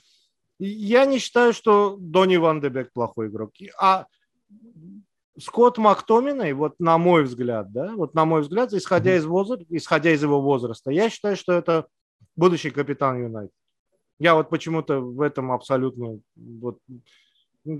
Я 0.58 1.04
не 1.04 1.18
считаю, 1.18 1.52
что 1.52 1.96
Донни 2.00 2.36
Ван 2.36 2.60
Дебек 2.60 2.92
плохой 2.92 3.28
игрок. 3.28 3.52
А 3.80 4.06
Скотт 5.38 5.78
Мактоминой, 5.78 6.52
вот 6.52 6.80
на 6.80 6.98
мой 6.98 7.22
взгляд, 7.22 7.70
да, 7.70 7.92
вот 7.94 8.14
на 8.14 8.24
мой 8.24 8.40
взгляд, 8.40 8.72
исходя 8.72 9.14
из 9.14 9.24
возраста, 9.24 9.64
исходя 9.68 10.10
из 10.10 10.20
его 10.20 10.40
возраста, 10.40 10.90
я 10.90 11.10
считаю, 11.10 11.36
что 11.36 11.52
это 11.52 11.86
будущий 12.34 12.70
капитан 12.70 13.22
Юнайтед. 13.22 13.54
Я 14.18 14.34
вот 14.34 14.50
почему-то 14.50 14.98
в 14.98 15.20
этом 15.20 15.52
абсолютно 15.52 16.18
вот 16.34 16.80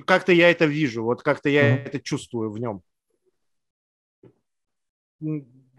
как-то 0.07 0.33
я 0.33 0.51
это 0.51 0.67
вижу, 0.67 1.05
вот 1.05 1.23
как-то 1.23 1.49
я 1.49 1.77
mm-hmm. 1.77 1.85
это 1.85 2.01
чувствую 2.01 2.51
в 2.51 2.59
нем. 2.59 2.83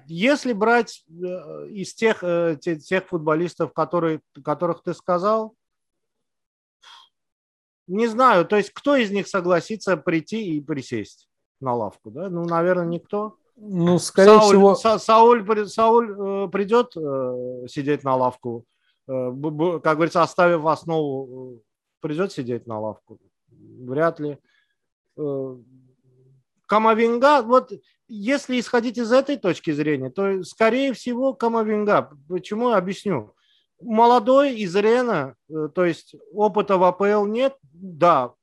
Если 0.05 0.53
брать 0.53 1.05
э, 1.07 1.68
из 1.70 1.93
тех, 1.93 2.24
э, 2.24 2.57
тех, 2.60 2.84
тех 2.84 3.07
футболистов, 3.07 3.74
которые, 3.74 4.22
которых 4.43 4.82
ты 4.82 4.93
сказал, 4.93 5.55
не 7.88 8.07
знаю, 8.07 8.45
то 8.45 8.55
есть 8.55 8.72
кто 8.72 8.95
из 8.95 9.12
них 9.12 9.28
согласится 9.28 9.97
прийти 9.97 10.57
и 10.57 10.62
присесть 10.62 11.30
на 11.60 11.74
лавку, 11.76 12.12
да? 12.12 12.30
Ну, 12.30 12.45
наверное, 12.45 12.86
никто. 12.86 13.36
Ну, 13.55 13.99
скорее 13.99 14.39
Сауль, 14.39 14.47
всего... 14.47 14.76
Са, 14.76 14.99
Сауль, 14.99 15.68
Сауль 15.68 16.12
э, 16.12 16.47
придет 16.49 16.95
э, 16.95 17.68
сидеть 17.68 18.03
на 18.03 18.16
лавку, 18.16 18.66
э, 19.07 19.32
как 19.84 19.95
говорится, 19.95 20.24
оставив 20.24 20.66
основу, 20.66 21.55
э, 21.55 21.60
придет 21.99 22.32
сидеть 22.32 22.68
на 22.68 22.80
лавку? 22.80 23.20
Вряд 23.80 24.19
ли. 24.19 24.38
Э, 25.17 25.55
Камавинга, 26.67 27.41
вот 27.41 27.71
если 28.07 28.59
исходить 28.59 28.97
из 28.97 29.11
этой 29.11 29.38
точки 29.38 29.71
зрения, 29.71 30.09
то, 30.09 30.43
скорее 30.43 30.93
всего, 30.93 31.34
Камавинга. 31.34 32.11
Почему? 32.27 32.69
Объясню 32.69 33.34
молодой 33.82 34.55
из 34.55 34.75
Рена, 34.75 35.36
э, 35.49 35.69
то 35.73 35.86
есть 35.86 36.15
опыта 36.34 36.77
в 36.77 36.84
АПЛ 36.84 37.25
нет, 37.25 37.55
да, 37.63 38.34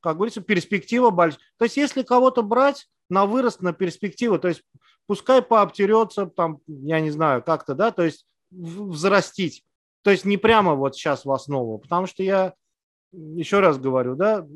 как 0.00 0.16
говорится, 0.16 0.40
перспектива 0.40 1.10
большая. 1.10 1.40
То 1.58 1.64
есть 1.64 1.76
если 1.76 2.02
кого-то 2.02 2.42
брать 2.42 2.88
на 3.08 3.26
вырост, 3.26 3.60
на 3.60 3.72
перспективу, 3.72 4.38
то 4.38 4.48
есть 4.48 4.62
пускай 5.06 5.42
пообтерется, 5.42 6.26
там, 6.26 6.60
я 6.66 7.00
не 7.00 7.10
знаю, 7.10 7.42
как-то, 7.42 7.74
да, 7.74 7.90
то 7.90 8.02
есть 8.02 8.26
взрастить. 8.50 9.64
То 10.02 10.10
есть 10.10 10.24
не 10.24 10.36
прямо 10.36 10.74
вот 10.74 10.94
сейчас 10.94 11.24
в 11.24 11.32
основу, 11.32 11.78
потому 11.78 12.06
что 12.06 12.22
я 12.22 12.54
еще 13.16 13.60
раз 13.60 13.78
говорю, 13.78 14.14
да, 14.14 14.46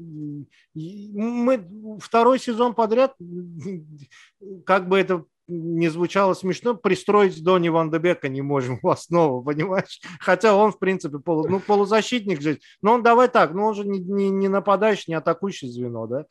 мы 0.75 1.99
второй 2.01 2.39
сезон 2.39 2.75
подряд, 2.75 3.15
как 4.67 4.89
бы 4.89 4.99
это 4.99 5.25
не 5.51 5.89
звучало 5.89 6.35
смешно, 6.35 6.75
пристроить 6.75 7.43
Донни 7.43 7.69
Ван 7.69 7.91
Дебека 7.91 8.29
не 8.29 8.43
можем 8.43 8.79
в 8.81 8.89
основу, 8.89 9.43
понимаешь? 9.45 10.01
Хотя 10.21 10.55
он, 10.55 10.73
в 10.73 10.79
принципе, 10.79 11.19
полу, 11.19 11.49
ну, 11.49 11.61
полузащитник 11.61 12.41
же. 12.41 12.61
Но 12.83 12.95
он 12.95 13.03
давай 13.03 13.29
так, 13.29 13.53
ну 13.53 13.67
он 13.67 13.75
же 13.75 13.85
не, 13.85 13.99
не, 13.99 14.31
не 14.31 14.49
нападающий, 14.49 15.07
не 15.09 15.15
атакующий 15.15 15.69
звено, 15.69 16.07
да? 16.07 16.27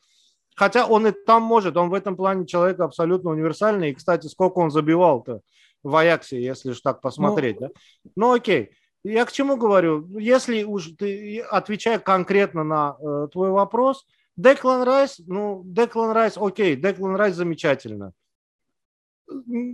Хотя 0.56 0.86
он 0.86 1.06
и 1.06 1.12
там 1.12 1.42
может, 1.42 1.76
он 1.76 1.90
в 1.90 1.94
этом 1.94 2.16
плане 2.16 2.46
человек 2.46 2.80
абсолютно 2.80 3.30
универсальный. 3.30 3.90
И, 3.90 3.94
кстати, 3.94 4.26
сколько 4.26 4.58
он 4.58 4.70
забивал-то 4.70 5.40
в 5.82 5.96
Аяксе, 5.96 6.42
если 6.42 6.72
же 6.72 6.80
так 6.82 7.00
посмотреть, 7.00 7.60
ну, 7.60 7.68
да? 7.68 7.72
Ну, 8.16 8.32
окей. 8.32 8.70
Я 9.02 9.24
к 9.24 9.32
чему 9.32 9.56
говорю? 9.56 10.06
Если 10.18 10.62
уж 10.62 10.90
ты, 10.98 11.40
отвечая 11.40 11.98
конкретно 11.98 12.64
на 12.64 12.96
э, 13.00 13.28
твой 13.32 13.50
вопрос, 13.50 14.06
Деклан 14.36 14.82
Райс, 14.82 15.20
ну, 15.26 15.62
Деклан 15.64 16.12
Райс, 16.12 16.34
окей, 16.36 16.76
Деклан 16.76 17.16
Райс 17.16 17.34
замечательно 17.34 18.12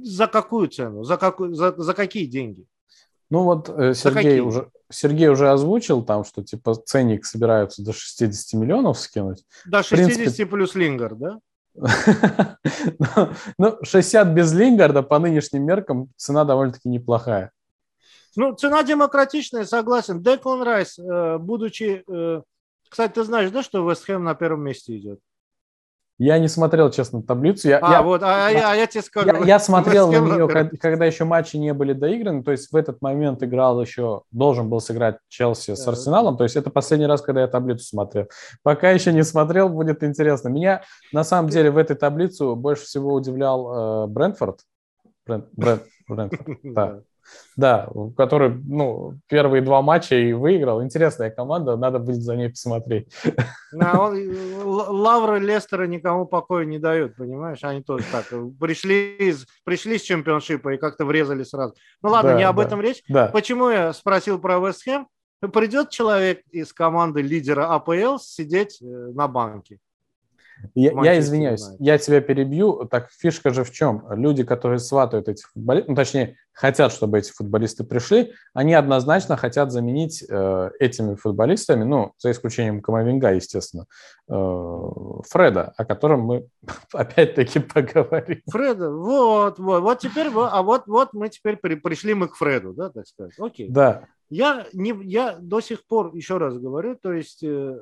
за 0.03 0.27
какую 0.27 0.68
цену? 0.68 1.05
За, 1.05 1.16
какую, 1.16 1.55
за, 1.55 1.74
за 1.77 1.95
какие 1.95 2.27
деньги? 2.27 2.66
Ну 3.31 3.43
вот 3.43 3.68
э, 3.68 3.95
Сергей 3.95 4.41
уже, 4.41 4.70
Сергей 4.91 5.29
уже 5.29 5.51
озвучил 5.51 6.03
там, 6.05 6.24
что 6.24 6.43
типа 6.43 6.74
ценник 6.74 7.24
собираются 7.24 7.83
до 7.83 7.93
60 7.93 8.61
миллионов 8.61 8.99
скинуть. 8.99 9.45
До 9.64 9.83
60 9.83 10.16
принципе... 10.16 10.47
плюс 10.47 10.74
Лингард, 10.74 11.18
да? 11.18 11.41
ну, 13.59 13.79
60 13.83 14.29
без 14.29 14.53
Лингарда 14.53 15.03
по 15.03 15.18
нынешним 15.18 15.64
меркам 15.64 16.11
цена 16.16 16.45
довольно-таки 16.45 16.89
неплохая. 16.89 17.51
Ну, 18.37 18.55
цена 18.55 18.82
демократичная, 18.82 19.64
согласен. 19.64 20.22
Деклан 20.22 20.62
Райс, 20.62 20.99
э, 20.99 21.39
будучи... 21.39 22.05
Э, 22.09 22.43
кстати, 22.89 23.12
ты 23.14 23.24
знаешь, 23.24 23.51
да, 23.51 23.62
что 23.62 23.89
Вест 23.89 24.05
Хэм 24.05 24.22
на 24.22 24.34
первом 24.34 24.62
месте 24.62 24.97
идет? 24.97 25.18
Я 26.18 26.39
не 26.39 26.49
смотрел, 26.49 26.91
честно, 26.91 27.22
таблицу. 27.22 27.68
Я, 27.68 27.78
а, 27.78 27.93
я, 27.93 28.03
вот, 28.03 28.22
а, 28.22 28.49
я, 28.49 28.70
а 28.70 28.74
я 28.74 28.87
тебе 28.87 29.03
скажу. 29.03 29.26
Я, 29.26 29.39
я 29.45 29.59
смотрел 29.59 30.11
на 30.11 30.18
нее, 30.18 30.49
когда, 30.49 30.76
когда 30.78 31.05
еще 31.05 31.24
матчи 31.24 31.57
не 31.57 31.74
были 31.74 31.93
доиграны, 31.93 32.43
то 32.43 32.53
есть 32.53 32.72
в 32.72 32.76
этот 32.76 33.03
момент 33.03 33.43
играл 33.43 33.82
еще, 33.82 34.22
должен 34.30 34.70
был 34.70 34.80
сыграть 34.80 35.18
Челси 35.28 35.74
с 35.74 35.87
Арсеналом, 35.87 36.39
то 36.39 36.45
есть 36.45 36.57
это 36.57 36.70
последний 36.70 37.07
раз, 37.07 37.20
когда 37.20 37.43
я 37.43 37.49
таблицу 37.49 37.84
смотрел. 37.84 38.28
Пока 38.62 38.91
еще 38.93 39.12
не 39.12 39.24
смотрел, 39.24 39.68
будет 39.68 40.03
интересно. 40.03 40.49
Меня 40.49 40.82
на 41.12 41.22
самом 41.22 41.51
деле 41.51 41.70
в 41.70 41.76
этой 41.76 41.97
таблицу 41.97 42.57
больше 42.57 42.84
всего 42.84 43.12
удивлял 43.12 44.05
э, 44.05 44.07
Брентфорд. 44.07 44.61
Брент, 45.26 45.49
Брент, 45.53 45.82
Брентфорд, 46.09 46.59
да. 46.62 47.01
Да, 47.57 47.89
который, 48.16 48.51
ну, 48.51 49.14
первые 49.29 49.62
два 49.62 49.81
матча 49.81 50.14
и 50.14 50.33
выиграл. 50.33 50.83
Интересная 50.83 51.31
команда, 51.31 51.77
надо 51.77 51.99
будет 51.99 52.22
за 52.22 52.37
ней 52.37 52.51
посмотреть. 52.51 53.09
Да, 53.72 53.99
он, 53.99 54.14
лавры 54.64 55.39
Лестера 55.39 55.87
никому 55.87 56.27
покоя 56.27 56.66
не 56.66 56.79
дают, 56.79 57.16
понимаешь? 57.16 57.62
Они 57.62 57.83
тоже 57.83 58.05
так 58.12 58.27
пришли, 58.61 59.16
из, 59.16 59.47
пришли 59.64 59.99
с 59.99 60.03
чемпионшипа 60.03 60.74
и 60.74 60.77
как-то 60.77 61.07
врезали 61.07 61.45
сразу. 61.45 61.74
Ну 62.03 62.11
ладно, 62.11 62.33
да, 62.33 62.37
не 62.37 62.45
об 62.45 62.57
да, 62.57 62.62
этом 62.64 62.81
речь. 62.81 63.03
Да. 63.09 63.29
Почему 63.29 63.70
я 63.70 63.93
спросил 63.93 64.39
про 64.39 64.59
Вест 64.59 64.85
Хэм? 64.85 65.09
Придет 65.53 65.91
человек 65.91 66.41
из 66.51 66.72
команды 66.72 67.22
лидера 67.22 67.74
АПЛ 67.74 68.18
сидеть 68.18 68.81
э, 68.83 68.85
на 68.85 69.29
банке. 69.29 69.79
Я, 70.75 70.93
я 71.05 71.19
извиняюсь, 71.19 71.65
я 71.79 71.99
тебя 71.99 72.21
перебью. 72.21 72.87
Так 72.91 73.11
фишка 73.11 73.51
же 73.51 73.65
в 73.65 73.71
чем? 73.71 74.05
Люди, 74.11 74.45
которые 74.45 74.79
сватают 74.79 75.29
этих 75.29 75.51
футболистов, 75.51 75.89
ну, 75.89 75.95
точнее, 75.95 76.37
хотят, 76.53 76.93
чтобы 76.93 77.19
эти 77.19 77.31
футболисты 77.31 77.85
пришли, 77.85 78.33
они 78.55 78.75
однозначно 78.75 79.37
хотят 79.37 79.71
заменить 79.71 80.25
э, 80.29 80.71
этими 80.81 81.15
футболистами, 81.15 81.85
ну, 81.85 82.13
за 82.19 82.31
исключением 82.31 82.81
Камовинга, 82.81 83.33
естественно, 83.33 83.85
э, 84.29 84.33
Фреда, 85.29 85.75
о 85.77 85.85
котором 85.85 86.21
мы 86.23 86.49
опять-таки 86.93 87.61
поговорим. 87.61 88.41
Фреда, 88.51 88.91
вот, 88.91 89.59
вот, 89.59 89.83
вот 89.83 89.99
теперь, 89.99 90.29
а 90.35 90.63
вот, 90.63 90.87
вот 90.87 91.13
мы 91.13 91.29
теперь 91.29 91.57
при, 91.57 91.75
пришли 91.75 92.15
мы 92.15 92.29
к 92.29 92.37
Фреду, 92.37 92.73
да, 92.73 92.91
так 92.91 93.07
сказать. 93.07 93.35
Окей. 93.39 93.69
Да. 93.69 94.05
Я, 94.29 94.67
не, 94.73 94.93
я 95.05 95.37
до 95.39 95.61
сих 95.61 95.87
пор, 95.87 96.15
еще 96.15 96.39
раз 96.39 96.59
говорю, 96.59 96.97
то 96.97 97.13
есть 97.13 97.45
э, 97.45 97.79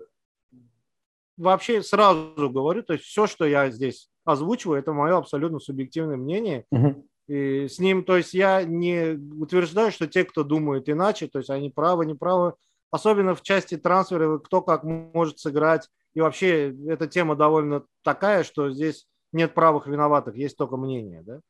вообще 1.36 1.82
сразу 1.82 2.50
говорю, 2.50 2.82
то 2.82 2.92
есть 2.92 3.04
все, 3.04 3.26
что 3.26 3.44
я 3.44 3.70
здесь 3.70 4.08
озвучиваю, 4.24 4.78
это 4.78 4.92
мое 4.92 5.16
абсолютно 5.16 5.58
субъективное 5.58 6.16
мнение. 6.16 6.64
Угу. 6.70 7.06
И 7.28 7.68
с 7.68 7.78
ним, 7.78 8.04
то 8.04 8.16
есть 8.16 8.34
я 8.34 8.64
не 8.64 9.18
утверждаю, 9.40 9.90
что 9.90 10.06
те, 10.06 10.24
кто 10.24 10.44
думают 10.44 10.88
иначе, 10.88 11.26
то 11.26 11.38
есть 11.38 11.50
они 11.50 11.70
правы, 11.70 12.04
не 12.06 12.14
правы, 12.14 12.54
особенно 12.90 13.34
в 13.34 13.42
части 13.42 13.76
трансфера, 13.76 14.38
кто 14.38 14.60
как 14.60 14.84
может 14.84 15.38
сыграть. 15.38 15.88
И 16.14 16.20
вообще 16.20 16.74
эта 16.86 17.06
тема 17.08 17.34
довольно 17.34 17.84
такая, 18.02 18.44
что 18.44 18.70
здесь 18.70 19.06
нет 19.32 19.54
правых 19.54 19.86
виноватых, 19.86 20.36
есть 20.36 20.56
только 20.56 20.76
мнение. 20.76 21.22
Да? 21.22 21.40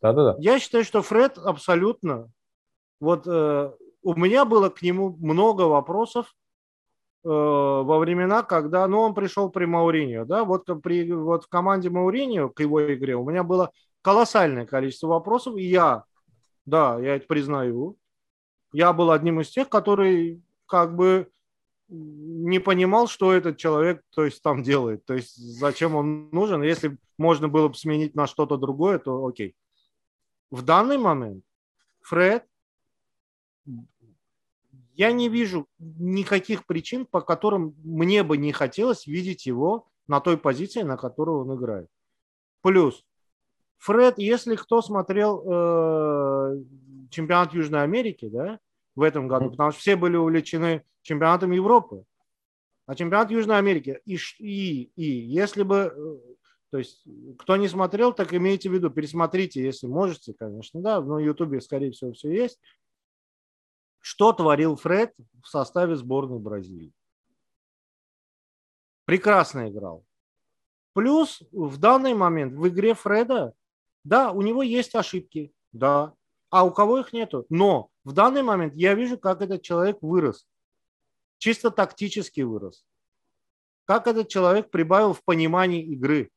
Да-да-да. 0.00 0.36
Я 0.38 0.58
считаю, 0.58 0.84
что 0.84 1.02
Фред 1.02 1.38
абсолютно... 1.38 2.30
Вот 2.98 3.26
э, 3.26 3.72
у 4.02 4.14
меня 4.14 4.46
было 4.46 4.70
к 4.70 4.80
нему 4.80 5.14
много 5.18 5.62
вопросов, 5.62 6.34
во 7.26 7.98
времена, 7.98 8.44
когда, 8.44 8.86
ну, 8.86 9.00
он 9.00 9.14
пришел 9.14 9.50
при 9.50 9.64
Мауриньо, 9.64 10.24
да, 10.24 10.44
вот, 10.44 10.66
при, 10.82 11.10
вот 11.12 11.44
в 11.44 11.48
команде 11.48 11.90
Мауриньо 11.90 12.50
к 12.50 12.60
его 12.60 12.94
игре 12.94 13.16
у 13.16 13.28
меня 13.28 13.42
было 13.42 13.72
колоссальное 14.00 14.64
количество 14.64 15.08
вопросов, 15.08 15.56
и 15.56 15.64
я, 15.64 16.04
да, 16.66 17.00
я 17.00 17.16
это 17.16 17.26
признаю, 17.26 17.96
я 18.72 18.92
был 18.92 19.10
одним 19.10 19.40
из 19.40 19.50
тех, 19.50 19.68
который 19.68 20.40
как 20.66 20.94
бы 20.94 21.28
не 21.88 22.60
понимал, 22.60 23.08
что 23.08 23.32
этот 23.32 23.56
человек, 23.56 24.02
то 24.10 24.24
есть 24.24 24.40
там 24.42 24.62
делает, 24.62 25.04
то 25.04 25.14
есть 25.14 25.34
зачем 25.36 25.96
он 25.96 26.30
нужен, 26.30 26.62
если 26.62 26.96
можно 27.18 27.48
было 27.48 27.66
бы 27.66 27.74
сменить 27.74 28.14
на 28.14 28.28
что-то 28.28 28.56
другое, 28.56 29.00
то 29.00 29.26
окей. 29.26 29.56
В 30.52 30.62
данный 30.62 30.98
момент 30.98 31.42
Фред 32.02 32.44
я 34.96 35.12
не 35.12 35.28
вижу 35.28 35.66
никаких 35.78 36.66
причин, 36.66 37.04
по 37.04 37.20
которым 37.20 37.74
мне 37.84 38.22
бы 38.22 38.38
не 38.38 38.52
хотелось 38.52 39.06
видеть 39.06 39.46
его 39.46 39.88
на 40.08 40.20
той 40.20 40.38
позиции, 40.38 40.82
на 40.82 40.96
которую 40.96 41.40
он 41.46 41.54
играет. 41.54 41.88
Плюс, 42.62 43.04
Фред, 43.78 44.18
если 44.18 44.56
кто 44.56 44.80
смотрел 44.80 45.42
э, 45.44 46.62
чемпионат 47.10 47.52
Южной 47.52 47.82
Америки, 47.82 48.28
да, 48.28 48.58
в 48.94 49.02
этом 49.02 49.28
году, 49.28 49.50
потому 49.50 49.72
что 49.72 49.80
все 49.80 49.96
были 49.96 50.16
увлечены 50.16 50.82
чемпионатом 51.02 51.50
Европы, 51.52 52.04
а 52.86 52.94
чемпионат 52.94 53.30
Южной 53.30 53.58
Америки, 53.58 54.00
и, 54.06 54.16
и, 54.38 54.90
и 54.96 55.04
если 55.04 55.62
бы, 55.62 55.92
э, 55.94 56.18
то 56.70 56.78
есть, 56.78 57.04
кто 57.38 57.56
не 57.56 57.68
смотрел, 57.68 58.14
так 58.14 58.32
имейте 58.32 58.70
в 58.70 58.72
виду, 58.72 58.88
пересмотрите, 58.88 59.62
если 59.62 59.86
можете, 59.86 60.32
конечно, 60.32 60.80
да, 60.80 61.02
на 61.02 61.18
Ютубе, 61.18 61.60
скорее 61.60 61.90
всего, 61.90 62.12
все 62.14 62.30
есть, 62.30 62.58
что 64.06 64.32
творил 64.32 64.76
Фред 64.76 65.16
в 65.42 65.48
составе 65.48 65.96
сборной 65.96 66.38
Бразилии. 66.38 66.92
прекрасно 69.04 69.68
играл. 69.68 70.04
Плюс 70.92 71.42
в 71.50 71.76
данный 71.78 72.14
момент 72.14 72.54
в 72.54 72.68
игре 72.68 72.94
Фреда, 72.94 73.52
да, 74.04 74.30
у 74.30 74.42
него 74.42 74.62
есть 74.62 74.94
ошибки, 74.94 75.52
да, 75.72 76.14
а 76.50 76.64
у 76.64 76.70
кого 76.70 77.00
их 77.00 77.12
нету. 77.12 77.46
Но 77.48 77.90
в 78.04 78.12
данный 78.12 78.44
момент 78.44 78.74
я 78.76 78.94
вижу, 78.94 79.18
как 79.18 79.42
этот 79.42 79.62
человек 79.62 79.98
вырос. 80.00 80.46
Чисто 81.38 81.72
тактически 81.72 82.42
вырос. 82.42 82.86
Как 83.86 84.06
этот 84.06 84.28
человек 84.28 84.70
прибавил 84.70 85.14
в 85.14 85.24
понимании 85.24 85.82
игры. 85.82 86.30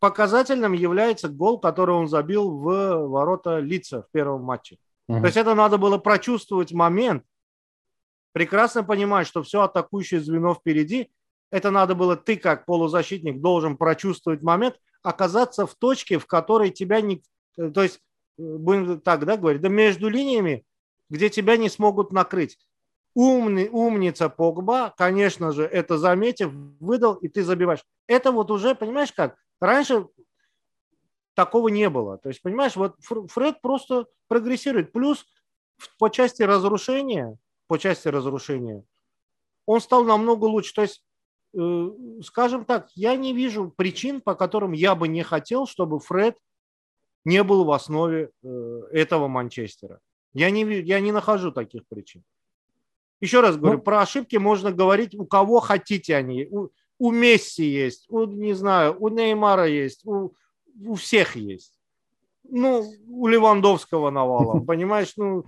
Показательным 0.00 0.72
является 0.72 1.28
гол, 1.28 1.60
который 1.60 1.94
он 1.94 2.08
забил 2.08 2.50
в 2.50 3.06
ворота 3.06 3.60
лица 3.60 4.02
в 4.02 4.10
первом 4.10 4.42
матче. 4.42 4.78
Угу. 5.08 5.20
То 5.20 5.24
есть 5.26 5.36
это 5.36 5.54
надо 5.54 5.78
было 5.78 5.98
прочувствовать 5.98 6.72
момент, 6.72 7.24
прекрасно 8.32 8.84
понимать, 8.84 9.26
что 9.26 9.42
все 9.42 9.62
атакующее 9.62 10.20
звено 10.20 10.54
впереди, 10.54 11.10
это 11.50 11.70
надо 11.70 11.94
было 11.94 12.16
ты, 12.16 12.36
как 12.36 12.66
полузащитник, 12.66 13.40
должен 13.40 13.76
прочувствовать 13.76 14.42
момент, 14.42 14.76
оказаться 15.02 15.66
в 15.66 15.74
точке, 15.74 16.18
в 16.18 16.26
которой 16.26 16.70
тебя 16.70 17.00
не... 17.00 17.22
То 17.56 17.82
есть, 17.82 18.00
э, 18.38 18.42
будем 18.42 19.00
так 19.00 19.24
да, 19.24 19.36
говорить, 19.36 19.62
да 19.62 19.68
между 19.68 20.08
линиями, 20.08 20.64
где 21.08 21.30
тебя 21.30 21.56
не 21.56 21.70
смогут 21.70 22.12
накрыть. 22.12 22.58
Умный, 23.14 23.68
умница 23.72 24.28
Погба, 24.28 24.94
конечно 24.96 25.50
же, 25.52 25.64
это 25.64 25.96
заметив, 25.96 26.52
выдал, 26.78 27.14
и 27.14 27.28
ты 27.28 27.42
забиваешь. 27.42 27.82
Это 28.06 28.30
вот 28.30 28.50
уже, 28.50 28.74
понимаешь 28.74 29.12
как, 29.12 29.36
раньше 29.60 30.06
такого 31.38 31.68
не 31.68 31.88
было. 31.88 32.18
То 32.18 32.28
есть, 32.28 32.42
понимаешь, 32.42 32.76
вот 32.76 32.96
Фред 33.00 33.60
просто 33.60 34.06
прогрессирует. 34.26 34.92
Плюс 34.92 35.24
по 35.98 36.08
части 36.08 36.42
разрушения, 36.42 37.38
по 37.68 37.78
части 37.78 38.08
разрушения, 38.08 38.84
он 39.64 39.80
стал 39.80 40.04
намного 40.04 40.44
лучше. 40.44 40.74
То 40.74 40.82
есть 40.82 41.04
Э, 41.54 41.90
скажем 42.22 42.64
так, 42.64 42.88
я 42.94 43.16
не 43.16 43.32
вижу 43.32 43.72
причин, 43.74 44.20
по 44.20 44.34
которым 44.34 44.72
я 44.72 44.94
бы 44.94 45.08
не 45.08 45.22
хотел, 45.22 45.66
чтобы 45.66 45.98
Фред 45.98 46.36
не 47.24 47.42
был 47.42 47.64
в 47.64 47.72
основе 47.72 48.30
э, 48.42 48.80
этого 48.92 49.28
Манчестера. 49.28 50.00
Я 50.34 50.50
не, 50.50 50.62
я 50.80 51.00
не 51.00 51.10
нахожу 51.10 51.50
таких 51.50 51.86
причин. 51.88 52.22
Еще 53.20 53.40
раз 53.40 53.56
говорю, 53.56 53.78
ну, 53.78 53.82
про 53.82 54.02
ошибки 54.02 54.36
можно 54.36 54.70
говорить 54.70 55.14
у 55.14 55.26
кого 55.26 55.60
хотите 55.60 56.14
они. 56.14 56.46
У, 56.46 56.68
у 56.98 57.10
Месси 57.10 57.64
есть, 57.64 58.06
у, 58.08 58.24
не 58.24 58.52
знаю, 58.52 58.96
у 59.00 59.08
Неймара 59.08 59.66
есть, 59.66 60.06
у, 60.06 60.34
у 60.84 60.94
всех 60.94 61.36
есть. 61.36 61.78
Ну, 62.44 62.84
у 63.08 63.26
Левандовского 63.26 64.10
навала, 64.10 64.60
понимаешь? 64.66 65.14
Ну, 65.16 65.46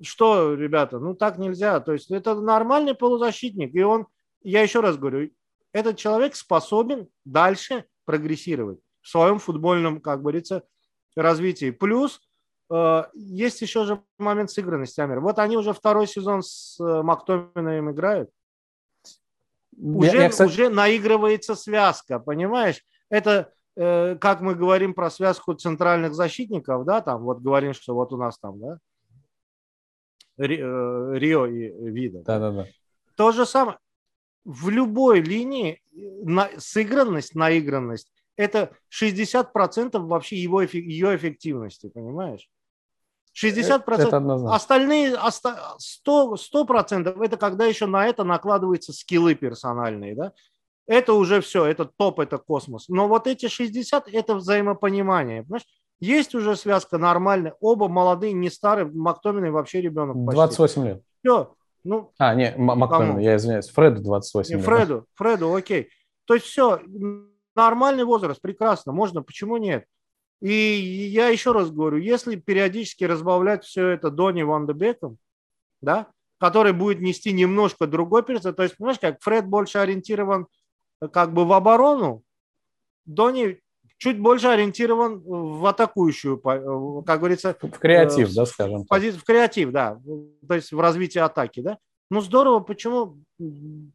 что, 0.00 0.54
ребята, 0.54 0.98
ну 0.98 1.14
так 1.14 1.38
нельзя. 1.38 1.80
То 1.80 1.92
есть 1.92 2.10
это 2.10 2.34
нормальный 2.34 2.94
полузащитник, 2.94 3.74
и 3.74 3.82
он 3.82 4.06
я 4.44 4.60
еще 4.62 4.80
раз 4.80 4.96
говорю, 4.96 5.30
этот 5.72 5.96
человек 5.96 6.36
способен 6.36 7.08
дальше 7.24 7.86
прогрессировать 8.04 8.78
в 9.00 9.08
своем 9.08 9.38
футбольном, 9.38 10.00
как 10.00 10.20
говорится, 10.20 10.62
развитии. 11.16 11.70
Плюс 11.70 12.20
э, 12.70 13.04
есть 13.14 13.62
еще 13.62 13.84
же 13.84 14.02
момент 14.18 14.50
сыгранности, 14.50 15.00
Амир. 15.00 15.20
Вот 15.20 15.38
они 15.38 15.56
уже 15.56 15.72
второй 15.72 16.06
сезон 16.06 16.42
с 16.42 16.78
э, 16.78 17.02
Мактомином 17.02 17.90
играют. 17.90 18.30
Уже, 19.76 20.18
я, 20.18 20.28
кстати... 20.28 20.48
уже 20.48 20.68
наигрывается 20.68 21.54
связка, 21.54 22.20
понимаешь? 22.20 22.84
Это 23.08 23.52
как 23.76 24.40
мы 24.40 24.54
говорим 24.54 24.94
про 24.94 25.10
связку 25.10 25.54
центральных 25.54 26.14
защитников, 26.14 26.84
да, 26.84 27.00
там 27.00 27.22
вот 27.22 27.40
говорим, 27.40 27.74
что 27.74 27.94
вот 27.94 28.12
у 28.12 28.16
нас 28.16 28.38
там, 28.38 28.60
да, 28.60 28.78
Рио 30.36 31.46
и 31.46 31.90
Вида. 31.90 32.22
Да, 32.24 32.38
да, 32.38 32.50
да. 32.50 32.66
То 33.16 33.32
же 33.32 33.46
самое 33.46 33.78
в 34.44 34.68
любой 34.68 35.20
линии 35.20 35.80
на, 35.92 36.50
сыгранность, 36.58 37.34
наигранность– 37.34 38.12
это 38.36 38.72
60% 38.90 39.98
вообще 39.98 40.36
его, 40.36 40.62
ее 40.62 41.16
эффективности, 41.16 41.88
понимаешь? 41.88 42.48
60%. 43.34 43.82
Это 43.86 44.54
Остальные 44.54 45.14
100%, 45.16 46.36
100% 46.36 47.24
это 47.24 47.36
когда 47.36 47.64
еще 47.64 47.86
на 47.86 48.06
это 48.06 48.22
накладываются 48.24 48.92
скиллы 48.92 49.34
персональные, 49.34 50.14
да? 50.14 50.32
Это 50.86 51.14
уже 51.14 51.40
все, 51.40 51.64
это 51.64 51.86
топ, 51.86 52.20
это 52.20 52.38
космос. 52.38 52.88
Но 52.88 53.08
вот 53.08 53.26
эти 53.26 53.48
60– 53.48 54.08
это 54.12 54.34
взаимопонимание, 54.34 55.42
понимаешь? 55.42 55.66
Есть 56.00 56.34
уже 56.34 56.56
связка 56.56 56.98
нормальная, 56.98 57.54
оба 57.60 57.88
молодые, 57.88 58.32
не 58.32 58.50
старые, 58.50 58.86
Мактомин 58.86 59.50
вообще 59.52 59.80
ребенок 59.80 60.16
почти. 60.26 60.36
28 60.36 60.84
лет. 60.86 61.02
Все, 61.22 61.54
ну, 61.84 62.12
а, 62.18 62.34
не, 62.34 62.54
Мактомину, 62.56 63.18
я 63.18 63.36
извиняюсь, 63.36 63.68
Фреду 63.68 64.02
28. 64.02 64.56
Не, 64.56 64.62
Фреду? 64.62 65.06
Фреду, 65.14 65.54
окей. 65.54 65.88
То 66.26 66.34
есть 66.34 66.46
все, 66.46 66.80
нормальный 67.54 68.04
возраст, 68.04 68.40
прекрасно, 68.40 68.92
можно, 68.92 69.22
почему 69.22 69.56
нет? 69.56 69.86
И 70.40 70.52
я 70.52 71.28
еще 71.28 71.52
раз 71.52 71.70
говорю, 71.70 71.98
если 71.98 72.36
периодически 72.36 73.04
разбавлять 73.04 73.64
все 73.64 73.88
это 73.88 74.10
Донни 74.10 74.42
Ван 74.42 74.66
Беком, 74.66 75.16
да, 75.80 76.08
который 76.38 76.72
будет 76.72 77.00
нести 77.00 77.32
немножко 77.32 77.86
другой 77.86 78.22
персонаж, 78.22 78.56
то 78.56 78.62
есть, 78.62 78.76
понимаешь, 78.76 78.98
как 78.98 79.22
Фред 79.22 79.46
больше 79.46 79.78
ориентирован 79.78 80.46
как 81.12 81.32
бы 81.32 81.44
в 81.44 81.52
оборону, 81.52 82.22
Донни 83.06 83.60
чуть 83.98 84.18
больше 84.18 84.48
ориентирован 84.48 85.22
в 85.24 85.64
атакующую, 85.66 86.36
э, 86.38 87.02
как 87.06 87.18
говорится. 87.18 87.56
В 87.60 87.78
креатив, 87.78 88.28
в, 88.28 88.34
да, 88.34 88.46
скажем. 88.46 88.84
В, 88.84 88.88
в 88.88 89.24
креатив, 89.24 89.70
да. 89.70 90.00
То 90.48 90.54
есть 90.54 90.72
в 90.72 90.80
развитии 90.80 91.18
атаки, 91.18 91.60
да. 91.60 91.78
Ну 92.10 92.20
здорово, 92.20 92.60
почему 92.60 93.18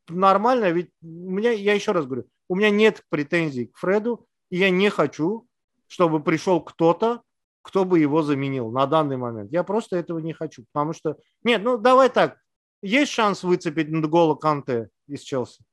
нормально, 0.08 0.72
ведь 0.72 0.89
у 1.02 1.32
меня, 1.32 1.52
я 1.52 1.74
еще 1.74 1.91
раз 1.91 2.06
говорю, 2.06 2.26
у 2.47 2.56
меня 2.56 2.70
нет 2.70 3.04
претензий 3.10 3.68
к 3.68 3.78
Фреду, 3.78 4.26
и 4.50 4.58
я 4.58 4.72
не 4.72 4.89
хочу, 4.89 5.47
чтобы 5.88 6.20
пришел 6.22 6.60
кто-то, 6.60 7.22
кто 7.62 7.86
бы 7.86 8.00
его 8.00 8.24
заменил 8.24 8.72
на 8.72 8.88
данный 8.88 9.18
момент. 9.18 9.52
Я 9.52 9.64
просто 9.64 9.97
этого 9.97 10.20
не 10.20 10.34
хочу, 10.34 10.66
потому 10.72 10.93
что... 10.93 11.18
Нет, 11.43 11.62
ну 11.64 11.78
давай 11.78 12.10
так, 12.10 12.38
есть 12.82 13.12
шанс 13.12 13.43
выцепить 13.43 13.89
Нгола 13.89 14.36
Канте 14.36 14.89
из 15.08 15.22
Челси? 15.22 15.64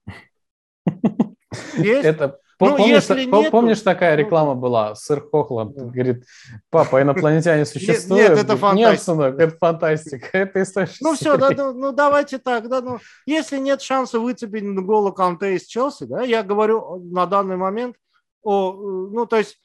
Есть? 1.76 2.04
Это 2.04 2.38
ну, 2.58 2.76
помнишь, 2.76 2.94
если 2.94 3.24
нету, 3.24 3.50
помнишь, 3.50 3.80
такая 3.82 4.16
реклама 4.16 4.54
была? 4.54 4.94
Сыр 4.94 5.20
Хохланд 5.20 5.76
говорит, 5.76 6.24
папа, 6.70 7.02
инопланетяне 7.02 7.66
существуют. 7.66 8.30
Нет, 8.30 8.38
это 8.38 8.56
фантастика. 8.56 8.90
Нет, 8.90 9.02
сынок, 9.02 9.38
это 9.38 9.56
фантастика. 9.58 10.26
Это. 10.38 10.88
Ну 11.02 11.14
все, 11.14 11.36
да, 11.36 11.50
ну, 11.50 11.72
ну 11.74 11.92
давайте 11.92 12.38
так. 12.38 12.68
Да, 12.68 12.80
ну, 12.80 12.98
если 13.26 13.58
нет 13.58 13.82
шанса 13.82 14.18
выцепить 14.20 14.64
голу 14.64 15.12
Канте 15.12 15.54
из 15.54 15.66
Челси, 15.66 16.04
да, 16.04 16.22
я 16.22 16.42
говорю 16.42 16.98
на 17.12 17.26
данный 17.26 17.56
момент 17.56 17.96
о, 18.42 18.72
ну 18.72 19.26
то 19.26 19.36
есть, 19.36 19.60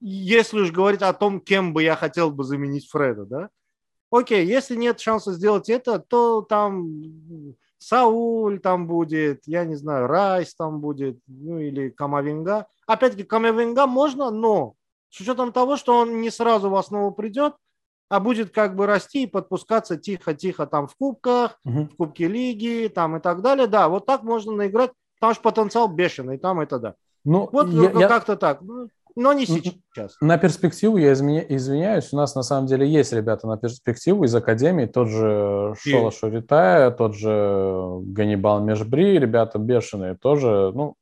если 0.00 0.60
уж 0.60 0.70
говорить 0.70 1.02
о 1.02 1.12
том, 1.14 1.40
кем 1.40 1.72
бы 1.72 1.82
я 1.82 1.96
хотел 1.96 2.30
бы 2.30 2.44
заменить 2.44 2.88
Фреда, 2.90 3.24
да, 3.24 3.48
окей, 4.10 4.46
если 4.46 4.76
нет 4.76 5.00
шанса 5.00 5.32
сделать 5.32 5.68
это, 5.68 5.98
то 5.98 6.42
там 6.42 7.00
Сауль 7.78 8.60
там 8.60 8.86
будет, 8.86 9.42
я 9.46 9.64
не 9.64 9.74
знаю, 9.74 10.06
Райс 10.06 10.54
там 10.54 10.80
будет, 10.80 11.18
ну 11.26 11.58
или 11.58 11.90
Камавинга. 11.90 12.66
Опять-таки, 12.86 13.24
Камавинга 13.24 13.86
можно, 13.86 14.30
но 14.30 14.74
с 15.10 15.20
учетом 15.20 15.52
того, 15.52 15.76
что 15.76 15.96
он 15.96 16.20
не 16.20 16.30
сразу 16.30 16.70
в 16.70 16.76
основу 16.76 17.12
придет, 17.12 17.54
а 18.08 18.20
будет 18.20 18.50
как 18.50 18.76
бы 18.76 18.86
расти 18.86 19.24
и 19.24 19.26
подпускаться 19.26 19.96
тихо-тихо 19.96 20.66
там 20.66 20.86
в 20.86 20.94
кубках, 20.96 21.58
угу. 21.64 21.88
в 21.92 21.96
Кубке 21.96 22.28
Лиги 22.28 22.88
там 22.88 23.16
и 23.16 23.20
так 23.20 23.42
далее. 23.42 23.66
Да, 23.66 23.88
вот 23.88 24.06
так 24.06 24.22
можно 24.22 24.52
наиграть, 24.52 24.92
потому 25.18 25.34
что 25.34 25.42
потенциал 25.42 25.88
бешеный, 25.88 26.38
там 26.38 26.60
это 26.60 26.78
да. 26.78 26.94
Ну, 27.24 27.48
вот 27.50 27.68
я, 27.68 27.90
ну, 27.90 28.00
как-то 28.00 28.32
я... 28.32 28.38
так. 28.38 28.62
Но 29.16 29.32
не 29.32 29.46
сейчас. 29.46 30.16
На 30.20 30.36
перспективу 30.36 30.98
я 30.98 31.14
извиняюсь, 31.14 32.12
у 32.12 32.16
нас 32.16 32.34
на 32.34 32.42
самом 32.42 32.66
деле 32.66 32.86
есть 32.86 33.14
ребята 33.14 33.46
на 33.46 33.56
перспективу 33.56 34.24
из 34.24 34.34
Академии, 34.34 34.84
тот 34.84 35.08
же 35.08 35.74
Шола 35.78 36.12
Шуритая, 36.12 36.90
тот 36.90 37.16
же 37.16 37.98
Ганнибал 38.02 38.62
Межбри, 38.62 39.18
ребята 39.18 39.58
бешеные 39.58 40.16
тоже, 40.16 40.70
ну, 40.74 40.96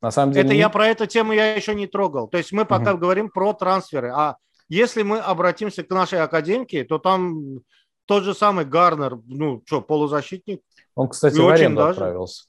на 0.00 0.10
самом 0.10 0.32
деле... 0.32 0.46
Это 0.46 0.54
не... 0.54 0.58
я 0.58 0.68
про 0.68 0.88
эту 0.88 1.06
тему 1.06 1.32
я 1.32 1.54
еще 1.54 1.76
не 1.76 1.86
трогал. 1.86 2.26
То 2.26 2.38
есть 2.38 2.50
мы 2.50 2.64
пока 2.64 2.92
угу. 2.92 3.00
говорим 3.00 3.30
про 3.30 3.52
трансферы, 3.52 4.10
а 4.10 4.36
если 4.68 5.02
мы 5.02 5.20
обратимся 5.20 5.84
к 5.84 5.90
нашей 5.90 6.20
академике, 6.20 6.82
то 6.82 6.98
там 6.98 7.60
тот 8.06 8.24
же 8.24 8.34
самый 8.34 8.64
Гарнер, 8.64 9.20
ну 9.26 9.62
что, 9.64 9.80
полузащитник. 9.80 10.60
Он, 10.96 11.08
кстати, 11.08 11.38
в 11.38 11.48
аренду 11.48 11.82
даже... 11.82 11.90
отправился. 11.90 12.44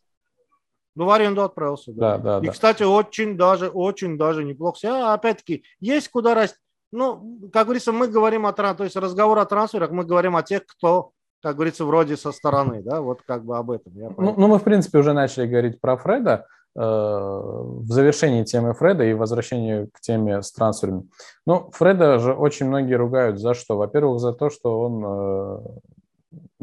Ну, 0.95 1.05
в 1.05 1.11
аренду 1.11 1.43
отправился, 1.43 1.91
да. 1.91 2.17
да, 2.17 2.39
да 2.39 2.43
и, 2.43 2.47
да. 2.47 2.51
кстати, 2.51 2.83
очень 2.83 3.35
даже, 3.35 3.69
очень 3.69 4.17
даже 4.17 4.43
неплохо. 4.43 4.77
А, 4.85 5.13
опять-таки, 5.13 5.63
есть 5.79 6.09
куда 6.09 6.35
расти. 6.35 6.57
Ну, 6.91 7.49
как 7.51 7.65
говорится, 7.65 7.91
мы 7.91 8.07
говорим 8.07 8.45
о 8.45 8.53
то 8.53 8.83
есть 8.83 8.95
разговор 8.95 9.39
о 9.39 9.45
трансферах, 9.45 9.89
мы 9.89 10.05
говорим 10.05 10.35
о 10.35 10.43
тех, 10.43 10.63
кто, 10.67 11.11
как 11.41 11.55
говорится, 11.55 11.85
вроде 11.85 12.15
со 12.15 12.31
стороны, 12.31 12.83
да, 12.83 13.01
вот 13.01 13.23
как 13.25 13.43
бы 13.43 13.57
об 13.57 13.71
этом. 13.71 13.93
Я 13.95 14.11
ну, 14.15 14.35
ну, 14.37 14.47
мы, 14.47 14.59
в 14.59 14.63
принципе, 14.63 14.99
уже 14.99 15.13
начали 15.13 15.47
говорить 15.47 15.81
про 15.81 15.97
Фреда 15.97 16.45
э, 16.75 16.79
в 16.79 17.87
завершении 17.87 18.43
темы 18.43 18.75
Фреда 18.75 19.05
и 19.05 19.15
возвращении 19.15 19.87
к 19.91 20.01
теме 20.01 20.43
с 20.43 20.51
трансферами. 20.51 21.09
Ну, 21.47 21.71
Фреда 21.71 22.19
же 22.19 22.33
очень 22.33 22.67
многие 22.67 22.93
ругают 22.93 23.39
за 23.39 23.55
что? 23.55 23.75
Во-первых, 23.75 24.19
за 24.19 24.31
то, 24.31 24.51
что 24.51 24.79
он 24.79 25.03
э, 25.03 25.59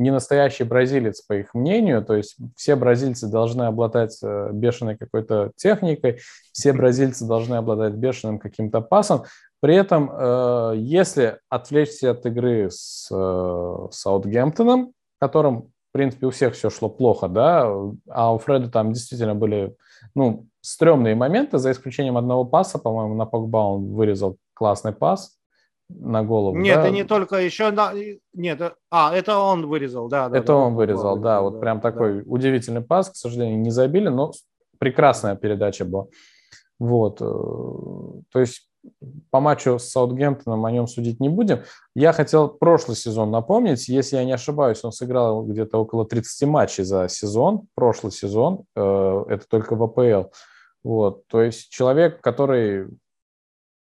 не 0.01 0.11
настоящий 0.11 0.65
бразилец, 0.65 1.21
по 1.21 1.35
их 1.35 1.55
мнению. 1.55 2.03
То 2.05 2.15
есть 2.15 2.37
все 2.57 2.75
бразильцы 2.75 3.29
должны 3.29 3.65
обладать 3.65 4.19
э, 4.23 4.51
бешеной 4.53 4.97
какой-то 4.97 5.53
техникой, 5.57 6.21
все 6.53 6.73
бразильцы 6.73 7.27
должны 7.27 7.57
обладать 7.57 7.95
бешеным 7.95 8.39
каким-то 8.39 8.81
пасом. 8.81 9.25
При 9.61 9.77
этом, 9.77 10.11
э, 10.11 10.75
если 10.79 11.39
отвлечься 11.51 12.13
от 12.13 12.25
игры 12.25 12.71
с 12.71 13.09
Саутгемптоном, 13.91 14.93
которым, 15.21 15.65
в 15.91 15.93
принципе, 15.93 16.27
у 16.27 16.31
всех 16.31 16.55
все 16.55 16.71
шло 16.71 16.89
плохо, 16.89 17.29
да, 17.29 17.71
а 18.09 18.35
у 18.35 18.39
Фреда 18.39 18.71
там 18.71 18.93
действительно 18.93 19.35
были, 19.35 19.77
ну, 20.15 20.47
стрёмные 20.63 21.15
моменты, 21.15 21.59
за 21.59 21.73
исключением 21.73 22.17
одного 22.17 22.45
паса, 22.47 22.79
по-моему, 22.79 23.15
на 23.15 23.27
Погба 23.27 23.59
он 23.59 23.93
вырезал 23.93 24.39
классный 24.55 24.93
пас, 24.93 25.40
на 25.99 26.23
голову. 26.23 26.57
Нет, 26.57 26.77
да? 26.77 26.83
это 26.83 26.91
не 26.91 27.05
только 27.05 27.37
еще 27.37 27.71
на... 27.71 27.93
Нет, 28.33 28.61
э, 28.61 28.73
а, 28.91 29.15
это 29.15 29.39
он 29.39 29.67
вырезал, 29.67 30.09
да. 30.09 30.29
да 30.29 30.39
это 30.39 30.49
да, 30.49 30.57
он 30.57 30.75
вырезал, 30.75 31.17
да, 31.17 31.37
да, 31.37 31.41
вот 31.43 31.61
прям 31.61 31.81
такой 31.81 32.23
да. 32.23 32.25
удивительный 32.27 32.81
пас, 32.81 33.11
к 33.11 33.17
сожалению, 33.17 33.61
не 33.61 33.71
забили, 33.71 34.09
но 34.09 34.33
прекрасная 34.79 35.37
передача 35.37 35.85
была. 35.85 36.07
Вот, 36.79 37.21
э, 37.21 37.25
то 37.25 38.41
есть 38.41 38.69
по 39.31 39.41
матчу 39.41 39.79
с 39.79 39.91
Саутгемптоном 39.91 40.65
о 40.65 40.71
нем 40.71 40.87
судить 40.87 41.21
не 41.21 41.29
будем. 41.29 41.61
Я 41.95 42.13
хотел 42.13 42.49
прошлый 42.49 42.97
сезон 42.97 43.31
напомнить, 43.31 43.89
если 43.89 44.17
я 44.17 44.25
не 44.25 44.33
ошибаюсь, 44.33 44.83
он 44.83 44.93
сыграл 44.93 45.45
где-то 45.45 45.79
около 45.79 46.07
30 46.07 46.49
матчей 46.49 46.85
за 46.85 47.09
сезон, 47.09 47.67
прошлый 47.75 48.13
сезон, 48.13 48.65
э, 48.75 49.25
это 49.29 49.45
только 49.49 49.77
в 49.77 49.83
АПЛ. 49.83 50.31
Вот, 50.83 51.27
то 51.27 51.43
есть 51.43 51.69
человек, 51.69 52.21
который 52.23 52.89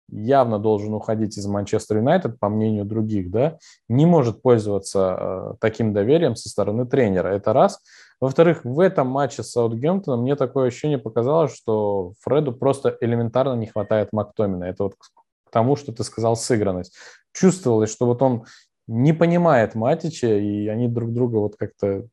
явно 0.10 0.60
должен 0.60 0.94
уходить 0.94 1.38
из 1.38 1.46
Манчестер 1.48 1.98
Юнайтед, 1.98 2.40
по 2.40 2.50
мнению 2.50 2.86
других, 2.86 3.32
да, 3.32 3.58
не 3.90 4.06
может 4.06 4.42
пользоваться 4.42 5.18
э, 5.20 5.54
таким 5.60 5.94
доверием 5.94 6.36
со 6.36 6.50
стороны 6.50 6.86
тренера. 6.86 7.30
Это 7.30 7.54
раз. 7.54 7.82
Во-вторых, 8.22 8.64
в 8.64 8.80
этом 8.80 9.08
матче 9.08 9.44
с 9.44 9.52
Саутгемптоном 9.52 10.22
мне 10.22 10.36
такое 10.36 10.68
ощущение 10.68 10.98
показалось, 10.98 11.56
что 11.56 12.14
Фреду 12.22 12.54
просто 12.54 12.98
элементарно 13.02 13.56
не 13.56 13.68
хватает 13.68 14.14
Мактомина. 14.14 14.66
Это 14.66 14.84
вот 14.84 14.96
к 14.96 15.52
тому, 15.52 15.76
что 15.76 15.92
ты 15.92 16.04
сказал, 16.04 16.36
сыгранность. 16.36 16.96
Чувствовалось, 17.34 17.92
что 17.92 18.06
вот 18.06 18.22
он 18.22 18.46
не 18.88 19.14
понимает 19.14 19.76
Матича, 19.76 20.28
и 20.28 20.68
они 20.68 20.88
друг 20.88 21.12
друга 21.12 21.38
вот 21.38 21.56
как-то 21.58 22.08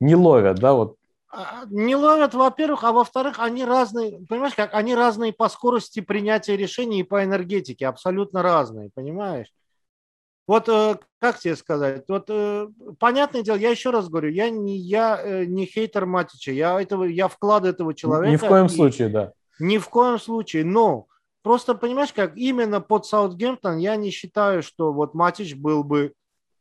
не 0.00 0.14
ловят, 0.14 0.58
да, 0.58 0.74
вот 0.74 0.96
не 1.68 1.94
ловят, 1.94 2.34
во-первых, 2.34 2.84
а 2.84 2.92
во-вторых, 2.92 3.36
они 3.38 3.64
разные, 3.64 4.24
понимаешь, 4.28 4.54
как 4.54 4.74
они 4.74 4.94
разные 4.94 5.32
по 5.32 5.48
скорости 5.48 6.00
принятия 6.00 6.56
решений 6.56 7.00
и 7.00 7.04
по 7.04 7.22
энергетике, 7.22 7.86
абсолютно 7.86 8.42
разные, 8.42 8.90
понимаешь? 8.92 9.52
Вот 10.50 10.68
э, 10.68 10.98
как 11.20 11.38
тебе 11.38 11.54
сказать, 11.54 12.06
вот 12.08 12.24
э, 12.28 12.66
понятное 12.98 13.42
дело, 13.42 13.54
я 13.54 13.70
еще 13.70 13.90
раз 13.90 14.08
говорю, 14.08 14.30
я 14.30 14.50
не 14.50 14.76
я 14.76 15.20
э, 15.22 15.44
не 15.44 15.64
хейтер 15.64 16.06
Матича, 16.06 16.50
я 16.50 16.80
этого 16.82 17.04
я 17.04 17.28
вклад 17.28 17.64
этого 17.64 17.94
человека. 17.94 18.32
Ни 18.32 18.36
в 18.36 18.48
коем 18.48 18.68
случае, 18.68 19.08
да. 19.10 19.32
Ни 19.60 19.78
в 19.78 19.88
коем 19.88 20.18
случае, 20.18 20.64
но 20.64 21.06
просто 21.42 21.76
понимаешь, 21.76 22.12
как 22.12 22.36
именно 22.36 22.80
под 22.80 23.06
Саутгемптон 23.06 23.76
я 23.76 23.94
не 23.94 24.10
считаю, 24.10 24.64
что 24.64 24.92
вот 24.92 25.14
Матич 25.14 25.54
был 25.54 25.84
бы 25.84 26.14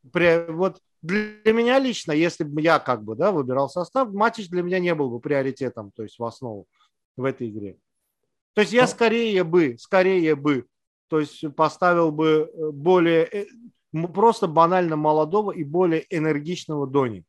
вот 0.03 0.79
для 1.01 1.53
меня 1.53 1.79
лично, 1.79 2.11
если 2.11 2.43
бы 2.43 2.61
я 2.61 2.79
как 2.79 3.03
бы 3.03 3.15
да, 3.15 3.31
выбирал 3.31 3.69
состав, 3.69 4.11
Матич 4.11 4.49
для 4.49 4.63
меня 4.63 4.79
не 4.79 4.93
был 4.93 5.09
бы 5.09 5.19
приоритетом, 5.19 5.91
то 5.95 6.03
есть 6.03 6.19
в 6.19 6.23
основу 6.23 6.67
в 7.15 7.23
этой 7.23 7.49
игре. 7.49 7.77
То 8.53 8.61
есть 8.61 8.73
я 8.73 8.81
ну. 8.81 8.87
скорее 8.87 9.43
бы, 9.43 9.77
скорее 9.79 10.35
бы, 10.35 10.65
то 11.07 11.19
есть 11.19 11.43
поставил 11.55 12.11
бы 12.11 12.51
э, 12.51 12.71
более, 12.71 13.23
э, 13.25 13.45
просто 14.13 14.47
банально 14.47 14.95
молодого 14.95 15.51
и 15.51 15.63
более 15.63 16.05
энергичного 16.09 16.85
Дони 16.85 17.23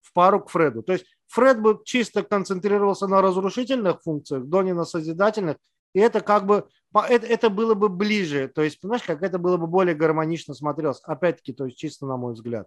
в 0.00 0.12
пару 0.12 0.40
к 0.40 0.50
Фреду. 0.50 0.82
То 0.82 0.94
есть 0.94 1.06
Фред 1.28 1.60
бы 1.60 1.80
чисто 1.84 2.24
концентрировался 2.24 3.06
на 3.06 3.22
разрушительных 3.22 4.02
функциях, 4.02 4.44
Дони 4.46 4.72
на 4.72 4.84
созидательных, 4.84 5.56
и 5.94 6.00
это 6.00 6.20
как 6.20 6.46
бы 6.46 6.68
это, 6.94 7.26
это 7.26 7.50
было 7.50 7.74
бы 7.74 7.88
ближе, 7.88 8.48
то 8.48 8.62
есть, 8.62 8.80
понимаешь, 8.80 9.02
как 9.02 9.22
это 9.22 9.38
было 9.38 9.56
бы 9.56 9.66
более 9.66 9.94
гармонично 9.94 10.54
смотрелось, 10.54 11.00
опять-таки, 11.04 11.52
то 11.52 11.66
есть 11.66 11.78
чисто 11.78 12.06
на 12.06 12.16
мой 12.16 12.34
взгляд. 12.34 12.66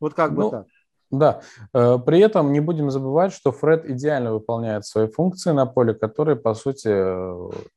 Вот 0.00 0.14
как 0.14 0.32
ну, 0.32 0.44
бы 0.44 0.50
так. 0.50 0.66
Да, 1.10 1.42
э, 1.72 1.98
при 2.04 2.20
этом 2.20 2.52
не 2.52 2.60
будем 2.60 2.90
забывать, 2.90 3.32
что 3.32 3.52
Фред 3.52 3.88
идеально 3.88 4.32
выполняет 4.32 4.84
свои 4.84 5.06
функции 5.06 5.52
на 5.52 5.66
поле, 5.66 5.94
которые, 5.94 6.36
по 6.36 6.54
сути, 6.54 6.92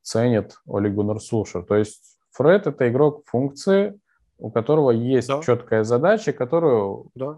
ценит 0.01 0.57
Оли 0.67 0.89
Гуннер 0.89 1.19
Сулшер. 1.19 1.63
То 1.63 1.75
есть 1.75 2.17
Фред– 2.32 2.67
это 2.67 2.89
игрок 2.89 3.23
функции, 3.25 3.99
у 4.38 4.51
которого 4.51 4.91
есть 4.91 5.28
да. 5.28 5.41
четкая 5.41 5.84
задача, 5.84 6.34
которую 6.34 7.07
да. 7.15 7.38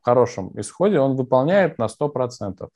в 0.00 0.04
хорошем 0.04 0.52
исходе 0.58 1.00
он 1.00 1.16
выполняет 1.16 1.78
на 1.78 1.86
100%. 1.86 2.62
Э, 2.62 2.68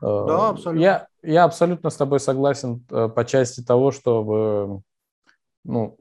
да, 0.00 0.48
абсолютно. 0.50 0.82
Я, 0.82 1.06
я 1.26 1.44
абсолютно 1.44 1.90
с 1.90 1.96
тобой 1.96 2.20
согласен 2.20 2.84
э, 2.90 3.08
по 3.08 3.24
части 3.24 3.62
того, 3.62 3.90
что 3.90 4.82
ну, 5.64 5.98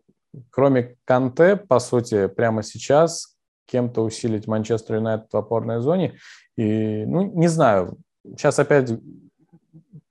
кроме 0.51 0.95
Канте, 1.05 1.55
по 1.55 1.79
сути, 1.79 2.27
прямо 2.27 2.63
сейчас 2.63 3.35
кем-то 3.67 4.03
усилить 4.03 4.47
Манчестер 4.47 4.95
Юнайтед 4.95 5.31
в 5.31 5.37
опорной 5.37 5.81
зоне. 5.81 6.17
И, 6.55 7.05
ну, 7.05 7.23
не 7.23 7.47
знаю, 7.47 7.97
сейчас 8.23 8.59
опять 8.59 8.91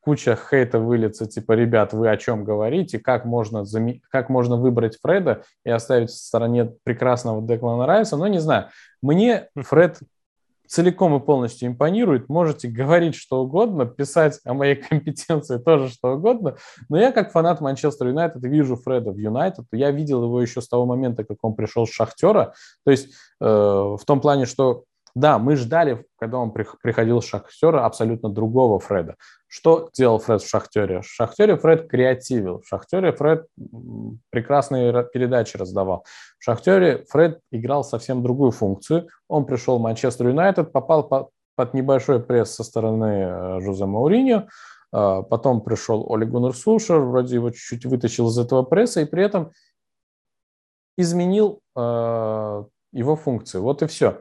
куча 0.01 0.37
хейта 0.37 0.79
выльется, 0.79 1.27
типа, 1.27 1.53
ребят, 1.53 1.95
вы 1.95 2.11
о 2.11 2.17
чем 2.17 2.45
говорите, 2.45 2.99
как 2.99 3.25
можно, 3.25 3.65
зам... 3.65 3.89
как 4.11 4.29
можно 4.29 4.57
выбрать 4.57 4.99
Фреда 5.01 5.45
и 5.65 5.71
оставить 5.71 6.11
в 6.11 6.17
стороне 6.17 6.73
прекрасного 6.83 7.41
Деклана 7.47 7.87
Райса, 7.87 8.17
но 8.17 8.27
не 8.27 8.39
знаю. 8.39 8.69
Мне 9.01 9.49
Фред 9.57 10.01
целиком 10.67 11.15
и 11.17 11.21
полностью 11.21 11.69
импонирует. 11.69 12.29
Можете 12.29 12.69
говорить 12.69 13.15
что 13.15 13.43
угодно, 13.43 13.87
писать 13.87 14.41
о 14.45 14.55
моей 14.55 14.75
компетенции 14.89 15.59
тоже 15.59 15.89
что 15.89 16.15
угодно. 16.15 16.57
Но 16.89 16.99
я 16.99 17.13
как 17.13 17.33
фанат 17.33 17.61
Манчестер 17.61 18.09
Юнайтед 18.09 18.43
вижу 18.43 18.77
Фреда 18.77 19.13
в 19.13 19.19
Юнайтед. 19.19 19.67
Я 19.73 19.91
видел 19.91 20.25
его 20.25 20.41
еще 20.41 20.61
с 20.61 20.69
того 20.69 20.87
момента, 20.87 21.25
как 21.25 21.39
он 21.43 21.55
пришел 21.55 21.87
с 21.87 21.91
Шахтера. 21.91 22.55
То 22.85 22.91
есть 22.91 23.11
э, 23.41 23.45
в 23.45 24.01
том 24.07 24.21
плане, 24.21 24.47
что 24.47 24.85
да, 25.15 25.39
мы 25.39 25.55
ждали, 25.55 26.05
когда 26.19 26.39
он 26.39 26.51
приходил 26.51 27.23
с 27.23 27.27
Шахтера, 27.27 27.87
абсолютно 27.87 28.29
другого 28.29 28.81
Фреда. 28.81 29.15
Что 29.47 29.89
делал 29.95 30.19
Фред 30.19 30.43
в 30.43 30.49
Шахтере? 30.49 31.03
В 31.03 31.07
Шахтере 31.07 31.57
Фред 31.57 31.89
креативил. 31.89 32.63
В 32.63 32.67
Шахтере 32.67 33.13
Фред 33.13 33.47
прекрасные 34.31 35.05
передачи 35.13 35.57
раздавал. 35.57 36.05
В 36.41 36.45
Шахтере 36.45 37.05
Фред 37.11 37.39
играл 37.53 37.85
совсем 37.85 38.25
другую 38.25 38.51
функцию. 38.51 39.09
Он 39.29 39.47
пришел 39.47 39.79
в 39.79 39.83
Манчестер 39.83 40.27
Юнайтед, 40.29 40.73
попал 40.73 41.09
под, 41.09 41.75
небольшой 41.75 42.21
пресс 42.21 42.51
со 42.51 42.65
стороны 42.65 43.05
э, 43.05 43.61
Жозе 43.61 43.87
Мауриньо. 43.87 44.49
А, 44.91 45.23
потом 45.23 45.61
пришел 45.61 46.05
Оли 46.13 46.25
Гуннер 46.25 46.55
Сушер, 46.55 46.99
вроде 46.99 47.37
его 47.37 47.51
чуть-чуть 47.51 47.87
вытащил 47.87 48.29
из 48.31 48.39
этого 48.39 48.65
пресса 48.65 49.03
и 49.03 49.05
при 49.05 49.23
этом 49.23 49.53
изменил 50.97 51.61
э, 51.77 52.65
его 52.93 53.15
функцию. 53.15 53.63
Вот 53.63 53.83
и 53.83 53.87
все. 53.87 54.21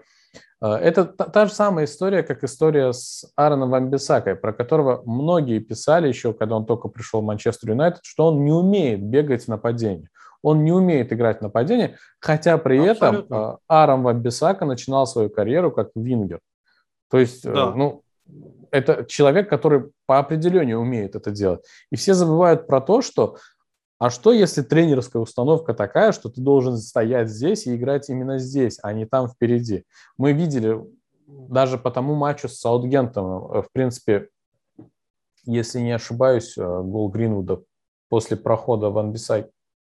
А, 0.63 0.77
это 0.79 1.03
та, 1.03 1.25
та 1.25 1.45
же 1.45 1.53
самая 1.53 1.83
история, 1.83 2.23
как 2.23 2.43
история 2.45 2.93
с 2.93 3.29
Аароном 3.35 3.69
Вамбисакой, 3.69 4.35
про 4.37 4.53
которого 4.53 5.03
многие 5.05 5.59
писали 5.59 6.07
еще, 6.07 6.33
когда 6.33 6.55
он 6.55 6.65
только 6.65 6.87
пришел 6.87 7.19
в 7.19 7.25
Манчестер 7.25 7.71
Юнайтед, 7.71 7.99
что 8.03 8.27
он 8.27 8.45
не 8.45 8.51
умеет 8.51 9.03
бегать 9.03 9.43
в 9.43 9.47
нападении. 9.49 10.07
Он 10.41 10.63
не 10.63 10.71
умеет 10.71 11.11
играть 11.11 11.39
в 11.39 11.41
нападении, 11.41 11.97
хотя 12.19 12.57
при 12.57 12.77
Абсолютно. 12.77 13.35
этом 13.35 13.37
а, 13.37 13.57
Аарон 13.67 14.03
Вамбисака 14.03 14.65
начинал 14.65 15.05
свою 15.05 15.29
карьеру 15.29 15.69
как 15.69 15.89
вингер. 15.95 16.39
То 17.09 17.17
есть, 17.17 17.45
э, 17.45 17.53
да. 17.53 17.71
ну, 17.71 18.01
это 18.71 19.05
человек, 19.05 19.49
который 19.49 19.91
по 20.05 20.17
определению 20.17 20.79
умеет 20.79 21.15
это 21.15 21.31
делать. 21.31 21.65
И 21.91 21.97
все 21.97 22.13
забывают 22.13 22.67
про 22.67 22.79
то, 22.79 23.01
что 23.01 23.37
а 24.03 24.09
что, 24.09 24.33
если 24.33 24.63
тренерская 24.63 25.21
установка 25.21 25.73
такая, 25.73 26.11
что 26.11 26.27
ты 26.27 26.41
должен 26.41 26.75
стоять 26.75 27.29
здесь 27.29 27.65
и 27.65 27.73
играть 27.73 28.09
именно 28.09 28.37
здесь, 28.37 28.77
а 28.83 28.91
не 28.91 29.05
там 29.05 29.29
впереди? 29.29 29.85
Мы 30.17 30.33
видели 30.33 30.77
даже 31.25 31.77
по 31.77 31.89
тому 31.89 32.13
матчу 32.13 32.49
с 32.49 32.59
Саутгемптоном, 32.59 33.53
э, 33.53 33.61
в 33.61 33.71
принципе, 33.71 34.27
если 35.45 35.79
не 35.79 35.93
ошибаюсь, 35.93 36.57
э, 36.57 36.61
гол 36.61 37.07
Гринвуда 37.07 37.63
после 38.09 38.35
прохода 38.35 38.89
в 38.89 38.97
Анбисай. 38.97 39.49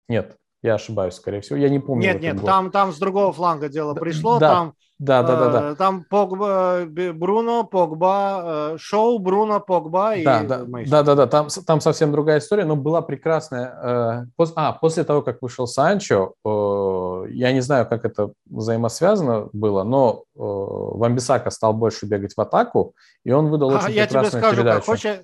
Нет, 0.09 0.39
я 0.63 0.75
ошибаюсь, 0.75 1.15
скорее 1.15 1.41
всего. 1.41 1.59
Я 1.59 1.69
не 1.69 1.79
помню. 1.79 2.03
Нет, 2.03 2.21
нет, 2.21 2.45
там, 2.45 2.71
там 2.71 2.93
с 2.93 2.99
другого 2.99 3.33
фланга 3.33 3.69
дело 3.69 3.95
пришло. 3.95 4.39
Да, 4.39 4.49
там, 4.49 4.75
да, 4.99 5.23
да, 5.23 5.37
да, 5.37 5.53
да. 5.53 5.71
Э, 5.71 5.75
там 5.77 6.03
Погба, 6.03 6.85
Бруно, 6.87 7.63
Погба, 7.63 8.73
э, 8.75 8.77
Шоу, 8.79 9.21
Бруно, 9.21 9.61
Погба 9.61 10.17
и 10.17 10.25
да, 10.25 10.43
да, 10.43 10.65
да, 10.65 11.03
да, 11.05 11.15
да. 11.15 11.27
Там, 11.29 11.49
там 11.65 11.81
совсем 11.81 12.11
другая 12.11 12.41
история, 12.41 12.65
но 12.65 12.75
была 12.75 13.01
прекрасная. 13.01 14.27
Э, 14.37 14.47
а, 14.57 14.73
после 14.73 15.05
того, 15.05 15.23
как 15.23 15.41
вышел 15.41 15.69
Санчо, 15.69 16.35
я 16.45 17.53
не 17.53 17.61
знаю, 17.61 17.87
как 17.89 18.05
это 18.05 18.33
взаимосвязано 18.47 19.49
было, 19.53 19.85
но 19.85 20.25
Вамбисака 20.35 21.51
стал 21.51 21.75
больше 21.75 22.07
бегать 22.07 22.35
в 22.35 22.41
атаку, 22.41 22.95
и 23.25 23.31
он 23.31 23.51
выдал 23.51 23.69
очень 23.69 23.87
а, 23.87 23.91
я 23.91 24.07
тебе 24.09 24.25
скажу, 24.25 24.57
передачу. 24.57 24.79
Как 24.79 24.85
хочешь, 24.85 25.21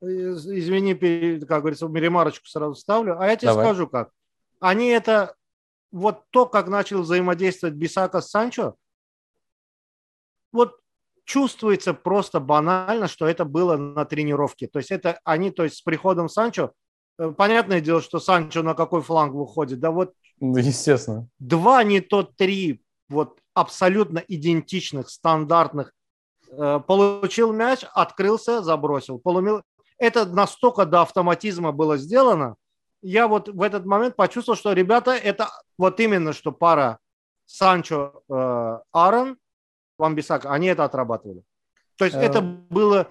извини, 0.00 0.94
как 1.40 1.60
говорится, 1.60 1.88
ремарочку 1.92 2.46
сразу 2.46 2.76
ставлю, 2.76 3.16
а 3.18 3.26
я 3.26 3.34
тебе 3.34 3.48
Давай. 3.48 3.66
скажу 3.66 3.88
как 3.88 4.10
они 4.60 4.88
это, 4.88 5.34
вот 5.90 6.22
то, 6.30 6.46
как 6.46 6.68
начал 6.68 7.02
взаимодействовать 7.02 7.74
Бисака 7.74 8.20
с 8.20 8.30
Санчо, 8.30 8.76
вот 10.52 10.76
чувствуется 11.24 11.94
просто 11.94 12.40
банально, 12.40 13.08
что 13.08 13.26
это 13.26 13.44
было 13.44 13.76
на 13.76 14.04
тренировке. 14.04 14.66
То 14.68 14.78
есть 14.78 14.90
это 14.90 15.20
они, 15.24 15.50
то 15.50 15.64
есть 15.64 15.76
с 15.76 15.82
приходом 15.82 16.28
Санчо, 16.28 16.72
э, 17.18 17.30
понятное 17.30 17.80
дело, 17.80 18.02
что 18.02 18.20
Санчо 18.20 18.62
на 18.62 18.74
какой 18.74 19.02
фланг 19.02 19.34
выходит, 19.34 19.80
да 19.80 19.90
вот. 19.90 20.12
Ну, 20.40 20.56
естественно. 20.56 21.28
Два, 21.38 21.82
не 21.84 22.00
то 22.00 22.22
три, 22.22 22.82
вот 23.08 23.38
абсолютно 23.54 24.18
идентичных, 24.18 25.10
стандартных. 25.10 25.92
Э, 26.50 26.80
получил 26.86 27.52
мяч, 27.52 27.84
открылся, 27.94 28.62
забросил. 28.62 29.18
Полумил... 29.18 29.62
Это 29.98 30.24
настолько 30.24 30.86
до 30.86 31.02
автоматизма 31.02 31.72
было 31.72 31.98
сделано. 31.98 32.56
Я 33.02 33.28
вот 33.28 33.48
в 33.48 33.62
этот 33.62 33.86
момент 33.86 34.16
почувствовал, 34.16 34.56
что 34.56 34.72
ребята, 34.72 35.12
это 35.12 35.48
вот 35.78 36.00
именно 36.00 36.32
что 36.32 36.52
пара 36.52 36.98
Санчо, 37.46 38.22
э, 38.28 38.78
Аарон, 38.92 39.36
Вамбисака, 39.98 40.50
они 40.50 40.68
это 40.68 40.84
отрабатывали. 40.84 41.42
То 41.96 42.04
есть 42.04 42.16
это 42.16 42.38
э. 42.38 42.42
было 42.42 43.08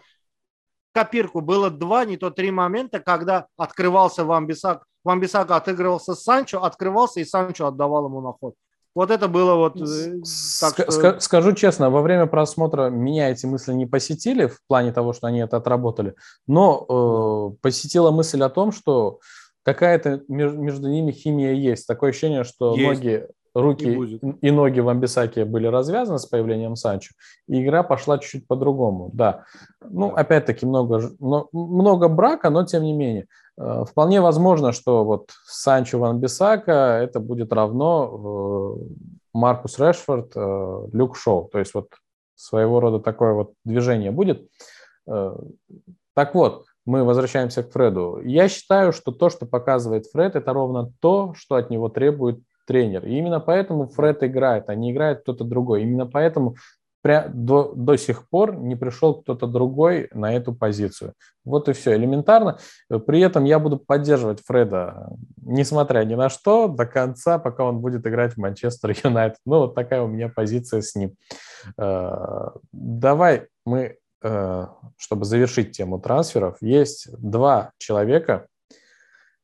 копирку, 0.94 1.42
было 1.42 1.70
два, 1.70 2.06
не 2.06 2.18
то 2.18 2.30
три 2.30 2.52
момента, 2.52 3.00
когда 3.00 3.48
открывался 3.58 4.26
Вамбисак, 4.26 4.86
Вамбисака 5.04 5.56
отыгрывался 5.56 6.14
с 6.16 6.24
Санчо, 6.24 6.64
открывался 6.64 7.20
и 7.20 7.26
Санчо 7.26 7.68
отдавал 7.68 8.06
ему 8.06 8.22
на 8.22 8.34
ход. 8.34 8.56
Вот 8.96 9.12
это 9.12 9.28
было 9.28 9.56
вот... 9.56 9.80
Э, 9.80 10.22
так, 10.60 10.74
что... 10.92 11.20
Скажу 11.20 11.54
честно, 11.54 11.90
во 11.90 12.02
время 12.02 12.26
просмотра 12.26 12.90
меня 12.90 13.30
эти 13.30 13.46
мысли 13.46 13.74
не 13.74 13.86
посетили 13.86 14.48
в 14.48 14.60
плане 14.68 14.92
того, 14.92 15.14
что 15.14 15.28
они 15.28 15.40
это 15.40 15.58
отработали, 15.58 16.16
но 16.48 16.86
э, 17.54 17.58
посетила 17.62 18.12
мысль 18.12 18.42
о 18.44 18.50
том, 18.50 18.72
что 18.72 19.20
какая-то 19.64 20.24
между 20.28 20.90
ними 20.90 21.12
химия 21.12 21.54
есть. 21.54 21.88
Такое 21.88 22.12
ощущение, 22.12 22.44
что 22.44 22.76
есть. 22.76 22.88
ноги 22.88 23.28
руки 23.54 24.20
и, 24.42 24.52
ноги 24.52 24.80
в 24.80 24.90
Амбисаке 24.90 25.46
были 25.46 25.68
развязаны 25.68 26.20
с 26.20 26.26
появлением 26.26 26.76
Санчо, 26.76 27.14
и 27.48 27.64
игра 27.64 27.84
пошла 27.84 28.20
чуть-чуть 28.20 28.48
по-другому, 28.48 29.10
да. 29.14 29.46
Ну, 29.82 30.10
опять-таки, 30.10 30.66
много, 30.66 31.12
много 31.20 32.08
брака, 32.08 32.50
но 32.50 32.64
тем 32.66 32.84
не 32.84 32.94
менее. 32.94 33.26
Э, 33.58 33.84
вполне 33.90 34.22
возможно, 34.22 34.72
что 34.72 35.04
вот 35.04 35.32
Санчо 35.46 36.00
в 36.00 36.04
Амбисака 36.06 37.00
это 37.02 37.20
будет 37.20 37.52
равно 37.52 38.78
э, 38.80 38.84
Маркус 39.34 39.80
Решфорд, 39.80 40.32
э, 40.36 40.88
Люк 40.94 41.18
Шоу. 41.18 41.50
То 41.50 41.60
есть 41.60 41.74
вот 41.74 41.90
своего 42.36 42.80
рода 42.80 43.00
такое 43.00 43.34
вот 43.34 43.54
движение 43.66 44.12
будет. 44.12 44.48
Так 45.06 46.36
вот, 46.36 46.66
мы 46.90 47.04
возвращаемся 47.04 47.62
к 47.62 47.72
Фреду. 47.72 48.20
Я 48.24 48.50
считаю, 48.50 48.92
что 48.94 49.12
то, 49.12 49.30
что 49.30 49.46
показывает 49.46 50.08
Фред, 50.08 50.36
это 50.36 50.54
ровно 50.54 50.92
то, 51.00 51.36
что 51.36 51.56
от 51.56 51.70
него 51.70 51.88
требует 51.88 52.40
тренер. 52.66 53.06
И 53.06 53.16
именно 53.16 53.40
поэтому 53.40 53.88
Фред 53.88 54.24
играет, 54.24 54.70
а 54.70 54.76
не 54.76 54.92
играет 54.92 55.22
кто-то 55.22 55.44
другой. 55.44 55.84
Именно 55.84 56.08
поэтому 56.08 56.56
до, 57.04 57.74
до 57.76 57.96
сих 57.96 58.28
пор 58.28 58.56
не 58.56 58.76
пришел 58.76 59.22
кто-то 59.22 59.46
другой 59.46 60.10
на 60.14 60.34
эту 60.34 60.54
позицию. 60.54 61.14
Вот 61.46 61.70
и 61.70 61.74
все, 61.74 61.96
элементарно. 61.96 62.58
При 63.06 63.22
этом 63.22 63.46
я 63.46 63.60
буду 63.60 63.78
поддерживать 63.78 64.42
Фреда, 64.46 65.10
несмотря 65.44 66.04
ни 66.04 66.16
на 66.16 66.30
что, 66.30 66.68
до 66.68 66.86
конца, 66.88 67.38
пока 67.38 67.66
он 67.66 67.80
будет 67.80 68.06
играть 68.06 68.34
в 68.34 68.38
Манчестер 68.38 68.96
Юнайтед. 69.04 69.38
Ну, 69.46 69.60
вот 69.60 69.76
такая 69.76 70.02
у 70.02 70.08
меня 70.08 70.28
позиция 70.28 70.82
с 70.82 70.96
ним. 70.96 71.14
Э, 71.78 72.50
давай 72.72 73.48
мы, 73.66 73.80
э, 73.80 73.96
чтобы 74.22 75.26
завершить 75.26 75.72
тему 75.72 76.00
трансферов, 76.00 76.58
есть 76.62 77.08
два 77.18 77.72
человека, 77.78 78.48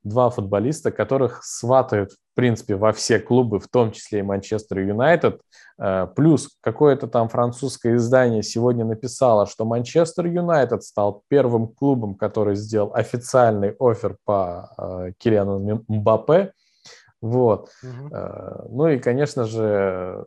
два 0.05 0.29
футболиста, 0.29 0.91
которых 0.91 1.43
сватают, 1.43 2.11
в 2.11 2.35
принципе, 2.35 2.75
во 2.75 2.93
все 2.93 3.19
клубы, 3.19 3.59
в 3.59 3.67
том 3.67 3.91
числе 3.91 4.19
и 4.19 4.21
Манчестер 4.23 4.79
Юнайтед. 4.79 5.41
Э, 5.79 6.07
плюс 6.15 6.55
какое-то 6.61 7.07
там 7.07 7.27
французское 7.27 7.95
издание 7.95 8.43
сегодня 8.43 8.85
написало, 8.85 9.47
что 9.47 9.65
Манчестер 9.65 10.27
Юнайтед 10.27 10.83
стал 10.83 11.23
первым 11.27 11.67
клубом, 11.67 12.15
который 12.15 12.55
сделал 12.55 12.93
официальный 12.93 13.75
офер 13.79 14.17
по 14.23 14.69
э, 14.77 15.11
Килиану 15.17 15.83
Мбаппе. 15.87 16.53
Вот. 17.19 17.71
Угу. 17.81 18.15
Ну 18.69 18.87
и, 18.89 18.99
конечно 18.99 19.45
же, 19.45 20.25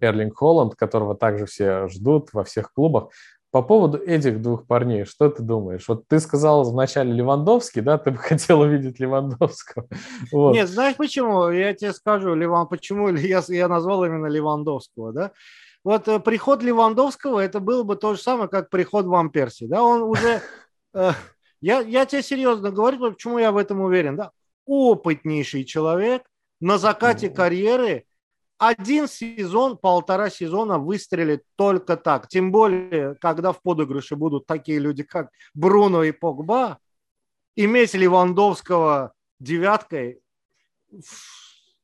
Эрлинг 0.00 0.36
Холланд, 0.36 0.74
которого 0.74 1.14
также 1.14 1.46
все 1.46 1.88
ждут 1.88 2.32
во 2.32 2.44
всех 2.44 2.72
клубах. 2.72 3.10
По 3.50 3.62
поводу 3.62 3.98
этих 3.98 4.40
двух 4.40 4.66
парней, 4.66 5.04
что 5.04 5.28
ты 5.28 5.42
думаешь? 5.42 5.88
Вот 5.88 6.06
ты 6.06 6.20
сказал 6.20 6.70
вначале 6.70 7.12
Левандовский, 7.12 7.82
да, 7.82 7.98
ты 7.98 8.12
бы 8.12 8.16
хотел 8.18 8.60
увидеть 8.60 9.00
Левандовского. 9.00 9.88
Вот. 10.30 10.54
Нет, 10.54 10.68
знаешь 10.68 10.96
почему? 10.96 11.50
Я 11.50 11.74
тебе 11.74 11.92
скажу, 11.92 12.34
Леван, 12.34 12.68
почему 12.68 13.08
я, 13.16 13.42
я 13.48 13.68
назвал 13.68 14.04
именно 14.04 14.26
Левандовского, 14.26 15.12
да? 15.12 15.32
Вот 15.82 16.06
э, 16.08 16.20
приход 16.20 16.62
Левандовского, 16.62 17.40
это 17.40 17.58
было 17.58 17.82
бы 17.82 17.96
то 17.96 18.14
же 18.14 18.20
самое, 18.20 18.48
как 18.48 18.70
приход 18.70 19.06
Ван 19.06 19.30
Перси, 19.30 19.66
да? 19.66 19.82
Он 19.82 20.02
уже... 20.02 20.40
Э, 20.92 21.12
я, 21.60 21.82
я 21.82 22.04
тебе 22.04 22.20
серьезно 22.20 22.72
говорю, 22.72 23.12
почему 23.12 23.38
я 23.38 23.52
в 23.52 23.56
этом 23.56 23.80
уверен, 23.80 24.16
да? 24.16 24.32
Опытнейший 24.66 25.62
человек 25.62 26.24
на 26.60 26.78
закате 26.78 27.30
карьеры– 27.30 28.06
один 28.60 29.08
сезон, 29.08 29.78
полтора 29.78 30.28
сезона 30.28 30.78
выстрелит 30.78 31.44
только 31.56 31.96
так. 31.96 32.28
Тем 32.28 32.52
более, 32.52 33.14
когда 33.14 33.52
в 33.52 33.62
подыгрыше 33.62 34.16
будут 34.16 34.46
такие 34.46 34.78
люди, 34.78 35.02
как 35.02 35.30
Бруно 35.54 36.04
и 36.04 36.12
Погба, 36.12 36.78
иметь 37.56 37.94
Левандовского 37.94 39.14
девяткой, 39.38 40.20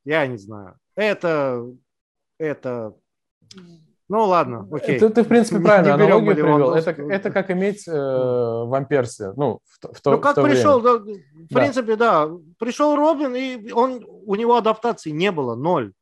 я 0.05 0.27
не 0.27 0.37
знаю. 0.37 0.77
Это, 0.97 1.67
это, 2.39 2.95
ну 4.11 4.25
ладно, 4.25 4.69
окей. 4.71 4.99
Ты, 4.99 5.09
ты 5.09 5.23
в 5.23 5.29
принципе, 5.29 5.61
правильно 5.61 5.95
аналогию 5.95 6.35
привел. 6.35 6.75
Это, 6.75 6.91
это 6.91 7.31
как 7.31 7.51
иметь 7.51 7.89
э, 7.89 7.91
вамперси. 7.91 9.33
Ну, 9.35 9.61
в, 9.65 9.95
в 9.95 10.01
то, 10.03 10.11
ну, 10.11 10.21
как 10.21 10.33
в 10.33 10.35
то 10.35 10.43
пришел, 10.43 10.83
да, 10.83 10.99
в 10.99 11.07
да. 11.07 11.59
принципе, 11.59 11.97
да. 11.97 12.31
Пришел 12.59 12.95
Робин, 12.97 13.35
и 13.35 13.73
он, 13.73 14.05
у 14.07 14.35
него 14.35 14.57
адаптации 14.57 15.09
не 15.09 15.33
было, 15.33 15.55
ноль 15.55 15.95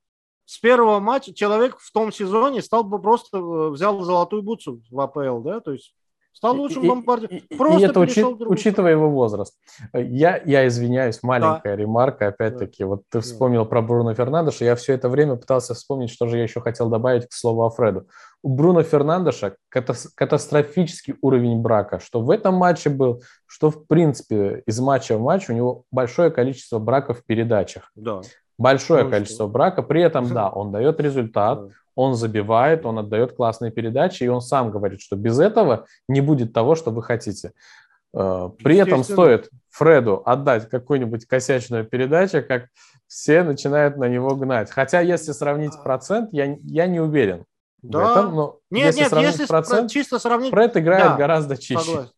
с 0.46 0.58
первого 0.58 1.00
матча 1.00 1.34
человек 1.34 1.78
в 1.78 1.92
том 1.92 2.12
сезоне 2.12 2.62
стал 2.62 2.84
бы 2.84 3.00
просто 3.00 3.38
э, 3.38 3.68
взял 3.70 4.00
золотую 4.02 4.42
бутсу 4.42 4.82
в 4.90 5.00
АПЛ, 5.00 5.40
да, 5.40 5.60
то 5.60 5.72
есть 5.72 5.94
стал 6.34 6.56
лучшим 6.56 6.86
бомбардиром. 6.86 7.40
Просто 7.56 7.80
и 7.80 7.84
это 7.84 8.00
учи, 8.00 8.22
учитывая 8.24 8.92
его 8.92 9.08
возраст. 9.08 9.56
Я, 9.94 10.42
я 10.44 10.66
извиняюсь, 10.66 11.22
маленькая 11.22 11.76
да. 11.76 11.76
ремарка, 11.76 12.28
опять-таки, 12.28 12.82
да. 12.82 12.88
вот 12.88 13.02
ты 13.08 13.20
вспомнил 13.20 13.62
да. 13.64 13.70
про 13.70 13.82
Бруно 13.82 14.14
Фернандеша, 14.14 14.64
я 14.64 14.74
все 14.74 14.92
это 14.92 15.08
время 15.08 15.36
пытался 15.36 15.74
вспомнить, 15.74 16.10
что 16.10 16.26
же 16.26 16.36
я 16.36 16.42
еще 16.42 16.60
хотел 16.60 16.90
добавить 16.90 17.28
к 17.28 17.32
слову 17.32 17.64
Афреду. 17.64 18.08
У 18.42 18.50
Бруно 18.50 18.82
Фернандеша 18.82 19.56
катастрофический 19.70 21.14
уровень 21.22 21.62
брака, 21.62 22.00
что 22.00 22.20
в 22.20 22.30
этом 22.30 22.54
матче 22.54 22.90
был, 22.90 23.22
что 23.46 23.70
в 23.70 23.86
принципе 23.86 24.62
из 24.66 24.78
матча 24.80 25.16
в 25.16 25.22
матч 25.22 25.48
у 25.48 25.54
него 25.54 25.84
большое 25.90 26.30
количество 26.30 26.78
браков 26.78 27.20
в 27.20 27.24
передачах. 27.24 27.90
Да 27.94 28.20
большое 28.58 29.04
ну, 29.04 29.10
количество 29.10 29.46
брака, 29.46 29.82
при 29.82 30.02
этом, 30.02 30.28
да, 30.32 30.48
он 30.48 30.72
дает 30.72 31.00
результат, 31.00 31.68
он 31.94 32.14
забивает, 32.14 32.86
он 32.86 32.98
отдает 32.98 33.34
классные 33.34 33.70
передачи, 33.70 34.24
и 34.24 34.28
он 34.28 34.40
сам 34.40 34.70
говорит, 34.70 35.00
что 35.00 35.16
без 35.16 35.38
этого 35.38 35.86
не 36.08 36.20
будет 36.20 36.52
того, 36.52 36.74
что 36.74 36.90
вы 36.90 37.02
хотите. 37.02 37.52
Э, 38.14 38.50
при 38.62 38.76
этом 38.76 39.04
стоит 39.04 39.50
Фреду 39.70 40.22
отдать 40.24 40.68
какую-нибудь 40.68 41.26
косячную 41.26 41.84
передачу, 41.84 42.42
как 42.46 42.68
все 43.08 43.42
начинают 43.42 43.96
на 43.96 44.08
него 44.08 44.34
гнать. 44.36 44.70
Хотя, 44.70 45.00
если 45.00 45.32
сравнить 45.32 45.74
а. 45.76 45.82
процент, 45.82 46.32
я, 46.32 46.56
я 46.62 46.86
не 46.86 47.00
уверен. 47.00 47.44
Да. 47.82 48.12
Этом, 48.12 48.34
но 48.34 48.58
нет, 48.70 48.86
если 48.86 49.00
нет, 49.00 49.10
сравнить 49.10 49.32
если 49.32 49.46
процент, 49.46 49.90
чисто 49.90 50.18
сравнить... 50.18 50.50
Фред 50.50 50.76
играет 50.76 51.04
да, 51.04 51.16
гораздо 51.16 51.56
чище. 51.56 51.80
Согласен, 51.80 52.12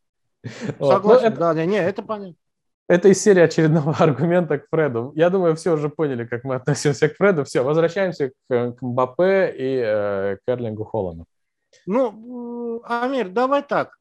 вот. 0.78 0.92
согласен 0.92 1.26
это... 1.26 1.54
да, 1.54 1.64
не, 1.64 1.78
это 1.78 2.02
понятно. 2.02 2.34
Это 2.88 3.08
из 3.08 3.20
серии 3.20 3.42
очередного 3.42 3.92
аргумента 3.98 4.58
к 4.58 4.68
Фреду. 4.70 5.12
Я 5.16 5.30
думаю, 5.30 5.56
все 5.56 5.72
уже 5.72 5.88
поняли, 5.88 6.24
как 6.24 6.44
мы 6.44 6.54
относимся 6.54 7.08
к 7.08 7.16
Фреду. 7.16 7.44
Все, 7.44 7.62
возвращаемся 7.62 8.30
к, 8.48 8.72
к 8.72 8.82
Мбаппе 8.82 9.54
и 9.56 9.80
э, 9.84 10.36
к 10.36 10.48
Эрлингу 10.48 10.84
Холлану. 10.84 11.26
Ну, 11.86 12.82
Амир, 12.84 13.28
давай 13.28 13.62
так. 13.62 13.96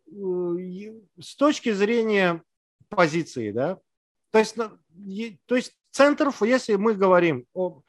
С 1.20 1.36
точки 1.36 1.72
зрения 1.72 2.42
позиции, 2.90 3.52
да, 3.52 3.80
то 4.32 4.40
есть, 4.40 4.56
то 5.46 5.56
есть 5.56 5.74
центров, 5.92 6.42
если 6.42 6.76
мы 6.76 6.94
говорим 6.94 7.46
о 7.54 7.82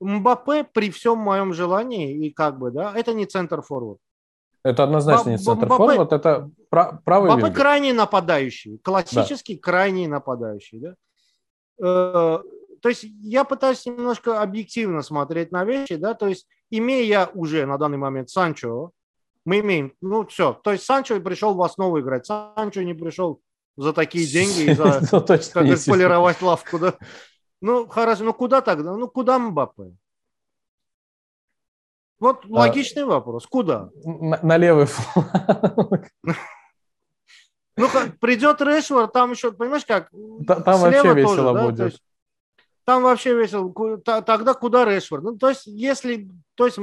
Мбаппе 0.00 0.64
при 0.64 0.90
всем 0.90 1.18
моем 1.18 1.54
желании 1.54 2.26
и 2.26 2.30
как 2.30 2.58
бы, 2.58 2.70
да, 2.70 2.92
это 2.94 3.14
не 3.14 3.26
центр 3.26 3.62
форвард. 3.62 3.98
Это 4.64 4.84
однозначно 4.84 5.30
не 5.30 5.38
центр 5.38 5.68
форвард, 5.68 6.12
это 6.12 6.50
правый 6.70 7.30
Мбаппе 7.30 7.42
вингер. 7.42 7.54
крайний 7.54 7.92
нападающий, 7.92 8.78
классический 8.78 9.56
да. 9.56 9.60
крайний 9.60 10.06
нападающий. 10.06 10.80
Да? 10.80 10.94
Э, 11.78 12.38
то 12.80 12.88
есть 12.88 13.04
я 13.22 13.44
пытаюсь 13.44 13.84
немножко 13.84 14.40
объективно 14.40 15.02
смотреть 15.02 15.52
на 15.52 15.64
вещи, 15.64 15.96
да, 15.96 16.14
то 16.14 16.28
есть 16.28 16.46
имея 16.70 17.26
уже 17.34 17.66
на 17.66 17.76
данный 17.76 17.98
момент 17.98 18.30
Санчо, 18.30 18.90
мы 19.44 19.60
имеем, 19.60 19.92
ну 20.00 20.26
все, 20.26 20.54
то 20.54 20.72
есть 20.72 20.84
Санчо 20.84 21.20
пришел 21.20 21.54
в 21.54 21.62
основу 21.62 22.00
играть, 22.00 22.26
Санчо 22.26 22.82
не 22.82 22.94
пришел 22.94 23.40
за 23.76 23.92
такие 23.92 24.26
деньги, 24.26 24.72
за 24.72 25.00
ну, 25.12 25.20
как 25.20 25.84
полировать 25.86 26.40
лавку, 26.40 26.78
да. 26.78 26.94
Ну, 27.60 27.86
хорошо, 27.86 28.24
ну 28.24 28.32
куда 28.32 28.60
тогда? 28.60 28.94
Ну, 28.94 29.08
куда 29.08 29.38
Мбаппе? 29.38 29.94
Вот 32.24 32.46
а, 32.46 32.48
логичный 32.48 33.02
а, 33.02 33.06
вопрос. 33.06 33.46
Куда? 33.46 33.90
На, 34.02 34.40
на 34.42 34.56
левый 34.56 34.86
фланг. 34.86 36.08
Ну, 37.76 37.88
придет 38.20 38.62
Решвард, 38.62 39.12
там 39.12 39.32
еще, 39.32 39.50
понимаешь, 39.50 39.84
как? 39.84 40.08
Там 40.46 40.80
вообще 40.80 41.12
весело 41.12 41.52
тоже, 41.52 41.66
будет. 41.66 41.76
Да? 41.76 41.90
там 42.84 43.02
вообще 43.02 43.34
весело. 43.36 43.98
Тогда 43.98 44.54
куда 44.54 44.84
Решвард? 44.84 45.24
Ну, 45.24 45.36
то 45.36 45.48
есть, 45.48 45.66
если, 45.66 46.30
то 46.54 46.66
есть, 46.66 46.78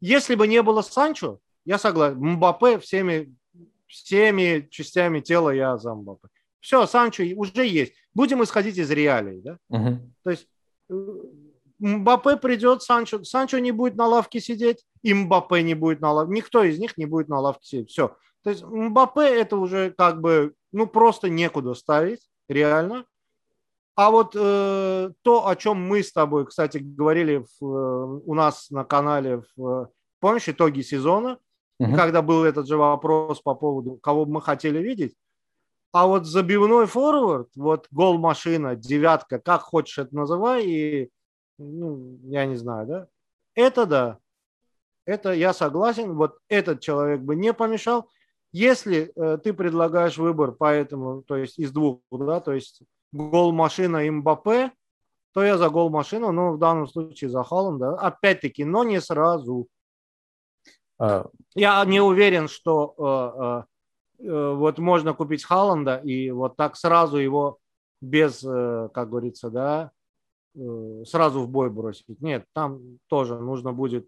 если 0.00 0.34
бы 0.34 0.48
не 0.48 0.60
было 0.62 0.82
Санчо, 0.82 1.38
я 1.64 1.78
согласен, 1.78 2.18
Мбаппе 2.18 2.80
всеми, 2.80 3.36
всеми 3.86 4.66
частями 4.68 5.20
тела 5.20 5.50
я 5.50 5.78
за 5.78 5.94
Мбаппе. 5.94 6.26
Все, 6.58 6.84
Санчо 6.88 7.22
уже 7.36 7.64
есть. 7.64 7.92
Будем 8.14 8.42
исходить 8.42 8.78
из 8.78 8.90
реалий, 8.90 9.40
да? 9.42 9.58
Угу. 9.68 9.98
То 10.24 10.30
есть 10.30 10.48
э, 10.90 10.94
Мбаппе 11.78 12.36
придет, 12.36 12.82
Санчо, 12.82 13.22
Санчо 13.24 13.58
не 13.58 13.72
будет 13.72 13.96
на 13.96 14.06
лавке 14.06 14.40
сидеть, 14.40 14.84
и 15.02 15.12
Мбаппе 15.12 15.62
не 15.62 15.74
будет 15.74 16.00
на 16.00 16.12
лавке, 16.12 16.32
никто 16.34 16.62
из 16.62 16.78
них 16.78 16.96
не 16.96 17.06
будет 17.06 17.28
на 17.28 17.40
лавке 17.40 17.66
сидеть. 17.66 17.90
Все. 17.90 18.16
То 18.42 18.50
есть 18.50 18.62
Мбаппе 18.62 19.22
это 19.22 19.56
уже 19.56 19.90
как 19.90 20.20
бы, 20.20 20.54
ну 20.72 20.86
просто 20.86 21.28
некуда 21.28 21.74
ставить, 21.74 22.20
реально. 22.48 23.04
А 23.96 24.10
вот 24.10 24.34
э, 24.34 25.10
то, 25.22 25.46
о 25.46 25.56
чем 25.56 25.80
мы 25.80 26.02
с 26.02 26.12
тобой, 26.12 26.46
кстати, 26.46 26.78
говорили 26.78 27.44
в, 27.60 27.64
э, 27.64 28.20
у 28.26 28.34
нас 28.34 28.70
на 28.70 28.84
канале, 28.84 29.42
в, 29.56 29.88
помнишь, 30.18 30.48
итоги 30.48 30.80
сезона, 30.80 31.38
угу. 31.78 31.94
когда 31.94 32.20
был 32.20 32.44
этот 32.44 32.66
же 32.66 32.76
вопрос 32.76 33.40
по 33.40 33.54
поводу, 33.54 33.98
кого 34.02 34.24
бы 34.24 34.32
мы 34.32 34.42
хотели 34.42 34.78
видеть. 34.78 35.14
А 35.92 36.08
вот 36.08 36.26
забивной 36.26 36.86
форвард, 36.86 37.50
вот 37.54 37.86
гол-машина, 37.92 38.74
девятка, 38.74 39.38
как 39.38 39.60
хочешь 39.60 39.98
это 39.98 40.16
называй, 40.16 40.64
и, 40.66 41.10
ну, 41.58 42.18
я 42.24 42.46
не 42.46 42.56
знаю, 42.56 42.86
да, 42.86 43.08
это 43.54 43.86
да, 43.86 44.18
это 45.06 45.32
я 45.32 45.52
согласен, 45.52 46.14
вот 46.14 46.38
этот 46.48 46.80
человек 46.80 47.20
бы 47.20 47.36
не 47.36 47.52
помешал. 47.52 48.08
Если 48.52 49.12
э, 49.16 49.38
ты 49.38 49.52
предлагаешь 49.52 50.16
выбор 50.16 50.52
поэтому, 50.52 51.22
то 51.22 51.36
есть 51.36 51.58
из 51.58 51.72
двух, 51.72 52.00
да, 52.10 52.40
то 52.40 52.52
есть 52.52 52.82
гол-машина 53.12 54.06
и 54.06 54.10
Мбаппе, 54.10 54.72
то 55.32 55.42
я 55.42 55.58
за 55.58 55.68
гол-машину, 55.68 56.30
но 56.30 56.52
в 56.52 56.58
данном 56.58 56.86
случае 56.86 57.28
за 57.28 57.42
Холланда. 57.42 57.96
Опять-таки, 57.98 58.64
но 58.64 58.84
не 58.84 59.00
сразу. 59.00 59.66
А... 60.98 61.26
Я 61.54 61.84
не 61.84 62.00
уверен, 62.00 62.46
что 62.46 63.66
э, 64.20 64.24
э, 64.24 64.28
э, 64.28 64.54
вот 64.54 64.78
можно 64.78 65.12
купить 65.12 65.44
Халланда 65.44 65.96
и 65.96 66.30
вот 66.30 66.56
так 66.56 66.76
сразу 66.76 67.16
его 67.16 67.58
без, 68.00 68.44
э, 68.44 68.88
как 68.94 69.10
говорится, 69.10 69.50
да, 69.50 69.90
сразу 71.06 71.40
в 71.40 71.48
бой 71.48 71.70
бросить. 71.70 72.20
Нет, 72.20 72.44
там 72.52 72.98
тоже 73.08 73.38
нужно 73.38 73.72
будет. 73.72 74.06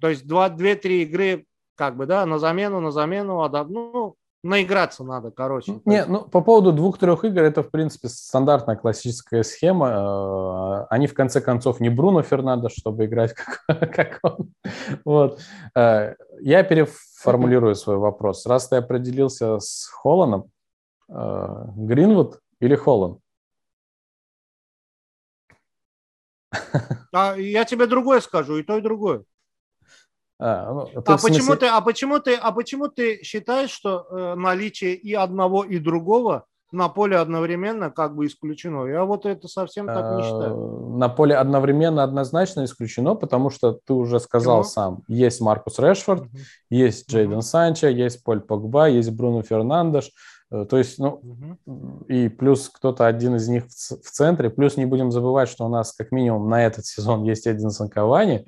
То 0.00 0.08
есть 0.08 0.26
две-три 0.26 1.02
игры, 1.02 1.46
как 1.74 1.96
бы, 1.96 2.06
да, 2.06 2.26
на 2.26 2.38
замену, 2.38 2.80
на 2.80 2.90
замену, 2.90 3.48
ну, 3.68 4.16
наиграться 4.42 5.04
надо, 5.04 5.30
короче. 5.30 5.80
Не, 5.84 6.04
ну 6.04 6.24
по 6.24 6.40
поводу 6.40 6.72
двух-трех 6.72 7.24
игр 7.24 7.42
это 7.42 7.62
в 7.62 7.70
принципе 7.70 8.08
стандартная 8.08 8.76
классическая 8.76 9.42
схема. 9.42 9.88
Э, 9.88 10.86
они 10.90 11.06
в 11.06 11.14
конце 11.14 11.40
концов 11.40 11.80
не 11.80 11.88
Бруно 11.88 12.22
Фернандо, 12.22 12.68
чтобы 12.68 13.04
играть 13.06 13.34
как, 13.66 13.94
как 13.94 14.18
он. 14.22 14.52
Вот. 15.04 15.40
Э, 15.76 16.14
я 16.40 16.62
переформулирую 16.64 17.74
свой 17.74 17.96
вопрос. 17.96 18.46
Раз 18.46 18.68
ты 18.68 18.76
определился 18.76 19.58
с 19.58 19.86
Холланом, 19.86 20.50
э, 21.08 21.64
Гринвуд 21.76 22.40
или 22.60 22.74
Холланд? 22.74 23.21
А 27.12 27.36
я 27.36 27.64
тебе 27.64 27.86
другое 27.86 28.20
скажу, 28.20 28.56
и 28.56 28.62
то, 28.62 28.78
и 28.78 28.80
другое. 28.80 29.24
А, 30.38 30.72
ну, 30.72 30.88
а, 30.94 31.18
смысле... 31.18 31.28
почему 31.28 31.56
ты, 31.56 31.66
а, 31.66 31.80
почему 31.80 32.18
ты, 32.18 32.34
а 32.34 32.50
почему 32.50 32.88
ты 32.88 33.22
считаешь, 33.22 33.70
что 33.70 34.06
э, 34.10 34.34
наличие 34.34 34.94
и 34.94 35.14
одного, 35.14 35.62
и 35.62 35.78
другого 35.78 36.46
на 36.72 36.88
поле 36.88 37.16
одновременно 37.16 37.90
как 37.90 38.16
бы 38.16 38.26
исключено? 38.26 38.86
Я 38.86 39.04
вот 39.04 39.24
это 39.24 39.46
совсем 39.46 39.86
так 39.86 40.16
не 40.16 40.22
считаю. 40.24 40.54
А, 40.54 40.96
на 40.98 41.08
поле 41.08 41.36
одновременно 41.36 42.02
однозначно 42.02 42.64
исключено, 42.64 43.14
потому 43.14 43.50
что 43.50 43.78
ты 43.84 43.92
уже 43.92 44.18
сказал 44.18 44.58
ну. 44.58 44.64
сам, 44.64 45.02
есть 45.06 45.40
Маркус 45.40 45.78
Решфорд, 45.78 46.22
угу. 46.22 46.30
есть 46.70 47.08
Джейден 47.08 47.34
угу. 47.34 47.42
Санчо, 47.42 47.86
есть 47.86 48.24
Поль 48.24 48.40
Погба, 48.40 48.88
есть 48.88 49.10
Бруно 49.10 49.42
Фернандеш. 49.42 50.10
Э, 50.52 50.66
то 50.68 50.76
есть, 50.76 50.98
ну, 50.98 51.20
угу. 51.64 52.04
и 52.08 52.28
плюс 52.28 52.68
кто-то 52.68 53.06
один 53.06 53.36
из 53.36 53.48
них 53.48 53.64
в, 53.64 53.68
в 53.68 54.10
центре. 54.10 54.50
Плюс 54.50 54.76
не 54.76 54.84
будем 54.84 55.10
забывать, 55.10 55.48
что 55.48 55.64
у 55.64 55.68
нас 55.68 55.92
как 55.92 56.12
минимум 56.12 56.48
на 56.48 56.64
этот 56.64 56.84
сезон 56.84 57.24
есть 57.24 57.46
один 57.46 57.70
Кавани. 57.90 58.46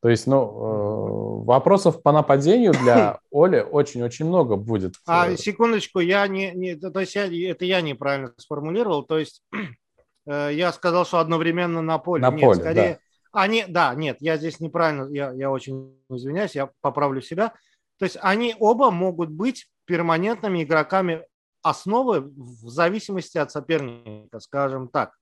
То 0.00 0.08
есть, 0.08 0.26
ну, 0.26 0.40
э, 0.40 1.44
вопросов 1.44 2.02
по 2.02 2.10
нападению 2.10 2.72
для 2.72 3.20
Оли 3.30 3.60
очень-очень 3.60 4.26
много 4.26 4.56
будет. 4.56 4.94
А, 5.06 5.36
секундочку, 5.36 6.00
я 6.00 6.26
не, 6.26 6.52
не 6.52 6.74
то 6.74 6.98
есть 6.98 7.14
я, 7.14 7.26
это 7.26 7.64
я 7.64 7.82
неправильно 7.82 8.32
сформулировал, 8.38 9.04
то 9.04 9.18
есть 9.18 9.44
э, 10.26 10.50
я 10.54 10.72
сказал, 10.72 11.04
что 11.04 11.18
одновременно 11.18 11.82
на 11.82 11.98
поле. 11.98 12.22
На 12.22 12.30
нет, 12.30 12.40
поле, 12.40 12.60
скорее, 12.60 12.92
да. 12.94 12.98
Они, 13.42 13.64
да, 13.68 13.94
нет, 13.94 14.16
я 14.20 14.38
здесь 14.38 14.58
неправильно, 14.58 15.08
я, 15.14 15.32
я 15.32 15.50
очень 15.50 15.96
извиняюсь, 16.10 16.54
я 16.54 16.70
поправлю 16.80 17.20
себя. 17.20 17.52
То 17.98 18.04
есть 18.04 18.18
они 18.20 18.56
оба 18.58 18.90
могут 18.90 19.30
быть 19.30 19.68
перманентными 19.84 20.64
игроками 20.64 21.22
основы 21.62 22.20
в 22.20 22.68
зависимости 22.68 23.38
от 23.38 23.50
соперника, 23.50 24.40
скажем 24.40 24.88
так. 24.88 25.16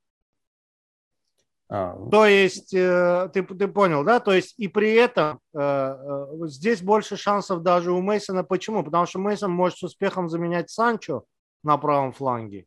А. 1.73 1.97
То 2.11 2.27
есть, 2.27 2.75
э, 2.75 3.31
ты, 3.33 3.45
ты 3.45 3.69
понял, 3.69 4.03
да? 4.03 4.19
То 4.19 4.33
есть, 4.33 4.55
и 4.59 4.67
при 4.67 4.93
этом 4.95 5.39
э, 5.55 5.61
э, 5.61 6.27
здесь 6.49 6.83
больше 6.83 7.17
шансов 7.17 7.63
даже 7.63 7.93
у 7.93 8.01
Мейсона. 8.01 8.43
Почему? 8.43 8.83
Потому 8.83 9.07
что 9.07 9.21
Мейсон 9.21 9.53
может 9.53 9.79
с 9.79 9.85
успехом 9.85 10.29
заменять 10.29 10.69
Санчо 10.69 11.23
на 11.63 11.79
правом 11.79 12.13
фланге, 12.13 12.67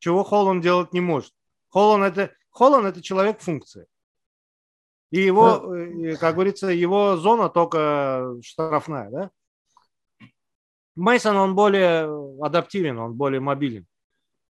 чего 0.00 0.22
Холланд 0.22 0.62
делать 0.62 0.92
не 0.92 1.00
может. 1.00 1.32
Холланд 1.70 2.18
это, 2.18 2.34
Холланд 2.50 2.86
это 2.86 3.00
человек 3.00 3.40
функции. 3.40 3.86
И 5.10 5.20
его, 5.20 5.60
да. 5.60 6.16
как 6.16 6.34
говорится, 6.34 6.66
его 6.66 7.16
зона 7.16 7.48
только 7.48 8.34
штрафная, 8.42 9.10
да? 9.10 9.30
Мейсон 10.96 11.36
он 11.36 11.54
более 11.54 12.08
адаптивен, 12.42 12.98
он 12.98 13.14
более 13.14 13.40
мобилен. 13.40 13.86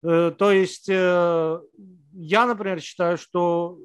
То 0.01 0.51
есть 0.51 0.87
я, 0.87 2.45
например, 2.45 2.79
считаю, 2.79 3.17
что 3.17 3.79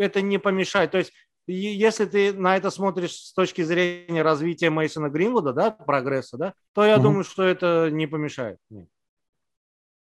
это 0.00 0.22
не 0.22 0.38
помешает. 0.38 0.90
То 0.90 0.98
есть, 0.98 1.12
если 1.46 2.06
ты 2.06 2.32
на 2.32 2.56
это 2.56 2.70
смотришь 2.70 3.14
с 3.14 3.32
точки 3.32 3.62
зрения 3.62 4.22
развития 4.22 4.70
Мейсона 4.70 5.08
Гринвуда, 5.08 5.52
да, 5.52 5.70
прогресса, 5.70 6.38
да, 6.38 6.54
то 6.74 6.84
я 6.84 6.96
угу. 6.96 7.02
думаю, 7.02 7.24
что 7.24 7.42
это 7.42 7.90
не 7.90 8.06
помешает. 8.06 8.58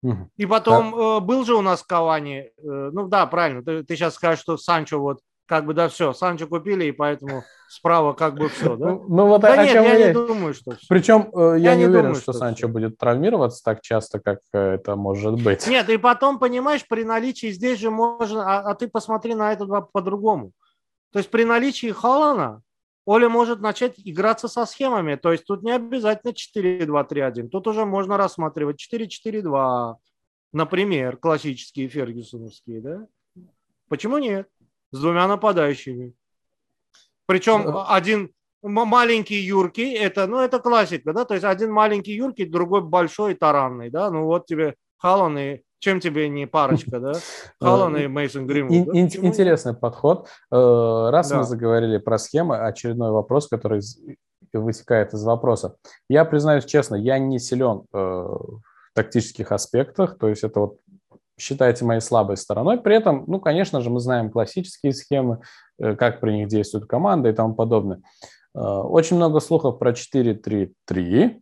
Угу. 0.04 0.30
И 0.36 0.46
потом 0.46 0.92
да. 0.92 1.18
Э, 1.18 1.20
был 1.20 1.44
же 1.46 1.56
у 1.56 1.62
нас 1.62 1.84
Кавани, 1.84 2.40
э, 2.40 2.52
ну 2.58 3.08
да, 3.08 3.26
правильно, 3.26 3.64
ты, 3.64 3.84
ты 3.84 3.96
сейчас 3.96 4.16
скажешь, 4.16 4.42
что 4.42 4.58
Санчо 4.58 5.00
вот 5.00 5.22
как 5.48 5.66
бы, 5.66 5.74
да, 5.74 5.88
все, 5.88 6.14
Санчо 6.14 6.48
купили, 6.48 6.86
и 6.86 6.92
поэтому 6.92 7.44
справа 7.70 8.14
как 8.14 8.36
бы 8.36 8.50
все, 8.50 8.76
да? 8.76 8.88
Ну, 8.88 9.06
ну 9.08 9.28
вот 9.28 9.42
да 9.42 9.54
о, 9.54 9.64
нет, 9.64 9.72
чем 9.72 9.84
я, 9.84 9.94
я 9.96 10.08
не 10.08 10.14
думаю, 10.14 10.54
что... 10.54 10.78
Причем 10.90 11.32
э, 11.34 11.56
я, 11.58 11.72
я 11.72 11.76
не, 11.76 11.82
не 11.82 11.86
уверен, 11.88 12.04
думаю, 12.04 12.16
что, 12.16 12.34
что 12.34 12.40
Санчо 12.40 12.56
все. 12.56 12.68
будет 12.68 12.98
травмироваться 12.98 13.64
так 13.64 13.82
часто, 13.82 14.20
как 14.20 14.40
э, 14.54 14.76
это 14.76 14.96
может 14.96 15.42
быть. 15.42 15.66
Нет, 15.68 15.90
и 15.90 15.98
потом, 15.98 16.38
понимаешь, 16.38 16.86
при 16.88 17.04
наличии 17.04 17.52
здесь 17.52 17.80
же 17.80 17.90
можно... 17.90 18.44
А, 18.44 18.72
а 18.72 18.76
ты 18.76 18.88
посмотри 18.88 19.36
на 19.36 19.54
это 19.54 19.66
по-другому. 19.66 20.52
То 21.14 21.20
есть 21.20 21.32
при 21.32 21.46
наличии 21.46 21.92
Халана 21.92 22.62
Оля 23.08 23.30
может 23.30 23.62
начать 23.62 23.94
играться 24.04 24.50
со 24.50 24.66
схемами. 24.66 25.16
То 25.16 25.32
есть 25.32 25.46
тут 25.46 25.64
не 25.64 25.72
обязательно 25.72 26.32
4-2-3-1. 26.32 27.48
Тут 27.48 27.68
уже 27.68 27.86
можно 27.86 28.18
рассматривать 28.18 28.86
4-4-2, 28.94 29.96
например, 30.52 31.16
классические 31.16 31.88
фергюсоновские, 31.88 32.82
да? 32.82 33.08
Почему 33.88 34.18
нет? 34.18 34.50
С 34.92 35.00
двумя 35.00 35.28
нападающими. 35.28 36.14
Причем 37.26 37.76
один 37.88 38.32
маленький 38.62 39.40
юркий, 39.40 39.94
это, 39.94 40.28
ну, 40.28 40.40
это 40.40 40.60
классика, 40.60 41.14
да, 41.14 41.26
то 41.26 41.34
есть 41.34 41.46
один 41.46 41.72
маленький 41.72 42.14
юркий, 42.14 42.46
другой 42.46 42.82
большой 42.82 43.36
таранный, 43.36 43.90
да, 43.90 44.10
ну 44.10 44.26
вот 44.26 44.46
тебе 44.46 44.76
Халан 44.98 45.38
и 45.38 45.62
чем 45.80 46.00
тебе 46.00 46.28
не 46.28 46.48
парочка, 46.48 47.00
да? 47.00 47.14
Халан 47.62 47.96
и 47.98 48.08
Мейсон 48.08 48.48
Грим. 48.48 48.68
Интересный 48.72 49.76
подход. 49.76 50.28
Э, 50.52 51.10
раз 51.12 51.32
мы 51.32 51.44
заговорили 51.44 51.98
про 51.98 52.18
схемы, 52.18 52.58
очередной 52.58 53.12
вопрос, 53.12 53.48
который 53.48 53.82
вытекает 54.54 55.14
из 55.14 55.24
вопроса. 55.24 55.76
Я 56.10 56.26
признаюсь 56.26 56.66
честно, 56.66 56.96
я 56.96 57.20
не 57.20 57.38
силен 57.38 57.84
э, 57.94 57.98
в 57.98 58.62
тактических 58.96 59.52
аспектах, 59.52 60.18
то 60.18 60.30
есть 60.30 60.44
это 60.44 60.62
вот 60.62 60.80
считайте 61.40 61.86
моей 61.86 62.02
слабой 62.02 62.38
стороной. 62.38 62.80
При 62.80 62.96
этом, 62.96 63.24
ну, 63.28 63.40
конечно 63.40 63.82
же, 63.82 63.90
мы 63.90 64.00
знаем 64.00 64.32
классические 64.32 64.94
схемы, 64.94 65.42
э, 65.80 65.96
как 65.96 66.20
при 66.20 66.34
них 66.34 66.48
действует 66.48 66.86
команда 66.86 67.30
и 67.30 67.34
тому 67.34 67.54
подобное. 67.54 68.02
Э, 68.56 68.60
очень 68.60 69.18
много 69.18 69.40
слухов 69.40 69.78
про 69.80 69.94
4-3-3. 69.94 71.40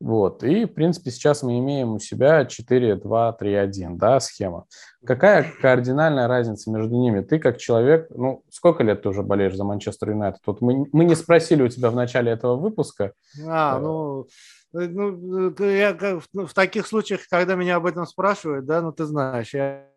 Вот. 0.00 0.44
И, 0.44 0.64
в 0.64 0.74
принципе, 0.74 1.10
сейчас 1.10 1.42
мы 1.42 1.58
имеем 1.58 1.94
у 1.94 1.98
себя 1.98 2.44
4-2-3-1, 2.44 3.96
да, 3.96 4.20
схема. 4.20 4.66
Какая 5.04 5.44
кардинальная 5.60 6.28
разница 6.28 6.70
между 6.70 6.94
ними? 6.94 7.20
Ты 7.20 7.40
как 7.40 7.58
человек, 7.58 8.06
ну, 8.10 8.44
сколько 8.48 8.84
лет 8.84 9.02
ты 9.02 9.08
уже 9.08 9.22
болеешь 9.22 9.56
за 9.56 9.64
Манчестер 9.64 10.10
Юнайтед? 10.10 10.40
Вот 10.46 10.60
мы, 10.60 10.86
мы 10.92 11.04
не 11.04 11.16
спросили 11.16 11.62
у 11.62 11.68
тебя 11.68 11.90
в 11.90 11.96
начале 11.96 12.30
этого 12.30 12.54
выпуска. 12.56 13.12
А, 13.44 13.80
ну, 13.80 14.22
э, 14.22 14.26
ну 14.72 15.54
я 15.64 15.94
в, 15.94 16.46
в 16.46 16.54
таких 16.54 16.86
случаях, 16.86 17.20
когда 17.28 17.54
меня 17.54 17.76
об 17.76 17.86
этом 17.86 18.06
спрашивают, 18.06 18.66
да, 18.66 18.82
ну, 18.82 18.92
ты 18.92 19.04
знаешь, 19.04 19.54
я 19.54 19.88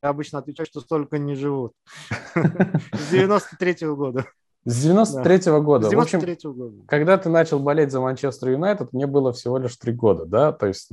обычно 0.00 0.38
отвечаю, 0.38 0.66
что 0.66 0.80
столько 0.80 1.18
не 1.18 1.34
живут. 1.34 1.72
С 2.34 3.12
93-го 3.12 3.96
года. 3.96 4.26
С 4.66 4.82
93 4.82 5.34
-го 5.52 5.62
года. 5.62 5.86
С 5.86 5.90
93 5.90 6.34
-го 6.44 6.52
года. 6.52 6.76
Когда 6.86 7.16
ты 7.16 7.30
начал 7.30 7.60
болеть 7.60 7.90
за 7.90 8.00
Манчестер 8.00 8.50
Юнайтед, 8.50 8.92
мне 8.92 9.06
было 9.06 9.32
всего 9.32 9.56
лишь 9.56 9.76
три 9.76 9.92
года, 9.92 10.26
да, 10.26 10.52
то 10.52 10.66
есть 10.66 10.90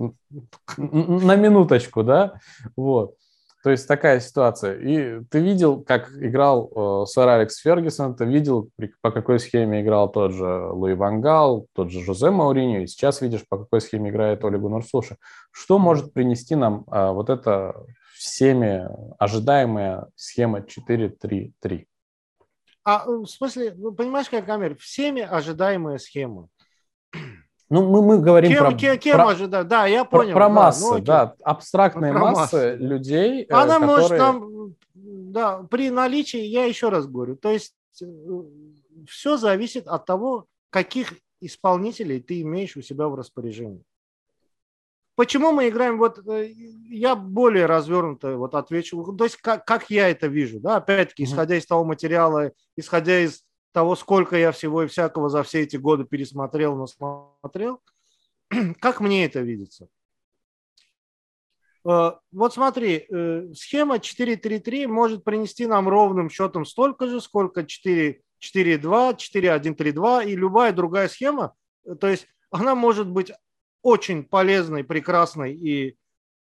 на 0.77 1.35
минуточку, 1.35 2.03
да, 2.03 2.39
вот. 2.77 3.15
То 3.67 3.71
есть 3.71 3.85
такая 3.85 4.21
ситуация. 4.21 4.79
И 4.79 5.25
ты 5.25 5.41
видел, 5.41 5.83
как 5.83 6.09
играл 6.21 6.71
э, 6.73 7.05
сэр 7.05 7.27
Алекс 7.27 7.57
Фергюсон, 7.57 8.15
ты 8.15 8.23
видел, 8.23 8.69
по 9.01 9.11
какой 9.11 9.41
схеме 9.41 9.81
играл 9.81 10.09
тот 10.09 10.31
же 10.31 10.69
Луи 10.71 10.93
Вангал, 10.93 11.67
тот 11.73 11.91
же 11.91 12.01
Жозе 12.01 12.29
Мауриньо, 12.29 12.83
и 12.83 12.87
сейчас 12.87 13.19
видишь, 13.19 13.45
по 13.45 13.57
какой 13.57 13.81
схеме 13.81 14.09
играет 14.09 14.45
Оли 14.45 14.55
Гуннар 14.55 14.85
Что 15.51 15.79
может 15.79 16.13
принести 16.13 16.55
нам 16.55 16.85
э, 16.89 17.11
вот 17.11 17.29
эта 17.29 17.75
всеми 18.15 18.87
ожидаемая 19.19 20.07
схема 20.15 20.59
4-3-3? 20.59 21.87
А 22.85 23.03
э, 23.05 23.09
в 23.09 23.27
смысле, 23.27 23.73
ну, 23.75 23.91
понимаешь, 23.91 24.29
как, 24.29 24.47
Амир, 24.47 24.77
всеми 24.77 25.23
ожидаемая 25.23 25.97
схема. 25.97 26.47
Ну, 27.69 27.89
мы, 27.89 28.01
мы 28.01 28.19
говорим 28.19 28.51
кем, 28.51 28.59
про... 28.59 28.73
Кем, 28.73 28.97
кем 28.97 29.15
про, 29.15 29.29
ожидать? 29.29 29.67
Да, 29.67 29.85
я 29.85 30.05
понял. 30.05 30.31
Про, 30.31 30.35
про 30.35 30.47
да, 30.47 30.53
массы, 30.53 30.93
ну, 30.93 30.99
да, 30.99 31.35
абстрактные 31.43 32.13
про 32.13 32.19
массы, 32.19 32.39
массы 32.39 32.75
людей, 32.77 33.43
э, 33.43 33.53
Она 33.53 33.79
которые... 33.79 33.87
может 33.87 34.17
нам, 34.17 34.75
да, 34.93 35.63
при 35.63 35.89
наличии, 35.89 36.39
я 36.39 36.65
еще 36.65 36.89
раз 36.89 37.07
говорю, 37.07 37.35
то 37.35 37.51
есть 37.51 37.75
э, 38.01 38.05
все 39.09 39.35
зависит 39.35 39.87
от 39.87 40.05
того, 40.05 40.45
каких 40.69 41.13
исполнителей 41.41 42.21
ты 42.21 42.41
имеешь 42.41 42.77
у 42.77 42.81
себя 42.81 43.07
в 43.09 43.15
распоряжении. 43.15 43.83
Почему 45.15 45.51
мы 45.51 45.67
играем, 45.67 45.97
вот 45.97 46.25
э, 46.25 46.51
я 46.89 47.15
более 47.15 47.65
развернуто 47.65 48.37
вот 48.37 48.55
отвечу, 48.55 49.03
то 49.13 49.25
есть 49.25 49.35
как, 49.37 49.65
как 49.65 49.89
я 49.89 50.07
это 50.07 50.27
вижу, 50.27 50.61
да, 50.61 50.77
опять-таки, 50.77 51.25
исходя 51.25 51.57
из 51.57 51.65
того 51.65 51.83
материала, 51.83 52.51
исходя 52.77 53.19
из 53.19 53.43
того, 53.77 53.95
сколько 53.95 54.35
я 54.35 54.51
всего 54.51 54.81
и 54.81 54.87
всякого 54.87 55.29
за 55.29 55.43
все 55.43 55.61
эти 55.61 55.77
годы 55.77 56.03
пересмотрел, 56.03 56.75
насмотрел, 56.75 57.79
как 58.79 59.01
мне 59.01 59.23
это 59.23 59.41
видится? 59.41 59.87
Э, 61.87 62.13
вот 62.31 62.55
смотри, 62.55 63.05
э, 63.07 63.53
схема 63.53 63.97
4-3-3 63.97 64.87
может 64.87 65.23
принести 65.23 65.67
нам 65.67 65.87
ровным 65.87 66.31
счетом 66.31 66.65
столько 66.65 67.05
же, 67.05 67.21
сколько 67.21 67.61
4-4-2, 67.61 68.17
4-1-3-2 68.41 70.25
и 70.25 70.35
любая 70.35 70.73
другая 70.73 71.07
схема, 71.07 71.53
то 71.99 72.07
есть 72.07 72.27
она 72.49 72.73
может 72.73 73.07
быть 73.07 73.31
очень 73.83 74.23
полезной, 74.23 74.83
прекрасной 74.83 75.53
и, 75.53 75.97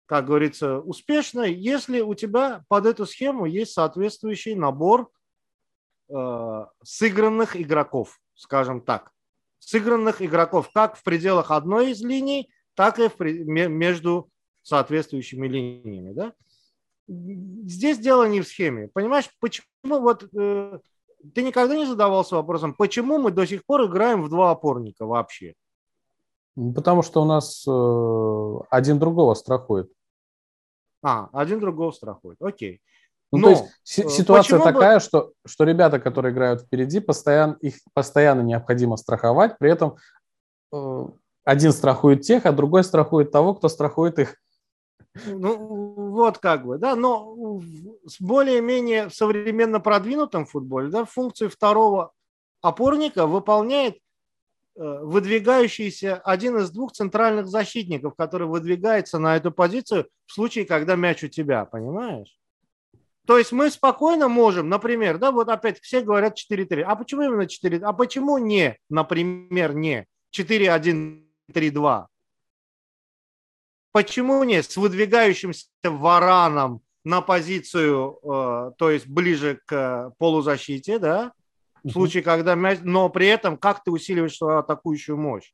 как 0.05 0.25
говорится, 0.25 0.79
успешной, 0.79 1.53
если 1.53 2.01
у 2.01 2.13
тебя 2.13 2.65
под 2.67 2.87
эту 2.87 3.05
схему 3.05 3.45
есть 3.45 3.71
соответствующий 3.71 4.53
набор 4.53 5.09
э, 6.11 6.65
сыгранных 6.83 7.55
игроков, 7.55 8.19
скажем 8.35 8.81
так. 8.81 9.11
Сыгранных 9.59 10.21
игроков 10.21 10.69
как 10.73 10.97
в 10.97 11.03
пределах 11.03 11.51
одной 11.51 11.91
из 11.91 12.01
линий, 12.01 12.51
так 12.75 12.99
и 12.99 13.07
в, 13.07 13.19
между 13.19 14.29
соответствующими 14.61 15.47
линиями. 15.47 16.13
Да? 16.13 16.33
Здесь 17.07 17.99
дело 17.99 18.27
не 18.27 18.41
в 18.41 18.47
схеме. 18.47 18.89
Понимаешь, 18.93 19.29
почему 19.39 19.99
вот 19.99 20.27
э, 20.33 20.79
ты 21.33 21.43
никогда 21.43 21.75
не 21.75 21.85
задавался 21.85 22.35
вопросом, 22.35 22.73
почему 22.73 23.19
мы 23.19 23.31
до 23.31 23.45
сих 23.45 23.65
пор 23.65 23.85
играем 23.85 24.23
в 24.23 24.29
два 24.29 24.51
опорника 24.51 25.05
вообще? 25.05 25.53
Потому 26.55 27.01
что 27.01 27.21
у 27.21 27.25
нас 27.25 27.65
э, 27.67 28.65
один 28.69 28.99
другого 28.99 29.33
страхует. 29.35 29.91
А, 31.01 31.29
один 31.33 31.59
другого 31.59 31.91
страхует. 31.91 32.41
Окей. 32.41 32.81
Ну, 33.31 33.37
Но, 33.37 33.43
то 33.43 33.49
есть 33.51 33.99
э, 33.99 34.09
ситуация 34.09 34.59
такая, 34.59 34.99
бы... 34.99 35.03
что, 35.03 35.31
что 35.45 35.63
ребята, 35.63 35.99
которые 35.99 36.33
играют 36.33 36.61
впереди, 36.61 36.99
постоянно, 36.99 37.57
их 37.61 37.75
постоянно 37.93 38.41
необходимо 38.41 38.97
страховать, 38.97 39.57
при 39.57 39.71
этом 39.71 39.95
э, 40.73 41.05
один 41.43 41.71
страхует 41.71 42.21
тех, 42.21 42.45
а 42.45 42.51
другой 42.51 42.83
страхует 42.83 43.31
того, 43.31 43.53
кто 43.53 43.69
страхует 43.69 44.19
их. 44.19 44.35
Ну, 45.25 45.57
вот 46.11 46.37
как 46.37 46.65
бы, 46.65 46.77
да, 46.77 46.95
но 46.95 47.59
с 48.05 48.19
более-менее 48.21 49.09
современно 49.09 49.79
продвинутом 49.79 50.45
футболе, 50.45 50.89
да, 50.89 51.05
функцию 51.05 51.49
второго 51.49 52.11
опорника 52.61 53.27
выполняет 53.27 53.97
Э, 54.77 54.99
выдвигающийся 55.03 56.15
один 56.15 56.57
из 56.57 56.71
двух 56.71 56.93
центральных 56.93 57.47
защитников, 57.47 58.15
который 58.15 58.47
выдвигается 58.47 59.19
на 59.19 59.35
эту 59.35 59.51
позицию 59.51 60.07
в 60.25 60.31
случае, 60.31 60.65
когда 60.65 60.95
мяч 60.95 61.23
у 61.23 61.27
тебя, 61.27 61.65
понимаешь? 61.65 62.39
То 63.31 63.37
есть 63.37 63.53
мы 63.53 63.71
спокойно 63.71 64.27
можем, 64.27 64.67
например, 64.67 65.17
да, 65.17 65.31
вот 65.31 65.47
опять 65.47 65.79
все 65.79 66.01
говорят 66.01 66.37
4-3. 66.37 66.81
А 66.81 66.97
почему 66.97 67.21
именно 67.21 67.47
4? 67.47 67.77
А 67.77 67.93
почему 67.93 68.37
не, 68.37 68.77
например, 68.89 69.73
не 69.73 70.05
4-1-3-2? 70.37 72.07
Почему 73.93 74.43
не 74.43 74.61
с 74.61 74.75
выдвигающимся 74.75 75.65
вараном 75.81 76.81
на 77.05 77.21
позицию, 77.21 78.19
э, 78.21 78.71
то 78.77 78.91
есть 78.91 79.07
ближе 79.07 79.61
к 79.65 80.13
полузащите, 80.17 80.99
да, 80.99 81.31
в 81.85 81.91
случае, 81.91 82.23
когда 82.23 82.55
мяч, 82.55 82.79
но 82.83 83.07
при 83.07 83.27
этом 83.27 83.55
как 83.55 83.81
ты 83.81 83.91
усиливаешь 83.91 84.35
свою 84.35 84.57
атакующую 84.57 85.17
мощь. 85.17 85.53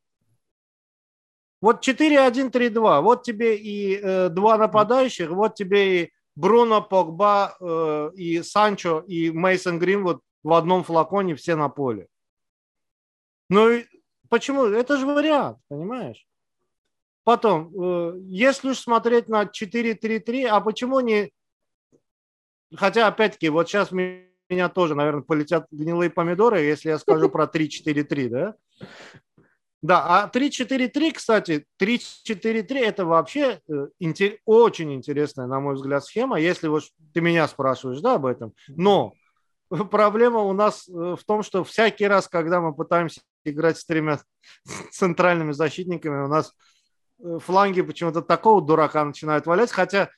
Вот 1.62 1.88
4-1-3-2, 1.88 3.02
вот 3.02 3.22
тебе 3.22 3.56
и 3.56 4.00
э, 4.02 4.30
два 4.30 4.58
нападающих, 4.58 5.30
вот 5.30 5.54
тебе 5.54 6.02
и 6.02 6.12
Бруно, 6.38 6.84
Погба, 6.84 7.58
э, 7.60 8.12
и 8.16 8.44
Санчо, 8.44 9.00
и 9.08 9.32
Мейсон 9.32 9.80
Грин 9.80 10.04
вот 10.04 10.22
в 10.44 10.54
одном 10.54 10.84
флаконе 10.84 11.34
все 11.34 11.56
на 11.56 11.68
поле. 11.68 12.08
Ну, 13.50 13.82
почему? 14.30 14.66
Это 14.66 14.98
же 14.98 15.08
вариант, 15.08 15.58
понимаешь? 15.68 16.28
Потом, 17.24 17.74
э, 17.74 18.20
если 18.28 18.70
уж 18.70 18.78
смотреть 18.78 19.28
на 19.28 19.46
4-3-3, 19.46 20.46
а 20.46 20.62
почему 20.62 21.00
не... 21.00 21.32
Хотя, 22.76 23.08
опять-таки, 23.08 23.50
вот 23.50 23.68
сейчас 23.68 23.92
меня 23.92 24.70
тоже, 24.70 24.94
наверное, 24.94 25.24
полетят 25.24 25.66
гнилые 25.72 26.12
помидоры, 26.12 26.62
если 26.62 26.90
я 26.90 27.00
скажу 27.00 27.30
про 27.30 27.48
3-4-3, 27.48 28.30
да? 28.30 28.56
Да, 29.82 30.24
а 30.24 30.30
3-4-3, 30.34 31.12
кстати, 31.12 31.66
3-4-3 31.80 32.80
это 32.80 33.06
вообще 33.06 33.62
э, 33.70 33.88
очень 34.46 34.94
интересная, 34.94 35.46
на 35.46 35.60
мой 35.60 35.76
взгляд, 35.76 36.04
схема, 36.04 36.40
если 36.40 36.68
вот 36.68 36.84
ты 37.14 37.22
меня 37.22 37.48
спрашиваешь, 37.48 38.02
да, 38.02 38.16
об 38.16 38.26
этом. 38.26 38.54
Но 38.70 39.14
проблема 39.92 40.40
у 40.40 40.54
нас 40.54 40.88
э, 40.88 40.92
в 40.92 41.24
том, 41.26 41.44
что 41.44 41.64
всякий 41.64 42.08
раз, 42.08 42.28
когда 42.28 42.60
мы 42.60 42.74
пытаемся 42.74 43.22
играть 43.46 43.78
с 43.78 43.86
тремя 43.86 44.20
центральными 44.92 45.52
защитниками, 45.52 46.26
у 46.26 46.28
нас 46.28 46.54
э, 47.20 47.38
фланги 47.40 47.82
почему-то 47.82 48.24
такого 48.24 48.66
дурака 48.66 49.06
начинают 49.06 49.46
валять, 49.46 49.72
хотя 49.72 50.10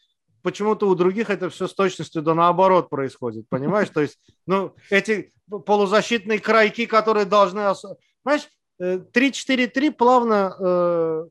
почему-то 0.41 0.87
у 0.87 0.95
других 0.95 1.29
это 1.29 1.49
все 1.49 1.67
с 1.67 1.73
точностью 1.73 2.21
да 2.21 2.33
наоборот 2.33 2.89
происходит, 2.89 3.49
понимаешь? 3.49 3.89
То 3.93 4.01
есть, 4.01 4.19
ну, 4.45 4.73
эти 4.89 5.33
полузащитные 5.49 6.39
крайки, 6.39 6.85
которые 6.85 7.25
должны... 7.25 7.61
Понимаешь, 8.23 8.47
3-4-3 8.81 9.87
э, 9.87 9.91
плавно 9.91 10.55
э, 10.59 11.25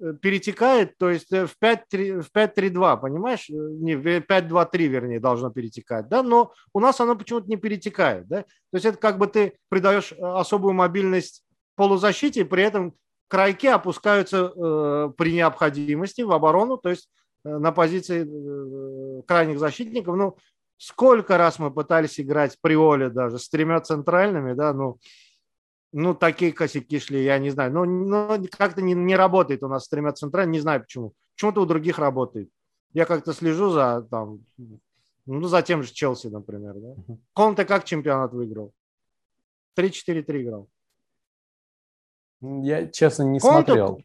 э, 0.00 0.14
перетекает, 0.20 0.98
то 0.98 1.10
есть 1.10 1.30
в 1.30 1.56
5-3-2, 1.62 3.00
понимаешь? 3.00 3.48
Не, 3.48 3.96
в 3.96 4.06
5-2-3, 4.06 4.86
вернее, 4.86 5.20
должно 5.20 5.50
перетекать, 5.50 6.08
да? 6.08 6.22
Но 6.22 6.52
у 6.72 6.80
нас 6.80 7.00
оно 7.00 7.16
почему-то 7.16 7.48
не 7.48 7.56
перетекает, 7.56 8.28
да? 8.28 8.42
То 8.42 8.74
есть 8.74 8.86
это 8.86 8.98
как 8.98 9.18
бы 9.18 9.26
ты 9.26 9.54
придаешь 9.68 10.12
особую 10.12 10.74
мобильность 10.74 11.44
полузащите, 11.76 12.44
при 12.44 12.64
этом 12.64 12.94
крайки 13.28 13.66
опускаются 13.66 14.52
э, 14.54 15.12
при 15.16 15.32
необходимости 15.32 16.22
в 16.22 16.32
оборону, 16.32 16.76
то 16.76 16.90
есть 16.90 17.08
Э, 17.44 17.58
на 17.58 17.72
позиции 17.72 18.26
э, 18.26 19.22
крайних 19.26 19.58
защитников. 19.58 20.16
Ну, 20.16 20.36
сколько 20.76 21.38
раз 21.38 21.58
мы 21.58 21.70
пытались 21.70 22.20
играть 22.20 22.56
при 22.60 22.74
Оле 22.74 23.08
даже 23.10 23.38
с 23.38 23.48
тремя 23.48 23.80
центральными, 23.80 24.54
да, 24.54 24.72
ну, 24.72 24.98
ну, 25.92 26.14
такие 26.14 26.52
косяки 26.52 26.98
шли, 26.98 27.22
я 27.22 27.38
не 27.38 27.50
знаю. 27.50 27.72
Ну, 27.72 27.84
ну 27.84 28.46
как-то 28.50 28.82
не, 28.82 28.94
не 28.94 29.16
работает 29.16 29.62
у 29.62 29.68
нас 29.68 29.84
с 29.84 29.88
тремя 29.88 30.12
центральными, 30.12 30.56
не 30.56 30.60
знаю 30.60 30.80
почему. 30.82 31.14
Почему-то 31.34 31.62
у 31.62 31.66
других 31.66 31.98
работает. 31.98 32.48
Я 32.92 33.06
как-то 33.06 33.32
слежу 33.32 33.70
за, 33.70 34.06
там, 34.10 34.44
ну, 35.26 35.46
за 35.48 35.62
тем 35.62 35.82
же 35.82 35.92
Челси, 35.92 36.28
например. 36.28 36.74
Да? 36.76 37.14
Конте 37.32 37.64
как 37.64 37.84
чемпионат 37.84 38.32
выиграл? 38.32 38.72
3-4-3 39.76 40.42
играл. 40.42 40.68
Я, 42.40 42.86
честно, 42.86 43.24
не 43.24 43.40
Конте, 43.40 43.72
смотрел. 43.72 44.02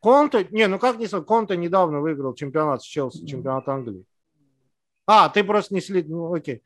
Конте, 0.00 0.46
не, 0.50 0.66
ну 0.66 0.78
как 0.78 0.98
не 0.98 1.06
Конте 1.06 1.56
недавно 1.56 2.00
выиграл 2.00 2.34
чемпионат 2.34 2.82
с 2.82 2.84
Челси, 2.84 3.26
чемпионат 3.26 3.68
Англии. 3.68 4.04
А, 5.06 5.28
ты 5.28 5.42
просто 5.42 5.74
не 5.74 5.80
след... 5.80 6.08
Ну, 6.08 6.32
окей. 6.32 6.62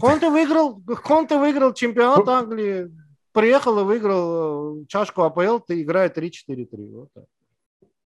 Конте 0.00 0.30
выиграл, 0.30 0.80
Конте 1.04 1.38
выиграл 1.38 1.74
чемпионат 1.74 2.26
Англии, 2.28 2.90
приехал 3.38 3.78
и 3.78 3.84
выиграл 3.84 4.82
э, 4.82 4.86
чашку 4.88 5.22
АПЛ, 5.22 5.58
ты 5.60 5.82
играет 5.82 6.18
3-4-3. 6.18 6.68
Вот 6.92 7.08
так. 7.14 7.24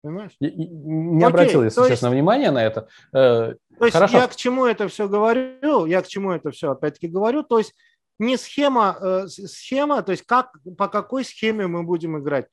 Понимаешь? 0.01 0.31
Не 0.39 1.25
обратил, 1.25 1.65
если 1.65 1.81
честно, 1.89 2.07
есть, 2.07 2.15
внимания 2.15 2.53
на 2.53 2.65
это. 2.65 2.89
Э, 3.13 3.55
то 3.79 3.85
есть 3.85 3.95
Хорошо. 3.95 4.19
я 4.19 4.29
к 4.29 4.37
чему 4.37 4.65
это 4.65 4.87
все 4.87 5.09
говорю? 5.09 5.87
Я 5.87 6.03
к 6.03 6.07
чему 6.07 6.31
это 6.31 6.53
все 6.53 6.71
опять-таки 6.71 7.09
говорю? 7.09 7.43
То 7.43 7.59
есть 7.59 7.75
не 8.21 8.37
схема, 8.37 8.97
э, 9.01 9.27
схема, 9.27 10.03
то 10.03 10.13
есть 10.13 10.25
как, 10.25 10.57
по 10.77 10.87
какой 10.87 11.25
схеме 11.25 11.67
мы 11.67 11.83
будем 11.83 12.17
играть. 12.19 12.47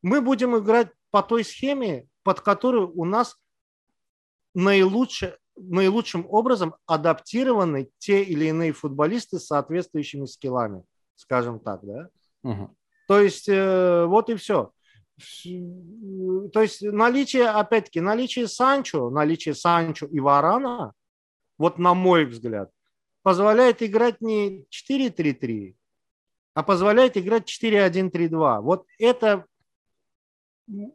Мы 0.00 0.22
будем 0.22 0.56
играть 0.56 0.88
по 1.10 1.22
той 1.22 1.44
схеме, 1.44 2.06
под 2.22 2.40
которую 2.40 2.92
у 2.98 3.04
нас 3.04 3.36
наилучше, 4.54 5.36
наилучшим 5.56 6.26
образом 6.30 6.76
адаптированы 6.86 7.90
те 7.98 8.22
или 8.22 8.46
иные 8.46 8.72
футболисты 8.72 9.38
с 9.38 9.46
соответствующими 9.46 10.24
скиллами, 10.24 10.82
скажем 11.20 11.60
так, 11.60 11.80
да. 11.82 12.08
Угу. 12.42 12.76
То 13.08 13.20
есть 13.20 13.48
э, 13.48 14.04
вот 14.06 14.30
и 14.30 14.36
все. 14.36 14.72
То 16.52 16.62
есть 16.62 16.82
наличие, 16.82 17.48
опять-таки, 17.48 18.00
наличие 18.00 18.48
Санчо, 18.48 19.10
наличие 19.10 19.54
Санчо 19.54 20.06
и 20.06 20.18
Варана, 20.18 20.94
вот 21.58 21.78
на 21.78 21.92
мой 21.92 22.24
взгляд, 22.24 22.70
позволяет 23.22 23.82
играть 23.82 24.22
не 24.22 24.64
4-3-3, 24.70 25.74
а 26.54 26.62
позволяет 26.62 27.18
играть 27.18 27.50
4-1-3-2. 27.50 28.60
Вот 28.60 28.86
это 28.98 29.44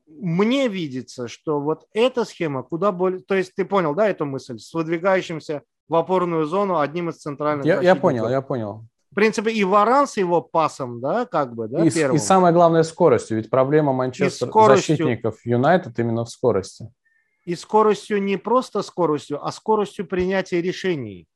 мне 0.07 0.67
видится, 0.67 1.27
что 1.27 1.59
вот 1.59 1.85
эта 1.93 2.25
схема 2.25 2.63
куда 2.63 2.91
более... 2.91 3.21
То 3.21 3.35
есть 3.35 3.53
ты 3.55 3.65
понял, 3.65 3.93
да, 3.93 4.07
эту 4.07 4.25
мысль? 4.25 4.57
С 4.57 4.73
выдвигающимся 4.73 5.63
в 5.87 5.95
опорную 5.95 6.45
зону 6.45 6.79
одним 6.79 7.09
из 7.09 7.17
центральных 7.17 7.65
Я, 7.65 7.81
я 7.81 7.95
понял, 7.95 8.29
я 8.29 8.41
понял. 8.41 8.87
В 9.15 9.17
принципе, 9.17 9.51
и 9.51 9.63
Варан 9.63 10.07
с 10.07 10.17
его 10.17 10.41
пасом, 10.41 10.99
да, 10.99 11.25
как 11.25 11.55
бы, 11.55 11.69
да, 11.69 11.85
и, 11.85 11.89
первым. 11.89 12.17
и 12.17 12.19
самое 12.19 12.53
главное 12.53 12.83
скоростью, 12.83 13.37
ведь 13.37 13.49
проблема 13.49 13.93
Манчестер 13.93 14.51
защитников 14.51 15.45
Юнайтед 15.45 15.97
именно 15.99 16.25
в 16.25 16.29
скорости. 16.29 16.91
И 17.45 17.55
скоростью 17.55 18.21
не 18.21 18.35
просто 18.35 18.81
скоростью, 18.81 19.41
а 19.41 19.53
скоростью 19.53 20.05
принятия 20.05 20.61
решений, 20.61 21.29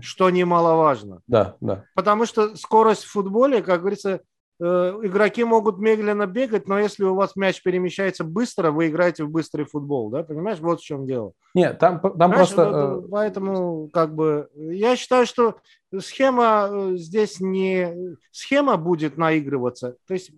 что 0.00 0.30
немаловажно. 0.30 1.20
Да, 1.26 1.56
да. 1.60 1.84
Потому 1.94 2.24
что 2.24 2.56
скорость 2.56 3.04
в 3.04 3.10
футболе, 3.10 3.60
как 3.60 3.80
говорится, 3.80 4.22
игроки 4.62 5.42
могут 5.44 5.78
медленно 5.78 6.26
бегать, 6.26 6.68
но 6.68 6.78
если 6.78 7.04
у 7.04 7.14
вас 7.14 7.34
мяч 7.36 7.62
перемещается 7.62 8.22
быстро, 8.22 8.70
вы 8.70 8.88
играете 8.88 9.24
в 9.24 9.30
быстрый 9.30 9.64
футбол, 9.64 10.10
да, 10.10 10.22
понимаешь, 10.22 10.60
вот 10.60 10.80
в 10.80 10.84
чем 10.84 11.06
дело. 11.06 11.32
Нет, 11.54 11.78
там, 11.78 12.00
там 12.00 12.30
просто... 12.30 12.62
Э, 13.02 13.08
поэтому, 13.10 13.88
как 13.92 14.14
бы, 14.14 14.48
я 14.54 14.94
считаю, 14.96 15.26
что 15.26 15.56
схема 15.98 16.68
э, 16.70 16.92
здесь 16.96 17.40
не... 17.40 18.16
Схема 18.30 18.76
будет 18.76 19.16
наигрываться, 19.16 19.96
то 20.06 20.14
есть 20.14 20.30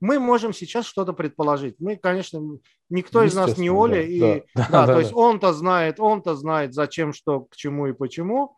мы 0.00 0.20
можем 0.20 0.52
сейчас 0.52 0.86
что-то 0.86 1.12
предположить. 1.12 1.74
Мы, 1.80 1.96
конечно, 1.96 2.40
никто 2.88 3.24
из 3.24 3.34
нас 3.34 3.58
не 3.58 3.70
Оля, 3.70 3.94
да, 3.94 4.02
и 4.02 4.20
да, 4.20 4.38
да, 4.54 4.68
да, 4.70 4.86
то 4.86 5.00
есть 5.00 5.12
он-то 5.12 5.52
знает, 5.52 5.98
он-то 5.98 6.36
знает, 6.36 6.74
зачем, 6.74 7.12
что, 7.12 7.40
к 7.40 7.56
чему 7.56 7.88
и 7.88 7.92
почему 7.92 8.56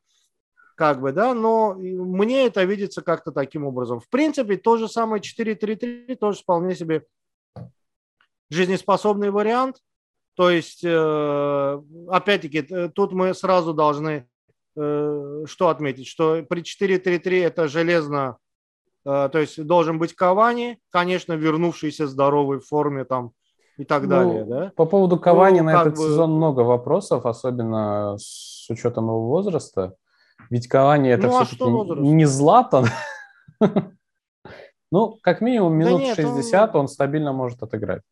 как 0.80 1.02
бы, 1.02 1.12
да, 1.12 1.34
но 1.34 1.74
мне 1.74 2.46
это 2.46 2.64
видится 2.64 3.02
как-то 3.02 3.32
таким 3.32 3.66
образом. 3.66 4.00
В 4.00 4.08
принципе, 4.08 4.56
то 4.56 4.78
же 4.78 4.88
самое 4.88 5.20
4-3-3 5.20 6.16
тоже 6.16 6.38
вполне 6.38 6.74
себе 6.74 7.04
жизнеспособный 8.48 9.30
вариант. 9.30 9.76
То 10.36 10.48
есть, 10.48 10.80
э, 10.82 11.82
опять-таки, 12.08 12.88
тут 12.94 13.12
мы 13.12 13.34
сразу 13.34 13.74
должны 13.74 14.26
э, 14.74 15.42
что 15.44 15.68
отметить, 15.68 16.06
что 16.06 16.42
при 16.48 16.62
4-3-3 16.62 17.44
это 17.44 17.68
железно, 17.68 18.38
э, 19.04 19.28
то 19.30 19.38
есть 19.38 19.62
должен 19.62 19.98
быть 19.98 20.14
Кавани, 20.14 20.78
конечно, 20.88 21.34
вернувшийся 21.34 22.06
здоровой 22.06 22.60
форме 22.60 23.04
там 23.04 23.32
и 23.76 23.84
так 23.84 24.04
ну, 24.04 24.08
далее. 24.08 24.44
Да? 24.46 24.72
По 24.76 24.86
поводу 24.86 25.18
Кавани 25.18 25.60
ну, 25.60 25.66
на 25.66 25.82
этот 25.82 25.98
бы... 25.98 26.04
сезон 26.04 26.30
много 26.30 26.60
вопросов, 26.60 27.26
особенно 27.26 28.16
с 28.16 28.64
учетом 28.70 29.08
его 29.08 29.26
возраста. 29.26 29.94
Ведь 30.50 30.66
Кавани 30.66 31.10
это 31.10 31.28
ну, 31.28 31.38
а 31.38 31.44
все-таки 31.44 32.00
не 32.00 32.24
Златан. 32.26 32.86
ну, 34.90 35.18
как 35.22 35.40
минимум 35.40 35.74
минут 35.74 36.00
да 36.00 36.06
нет, 36.06 36.16
60 36.16 36.74
он... 36.74 36.80
он 36.82 36.88
стабильно 36.88 37.32
может 37.32 37.62
отыграть. 37.62 38.02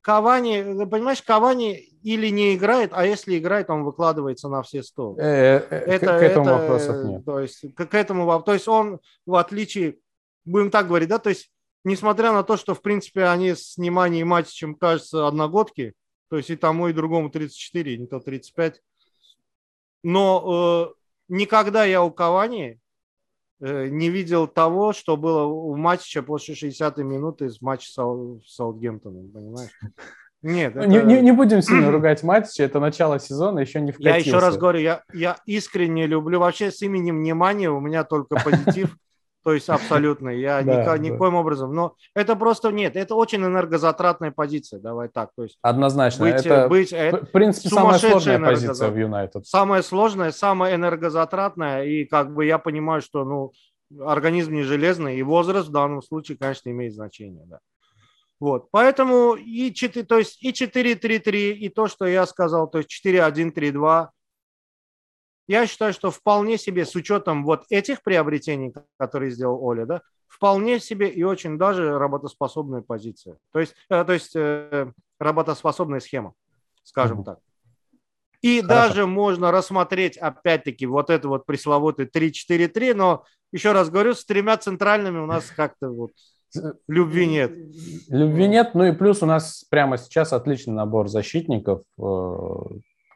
Кавани, 0.00 0.86
понимаешь, 0.86 1.22
Кавани 1.22 1.74
или 2.02 2.28
не 2.28 2.54
играет, 2.54 2.90
а 2.94 3.04
если 3.04 3.38
играет, 3.38 3.68
он 3.68 3.84
выкладывается 3.84 4.48
на 4.48 4.62
все 4.62 4.82
сто. 4.82 5.16
Э, 5.18 5.58
э, 5.70 5.76
это, 5.86 6.06
к, 6.18 6.22
этому 6.22 6.46
это, 6.46 6.58
вопросов 6.58 7.04
нет. 7.04 7.24
То 7.24 7.40
есть, 7.40 7.74
к, 7.74 7.86
к 7.86 7.94
этому, 7.94 8.42
то 8.42 8.52
есть 8.54 8.68
он, 8.68 9.00
в 9.26 9.34
отличие, 9.34 9.98
будем 10.44 10.70
так 10.70 10.88
говорить, 10.88 11.08
да, 11.08 11.18
то 11.18 11.28
есть, 11.28 11.50
несмотря 11.84 12.32
на 12.32 12.42
то, 12.42 12.56
что, 12.56 12.74
в 12.74 12.80
принципе, 12.80 13.24
они 13.24 13.54
с 13.54 13.76
вниманием 13.76 14.28
матча, 14.28 14.50
чем 14.50 14.74
кажется, 14.76 15.26
одногодки, 15.26 15.94
то 16.30 16.36
есть 16.36 16.50
и 16.50 16.56
тому, 16.56 16.88
и 16.88 16.92
другому 16.92 17.30
34, 17.30 17.94
и 17.94 17.98
не 17.98 18.06
то 18.06 18.20
35, 18.20 18.80
но 20.04 20.94
э, 20.94 20.97
никогда 21.28 21.84
я 21.84 22.02
у 22.02 22.10
Кавани 22.10 22.80
э, 23.60 23.88
не 23.88 24.10
видел 24.10 24.46
того, 24.46 24.92
что 24.92 25.16
было 25.16 25.46
в 25.46 25.76
матче 25.76 26.22
после 26.22 26.54
60-й 26.54 27.02
минуты 27.02 27.46
из 27.46 27.60
матча 27.60 27.88
с 27.88 28.54
Саутгемптоном, 28.54 29.30
понимаешь? 29.30 29.70
Нет, 30.42 30.76
это... 30.76 30.86
не, 30.86 30.98
не, 31.02 31.20
не 31.20 31.32
будем 31.32 31.62
сильно 31.62 31.90
ругать 31.90 32.22
матчи, 32.22 32.62
это 32.62 32.78
начало 32.78 33.18
сезона, 33.18 33.58
еще 33.58 33.80
не 33.80 33.90
вкатился. 33.90 34.18
Я 34.18 34.24
еще 34.24 34.38
раз 34.38 34.56
говорю, 34.56 34.78
я, 34.78 35.02
я 35.12 35.36
искренне 35.46 36.06
люблю, 36.06 36.38
вообще 36.38 36.70
с 36.70 36.80
именем 36.82 37.18
внимания 37.18 37.70
у 37.70 37.80
меня 37.80 38.04
только 38.04 38.36
позитив, 38.36 38.96
то 39.48 39.54
есть 39.54 39.70
абсолютно, 39.70 40.28
я 40.28 40.60
да, 40.62 40.82
никак, 40.82 40.86
да. 40.86 40.98
никоим 40.98 41.34
образом, 41.34 41.74
но 41.74 41.94
это 42.14 42.36
просто 42.36 42.70
нет, 42.70 42.96
это 42.96 43.14
очень 43.14 43.42
энергозатратная 43.42 44.30
позиция, 44.30 44.78
давай 44.78 45.08
так, 45.08 45.30
то 45.34 45.44
есть 45.44 45.56
однозначно, 45.62 46.26
быть, 46.26 46.44
это 46.44 46.68
быть, 46.68 46.92
в 46.92 47.32
принципе 47.32 47.70
самая 47.70 47.98
сложная 47.98 48.38
позиция 48.38 48.90
в 48.90 48.98
Юнайтед, 48.98 49.46
самая 49.46 49.80
сложная, 49.80 50.32
самая 50.32 50.74
энергозатратная, 50.74 51.84
и 51.84 52.04
как 52.04 52.34
бы 52.34 52.44
я 52.44 52.58
понимаю, 52.58 53.00
что 53.00 53.24
ну 53.24 53.52
организм 54.04 54.52
не 54.52 54.64
железный, 54.64 55.16
и 55.16 55.22
возраст 55.22 55.70
в 55.70 55.72
данном 55.72 56.02
случае, 56.02 56.36
конечно, 56.36 56.68
имеет 56.68 56.92
значение, 56.92 57.44
да. 57.46 57.60
Вот, 58.38 58.70
поэтому 58.70 59.32
и 59.34 59.72
4, 59.72 60.04
то 60.04 60.18
есть 60.18 60.42
и 60.42 60.50
4-3-3, 60.50 61.52
и 61.52 61.70
то, 61.70 61.88
что 61.88 62.04
я 62.04 62.26
сказал, 62.26 62.68
то 62.68 62.78
есть 62.78 62.90
4-1-3-2, 63.02 64.08
я 65.48 65.66
считаю, 65.66 65.92
что 65.92 66.10
вполне 66.10 66.58
себе 66.58 66.84
с 66.84 66.94
учетом 66.94 67.44
вот 67.44 67.64
этих 67.70 68.02
приобретений, 68.02 68.72
которые 68.98 69.30
сделал 69.30 69.62
Оля, 69.64 69.86
да, 69.86 70.02
вполне 70.28 70.78
себе 70.78 71.08
и 71.08 71.22
очень 71.24 71.58
даже 71.58 71.98
работоспособная 71.98 72.82
позиция. 72.82 73.38
То 73.52 73.60
есть, 73.60 73.74
э, 73.88 74.04
то 74.04 74.12
есть 74.12 74.36
э, 74.36 74.92
работоспособная 75.18 76.00
схема, 76.00 76.34
скажем 76.84 77.20
mm-hmm. 77.20 77.24
так. 77.24 77.38
И 78.40 78.60
Хорошо. 78.60 78.68
даже 78.88 79.06
можно 79.06 79.50
рассмотреть, 79.50 80.16
опять-таки, 80.16 80.86
вот 80.86 81.10
это 81.10 81.26
вот 81.28 81.44
пресловутый 81.44 82.06
3-4-3, 82.06 82.94
но 82.94 83.24
еще 83.50 83.72
раз 83.72 83.90
говорю, 83.90 84.14
с 84.14 84.24
тремя 84.24 84.56
центральными 84.58 85.18
у 85.18 85.26
нас 85.26 85.50
как-то 85.50 85.88
вот 85.88 86.12
любви 86.86 87.26
нет. 87.26 87.52
Любви 88.08 88.48
нет, 88.48 88.74
ну 88.74 88.84
и 88.84 88.92
плюс 88.92 89.22
у 89.22 89.26
нас 89.26 89.64
прямо 89.68 89.98
сейчас 89.98 90.32
отличный 90.32 90.74
набор 90.74 91.08
защитников, 91.08 91.82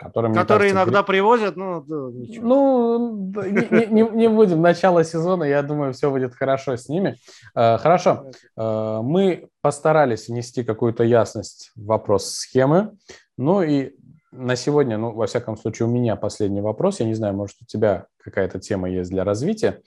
Которые 0.04 0.34
кажется, 0.34 0.70
иногда 0.70 1.02
привозят, 1.02 1.56
ну, 1.56 1.82
ничего. 2.10 2.46
Ну, 2.46 3.32
не, 3.42 3.86
не, 3.86 4.08
не 4.10 4.28
будем. 4.28 4.60
Начало 4.60 5.04
сезона, 5.04 5.44
я 5.44 5.62
думаю, 5.62 5.92
все 5.92 6.10
будет 6.10 6.34
хорошо 6.34 6.76
с 6.76 6.88
ними. 6.88 7.16
Э, 7.54 7.78
хорошо. 7.78 8.30
Э, 8.56 9.00
мы 9.02 9.48
постарались 9.60 10.28
внести 10.28 10.64
какую-то 10.64 11.04
ясность 11.04 11.72
в 11.76 11.86
вопрос 11.86 12.30
схемы. 12.30 12.92
Ну 13.36 13.62
и 13.62 13.94
на 14.32 14.56
сегодня, 14.56 14.98
ну, 14.98 15.12
во 15.12 15.26
всяком 15.26 15.56
случае, 15.56 15.88
у 15.88 15.90
меня 15.90 16.16
последний 16.16 16.60
вопрос. 16.60 17.00
Я 17.00 17.06
не 17.06 17.14
знаю, 17.14 17.34
может, 17.34 17.56
у 17.60 17.64
тебя 17.66 18.06
какая-то 18.18 18.58
тема 18.58 18.90
есть 18.90 19.10
для 19.10 19.24
развития. 19.24 19.80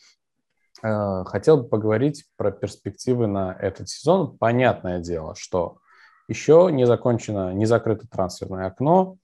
Э, 0.83 1.23
хотел 1.25 1.57
бы 1.57 1.67
поговорить 1.67 2.25
про 2.37 2.51
перспективы 2.51 3.27
на 3.27 3.55
этот 3.59 3.89
сезон. 3.89 4.37
Понятное 4.37 4.99
дело, 4.99 5.35
что 5.35 5.77
еще 6.27 6.69
не 6.71 6.85
закончено, 6.85 7.53
не 7.53 7.65
закрыто 7.65 8.07
трансферное 8.07 8.67
окно 8.67 9.17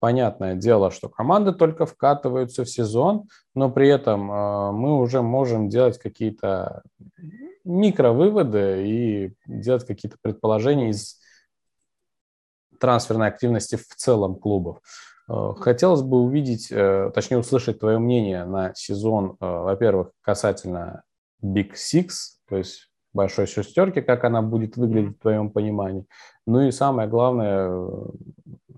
Понятное 0.00 0.54
дело, 0.54 0.92
что 0.92 1.08
команды 1.08 1.52
только 1.52 1.84
вкатываются 1.84 2.64
в 2.64 2.68
сезон, 2.68 3.24
но 3.54 3.68
при 3.68 3.88
этом 3.88 4.30
э, 4.30 4.70
мы 4.70 4.96
уже 4.96 5.22
можем 5.22 5.68
делать 5.68 5.98
какие-то 5.98 6.82
микровыводы 7.64 8.86
и 8.86 9.34
делать 9.46 9.84
какие-то 9.84 10.16
предположения 10.22 10.90
из 10.90 11.18
трансферной 12.78 13.26
активности 13.26 13.74
в 13.74 13.88
целом 13.96 14.36
клубов. 14.36 14.78
Э, 15.28 15.54
хотелось 15.58 16.02
бы 16.02 16.20
увидеть, 16.20 16.68
э, 16.70 17.10
точнее 17.12 17.38
услышать 17.38 17.80
твое 17.80 17.98
мнение 17.98 18.44
на 18.44 18.72
сезон, 18.74 19.36
во-первых, 19.40 20.12
касательно 20.20 21.02
Big 21.42 21.72
Six, 21.72 22.08
то 22.48 22.56
есть 22.56 22.88
большой 23.12 23.48
шестерки, 23.48 24.00
как 24.00 24.22
она 24.22 24.42
будет 24.42 24.76
выглядеть 24.76 25.16
в 25.16 25.22
твоем 25.22 25.50
понимании. 25.50 26.06
Ну 26.46 26.60
и 26.60 26.70
самое 26.70 27.08
главное, 27.08 27.68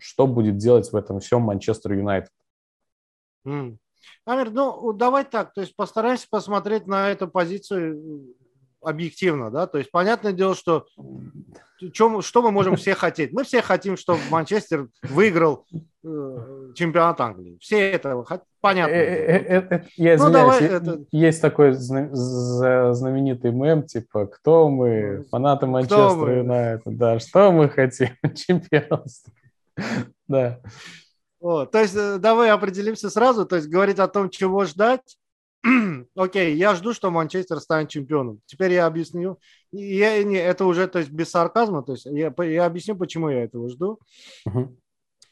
что 0.01 0.27
будет 0.27 0.56
делать 0.56 0.90
в 0.90 0.97
этом 0.97 1.20
всем 1.20 1.43
Манчестер 1.43 1.93
Юнайтед. 1.93 2.32
Mm. 3.47 3.78
Амир, 4.24 4.51
ну 4.51 4.93
давай 4.93 5.24
так, 5.24 5.52
то 5.52 5.60
есть 5.60 5.74
постараемся 5.77 6.27
посмотреть 6.31 6.86
на 6.86 7.10
эту 7.10 7.28
позицию 7.28 8.35
объективно, 8.82 9.51
да, 9.51 9.66
то 9.66 9.78
есть 9.78 9.90
понятное 9.90 10.32
дело, 10.32 10.55
что 10.55 10.86
чем, 11.93 12.20
что 12.22 12.43
мы 12.43 12.51
можем 12.51 12.77
все 12.77 12.94
хотеть? 12.94 13.32
Мы 13.32 13.44
все 13.44 13.62
хотим, 13.62 13.97
чтобы 13.97 14.20
Манчестер 14.31 14.89
выиграл 15.02 15.64
э, 16.05 16.72
чемпионат 16.74 17.20
Англии. 17.20 17.56
Все 17.60 17.93
это 17.93 18.22
хотят, 18.24 18.44
понятно. 18.60 18.93
Э, 18.93 19.62
э, 19.70 19.82
я 19.97 20.16
ну, 20.16 20.24
извиняюсь, 20.24 21.06
есть 21.10 21.40
такой 21.40 21.72
знаменитый 21.72 23.52
мем, 23.52 23.85
типа, 23.85 24.27
кто 24.27 24.68
мы, 24.68 25.18
ну, 25.18 25.24
фанаты 25.31 25.66
Манчестера 25.66 26.39
Юнайтед, 26.39 26.97
да, 26.97 27.18
что 27.18 27.51
мы 27.51 27.68
хотим, 27.68 28.10
чемпионство. 28.35 29.32
Да. 30.28 30.61
то 31.40 31.81
есть 31.81 31.94
давай 32.20 32.51
определимся 32.51 33.11
сразу, 33.11 33.44
то 33.47 33.57
есть 33.57 33.69
говорить 33.69 33.98
о 33.98 34.07
том, 34.07 34.31
чего 34.31 34.65
ждать, 34.65 35.19
окей, 36.16 36.55
я 36.55 36.74
жду, 36.74 36.93
что 36.94 37.11
Манчестер 37.11 37.61
станет 37.61 37.90
чемпионом. 37.90 38.40
Теперь 38.47 38.73
я 38.73 38.86
объясню. 38.86 39.39
Я, 39.73 40.23
не, 40.24 40.36
это 40.36 40.65
уже 40.65 40.86
то 40.86 40.98
есть, 40.98 41.11
без 41.11 41.31
сарказма. 41.31 41.82
То 41.82 41.93
есть 41.93 42.07
я, 42.07 42.32
я 42.44 42.65
объясню, 42.65 42.97
почему 42.97 43.28
я 43.28 43.44
этого 43.44 43.69
жду. 43.69 44.01
Uh-huh. 44.48 44.74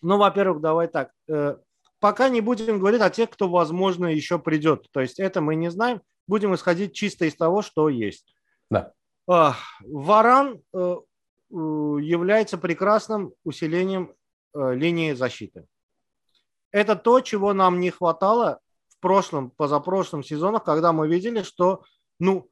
Ну, 0.03 0.19
во-первых, 0.19 0.61
давай 0.61 0.89
так. 0.89 1.11
Э, 1.29 1.57
пока 1.99 2.29
не 2.29 2.41
будем 2.41 2.79
говорить 2.79 3.01
о 3.01 3.11
тех, 3.11 3.31
кто, 3.31 3.49
возможно, 3.49 4.07
еще 4.07 4.39
придет. 4.39 4.87
То 4.93 5.01
есть 5.01 5.19
это 5.19 5.41
мы 5.41 5.55
не 5.55 5.71
знаем. 5.71 6.03
Будем 6.27 6.55
исходить 6.55 6.93
чисто 6.93 7.25
из 7.25 7.35
того, 7.35 7.63
что 7.63 7.89
есть. 7.89 8.35
Да. 8.71 8.93
Э, 9.31 9.53
Варан 9.81 10.61
э, 10.75 10.97
является 11.51 12.59
прекрасным 12.59 13.33
усилением 13.45 14.11
э, 14.11 14.15
линии 14.55 15.13
защиты. 15.13 15.67
Это 16.71 16.97
то, 16.97 17.21
чего 17.21 17.53
нам 17.55 17.81
не 17.81 17.91
хватало 17.91 18.61
в 18.89 19.01
прошлом, 19.01 19.51
позапрошлом 19.51 20.23
сезонах, 20.23 20.65
когда 20.65 20.93
мы 20.93 21.09
видели, 21.09 21.43
что 21.43 21.85
ну, 22.19 22.51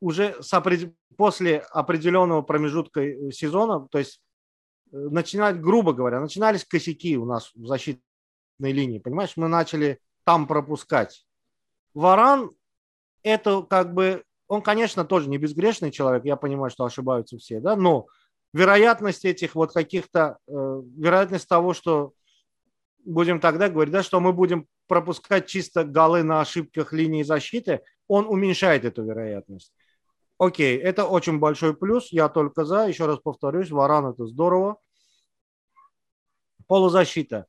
уже 0.00 0.42
с 0.42 0.52
опред... 0.52 0.94
после 1.16 1.58
определенного 1.58 2.42
промежутка 2.42 3.00
э, 3.00 3.30
сезона, 3.30 3.86
то 3.88 3.98
есть 3.98 4.20
э, 4.92 4.96
начинать, 4.96 5.60
грубо 5.60 5.92
говоря, 5.92 6.20
начинались 6.20 6.64
косяки 6.64 7.16
у 7.16 7.26
нас 7.26 7.52
в 7.54 7.66
защитной 7.66 8.02
линии, 8.60 8.98
понимаешь, 8.98 9.36
мы 9.36 9.48
начали 9.48 10.00
там 10.24 10.46
пропускать. 10.46 11.26
Варан 11.92 12.50
это 13.22 13.62
как 13.62 13.94
бы, 13.94 14.24
он, 14.48 14.62
конечно, 14.62 15.04
тоже 15.04 15.28
не 15.28 15.38
безгрешный 15.38 15.90
человек, 15.90 16.24
я 16.24 16.36
понимаю, 16.36 16.70
что 16.70 16.84
ошибаются 16.84 17.38
все, 17.38 17.60
да, 17.60 17.76
но 17.76 18.06
вероятность 18.54 19.24
этих 19.24 19.56
вот 19.56 19.72
каких-то, 19.72 20.38
э, 20.46 20.52
вероятность 20.96 21.48
того, 21.48 21.74
что 21.74 22.12
будем 23.04 23.40
тогда 23.40 23.68
говорить, 23.68 23.92
да, 23.92 24.02
что 24.02 24.20
мы 24.20 24.32
будем 24.32 24.66
пропускать 24.86 25.48
чисто 25.48 25.84
голы 25.84 26.22
на 26.22 26.40
ошибках 26.40 26.92
линии 26.92 27.24
защиты, 27.24 27.82
он 28.06 28.26
уменьшает 28.26 28.84
эту 28.84 29.02
вероятность. 29.04 29.72
Окей, 30.38 30.78
это 30.78 31.04
очень 31.04 31.40
большой 31.40 31.76
плюс, 31.76 32.12
я 32.12 32.28
только 32.28 32.64
за, 32.64 32.86
еще 32.86 33.06
раз 33.06 33.18
повторюсь, 33.18 33.70
Варан 33.70 34.06
это 34.06 34.24
здорово. 34.26 34.78
Полузащита. 36.68 37.46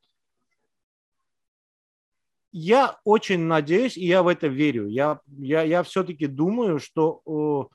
Я 2.50 2.98
очень 3.04 3.40
надеюсь, 3.40 3.96
и 3.96 4.06
я 4.06 4.22
в 4.22 4.28
это 4.28 4.48
верю. 4.48 4.88
Я, 4.88 5.20
я, 5.26 5.62
я 5.62 5.82
все-таки 5.84 6.26
думаю, 6.26 6.80
что 6.80 7.70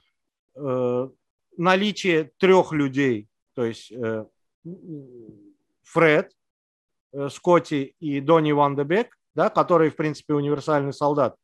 э, 0.55 1.09
наличие 1.61 2.31
трех 2.37 2.73
людей, 2.73 3.27
то 3.53 3.63
есть 3.63 3.91
э, 3.91 4.25
Фред, 5.83 6.31
э, 7.13 7.29
Скотти 7.29 7.95
и 7.99 8.19
Донни 8.19 8.51
Ван 8.51 8.75
де 8.75 8.83
Бек, 8.83 9.17
да, 9.35 9.49
который, 9.49 9.89
в 9.91 9.95
принципе, 9.95 10.33
универсальный 10.33 10.91
солдат. 10.91 11.35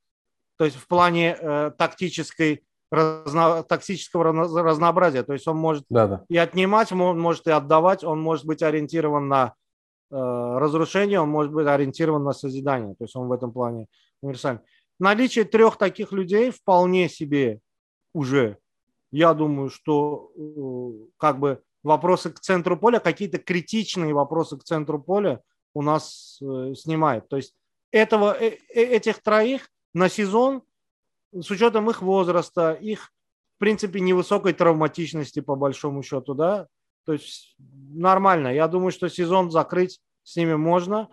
То 0.58 0.66
есть 0.66 0.76
в 0.76 0.88
плане 0.88 1.38
э, 1.40 1.72
тактической 1.78 2.64
разно, 2.92 3.64
тактического 3.64 4.24
разнообразия. 4.24 5.24
То 5.24 5.34
есть 5.34 5.48
он 5.48 5.58
может 5.58 5.86
да, 5.90 6.08
да. 6.08 6.26
и 6.30 6.38
отнимать, 6.38 6.92
он 6.92 7.20
может 7.20 7.46
и 7.48 7.52
отдавать, 7.52 8.04
он 8.04 8.20
может 8.20 8.46
быть 8.46 8.64
ориентирован 8.64 9.28
на 9.28 9.54
э, 10.10 10.16
разрушение, 10.16 11.20
он 11.22 11.30
может 11.30 11.54
быть 11.54 11.68
ориентирован 11.68 12.24
на 12.24 12.34
созидание. 12.34 12.96
То 12.96 13.04
есть 13.04 13.16
он 13.16 13.28
в 13.28 13.32
этом 13.32 13.52
плане 13.52 13.86
универсальный. 14.22 14.62
Наличие 15.00 15.46
трех 15.46 15.78
таких 15.78 16.12
людей 16.12 16.50
вполне 16.50 17.08
себе 17.08 17.60
уже, 18.14 18.58
я 19.18 19.34
думаю, 19.34 19.72
что 19.72 20.32
э, 20.36 21.10
как 21.18 21.40
бы 21.40 21.64
вопросы 21.82 22.30
к 22.30 22.40
центру 22.40 22.78
поля, 22.78 23.00
какие-то 23.00 23.40
критичные 23.40 24.14
вопросы 24.14 24.58
к 24.58 24.64
центру 24.64 25.02
поля 25.02 25.42
у 25.74 25.82
нас 25.82 26.38
э, 26.40 26.76
снимает. 26.76 27.28
То 27.28 27.38
есть 27.38 27.56
этого, 27.92 28.38
э, 28.40 28.60
этих 28.76 29.24
троих 29.24 29.72
на 29.96 30.08
сезон, 30.08 30.62
с 31.34 31.50
учетом 31.50 31.90
их 31.90 32.04
возраста, 32.04 32.74
их, 32.74 33.12
в 33.56 33.60
принципе, 33.60 34.02
невысокой 34.02 34.54
травматичности, 34.54 35.40
по 35.40 35.56
большому 35.56 36.04
счету, 36.04 36.36
да, 36.36 36.68
то 37.04 37.14
есть 37.14 37.56
нормально. 37.58 38.54
Я 38.54 38.68
думаю, 38.68 38.92
что 38.92 39.10
сезон 39.10 39.50
закрыть 39.50 40.00
с 40.22 40.36
ними 40.36 40.54
можно. 40.54 41.10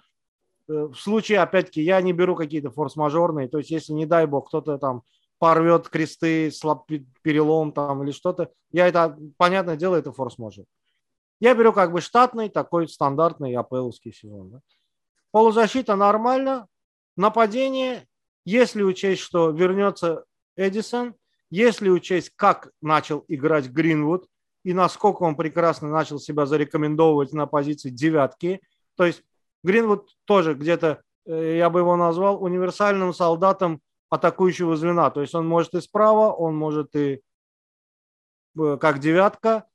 В 0.67 0.95
случае, 0.95 1.41
опять-таки, 1.41 1.81
я 1.81 2.03
не 2.03 2.13
беру 2.13 2.37
какие-то 2.37 2.71
форс-мажорные, 2.71 3.49
то 3.49 3.59
есть 3.59 3.71
если, 3.71 3.93
не 3.95 4.05
дай 4.05 4.27
бог, 4.27 4.49
кто-то 4.49 4.77
там 4.77 5.05
порвет 5.39 5.89
кресты, 5.89 6.51
слаб, 6.51 6.89
перелом 7.23 7.73
там 7.73 8.03
или 8.03 8.13
что-то, 8.13 8.51
я 8.73 8.89
это, 8.89 9.19
понятное 9.37 9.77
дело, 9.77 9.97
это 9.97 10.13
форс-мажор. 10.13 10.65
Я 11.41 11.55
беру 11.55 11.73
как 11.73 11.93
бы 11.93 12.01
штатный, 12.01 12.49
такой 12.49 12.89
стандартный 12.89 13.55
АПЛовский 13.55 14.13
сезон. 14.13 14.51
Да? 14.51 14.61
Полузащита 15.31 15.97
нормально. 15.97 16.69
Нападение, 17.17 18.07
если 18.45 18.83
учесть, 18.83 19.21
что 19.21 19.51
вернется 19.51 20.25
Эдисон, 20.57 21.15
если 21.51 21.89
учесть, 21.89 22.33
как 22.37 22.71
начал 22.81 23.25
играть 23.29 23.69
Гринвуд 23.69 24.27
и 24.65 24.73
насколько 24.73 25.23
он 25.23 25.37
прекрасно 25.37 25.89
начал 25.89 26.19
себя 26.19 26.47
зарекомендовывать 26.47 27.33
на 27.33 27.47
позиции 27.47 27.91
девятки. 27.91 28.61
То 28.97 29.05
есть 29.05 29.23
Гринвуд 29.63 30.09
тоже 30.25 30.55
где-то, 30.55 31.03
э, 31.27 31.57
я 31.59 31.71
бы 31.71 31.81
его 31.81 31.97
назвал, 31.97 32.43
универсальным 32.43 33.13
солдатом 33.13 33.81
атакующего 34.11 34.77
звена. 34.77 35.11
То 35.11 35.21
есть 35.21 35.35
он 35.35 35.47
может 35.47 35.75
и 35.75 35.81
справа, 35.81 36.33
он 36.33 36.57
может 36.57 36.95
и 36.95 37.21
э, 38.59 38.79
как 38.81 38.99
девятка, 38.99 39.67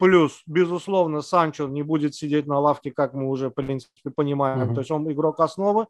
Плюс, 0.00 0.42
безусловно, 0.46 1.20
Санчо 1.20 1.68
не 1.68 1.82
будет 1.82 2.14
сидеть 2.14 2.46
на 2.46 2.58
лавке, 2.58 2.90
как 2.90 3.12
мы 3.12 3.28
уже, 3.28 3.50
в 3.50 3.52
принципе, 3.52 4.08
понимаем. 4.08 4.70
Mm-hmm. 4.70 4.74
То 4.74 4.80
есть 4.80 4.90
он 4.90 5.12
игрок 5.12 5.40
основы. 5.40 5.88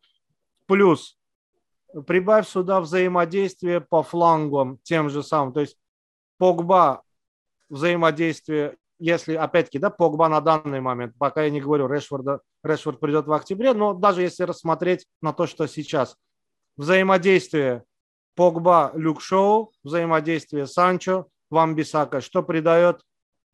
Плюс, 0.67 1.17
прибавь 2.09 2.49
сюда 2.49 2.81
взаимодействие 2.81 3.81
по 3.81 4.03
флангам 4.03 4.79
тем 4.83 5.11
же 5.11 5.23
самым. 5.23 5.53
То 5.53 5.61
есть 5.61 5.79
Погба 6.39 7.03
взаимодействие, 7.69 8.79
если, 8.99 9.35
опять-таки, 9.35 9.79
да, 9.79 9.91
Погба 9.91 10.29
на 10.29 10.41
данный 10.41 10.81
момент, 10.81 11.15
пока 11.17 11.45
я 11.45 11.51
не 11.51 11.61
говорю, 11.61 11.87
Решфорда, 11.87 12.41
Решфорд 12.65 12.99
придет 12.99 13.29
в 13.29 13.33
октябре, 13.33 13.75
но 13.75 13.95
даже 13.95 14.23
если 14.23 14.43
рассмотреть 14.43 15.07
на 15.23 15.33
то, 15.33 15.47
что 15.47 15.69
сейчас, 15.69 16.17
взаимодействие 16.81 17.85
Погба, 18.35 18.93
Люк 18.95 19.21
Шоу, 19.21 19.73
взаимодействие 19.83 20.67
Санчо, 20.67 21.27
Вамбисака, 21.51 22.21
что 22.21 22.43
придает 22.43 23.03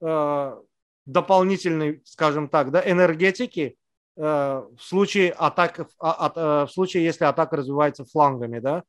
Э, 0.00 0.60
дополнительной, 1.06 2.02
скажем 2.04 2.48
так, 2.48 2.72
да, 2.72 2.82
энергетики 2.84 3.78
э, 4.16 4.22
в 4.22 4.80
случае 4.80 5.30
атак, 5.30 5.88
а, 6.00 6.32
э, 6.34 6.66
в 6.66 6.72
случае, 6.72 7.04
если 7.04 7.24
атака 7.24 7.56
развивается 7.56 8.04
флангами, 8.04 8.58
да, 8.58 8.82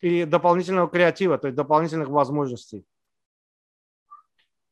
и 0.00 0.24
дополнительного 0.24 0.88
креатива, 0.88 1.36
то 1.36 1.48
есть 1.48 1.56
дополнительных 1.56 2.08
возможностей. 2.08 2.86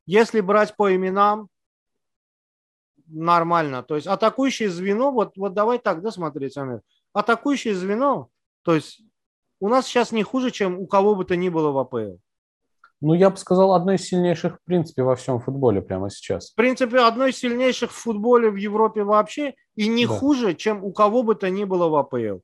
Если 0.06 0.40
брать 0.40 0.74
по 0.76 0.94
именам, 0.94 1.50
нормально. 3.06 3.82
То 3.82 3.96
есть 3.96 4.06
атакующее 4.06 4.70
звено, 4.70 5.12
вот, 5.12 5.36
вот 5.36 5.52
давай 5.52 5.78
так, 5.78 6.00
да, 6.00 6.10
смотреть, 6.10 6.56
Амир. 6.56 6.80
Атакующее 7.12 7.74
звено, 7.74 8.30
то 8.68 8.74
есть 8.74 9.00
у 9.60 9.68
нас 9.70 9.86
сейчас 9.86 10.12
не 10.12 10.22
хуже, 10.22 10.50
чем 10.50 10.78
у 10.78 10.86
кого 10.86 11.14
бы 11.14 11.24
то 11.24 11.36
ни 11.36 11.48
было 11.48 11.70
в 11.70 11.78
АПЛ. 11.78 12.18
Ну, 13.00 13.14
я 13.14 13.30
бы 13.30 13.38
сказал, 13.38 13.72
одно 13.72 13.92
из 13.92 14.02
сильнейших, 14.02 14.56
в 14.56 14.64
принципе, 14.66 15.04
во 15.04 15.16
всем 15.16 15.40
футболе 15.40 15.80
прямо 15.80 16.10
сейчас. 16.10 16.50
В 16.50 16.54
принципе, 16.54 16.98
одно 16.98 17.24
из 17.24 17.38
сильнейших 17.38 17.90
в 17.90 17.94
футболе 17.94 18.50
в 18.50 18.56
Европе 18.56 19.04
вообще, 19.04 19.54
и 19.74 19.88
не 19.88 20.06
да. 20.06 20.12
хуже, 20.12 20.52
чем 20.52 20.84
у 20.84 20.92
кого 20.92 21.22
бы 21.22 21.34
то 21.34 21.48
ни 21.48 21.64
было 21.64 21.88
в 21.88 21.96
АПЛ. 21.96 22.40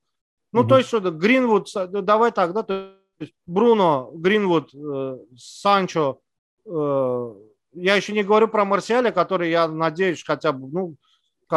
Ну, 0.51 0.61
угу. 0.61 0.67
то 0.67 0.77
есть, 0.79 0.87
что-то, 0.87 1.11
Гринвуд, 1.11 1.69
давай 1.91 2.31
так, 2.31 2.53
да, 2.53 2.63
то 2.63 2.95
есть, 3.19 3.35
Бруно, 3.45 4.09
Гринвуд, 4.15 4.73
э, 4.73 5.17
Санчо, 5.37 6.21
э, 6.65 7.33
я 7.73 7.93
еще 7.93 8.13
не 8.13 8.23
говорю 8.23 8.47
про 8.47 8.65
Марсиаля, 8.65 9.11
который, 9.11 9.51
я 9.51 9.67
надеюсь, 9.67 10.23
хотя 10.23 10.53
бы, 10.53 10.69
ну, 10.71 10.95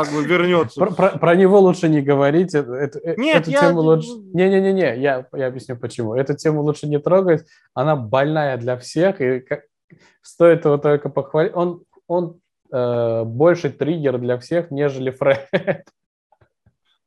как 0.05 0.12
бы 0.12 0.25
вернется. 0.25 0.81
Про, 0.81 0.91
про, 0.91 1.19
про 1.19 1.35
него 1.35 1.61
лучше 1.61 1.89
не 1.89 2.01
говорить. 2.01 2.55
Это, 2.55 2.73
это, 2.75 3.20
Нет, 3.20 3.43
эту 3.43 3.51
я... 3.51 3.61
тему 3.61 3.81
лучше... 3.81 4.11
Не-не-не, 4.33 5.01
я, 5.01 5.27
я 5.33 5.47
объясню 5.47 5.77
почему. 5.77 6.15
Эту 6.15 6.37
тему 6.37 6.62
лучше 6.62 6.87
не 6.87 6.99
трогать. 6.99 7.45
Она 7.75 7.97
больная 7.97 8.57
для 8.57 8.77
всех. 8.77 9.20
И 9.20 9.45
Стоит 10.23 10.65
его 10.65 10.79
только 10.79 11.09
похвалить. 11.09 11.53
Он, 11.55 11.83
он 12.07 12.41
э, 12.70 13.25
больше 13.25 13.70
триггер 13.70 14.19
для 14.19 14.39
всех, 14.39 14.70
нежели 14.70 15.11
Фред. 15.11 15.49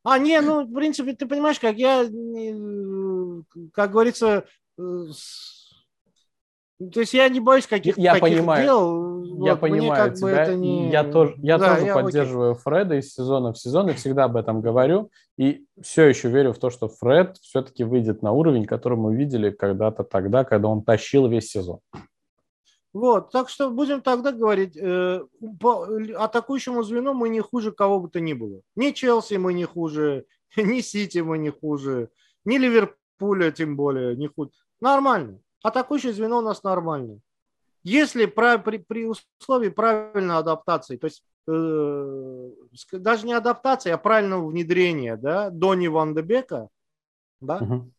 А, 0.04 0.18
не, 0.18 0.42
ну, 0.42 0.66
в 0.66 0.74
принципе, 0.74 1.14
ты 1.14 1.28
понимаешь, 1.28 1.60
как 1.60 1.76
я, 1.76 2.06
как 3.72 3.92
говорится, 3.92 4.46
э, 4.80 4.82
то 6.90 7.02
есть 7.02 7.14
я 7.14 7.30
не 7.30 7.40
боюсь 7.40 7.68
каких-то 7.68 8.02
я 8.02 8.14
таких 8.14 8.38
понимаю, 8.38 8.64
дел. 8.64 9.24
Я 9.46 9.52
вот, 9.52 9.60
понимаю 9.60 10.06
как 10.06 10.16
тебя. 10.16 10.28
Бы 10.28 10.32
это 10.32 10.56
не... 10.56 10.90
Я 10.90 11.04
тоже, 11.04 11.36
я 11.38 11.58
да, 11.58 11.76
тоже 11.76 11.86
я 11.86 11.94
поддерживаю 11.94 12.52
окей. 12.52 12.62
Фреда 12.64 12.96
из 12.96 13.14
сезона 13.14 13.54
в 13.54 13.58
сезон 13.58 13.90
и 13.90 13.94
всегда 13.94 14.24
об 14.24 14.38
этом 14.38 14.62
говорю. 14.62 15.12
И 15.38 15.66
все 15.82 16.06
еще 16.06 16.30
верю 16.30 16.54
в 16.54 16.60
то, 16.60 16.70
что 16.70 16.88
Фред 16.88 17.38
все-таки 17.38 17.84
выйдет 17.84 18.22
на 18.22 18.32
уровень, 18.32 18.66
который 18.66 18.98
мы 18.98 19.16
видели 19.16 19.52
когда-то 19.52 20.04
тогда, 20.04 20.44
когда 20.44 20.70
он 20.70 20.84
тащил 20.84 21.28
весь 21.28 21.50
сезон. 21.50 21.80
Вот, 22.94 23.32
так 23.32 23.48
что 23.48 23.72
будем 23.72 24.02
тогда 24.02 24.32
говорить, 24.34 24.76
э, 24.76 25.24
по 25.60 25.88
атакующему 26.18 26.84
звену 26.84 27.14
мы 27.14 27.30
не 27.30 27.40
хуже 27.40 27.72
кого 27.72 28.02
бы 28.02 28.10
то 28.10 28.20
ни 28.20 28.34
было. 28.34 28.62
Ни 28.76 28.92
Челси 28.92 29.36
мы 29.36 29.54
не 29.54 29.64
хуже, 29.64 30.26
ни 30.58 30.82
Сити 30.82 31.20
мы 31.20 31.38
не 31.38 31.52
хуже, 31.52 32.10
ни 32.44 32.58
Ливерпуля 32.58 33.52
тем 33.52 33.78
более 33.78 34.18
не 34.18 34.28
хуже. 34.28 34.52
Нормально. 34.82 35.40
Атакующее 35.64 36.14
звено 36.14 36.40
у 36.40 36.42
нас 36.42 36.64
нормальное. 36.64 37.20
Если 37.84 38.26
при, 38.26 38.58
при, 38.58 38.78
при 38.78 39.06
условии 39.06 39.70
правильной 39.70 40.38
адаптации, 40.38 40.98
то 40.98 41.06
есть 41.06 41.24
э, 41.48 42.50
даже 42.94 43.26
не 43.26 43.34
адаптации, 43.34 43.92
а 43.92 43.98
правильного 43.98 44.48
внедрения, 44.48 45.18
да, 45.18 45.50
Дони 45.50 45.88
Ван 45.88 46.14
де 46.14 46.22
Бека, 46.22 46.70
да, 47.40 47.58
угу. 47.58 47.92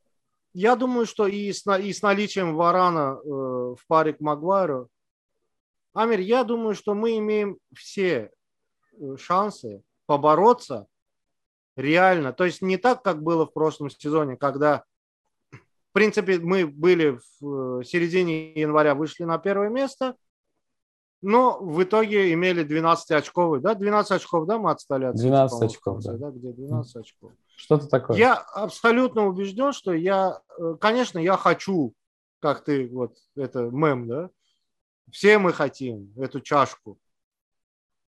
я 0.55 0.77
думаю, 0.77 1.07
что 1.07 1.27
и 1.27 1.53
с, 1.53 1.67
и 1.79 1.93
с 1.93 2.03
наличием 2.03 2.55
Варана 2.55 3.19
э, 3.19 3.29
в 3.29 3.81
паре 3.89 4.13
к 4.13 4.21
Магуайру, 4.21 4.89
Амир, 5.95 6.21
я 6.21 6.45
думаю, 6.45 6.75
что 6.75 6.95
мы 6.95 7.19
имеем 7.19 7.59
все 7.75 8.31
э, 8.93 9.17
шансы 9.19 9.83
побороться 10.07 10.87
реально. 11.77 12.33
То 12.33 12.45
есть 12.45 12.63
не 12.63 12.77
так, 12.77 13.03
как 13.03 13.23
было 13.23 13.47
в 13.47 13.53
прошлом 13.53 13.91
сезоне, 13.91 14.37
когда 14.37 14.85
в 15.93 15.95
принципе, 15.95 16.39
мы 16.39 16.67
были 16.67 17.19
в 17.39 17.81
э, 17.81 17.85
середине 17.85 18.55
января, 18.55 18.95
вышли 18.95 19.25
на 19.25 19.37
первое 19.37 19.69
место, 19.69 20.17
но 21.21 21.59
в 21.61 21.83
итоге 21.83 22.33
имели 22.33 22.63
12 22.63 23.11
очковый, 23.11 23.61
да, 23.61 23.75
12 23.75 24.13
очков, 24.13 24.47
да, 24.47 24.57
мы 24.57 24.71
отстали 24.71 25.05
от 25.05 25.17
12 25.17 25.59
Сити, 25.59 25.65
очков, 25.67 26.03
да. 26.03 26.15
да, 26.15 26.31
где 26.31 26.51
12 26.51 26.97
очков. 26.97 27.33
Что-то 27.57 27.89
такое. 27.89 28.17
Я 28.17 28.37
абсолютно 28.37 29.27
убежден, 29.27 29.75
что 29.75 29.93
я, 29.93 30.41
э, 30.59 30.77
конечно, 30.81 31.19
я 31.19 31.37
хочу, 31.37 31.93
как 32.41 32.65
ты, 32.65 32.89
вот, 32.89 33.13
это 33.37 33.65
мем, 33.65 34.09
да, 34.09 34.31
все 35.11 35.37
мы 35.37 35.53
хотим 35.53 36.11
эту 36.17 36.41
чашку. 36.41 36.99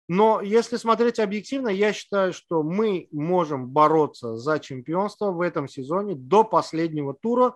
Но 0.08 0.40
если 0.40 0.78
смотреть 0.78 1.18
объективно, 1.18 1.70
я 1.70 1.94
считаю, 1.94 2.32
что 2.32 2.62
мы 2.62 3.08
можем 3.12 3.70
бороться 3.70 4.36
за 4.38 4.60
чемпионство 4.60 5.32
в 5.32 5.42
этом 5.42 5.68
сезоне 5.68 6.14
до 6.14 6.44
последнего 6.44 7.16
тура, 7.16 7.56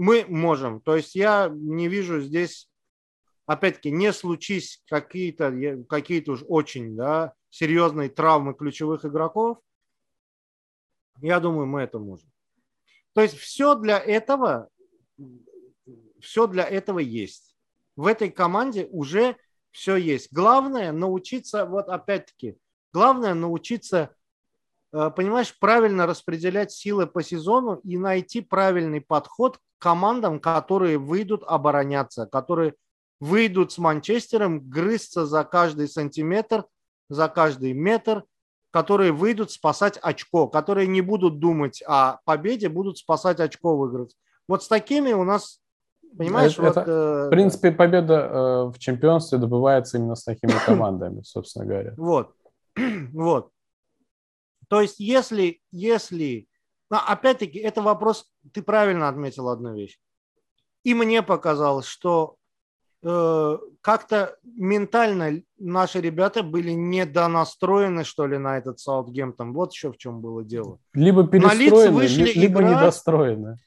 мы 0.00 0.24
можем. 0.26 0.80
То 0.80 0.96
есть 0.96 1.14
я 1.14 1.50
не 1.52 1.86
вижу 1.86 2.22
здесь, 2.22 2.70
опять-таки, 3.44 3.90
не 3.90 4.14
случись 4.14 4.82
какие-то 4.88 5.84
какие 5.90 6.26
уж 6.26 6.42
очень 6.48 6.96
да, 6.96 7.34
серьезные 7.50 8.08
травмы 8.08 8.54
ключевых 8.54 9.04
игроков, 9.04 9.58
я 11.20 11.38
думаю, 11.38 11.66
мы 11.66 11.82
это 11.82 11.98
можем. 11.98 12.30
То 13.12 13.20
есть 13.20 13.36
все 13.36 13.74
для 13.74 13.98
этого, 13.98 14.70
все 16.18 16.46
для 16.46 16.64
этого 16.64 16.98
есть. 16.98 17.54
В 17.94 18.06
этой 18.06 18.30
команде 18.30 18.86
уже 18.90 19.36
все 19.70 19.96
есть. 19.96 20.32
Главное 20.32 20.92
научиться, 20.92 21.66
вот 21.66 21.90
опять-таки, 21.90 22.56
главное 22.94 23.34
научиться 23.34 24.16
понимаешь, 24.90 25.56
правильно 25.58 26.06
распределять 26.06 26.72
силы 26.72 27.06
по 27.06 27.22
сезону 27.22 27.76
и 27.84 27.96
найти 27.96 28.40
правильный 28.40 29.00
подход 29.00 29.58
к 29.58 29.60
командам, 29.78 30.40
которые 30.40 30.98
выйдут 30.98 31.42
обороняться, 31.46 32.26
которые 32.26 32.74
выйдут 33.20 33.72
с 33.72 33.78
Манчестером 33.78 34.60
грызться 34.68 35.26
за 35.26 35.44
каждый 35.44 35.88
сантиметр, 35.88 36.64
за 37.08 37.28
каждый 37.28 37.72
метр, 37.72 38.24
которые 38.70 39.12
выйдут 39.12 39.50
спасать 39.50 39.98
очко, 40.00 40.46
которые 40.48 40.86
не 40.86 41.00
будут 41.00 41.38
думать 41.38 41.82
о 41.86 42.18
победе, 42.24 42.68
будут 42.68 42.98
спасать 42.98 43.40
очко 43.40 43.76
выиграть. 43.76 44.14
Вот 44.48 44.62
с 44.62 44.68
такими 44.68 45.12
у 45.12 45.24
нас, 45.24 45.60
понимаешь, 46.16 46.52
это, 46.52 46.62
вот, 46.62 46.76
это, 46.76 46.90
э, 46.90 47.26
в 47.26 47.30
принципе, 47.30 47.72
победа 47.72 48.14
э, 48.14 48.64
в 48.70 48.78
чемпионстве 48.78 49.38
добывается 49.38 49.98
именно 49.98 50.14
с 50.14 50.24
такими 50.24 50.52
командами, 50.64 51.22
собственно 51.22 51.66
говоря. 51.66 51.94
Вот, 51.96 52.32
вот. 53.12 53.50
То 54.70 54.80
есть, 54.80 55.00
если, 55.00 55.60
если, 55.72 56.46
но 56.90 57.02
опять-таки, 57.04 57.58
это 57.58 57.82
вопрос, 57.82 58.30
ты 58.52 58.62
правильно 58.62 59.08
отметил 59.08 59.48
одну 59.48 59.74
вещь. 59.74 59.98
И 60.84 60.94
мне 60.94 61.22
показалось, 61.22 61.86
что 61.86 62.36
э, 63.02 63.58
как-то 63.80 64.36
ментально 64.44 65.42
наши 65.58 66.00
ребята 66.00 66.44
были 66.44 66.70
недонастроены, 66.70 68.04
что 68.04 68.28
ли, 68.28 68.38
на 68.38 68.58
этот 68.58 68.78
Саутгемптон. 68.78 69.52
Вот 69.54 69.72
еще 69.72 69.90
в 69.90 69.98
чем 69.98 70.20
было 70.20 70.44
дело. 70.44 70.78
Либо 70.94 71.26
перестроены, 71.26 71.90
вышли 71.90 72.32
либо 72.38 72.60
играть. 72.60 72.76
недостроены. 72.76 73.58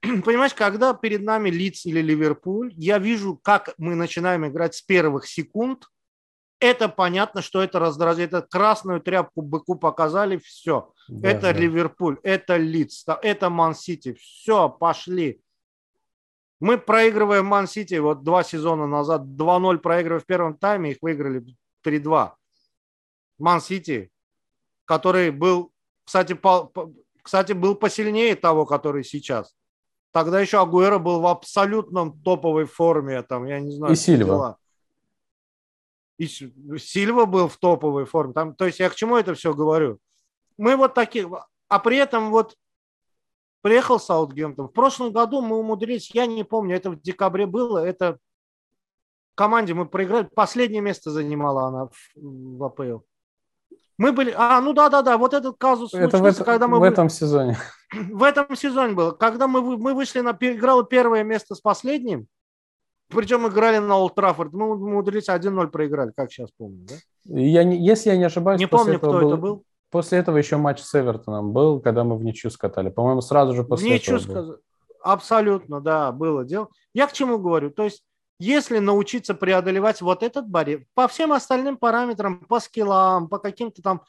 Понимаешь, 0.24 0.54
когда 0.54 0.94
перед 0.94 1.22
нами 1.22 1.50
Лиц 1.50 1.84
или 1.86 2.00
Ливерпуль, 2.00 2.72
я 2.76 2.98
вижу, 2.98 3.36
как 3.42 3.74
мы 3.78 3.96
начинаем 3.96 4.46
играть 4.46 4.76
с 4.76 4.80
первых 4.80 5.26
секунд, 5.26 5.88
это 6.60 6.88
понятно, 6.88 7.42
что 7.42 7.62
это 7.62 7.78
раздражает. 7.78 8.32
Это 8.32 8.46
красную 8.46 9.00
тряпку 9.00 9.42
быку 9.42 9.76
показали, 9.76 10.38
все. 10.38 10.92
Да, 11.08 11.28
это 11.28 11.40
да. 11.42 11.52
Ливерпуль, 11.52 12.18
это 12.22 12.56
Лидс, 12.56 13.04
это 13.22 13.50
Ман-Сити. 13.50 14.14
Все, 14.14 14.68
пошли. 14.68 15.40
Мы 16.58 16.78
проигрываем 16.78 17.46
Ман-Сити 17.46 17.94
вот 17.96 18.22
два 18.22 18.42
сезона 18.42 18.86
назад. 18.86 19.22
2-0 19.22 19.78
проигрывая 19.78 20.20
в 20.20 20.26
первом 20.26 20.56
тайме, 20.56 20.92
их 20.92 20.98
выиграли 21.02 21.44
3-2. 21.84 22.32
Ман-Сити, 23.38 24.10
который 24.86 25.30
был, 25.30 25.72
кстати, 26.04 26.32
по, 26.32 26.72
кстати, 27.22 27.52
был 27.52 27.74
посильнее 27.74 28.34
того, 28.34 28.64
который 28.64 29.04
сейчас. 29.04 29.54
Тогда 30.12 30.40
еще 30.40 30.62
Агуэро 30.62 30.98
был 30.98 31.20
в 31.20 31.26
абсолютном 31.26 32.18
топовой 32.22 32.64
форме. 32.64 33.20
Там, 33.22 33.44
я 33.44 33.60
не 33.60 33.72
знаю, 33.72 33.92
и 33.92 33.96
Сильва. 33.96 34.24
Дела 34.24 34.58
и 36.18 36.26
Сильва 36.26 37.26
был 37.26 37.48
в 37.48 37.56
топовой 37.58 38.06
форме. 38.06 38.32
Там, 38.32 38.54
то 38.54 38.66
есть 38.66 38.78
я 38.80 38.88
к 38.88 38.94
чему 38.94 39.16
это 39.16 39.34
все 39.34 39.52
говорю? 39.52 39.98
Мы 40.56 40.76
вот 40.76 40.94
такие, 40.94 41.28
а 41.68 41.78
при 41.78 41.98
этом 41.98 42.30
вот 42.30 42.56
приехал 43.60 44.00
Саутгемптон. 44.00 44.68
В 44.68 44.72
прошлом 44.72 45.12
году 45.12 45.42
мы 45.42 45.58
умудрились, 45.58 46.10
я 46.14 46.26
не 46.26 46.44
помню, 46.44 46.76
это 46.76 46.90
в 46.90 47.00
декабре 47.00 47.46
было, 47.46 47.78
это 47.84 48.18
команде 49.34 49.74
мы 49.74 49.86
проиграли, 49.86 50.28
последнее 50.34 50.80
место 50.80 51.10
занимала 51.10 51.66
она 51.66 51.86
в, 51.86 52.14
в 52.14 52.64
АПЛ. 52.64 53.00
Мы 53.98 54.12
были, 54.12 54.34
а, 54.36 54.60
ну 54.60 54.72
да, 54.72 54.88
да, 54.90 55.02
да, 55.02 55.16
вот 55.16 55.32
этот 55.32 55.56
казус 55.58 55.94
это 55.94 56.18
случился, 56.18 56.42
в, 56.42 56.46
когда 56.46 56.68
мы 56.68 56.78
в 56.78 56.82
этом 56.82 57.08
сезоне. 57.08 57.58
В 57.92 58.24
этом 58.24 58.54
сезоне 58.56 58.94
было, 58.94 59.12
когда 59.12 59.46
мы 59.46 59.62
мы 59.78 59.94
вышли 59.94 60.20
на 60.20 60.36
играло 60.40 60.84
первое 60.84 61.22
место 61.22 61.54
с 61.54 61.60
последним, 61.60 62.26
причем 63.08 63.46
играли 63.46 63.78
на 63.78 63.96
Олд 63.96 64.14
Траффорд. 64.14 64.52
Мы 64.52 64.72
умудрились 64.72 65.28
1-0 65.28 65.68
проиграли, 65.68 66.12
как 66.16 66.30
сейчас 66.30 66.50
помню, 66.56 66.86
да? 66.88 66.94
Я 67.24 67.64
не, 67.64 67.84
если 67.84 68.10
я 68.10 68.16
не 68.16 68.24
ошибаюсь, 68.24 68.60
не 68.60 68.66
помню, 68.66 68.98
кто 68.98 69.12
был, 69.12 69.28
это 69.28 69.36
был. 69.36 69.62
После 69.90 70.18
этого 70.18 70.36
еще 70.36 70.56
матч 70.56 70.80
с 70.80 70.94
Эвертоном 70.94 71.52
был, 71.52 71.80
когда 71.80 72.04
мы 72.04 72.16
в 72.16 72.24
ничью 72.24 72.50
скатали. 72.50 72.90
По-моему, 72.90 73.20
сразу 73.20 73.54
же 73.54 73.64
после 73.64 73.90
ничью 73.94 74.16
этого 74.16 74.32
сказ... 74.32 74.56
Абсолютно, 75.02 75.80
да, 75.80 76.10
было 76.10 76.44
дело. 76.44 76.68
Я 76.92 77.06
к 77.06 77.12
чему 77.12 77.38
говорю? 77.38 77.70
То 77.70 77.84
есть, 77.84 78.02
если 78.40 78.78
научиться 78.78 79.34
преодолевать 79.34 80.02
вот 80.02 80.22
этот 80.22 80.48
барьер, 80.48 80.84
по 80.94 81.06
всем 81.06 81.32
остальным 81.32 81.76
параметрам, 81.76 82.40
по 82.40 82.58
скиллам, 82.60 83.28
по 83.28 83.38
каким-то 83.38 83.82
там 83.82 84.02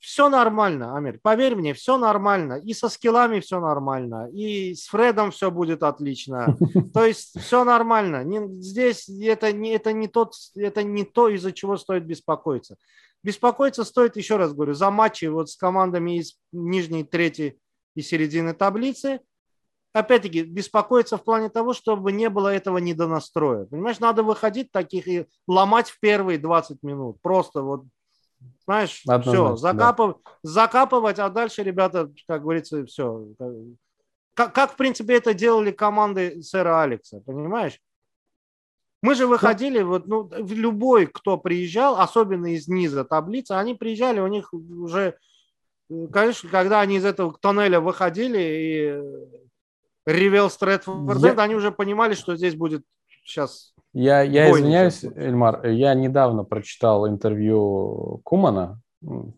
все 0.00 0.28
нормально, 0.28 0.96
Амир. 0.96 1.18
Поверь 1.20 1.56
мне, 1.56 1.74
все 1.74 1.98
нормально. 1.98 2.60
И 2.64 2.72
со 2.72 2.88
скиллами 2.88 3.40
все 3.40 3.60
нормально. 3.60 4.28
И 4.32 4.74
с 4.74 4.86
Фредом 4.88 5.32
все 5.32 5.50
будет 5.50 5.82
отлично. 5.82 6.56
То 6.94 7.04
есть 7.04 7.38
все 7.40 7.64
нормально. 7.64 8.22
Не, 8.22 8.60
здесь 8.62 9.08
это 9.08 9.52
не, 9.52 9.70
это, 9.70 9.92
не 9.92 10.06
тот, 10.06 10.34
это 10.54 10.84
не 10.84 11.04
то, 11.04 11.28
из-за 11.28 11.52
чего 11.52 11.76
стоит 11.76 12.04
беспокоиться. 12.04 12.76
Беспокоиться 13.24 13.82
стоит, 13.82 14.16
еще 14.16 14.36
раз 14.36 14.52
говорю, 14.52 14.74
за 14.74 14.90
матчи 14.90 15.24
вот 15.24 15.50
с 15.50 15.56
командами 15.56 16.18
из 16.18 16.38
нижней, 16.52 17.02
третьей 17.02 17.58
и 17.96 18.02
середины 18.02 18.54
таблицы. 18.54 19.20
Опять-таки, 19.92 20.42
беспокоиться 20.42 21.16
в 21.16 21.24
плане 21.24 21.48
того, 21.48 21.72
чтобы 21.72 22.12
не 22.12 22.28
было 22.28 22.54
этого 22.54 22.78
недонастроя. 22.78 23.64
Понимаешь, 23.64 23.98
надо 23.98 24.22
выходить 24.22 24.70
таких 24.70 25.08
и 25.08 25.26
ломать 25.48 25.90
в 25.90 25.98
первые 25.98 26.38
20 26.38 26.84
минут. 26.84 27.20
Просто 27.20 27.62
вот 27.62 27.84
знаешь, 28.64 29.02
все, 29.22 29.56
закапыв, 29.56 30.16
да. 30.24 30.30
закапывать, 30.42 31.18
а 31.18 31.28
дальше, 31.28 31.62
ребята, 31.62 32.12
как 32.26 32.42
говорится, 32.42 32.84
все. 32.86 33.28
Как, 34.34 34.54
как, 34.54 34.72
в 34.72 34.76
принципе, 34.76 35.16
это 35.16 35.34
делали 35.34 35.70
команды 35.70 36.42
сэра 36.42 36.82
Алекса, 36.82 37.20
понимаешь? 37.24 37.80
Мы 39.02 39.14
же 39.14 39.26
выходили, 39.26 39.80
вот, 39.82 40.06
ну, 40.06 40.28
любой, 40.48 41.06
кто 41.06 41.38
приезжал, 41.38 41.98
особенно 42.00 42.52
из 42.54 42.68
низа 42.68 43.04
таблицы, 43.04 43.52
они 43.52 43.74
приезжали, 43.74 44.20
у 44.20 44.26
них 44.26 44.52
уже, 44.52 45.16
конечно, 46.12 46.50
когда 46.50 46.80
они 46.80 46.96
из 46.96 47.04
этого 47.04 47.36
тоннеля 47.40 47.80
выходили 47.80 48.38
и 48.38 49.40
ревел 50.04 50.50
Стрэдфорд, 50.50 51.22
я... 51.22 51.32
они 51.42 51.54
уже 51.54 51.70
понимали, 51.70 52.14
что 52.14 52.36
здесь 52.36 52.56
будет 52.56 52.82
сейчас 53.24 53.74
я, 53.98 54.22
я 54.22 54.50
извиняюсь, 54.52 55.02
Эльмар, 55.02 55.66
я 55.66 55.92
недавно 55.94 56.44
прочитал 56.44 57.08
интервью 57.08 58.20
Кумана, 58.22 58.80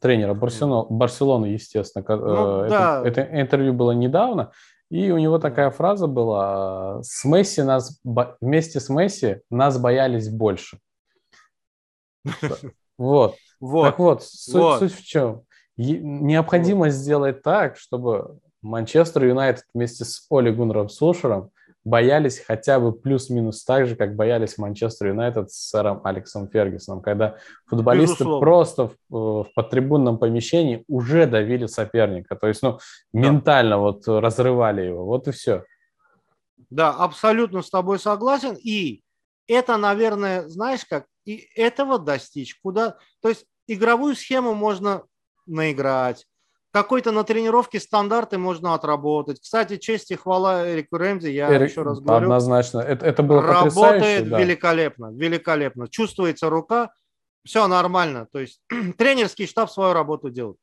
тренера 0.01 0.35
Барселоны, 0.35 0.87
Барселоны 0.91 1.47
естественно. 1.47 2.05
Ну, 2.07 2.61
это, 2.63 2.71
да. 2.71 3.03
это 3.05 3.23
интервью 3.41 3.73
было 3.73 3.93
недавно, 3.93 4.53
и 4.91 5.11
у 5.13 5.19
него 5.19 5.39
такая 5.39 5.71
фраза 5.71 6.07
была: 6.07 7.03
"С 7.03 7.25
Месси 7.25 7.63
нас 7.63 8.01
вместе 8.41 8.81
с 8.81 8.91
Месси 8.91 9.41
нас 9.51 9.79
боялись 9.79 10.29
больше". 10.29 10.79
Вот. 12.99 13.37
Вот. 13.61 13.85
Так 13.85 13.99
вот, 13.99 14.23
суть, 14.23 14.55
вот. 14.55 14.79
суть 14.81 14.95
в 14.95 15.03
чем? 15.07 15.45
Необходимо 15.79 16.81
вот. 16.81 16.91
сделать 16.91 17.43
так, 17.43 17.79
чтобы 17.79 18.39
Манчестер 18.61 19.25
Юнайтед 19.25 19.65
вместе 19.73 20.05
с 20.05 20.27
Оли 20.29 20.51
Гуннером 20.51 20.91
Сушером 20.91 21.51
боялись 21.85 22.41
хотя 22.41 22.79
бы 22.79 22.93
плюс-минус 22.93 23.65
так 23.65 23.87
же, 23.87 23.97
как 23.97 24.15
боялись 24.15 24.59
Манчестер 24.59 25.09
Юнайтед 25.09 25.51
с 25.51 25.71
сэром 25.71 26.01
Алексом 26.05 26.49
Фергюсоном, 26.49 27.03
когда 27.03 27.37
футболисты 27.67 28.25
Безусловно. 28.25 28.41
просто 28.41 28.89
в, 28.89 28.95
в 29.09 29.47
подтрибунном 29.55 30.19
помещении 30.19 30.85
уже 30.89 31.27
давили 31.27 31.67
соперника, 31.67 32.37
то 32.37 32.49
есть, 32.49 32.63
ну, 32.63 32.79
да. 33.13 33.21
ментально 33.21 33.79
вот 33.79 34.07
разрывали 34.07 34.83
его, 34.83 35.05
вот 35.05 35.29
и 35.29 35.33
все. 35.33 35.65
Да, 36.69 36.91
абсолютно 36.91 37.63
с 37.63 37.71
тобой 37.71 37.99
согласен, 37.99 38.57
и 38.63 39.03
это, 39.49 39.77
наверное, 39.77 40.49
знаешь 40.49 40.85
как, 40.89 41.07
и 41.25 41.49
этого 41.55 41.99
достичь, 41.99 42.59
куда, 42.63 42.97
то 43.21 43.29
есть 43.29 43.47
игровую 43.67 44.15
схему 44.15 44.55
можно 44.55 45.05
наиграть, 45.47 46.27
какой-то 46.71 47.13
на 47.13 47.25
тренировке 47.25 47.81
стандарты 47.81 48.39
можно 48.39 48.75
отработать. 48.75 49.41
Кстати, 49.41 49.77
честь 49.77 50.11
и 50.11 50.17
хвала 50.17 50.71
Эрику 50.71 50.99
Рэмзи, 50.99 51.29
я 51.29 51.55
Эрик, 51.55 51.71
еще 51.71 51.83
раз 51.83 52.01
говорю. 52.01 52.27
Однозначно. 52.27 52.79
Это, 52.81 53.07
это 53.07 53.23
было 53.23 53.43
Работает 53.43 54.29
да. 54.29 54.41
великолепно, 54.41 55.11
великолепно. 55.13 55.89
Чувствуется 55.89 56.49
рука, 56.49 56.93
все 57.45 57.67
нормально. 57.67 58.27
То 58.31 58.41
есть 58.41 58.63
тренерский 58.99 59.47
штаб 59.47 59.71
свою 59.71 59.93
работу 59.93 60.31
делает. 60.31 60.59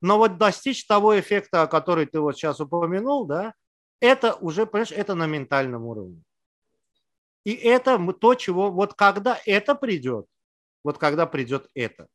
Но 0.00 0.18
вот 0.18 0.36
достичь 0.36 0.86
того 0.86 1.18
эффекта, 1.18 1.62
о 1.62 1.66
который 1.66 2.06
ты 2.06 2.20
вот 2.20 2.36
сейчас 2.36 2.60
упомянул, 2.60 3.24
да, 3.24 3.54
это 4.00 4.34
уже, 4.34 4.66
понимаешь, 4.66 4.90
это 4.92 5.14
на 5.14 5.26
ментальном 5.26 5.84
уровне. 5.86 6.22
И 7.44 7.52
это 7.52 7.98
то, 8.12 8.34
чего, 8.34 8.70
вот 8.70 8.94
когда 8.94 9.38
это 9.46 9.74
придет, 9.74 10.26
вот 10.84 10.98
когда 10.98 11.26
придет 11.26 11.68
это. 11.74 12.08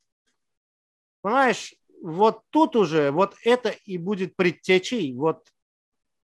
Понимаешь, 1.22 1.74
вот 2.02 2.42
тут 2.50 2.76
уже 2.76 3.10
вот 3.10 3.34
это 3.44 3.70
и 3.70 3.98
будет 3.98 4.36
предтечей 4.36 5.14
вот 5.14 5.46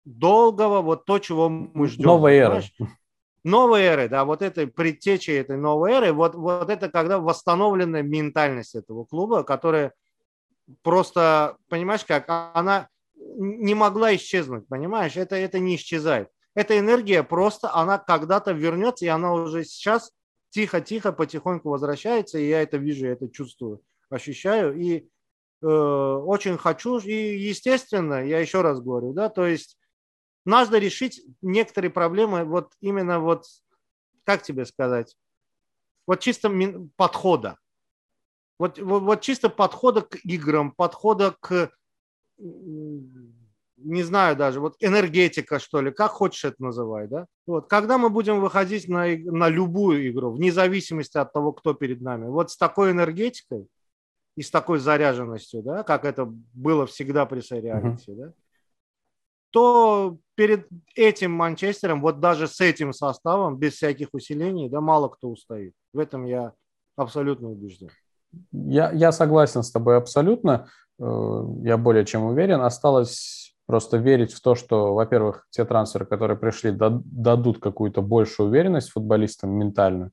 долгого, 0.06 0.82
вот 0.82 1.06
то, 1.06 1.20
чего 1.20 1.50
мы 1.50 1.88
ждем. 1.88 2.06
Новой 2.06 2.36
эры. 2.36 2.64
Новой 3.44 3.82
эры, 3.82 4.08
да, 4.08 4.24
вот 4.24 4.42
этой 4.44 4.68
предтечей 4.68 5.40
этой 5.40 5.58
новой 5.58 5.94
эры, 5.94 6.14
вот, 6.14 6.36
вот 6.36 6.70
это 6.70 6.90
когда 6.90 7.20
восстановленная 7.20 8.04
ментальность 8.04 8.76
этого 8.76 9.06
клуба, 9.06 9.44
которая 9.44 9.94
просто, 10.84 11.58
понимаешь, 11.68 12.06
как 12.06 12.26
она 12.28 12.88
не 13.16 13.74
могла 13.74 14.16
исчезнуть, 14.16 14.68
понимаешь, 14.68 15.18
это, 15.18 15.36
это 15.36 15.58
не 15.58 15.76
исчезает. 15.76 16.30
Эта 16.54 16.78
энергия 16.78 17.24
просто, 17.24 17.74
она 17.74 17.98
когда-то 17.98 18.52
вернется, 18.52 19.06
и 19.06 19.10
она 19.10 19.34
уже 19.34 19.64
сейчас 19.64 20.12
тихо-тихо, 20.50 21.12
потихоньку 21.12 21.70
возвращается, 21.70 22.38
и 22.38 22.48
я 22.48 22.62
это 22.62 22.78
вижу, 22.78 23.06
я 23.06 23.14
это 23.14 23.28
чувствую, 23.30 23.82
ощущаю, 24.10 24.78
и 24.80 25.08
очень 25.62 26.58
хочу. 26.58 27.00
И, 27.00 27.38
естественно, 27.38 28.26
я 28.26 28.40
еще 28.40 28.62
раз 28.62 28.80
говорю, 28.80 29.14
да, 29.14 29.30
то 29.30 29.46
есть 29.46 29.78
надо 30.46 30.80
решить 30.80 31.22
некоторые 31.42 31.92
проблемы 31.92 32.44
вот 32.44 32.74
именно 32.80 33.20
вот, 33.20 33.46
как 34.24 34.42
тебе 34.42 34.66
сказать, 34.66 35.16
вот 36.08 36.20
чисто 36.20 36.52
подхода. 36.96 37.58
Вот, 38.60 38.78
вот, 38.80 39.04
вот 39.04 39.22
чисто 39.22 39.50
подхода 39.50 40.02
к 40.02 40.18
играм, 40.24 40.72
подхода 40.72 41.36
к, 41.40 41.72
не 42.38 44.04
знаю 44.04 44.36
даже, 44.36 44.60
вот 44.60 44.76
энергетика, 44.80 45.58
что 45.58 45.82
ли, 45.82 45.92
как 45.92 46.12
хочешь 46.12 46.46
это 46.46 46.62
называй, 46.62 47.08
да? 47.08 47.26
Вот, 47.48 47.68
когда 47.70 47.98
мы 47.98 48.10
будем 48.10 48.40
выходить 48.40 48.88
на, 48.88 49.06
на 49.08 49.50
любую 49.50 50.08
игру, 50.10 50.32
вне 50.32 50.52
зависимости 50.52 51.18
от 51.18 51.34
того, 51.34 51.54
кто 51.54 51.74
перед 51.74 52.02
нами, 52.02 52.28
вот 52.28 52.52
с 52.52 52.58
такой 52.58 52.92
энергетикой, 52.92 53.68
и 54.36 54.42
с 54.42 54.52
такой 54.52 54.80
заряженностью, 54.80 55.62
да, 55.62 55.84
как 55.84 56.06
это 56.06 56.26
было 56.54 56.86
всегда 56.86 57.26
при 57.26 57.42
Сариалексе, 57.42 58.14
uh-huh. 58.14 58.16
да, 58.16 58.34
то 59.52 60.18
перед 60.36 60.68
этим 60.96 61.32
Манчестером, 61.34 62.02
вот 62.02 62.20
даже 62.20 62.48
с 62.48 62.60
этим 62.62 62.94
составом, 62.94 63.58
без 63.58 63.74
всяких 63.74 64.10
усилений, 64.14 64.70
да, 64.70 64.82
мало 64.82 65.10
кто 65.10 65.30
устоит. 65.30 65.74
В 65.94 66.00
этом 66.00 66.26
я 66.26 66.54
абсолютно 66.96 67.50
убежден. 67.50 67.90
Я, 68.52 68.92
я 68.92 69.12
согласен 69.12 69.62
с 69.62 69.72
тобой 69.72 69.98
абсолютно. 69.98 70.70
Э, 71.00 71.44
я 71.64 71.78
более 71.78 72.06
чем 72.06 72.24
уверен. 72.24 72.62
Осталось 72.62 73.54
просто 73.66 73.98
верить 73.98 74.34
в 74.34 74.42
то, 74.42 74.56
что, 74.56 74.94
во-первых, 74.94 75.48
те 75.50 75.66
трансферы, 75.66 76.06
которые 76.06 76.38
пришли, 76.38 76.72
дадут 76.72 77.60
какую-то 77.60 78.02
большую 78.02 78.50
уверенность 78.50 78.92
футболистам 78.92 79.52
ментально. 79.52 80.12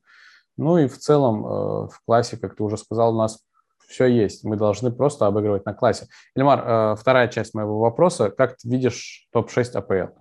Ну 0.56 0.78
и 0.78 0.88
в 0.88 0.98
целом 0.98 1.46
э, 1.46 1.48
в 1.88 2.00
классе, 2.04 2.36
как 2.36 2.56
ты 2.56 2.64
уже 2.64 2.76
сказал, 2.76 3.14
у 3.14 3.18
нас 3.18 3.40
все 3.89 4.06
есть. 4.06 4.44
Мы 4.44 4.56
должны 4.56 4.93
просто 4.93 5.27
обыгрывать 5.27 5.65
на 5.65 5.73
классе. 5.73 6.09
Ильмар, 6.36 6.93
э, 6.93 6.97
вторая 6.97 7.27
часть 7.28 7.55
моего 7.55 7.78
вопроса. 7.78 8.31
Как 8.31 8.56
ты 8.59 8.69
видишь 8.69 9.27
топ-6 9.32 9.73
АПЛ? 9.73 10.12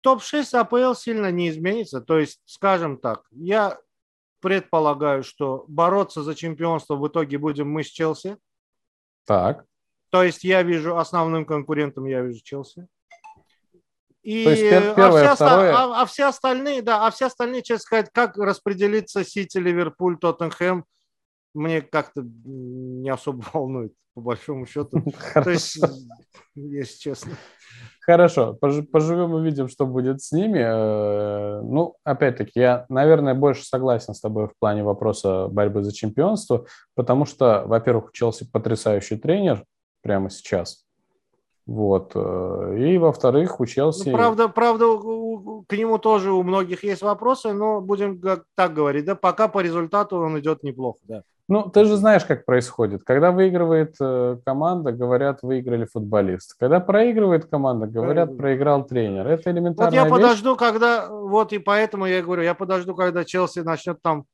Топ-6 0.00 0.58
АПЛ 0.58 0.94
сильно 0.94 1.30
не 1.30 1.50
изменится. 1.50 2.00
То 2.00 2.18
есть, 2.18 2.40
скажем 2.46 2.96
так, 2.96 3.24
я 3.30 3.78
предполагаю, 4.40 5.22
что 5.22 5.66
бороться 5.68 6.22
за 6.22 6.34
чемпионство 6.34 6.96
в 6.96 7.06
итоге 7.06 7.36
будем 7.36 7.70
мы 7.70 7.84
с 7.84 7.88
Челси. 7.88 8.38
Так. 9.26 9.66
То 10.08 10.22
есть 10.22 10.42
я 10.42 10.62
вижу 10.62 10.96
основным 10.96 11.44
конкурентом, 11.44 12.06
я 12.06 12.22
вижу 12.22 12.40
Челси. 12.42 12.88
И, 14.22 14.44
То 14.44 14.50
есть 14.50 14.62
первое, 14.62 15.30
а, 15.30 15.34
все 15.34 15.34
второе... 15.34 15.74
а, 15.74 16.02
а 16.02 16.06
все 16.06 16.24
остальные, 16.24 16.82
да, 16.82 17.06
а 17.06 17.10
все 17.10 17.26
остальные, 17.26 17.62
честно 17.62 17.82
сказать, 17.82 18.10
как 18.12 18.36
распределиться 18.38 19.24
Сити, 19.24 19.58
Ливерпуль, 19.58 20.18
Тоттенхэм– 20.18 20.86
мне 21.54 21.82
как-то 21.82 22.22
не 22.24 23.08
особо 23.10 23.44
волнует, 23.52 23.92
по 24.14 24.20
большому 24.20 24.66
счету. 24.66 25.02
То 25.34 25.50
есть, 25.50 25.78
если 26.54 26.98
честно. 26.98 27.32
Хорошо, 28.00 28.54
поживем 28.54 29.36
и 29.38 29.44
видим, 29.44 29.68
что 29.68 29.86
будет 29.86 30.22
с 30.22 30.32
ними. 30.32 30.58
Э, 30.58 31.60
ну, 31.62 31.94
опять-таки, 32.02 32.58
я, 32.58 32.86
наверное, 32.88 33.34
больше 33.34 33.64
согласен 33.64 34.14
с 34.14 34.20
тобой 34.20 34.48
в 34.48 34.58
плане 34.58 34.82
вопроса 34.82 35.48
борьбы 35.48 35.84
за 35.84 35.92
чемпионство, 35.92 36.66
потому 36.94 37.24
что, 37.24 37.62
во-первых, 37.66 38.08
у 38.08 38.12
Челси 38.12 38.50
потрясающий 38.50 39.16
тренер 39.16 39.64
прямо 40.02 40.30
сейчас. 40.30 40.86
Вот. 41.66 42.12
Э, 42.16 42.76
и, 42.78 42.98
во-вторых, 42.98 43.60
у 43.60 43.66
Челси... 43.66 44.08
Ну, 44.08 44.16
правда, 44.16 44.48
правда, 44.48 44.86
к 45.68 45.76
нему 45.76 45.98
тоже 45.98 46.32
у 46.32 46.42
многих 46.42 46.82
есть 46.82 47.02
вопросы, 47.02 47.52
но 47.52 47.80
будем 47.80 48.20
так 48.56 48.74
говорить, 48.74 49.04
да, 49.04 49.14
пока 49.14 49.46
по 49.46 49.60
результату 49.60 50.16
он 50.16 50.38
идет 50.40 50.64
неплохо, 50.64 50.98
да. 51.04 51.22
Ну, 51.50 51.64
ты 51.68 51.84
же 51.84 51.96
знаешь, 51.96 52.24
как 52.24 52.44
происходит. 52.44 53.02
Когда 53.02 53.32
выигрывает 53.32 53.96
э, 54.00 54.36
команда, 54.46 54.92
говорят, 54.92 55.40
выиграли 55.42 55.84
футболист. 55.84 56.54
Когда 56.56 56.78
проигрывает 56.78 57.46
команда, 57.46 57.88
говорят, 57.88 58.36
проиграл 58.36 58.86
тренер. 58.86 59.26
Это 59.26 59.50
элементарная 59.50 59.90
Вот 59.90 59.96
я 59.96 60.04
вещь. 60.04 60.12
подожду, 60.12 60.54
когда... 60.54 61.08
Вот 61.08 61.52
и 61.52 61.58
поэтому 61.58 62.06
я 62.06 62.22
говорю, 62.22 62.44
я 62.44 62.54
подожду, 62.54 62.94
когда 62.94 63.24
Челси 63.24 63.60
начнет 63.60 64.00
там 64.00 64.26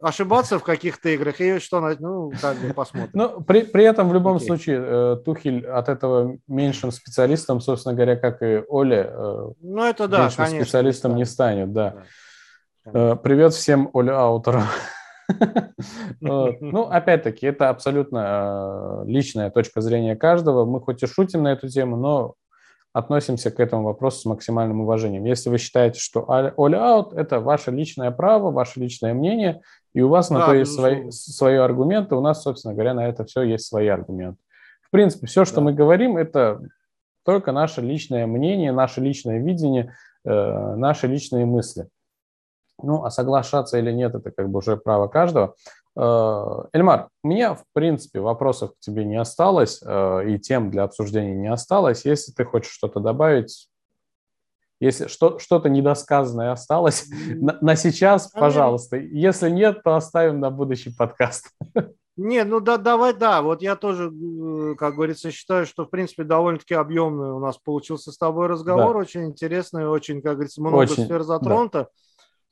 ошибаться 0.00 0.58
в 0.58 0.64
каких-то 0.64 1.10
играх, 1.10 1.40
и 1.40 1.60
что, 1.60 1.80
ну, 2.00 2.32
как 2.40 2.56
бы 2.56 2.74
посмотрим. 2.74 3.10
Ну, 3.12 3.40
при, 3.42 3.62
при 3.62 3.84
этом 3.84 4.08
в 4.08 4.14
любом 4.14 4.38
okay. 4.38 4.46
случае 4.46 4.82
э, 4.82 5.16
Тухель 5.24 5.64
от 5.64 5.88
этого 5.88 6.36
меньшим 6.48 6.90
специалистом, 6.90 7.60
собственно 7.60 7.94
говоря, 7.94 8.16
как 8.16 8.42
и 8.42 8.64
Оля, 8.66 9.08
э, 9.08 9.48
ну, 9.60 9.84
это 9.84 10.08
да, 10.08 10.24
меньшим 10.24 10.44
конечно, 10.44 10.64
специалистом 10.64 11.14
не 11.14 11.26
станет, 11.26 11.72
да. 11.72 12.02
да. 12.84 13.12
Э, 13.12 13.16
привет 13.22 13.52
всем 13.52 13.88
Оля 13.92 14.18
Аутерам. 14.18 14.64
Ну, 16.20 16.82
опять-таки, 16.82 17.46
это 17.46 17.68
абсолютно 17.70 19.02
э, 19.02 19.10
личная 19.10 19.50
точка 19.50 19.80
зрения 19.80 20.16
каждого. 20.16 20.64
Мы 20.64 20.80
хоть 20.80 21.02
и 21.02 21.06
шутим 21.06 21.42
на 21.44 21.52
эту 21.52 21.68
тему, 21.68 21.96
но 21.96 22.34
относимся 22.92 23.50
к 23.50 23.60
этому 23.60 23.84
вопросу 23.84 24.20
с 24.20 24.24
максимальным 24.24 24.80
уважением. 24.80 25.24
Если 25.24 25.48
вы 25.48 25.58
считаете, 25.58 26.00
что 26.00 26.20
all 26.28 26.72
out– 26.72 27.14
это 27.16 27.40
ваше 27.40 27.70
личное 27.70 28.10
право, 28.10 28.50
ваше 28.50 28.80
личное 28.80 29.14
мнение, 29.14 29.60
и 29.94 30.00
у 30.00 30.08
вас 30.08 30.28
да, 30.28 30.38
на 30.38 30.46
то 30.46 30.54
есть 30.54 30.74
свои, 30.74 31.10
свои 31.10 31.56
аргументы, 31.56 32.16
у 32.16 32.20
нас, 32.20 32.42
собственно 32.42 32.74
говоря, 32.74 32.94
на 32.94 33.08
это 33.08 33.24
все 33.24 33.42
есть 33.42 33.66
свои 33.66 33.86
аргументы. 33.88 34.38
В 34.82 34.90
принципе, 34.90 35.26
все, 35.26 35.44
что 35.44 35.56
да. 35.56 35.62
мы 35.62 35.72
говорим, 35.72 36.16
это 36.16 36.60
только 37.24 37.52
наше 37.52 37.80
личное 37.80 38.26
мнение, 38.26 38.72
наше 38.72 39.00
личное 39.00 39.38
видение, 39.38 39.94
э, 40.24 40.74
наши 40.74 41.06
личные 41.06 41.46
мысли. 41.46 41.86
Ну, 42.82 43.04
а 43.04 43.10
соглашаться 43.10 43.78
или 43.78 43.92
нет, 43.92 44.14
это 44.14 44.30
как 44.30 44.48
бы 44.48 44.58
уже 44.58 44.76
право 44.76 45.08
каждого. 45.08 45.54
Э, 45.96 46.64
Эльмар, 46.72 47.08
у 47.22 47.28
меня, 47.28 47.54
в 47.54 47.64
принципе, 47.72 48.20
вопросов 48.20 48.72
к 48.72 48.78
тебе 48.80 49.04
не 49.04 49.16
осталось, 49.16 49.80
э, 49.84 50.30
и 50.30 50.38
тем 50.38 50.70
для 50.70 50.84
обсуждения 50.84 51.34
не 51.34 51.52
осталось. 51.52 52.04
Если 52.04 52.32
ты 52.32 52.44
хочешь 52.44 52.72
что-то 52.72 53.00
добавить, 53.00 53.68
если 54.80 55.08
что, 55.08 55.38
что-то 55.38 55.68
недосказанное 55.68 56.52
осталось 56.52 57.06
на, 57.28 57.58
на 57.60 57.76
сейчас, 57.76 58.28
пожалуйста. 58.28 58.96
Если 58.96 59.50
нет, 59.50 59.82
то 59.82 59.94
оставим 59.94 60.40
на 60.40 60.50
будущий 60.50 60.94
подкаст. 60.96 61.50
Не, 62.16 62.44
ну 62.44 62.60
да, 62.60 62.76
давай, 62.76 63.14
да. 63.14 63.40
Вот 63.40 63.62
я 63.62 63.76
тоже, 63.76 64.12
э, 64.12 64.74
как 64.76 64.94
говорится, 64.94 65.30
считаю, 65.30 65.64
что, 65.64 65.84
в 65.84 65.90
принципе, 65.90 66.24
довольно-таки 66.24 66.74
объемный 66.74 67.32
у 67.32 67.38
нас 67.38 67.56
получился 67.56 68.12
с 68.12 68.18
тобой 68.18 68.46
разговор. 68.46 68.94
Да. 68.94 69.00
Очень 69.00 69.24
интересный, 69.26 69.88
очень, 69.88 70.20
как 70.20 70.34
говорится, 70.34 70.60
много 70.60 70.76
очень, 70.76 71.04
сфер 71.04 71.22
затронуто. 71.22 71.78
Да. 71.78 71.88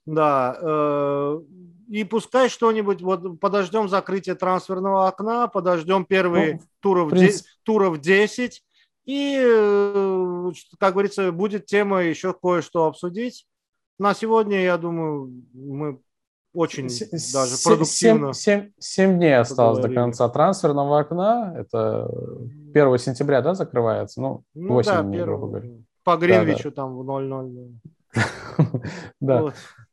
Да 0.08 0.56
э, 0.60 1.40
и 1.88 2.04
пускай 2.04 2.48
что-нибудь, 2.48 3.02
вот 3.02 3.40
подождем 3.40 3.88
закрытие 3.88 4.34
трансферного 4.34 5.06
окна, 5.06 5.48
подождем 5.48 6.04
первые 6.04 6.54
ну, 6.54 6.60
туров, 6.80 7.12
де, 7.12 7.30
туров 7.62 8.00
10, 8.00 8.62
и, 9.04 9.38
э, 9.38 10.50
как 10.78 10.92
говорится, 10.92 11.30
будет 11.32 11.66
тема 11.66 12.02
еще 12.02 12.32
кое-что 12.32 12.86
обсудить. 12.86 13.46
На 13.98 14.14
сегодня, 14.14 14.62
я 14.62 14.78
думаю, 14.78 15.30
мы 15.52 16.00
очень 16.54 16.88
с- 16.88 17.32
даже 17.32 17.56
продуктивно. 17.62 18.32
7, 18.32 18.62
7, 18.62 18.70
7 18.78 19.16
дней 19.16 19.38
осталось 19.38 19.80
до 19.80 19.92
конца 19.92 20.28
трансферного 20.28 21.00
окна. 21.00 21.54
Это 21.56 22.08
1 22.74 22.98
сентября, 22.98 23.42
да, 23.42 23.54
закрывается? 23.54 24.20
Ну, 24.20 24.44
8 24.54 24.90
ну, 24.90 24.96
да, 24.96 25.02
дней, 25.02 25.22
грубо 25.22 25.46
говоря. 25.48 25.68
По 26.04 26.16
Гринвичу 26.16 26.64
да, 26.64 26.70
да. 26.70 26.76
там 26.76 26.96
в 26.96 27.02
0-0. 27.02 27.72
Да. 29.20 29.52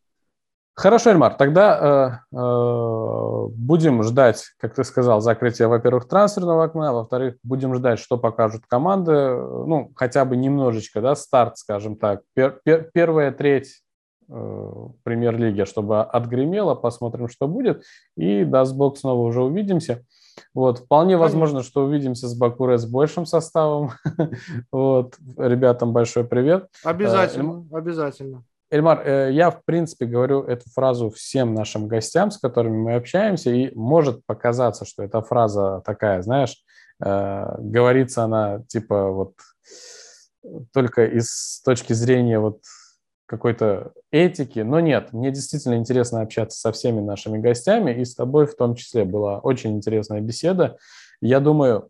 Хорошо, 0.75 1.11
Эльмар, 1.11 1.35
тогда 1.35 2.19
э, 2.33 2.37
э, 2.37 3.47
будем 3.55 4.03
ждать, 4.03 4.43
как 4.59 4.75
ты 4.75 4.83
сказал, 4.83 5.21
закрытия, 5.21 5.69
во-первых, 5.69 6.05
трансферного 6.09 6.65
окна, 6.65 6.91
во-вторых, 6.91 7.35
будем 7.43 7.73
ждать, 7.75 7.97
что 7.97 8.17
покажут 8.17 8.63
команды, 8.67 9.11
ну, 9.11 9.93
хотя 9.95 10.25
бы 10.25 10.35
немножечко, 10.35 10.99
да, 10.99 11.15
старт, 11.15 11.57
скажем 11.57 11.95
так, 11.95 12.23
пер, 12.33 12.59
пер, 12.65 12.89
первая 12.93 13.31
треть 13.31 13.83
э, 14.27 14.71
премьер-лиги, 15.03 15.63
чтобы 15.63 16.01
отгремело, 16.01 16.75
посмотрим, 16.75 17.29
что 17.29 17.47
будет, 17.47 17.83
и, 18.17 18.43
даст 18.43 18.75
бог, 18.75 18.97
снова 18.97 19.25
уже 19.25 19.43
увидимся. 19.43 20.03
Вот, 20.53 20.79
вполне 20.79 21.15
возможно, 21.15 21.63
что 21.63 21.85
увидимся 21.85 22.27
с 22.27 22.37
Бакуре 22.37 22.77
с 22.77 22.85
большим 22.85 23.25
составом. 23.25 23.91
вот, 24.73 25.15
ребятам 25.37 25.93
большой 25.93 26.25
привет. 26.25 26.67
Обязательно, 26.83 27.65
э, 27.71 27.77
обязательно. 27.77 28.43
Эльмар, 28.71 29.01
э, 29.05 29.31
я, 29.31 29.51
в 29.51 29.63
принципе, 29.63 30.05
говорю 30.05 30.43
эту 30.43 30.69
фразу 30.71 31.09
всем 31.09 31.53
нашим 31.53 31.87
гостям, 31.87 32.31
с 32.31 32.37
которыми 32.37 32.77
мы 32.77 32.95
общаемся, 32.95 33.51
и 33.51 33.73
может 33.75 34.25
показаться, 34.25 34.85
что 34.85 35.03
эта 35.03 35.21
фраза 35.21 35.81
такая, 35.85 36.21
знаешь, 36.21 36.57
э, 37.03 37.55
говорится 37.59 38.23
она 38.23 38.63
типа 38.67 39.11
вот 39.11 39.33
только 40.73 41.05
из 41.05 41.61
точки 41.63 41.93
зрения 41.93 42.39
вот 42.39 42.61
какой-то 43.25 43.93
этики, 44.11 44.59
но 44.59 44.79
нет, 44.79 45.11
мне 45.13 45.31
действительно 45.31 45.75
интересно 45.75 46.21
общаться 46.21 46.59
со 46.59 46.71
всеми 46.71 47.01
нашими 47.01 47.37
гостями, 47.39 47.91
и 47.91 48.05
с 48.05 48.15
тобой 48.15 48.45
в 48.45 48.55
том 48.55 48.75
числе 48.75 49.03
была 49.03 49.39
очень 49.39 49.75
интересная 49.75 50.21
беседа. 50.21 50.77
Я 51.21 51.39
думаю, 51.39 51.89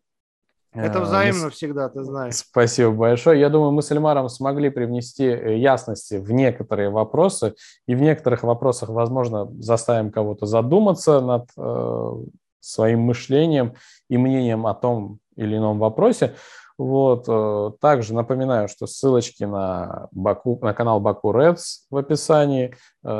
это 0.76 0.99
э, 0.99 1.02
взаимно 1.02 1.49
всегда, 1.49 1.89
ты 1.89 2.03
знаешь. 2.03 2.35
Спасибо 2.35 2.91
большое. 2.91 3.39
Я 3.39 3.49
думаю, 3.49 3.72
мы 3.72 3.81
с 3.81 3.91
Эльмаром 3.91 4.30
смогли 4.30 4.69
привнести 4.69 5.26
э, 5.26 5.57
ясности 5.57 6.15
в 6.15 6.31
некоторые 6.31 6.89
вопросы, 6.89 7.56
и 7.88 7.95
в 7.95 8.02
некоторых 8.02 8.43
вопросах, 8.43 8.89
возможно, 8.89 9.49
заставим 9.60 10.11
кого-то 10.11 10.45
задуматься 10.45 11.22
над 11.22 11.49
э, 11.57 12.11
своим 12.60 13.02
мышлением 13.02 13.73
и 14.10 14.18
мнением 14.18 14.68
о 14.68 14.73
том 14.73 15.19
или 15.35 15.57
ином 15.57 15.80
вопросе. 15.80 16.35
Вот. 16.77 17.26
Э, 17.27 17.72
также 17.80 18.14
напоминаю, 18.14 18.68
что 18.68 18.85
ссылочки 18.85 19.45
на, 19.45 20.10
Баку, 20.11 20.60
на 20.61 20.73
канал 20.73 20.99
Баку 20.99 21.31
Reds 21.31 21.85
в 21.89 21.95
описании, 21.97 22.76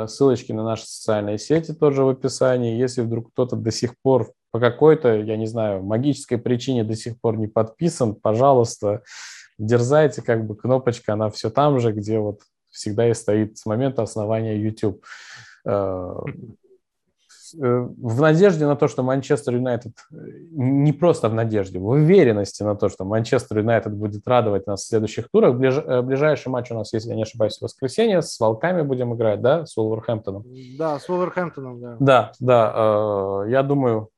ссылочки 0.06 0.52
на 0.52 0.62
наши 0.62 0.86
социальные 0.86 1.38
сети 1.38 1.72
тоже 1.72 2.04
в 2.04 2.08
описании. 2.08 2.76
Если 2.76 3.00
вдруг 3.00 3.32
кто-то 3.32 3.56
до 3.56 3.72
сих 3.72 3.94
пор 4.02 4.30
по 4.56 4.60
какой-то, 4.60 5.14
я 5.14 5.36
не 5.36 5.44
знаю, 5.44 5.82
магической 5.82 6.38
причине 6.38 6.82
до 6.82 6.96
сих 6.96 7.20
пор 7.20 7.36
не 7.36 7.46
подписан, 7.46 8.14
пожалуйста, 8.14 9.02
дерзайте, 9.58 10.22
как 10.22 10.46
бы 10.46 10.56
кнопочка, 10.56 11.12
она 11.12 11.28
все 11.28 11.50
там 11.50 11.78
же, 11.78 11.92
где 11.92 12.18
вот 12.18 12.40
всегда 12.70 13.06
и 13.06 13.12
стоит 13.12 13.58
с 13.58 13.66
момента 13.66 14.02
основания 14.02 14.56
YouTube. 14.56 15.04
Э, 15.66 16.14
э, 17.60 17.88
в 17.98 18.20
надежде 18.22 18.66
на 18.66 18.76
то, 18.76 18.88
что 18.88 19.02
Манчестер 19.02 19.56
Юнайтед, 19.56 19.92
не 20.10 20.94
просто 20.94 21.28
в 21.28 21.34
надежде, 21.34 21.78
в 21.78 21.88
уверенности 21.88 22.62
на 22.62 22.76
то, 22.76 22.88
что 22.88 23.04
Манчестер 23.04 23.58
Юнайтед 23.58 23.92
будет 23.92 24.26
радовать 24.26 24.66
нас 24.66 24.84
в 24.84 24.88
следующих 24.88 25.28
турах. 25.30 25.56
Ближ, 25.56 25.76
э, 25.76 26.00
ближайший 26.00 26.48
матч 26.48 26.70
у 26.70 26.74
нас, 26.76 26.94
если 26.94 27.10
я 27.10 27.14
не 27.16 27.24
ошибаюсь, 27.24 27.58
в 27.58 27.62
воскресенье. 27.62 28.22
С 28.22 28.40
Волками 28.40 28.80
будем 28.80 29.14
играть, 29.14 29.42
да, 29.42 29.66
с 29.66 29.76
Уолверхэмптоном? 29.76 30.46
Да, 30.78 30.98
с 30.98 31.10
Уолверхэмптоном, 31.10 31.78
да. 31.78 31.96
Да, 32.00 32.32
да. 32.40 33.44
Я 33.48 33.62
думаю, 33.62 34.08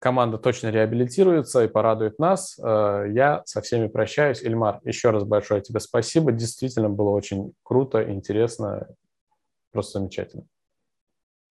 команда 0.00 0.38
точно 0.38 0.70
реабилитируется 0.70 1.62
и 1.62 1.68
порадует 1.68 2.18
нас. 2.18 2.58
Э, 2.58 3.04
я 3.08 3.42
со 3.44 3.60
всеми 3.60 3.86
прощаюсь. 3.86 4.42
Ильмар, 4.42 4.80
еще 4.82 5.10
раз 5.10 5.24
большое 5.24 5.60
тебе 5.60 5.78
спасибо. 5.78 6.32
Действительно 6.32 6.88
было 6.88 7.10
очень 7.10 7.52
круто, 7.62 8.10
интересно, 8.10 8.88
просто 9.72 10.00
замечательно. 10.00 10.44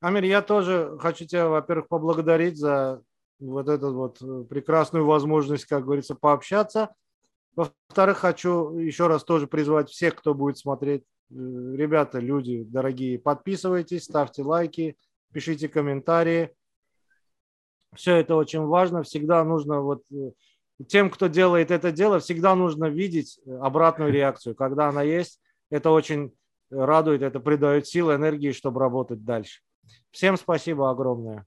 Амир, 0.02 0.24
я 0.24 0.42
тоже 0.42 0.98
хочу 1.00 1.26
тебя, 1.26 1.48
во-первых, 1.48 1.88
поблагодарить 1.88 2.58
за 2.58 3.02
вот 3.40 3.70
эту 3.70 3.94
вот 3.94 4.20
прекрасную 4.50 5.06
возможность, 5.06 5.66
как 5.66 5.86
говорится, 5.86 6.16
пообщаться. 6.16 6.94
Во-вторых, 7.56 8.18
хочу 8.18 8.78
еще 8.78 9.08
раз 9.08 9.24
тоже 9.24 9.48
призвать 9.48 9.90
всех, 9.90 10.16
кто 10.16 10.34
будет 10.34 10.58
смотреть. 10.58 11.04
Э, 11.30 11.36
ребята, 11.36 12.18
люди 12.18 12.64
дорогие, 12.64 13.20
подписывайтесь, 13.20 14.06
ставьте 14.06 14.42
лайки, 14.42 14.98
пишите 15.32 15.70
комментарии 15.70 16.56
все 17.95 18.18
это 18.18 18.36
очень 18.36 18.61
важно. 18.61 19.03
Всегда 19.03 19.44
нужно 19.44 19.82
вот 19.82 20.03
э, 20.11 20.32
тем, 20.88 21.10
кто 21.10 21.28
делает 21.28 21.72
это 21.72 21.91
дело, 21.91 22.20
всегда 22.20 22.56
нужно 22.56 22.86
видеть 22.86 23.40
э, 23.45 23.57
обратную 23.57 24.11
реакцию. 24.11 24.56
Когда 24.56 24.90
она 24.90 25.02
есть, 25.02 25.40
это 25.70 25.91
очень 25.91 26.34
радует, 26.70 27.22
это 27.22 27.40
придает 27.40 27.88
силы, 27.88 28.16
энергии, 28.16 28.52
чтобы 28.52 28.80
работать 28.80 29.24
дальше. 29.24 29.61
Всем 30.11 30.38
спасибо 30.38 30.90
огромное. 30.90 31.45